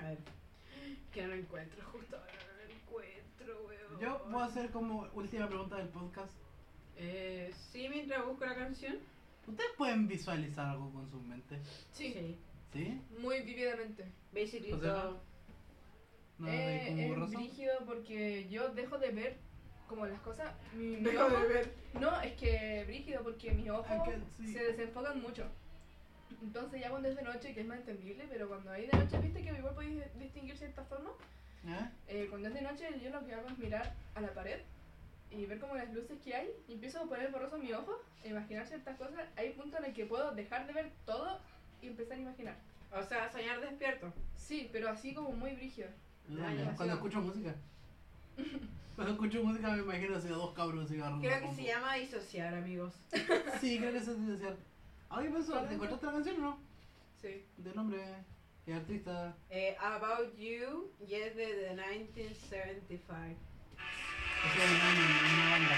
A 0.00 0.08
ver. 0.08 0.18
Que 1.12 1.22
no 1.22 1.28
lo 1.28 1.34
encuentro, 1.34 1.84
justo 1.92 2.16
ahora 2.16 2.32
no 2.32 2.64
lo 2.64 2.74
encuentro, 2.74 3.66
weón. 3.66 4.00
Yo 4.00 4.26
voy 4.30 4.42
a 4.42 4.46
hacer 4.46 4.70
como 4.70 5.08
última 5.12 5.46
pregunta 5.48 5.76
del 5.76 5.88
podcast. 5.88 6.32
Eh, 6.96 7.52
sí, 7.70 7.88
mientras 7.90 8.24
busco 8.24 8.46
la 8.46 8.54
canción. 8.54 8.98
¿Ustedes 9.46 9.70
pueden 9.76 10.08
visualizar 10.08 10.66
algo 10.66 10.90
con 10.92 11.10
su 11.10 11.20
mente? 11.20 11.58
Sí, 11.92 12.36
¿Sí? 12.72 13.00
muy 13.18 13.40
vividamente. 13.42 14.04
Basically 14.32 14.72
O 14.72 14.80
sea, 14.80 15.02
todo. 15.02 15.20
¿No 16.38 16.46
de 16.46 16.76
Eh, 16.76 17.08
como 17.14 17.24
es 17.26 17.30
brígido 17.32 17.74
porque 17.86 18.48
yo 18.48 18.68
dejo 18.70 18.98
de 18.98 19.10
ver 19.10 19.36
como 19.88 20.06
las 20.06 20.20
cosas. 20.20 20.52
Mi, 20.74 20.96
mi 20.96 21.02
Dejo 21.10 21.28
de 21.28 21.36
ojo- 21.36 21.48
ver. 21.48 21.72
No, 21.94 22.20
es 22.20 22.32
que 22.34 22.84
brígido 22.86 23.22
porque 23.22 23.50
mis 23.52 23.70
ojos 23.70 23.86
se 24.44 24.58
desenfocan 24.64 25.20
mucho. 25.20 25.44
Entonces 26.42 26.80
ya 26.80 26.90
cuando 26.90 27.08
es 27.08 27.16
de 27.16 27.22
noche, 27.22 27.54
que 27.54 27.60
es 27.62 27.66
más 27.66 27.78
entendible, 27.78 28.26
pero 28.30 28.48
cuando 28.48 28.70
hay 28.70 28.86
de 28.86 28.96
noche, 28.98 29.18
viste 29.18 29.42
que 29.42 29.48
igual 29.56 29.74
podéis 29.74 30.02
distinguir 30.18 30.56
ciertas 30.56 30.86
formas. 30.86 31.12
¿Eh? 31.66 31.88
Eh, 32.08 32.26
cuando 32.30 32.48
es 32.48 32.54
de 32.54 32.60
noche, 32.62 32.86
yo 33.02 33.10
lo 33.10 33.24
que 33.26 33.34
hago 33.34 33.48
es 33.48 33.58
mirar 33.58 33.92
a 34.14 34.20
la 34.20 34.32
pared 34.32 34.60
y 35.30 35.44
ver 35.46 35.58
como 35.58 35.74
las 35.74 35.92
luces 35.92 36.18
que 36.22 36.34
hay 36.34 36.50
y 36.68 36.74
empiezo 36.74 37.00
a 37.00 37.06
poner 37.08 37.30
borroso 37.32 37.58
mi 37.58 37.72
ojo 37.72 38.00
e 38.22 38.28
imaginar 38.28 38.66
ciertas 38.66 38.96
cosas. 38.96 39.26
Hay 39.36 39.50
puntos 39.50 39.80
en 39.80 39.86
el 39.86 39.92
que 39.94 40.06
puedo 40.06 40.30
dejar 40.32 40.66
de 40.66 40.72
ver 40.74 40.90
todo 41.04 41.40
y 41.82 41.88
empezar 41.88 42.16
a 42.18 42.20
imaginar. 42.20 42.56
O 42.92 43.02
sea, 43.02 43.30
soñar 43.32 43.60
despierto. 43.60 44.12
Sí, 44.36 44.68
pero 44.72 44.88
así 44.90 45.14
como 45.14 45.30
muy 45.32 45.52
brígido. 45.54 45.88
Ah, 46.30 46.46
Ah, 46.48 46.54
ya. 46.54 46.74
Cuando 46.76 46.94
escucho 46.94 47.20
música. 47.20 47.54
Cuando 48.96 49.12
escucho 49.14 49.44
música 49.44 49.70
me 49.70 49.78
imagino 49.82 50.16
así 50.16 50.28
a 50.28 50.32
dos 50.32 50.52
cabros 50.54 50.88
cigarros. 50.88 51.20
Creo 51.20 51.40
que 51.40 51.54
se 51.54 51.64
llama 51.64 51.94
disociar, 51.94 52.54
amigos. 52.54 52.94
Sí, 53.60 53.78
creo 53.78 53.92
que 53.92 53.98
eso 53.98 54.12
es 54.12 54.26
decir. 54.26 54.56
¿Alguien 55.08 55.32
pensó? 55.34 55.58
¿Te 55.60 55.74
encontraste 55.74 56.06
la 56.06 56.12
canción 56.12 56.36
o 56.36 56.40
no? 56.40 56.58
Sí. 57.20 57.44
De 57.56 57.74
nombre 57.74 58.02
y 58.66 58.72
artista. 58.72 59.34
Eh, 59.50 59.76
About 59.80 60.36
You 60.36 60.90
y 61.06 61.14
es 61.14 61.34
de 61.36 61.46
The 61.46 61.74
1975. 61.74 63.14
O 63.14 64.48
sea, 64.54 64.70
un 64.70 64.80
año, 64.80 65.34
una 65.34 65.50
banda. 65.50 65.76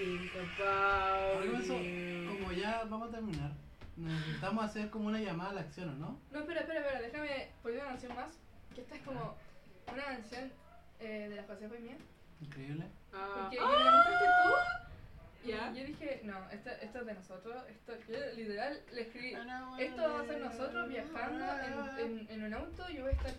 Think 0.00 0.30
about 0.34 1.44
you. 1.44 2.28
como 2.30 2.52
ya 2.52 2.84
vamos 2.88 3.08
a 3.08 3.12
terminar, 3.12 3.52
Necesitamos 3.96 4.64
hacer 4.64 4.88
como 4.88 5.08
una 5.08 5.20
llamada 5.20 5.50
a 5.50 5.54
la 5.54 5.60
acción, 5.60 5.90
¿o 5.90 5.92
no? 5.94 6.20
No, 6.32 6.40
espera, 6.40 6.60
espera, 6.60 6.80
espera, 6.80 7.00
déjame 7.02 7.50
poner 7.62 7.78
una 7.80 7.88
canción 7.88 8.14
más. 8.16 8.38
Que 8.74 8.80
esta 8.80 8.94
es 8.96 9.02
como 9.02 9.36
una 9.92 10.04
canción 10.04 10.52
eh, 11.00 11.26
de 11.28 11.36
la 11.36 11.42
Josefa 11.42 11.76
y 11.76 11.80
mía. 11.82 11.96
Increíble. 12.40 12.86
Ah, 13.12 13.42
Porque 13.42 13.56
que 13.58 13.62
me 13.62 13.84
la 13.84 13.92
mostraste 13.92 14.24
tú. 14.42 14.50
Y 15.44 15.48
Ya. 15.48 15.72
yo 15.74 15.84
dije, 15.84 16.20
no, 16.24 16.48
esto, 16.50 16.70
esto 16.80 16.98
es 17.00 17.06
de 17.06 17.14
nosotros. 17.14 17.62
Esto, 17.68 17.92
yo 18.08 18.18
literal 18.36 18.80
le 18.92 19.00
escribí. 19.02 19.34
Esto 19.78 20.02
va 20.02 20.20
a 20.20 20.24
ser 20.26 20.40
nosotros 20.40 20.88
viajando 20.88 21.44
en, 21.98 22.18
en, 22.20 22.30
en 22.30 22.44
un 22.44 22.54
auto. 22.54 22.88
Yo 22.88 23.02
voy 23.02 23.12
a 23.12 23.16
estar 23.16 23.34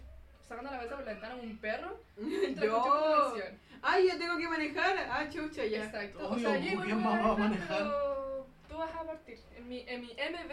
sacando 0.51 0.71
la 0.71 0.77
cabeza 0.77 0.95
por 0.97 1.05
la 1.05 1.11
ventana 1.13 1.35
como 1.35 1.43
un 1.49 1.57
perro. 1.57 1.99
Mientras 2.17 2.65
Yo. 2.67 2.77
escuchamos. 2.77 3.59
Ay, 3.83 4.07
yo 4.11 4.17
tengo 4.17 4.37
que 4.37 4.47
manejar. 4.47 4.97
Ah, 5.09 5.27
chucha, 5.29 5.65
ya. 5.65 5.85
Exacto. 5.85 6.19
O 6.19 6.33
Obvio, 6.33 6.49
sea, 6.49 6.59
yo 6.59 6.71
igual 6.71 6.85
¿quién 6.85 7.03
voy 7.03 7.13
más 7.13 7.25
va 7.25 7.31
a 7.31 7.37
manejar? 7.37 7.77
pero 7.77 8.47
tú 8.69 8.77
vas 8.77 8.95
a 8.95 9.03
partir. 9.03 9.39
En 9.57 9.67
mi, 9.69 9.79
en 9.87 10.01
mi 10.01 10.07
MB, 10.09 10.51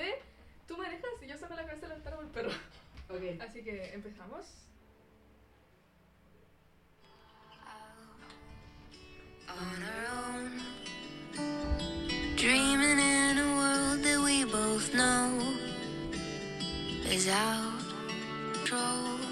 tú 0.66 0.76
manejas 0.78 1.10
y 1.22 1.26
yo 1.26 1.36
saco 1.36 1.54
la 1.54 1.64
cabeza 1.66 1.82
de 1.82 1.88
la 1.88 1.94
ventana 1.96 2.16
como 2.16 2.28
el 2.28 2.32
perro. 2.34 2.50
Ok. 3.10 3.42
Así 3.46 3.62
que 3.64 3.92
empezamos. 3.94 4.46
on 9.48 9.82
our 9.82 10.04
own. 10.36 10.60
Dreaming 12.36 12.98
in 12.98 13.38
a 13.38 13.56
world 13.56 14.02
that 14.04 14.20
we 14.22 14.44
both 14.44 14.94
know 14.94 15.40
is 17.10 17.28
out 17.28 17.80
of 17.80 18.52
control. 18.52 19.27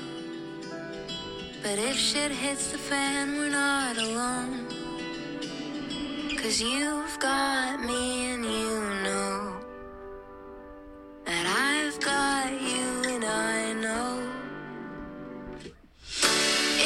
But 1.62 1.78
if 1.78 1.96
shit 1.96 2.30
hits 2.30 2.70
the 2.72 2.78
fan, 2.78 3.36
we're 3.36 3.50
not 3.50 3.96
alone. 3.98 4.66
Cause 6.36 6.60
you've 6.60 7.18
got 7.18 7.80
me 7.80 8.32
and 8.32 8.44
you 8.44 8.80
know 9.02 9.56
that 11.24 11.46
I've 11.46 11.98
got 12.00 12.52
you 12.52 13.14
and 13.14 13.24
I 13.24 13.72
know. 13.72 14.30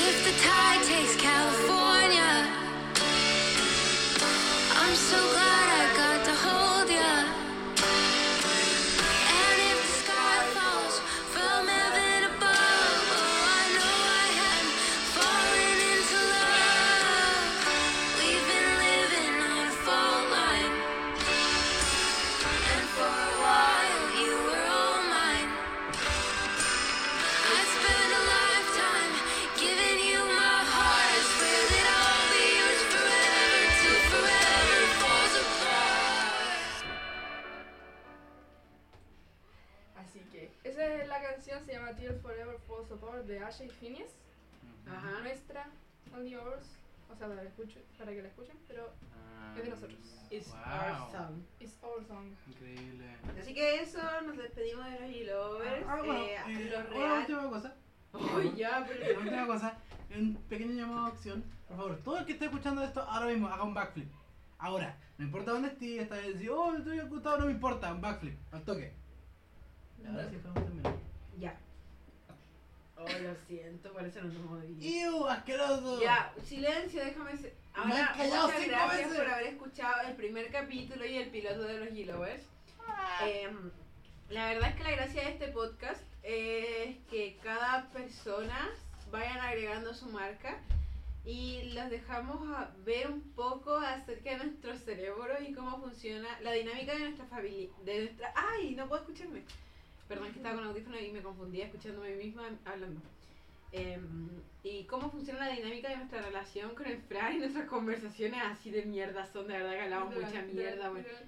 If 0.07 0.17
the 0.25 0.33
tide 0.43 0.83
takes 0.87 1.17
California, 1.17 1.90
Increíble. 52.49 53.05
Así 53.41 53.55
que 53.55 53.81
eso, 53.83 53.99
nos 54.27 54.37
despedimos 54.37 54.85
de 54.85 54.91
los 54.93 55.11
e-lovers. 55.11 55.85
Ah, 55.89 55.97
bueno, 55.99 56.15
eh, 56.15 56.37
eh, 56.49 56.71
los 56.71 56.97
una 56.97 57.07
real. 57.07 57.19
última 57.21 57.49
cosa. 57.51 57.75
Ay, 58.13 58.53
ya, 58.57 58.81
La 58.81 58.87
pero. 58.87 59.21
última 59.21 59.47
cosa, 59.47 59.79
un 60.17 60.35
pequeño 60.49 60.73
llamado 60.73 61.07
a 61.07 61.09
acción. 61.09 61.45
Por 61.69 61.77
favor, 61.77 61.97
todo 62.03 62.19
el 62.19 62.27
que 62.27 62.33
esté 62.33 62.47
escuchando 62.47 62.83
esto 62.83 63.01
ahora 63.03 63.27
mismo, 63.27 63.47
haga 63.49 63.63
un 63.63 63.75
backflip. 63.75 64.11
Ahora, 64.59 64.97
no 65.17 65.25
importa 65.25 65.53
dónde 65.53 65.69
esté, 65.69 66.01
está 66.03 66.19
bien, 66.19 66.39
si, 66.39 66.49
oh, 66.49 66.75
estoy 66.77 66.99
acostado, 66.99 67.39
no 67.39 67.47
me 67.47 67.53
importa, 67.53 67.93
un 67.93 68.01
backflip, 68.01 68.37
al 68.53 68.63
toque. 68.65 68.93
Ahora 70.07 70.29
sí 70.29 70.37
podemos 70.37 70.65
terminar. 70.65 70.95
Ya. 71.39 71.59
Oh, 73.03 73.23
lo 73.23 73.35
siento, 73.47 73.93
por 73.93 74.05
eso 74.05 74.21
no 74.21 74.59
video. 74.61 75.11
¡Ew, 75.13 75.27
asqueroso! 75.27 76.03
Ya, 76.03 76.35
silencio, 76.45 77.03
déjame. 77.03 77.33
Me 77.33 77.53
Ahora, 77.75 78.15
muchas 78.17 78.67
gracias 78.67 79.09
veces. 79.09 79.19
por 79.19 79.27
haber 79.27 79.47
escuchado 79.47 80.09
el 80.09 80.17
primer 80.17 80.51
capítulo 80.51 81.07
y 81.07 81.17
el 81.17 81.31
piloto 81.31 81.63
de 81.63 81.79
los 81.79 81.95
Yellowers. 81.95 82.43
Em, 83.25 83.71
la 84.29 84.49
verdad 84.49 84.71
es 84.71 84.77
que 84.77 84.83
la 84.83 84.91
gracia 84.91 85.23
de 85.23 85.31
este 85.31 85.49
podcast 85.49 86.03
es 86.23 86.97
que 87.11 87.39
cada 87.43 87.89
persona 87.91 88.71
vayan 89.11 89.39
agregando 89.39 89.95
su 89.95 90.07
marca 90.07 90.59
y 91.25 91.73
los 91.73 91.91
dejamos 91.91 92.49
a 92.57 92.71
ver 92.85 93.11
un 93.11 93.21
poco 93.33 93.77
acerca 93.77 94.31
de 94.31 94.45
nuestro 94.45 94.77
cerebro 94.77 95.35
y 95.41 95.53
cómo 95.53 95.81
funciona 95.81 96.29
la 96.41 96.53
dinámica 96.53 96.93
de 96.93 97.01
nuestra 97.01 97.27
familia. 97.27 97.69
De 97.85 97.99
nuestra... 98.05 98.33
¡Ay! 98.35 98.75
No 98.75 98.89
puedo 98.89 99.03
escucharme. 99.03 99.43
Perdón, 100.11 100.33
que 100.33 100.39
estaba 100.39 100.57
con 100.57 100.65
audífono 100.65 100.99
y 100.99 101.13
me 101.13 101.23
confundía 101.23 101.67
escuchándome 101.67 102.09
a 102.09 102.17
mí 102.17 102.25
misma 102.25 102.43
hablando. 102.65 103.01
Em, 103.71 104.29
y 104.65 104.83
cómo 104.83 105.09
funciona 105.09 105.47
la 105.47 105.55
dinámica 105.55 105.89
de 105.89 105.99
nuestra 105.99 106.21
relación 106.21 106.75
con 106.75 106.87
el 106.87 107.01
Fran 107.03 107.37
y 107.37 107.39
nuestras 107.39 107.69
conversaciones 107.69 108.41
así 108.43 108.73
de 108.73 108.87
mierda 108.87 109.25
son, 109.25 109.47
de 109.47 109.53
verdad 109.53 109.71
que 109.71 109.83
hablamos 109.83 110.13
mucha 110.13 110.43
mierda, 110.43 110.89
güey. 110.89 111.03
literal. 111.03 111.25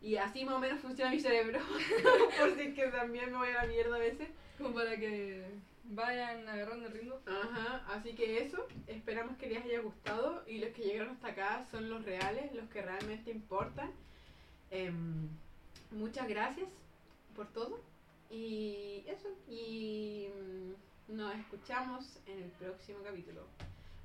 Y 0.00 0.16
así 0.16 0.44
más 0.44 0.54
o 0.54 0.58
menos 0.60 0.78
funciona 0.78 1.10
mi 1.10 1.18
cerebro. 1.18 1.58
Por 2.38 2.54
si 2.54 2.60
es 2.60 2.74
que 2.76 2.86
también 2.86 3.32
me 3.32 3.38
voy 3.38 3.48
a 3.48 3.64
la 3.64 3.66
mierda 3.66 3.96
a 3.96 3.98
veces. 3.98 4.28
Como 4.58 4.74
para 4.74 4.96
que 4.96 5.44
vayan 5.86 6.48
agarrando 6.48 6.86
el 6.86 6.92
ritmo. 6.92 7.16
Ajá, 7.26 7.84
así 7.88 8.12
que 8.12 8.44
eso. 8.44 8.64
Esperamos 8.86 9.36
que 9.38 9.48
les 9.48 9.64
haya 9.64 9.80
gustado. 9.80 10.44
Y 10.46 10.58
los 10.58 10.70
que 10.70 10.82
llegaron 10.82 11.14
hasta 11.14 11.26
acá 11.26 11.66
son 11.72 11.90
los 11.90 12.04
reales, 12.04 12.54
los 12.54 12.68
que 12.68 12.80
realmente 12.80 13.32
importan. 13.32 13.90
Em, 14.70 15.28
muchas 15.90 16.28
gracias 16.28 16.68
por 17.34 17.48
todo. 17.48 17.89
Y 18.30 19.04
eso. 19.06 19.28
Y 19.48 20.28
mm, 20.28 21.16
nos 21.16 21.34
escuchamos 21.34 22.18
en 22.26 22.38
el 22.38 22.50
próximo 22.52 23.00
capítulo. 23.04 23.42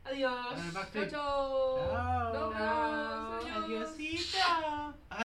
Adiós. 0.04 0.56
Chao, 0.74 1.10
chao. 1.10 2.52
Chao. 4.32 5.25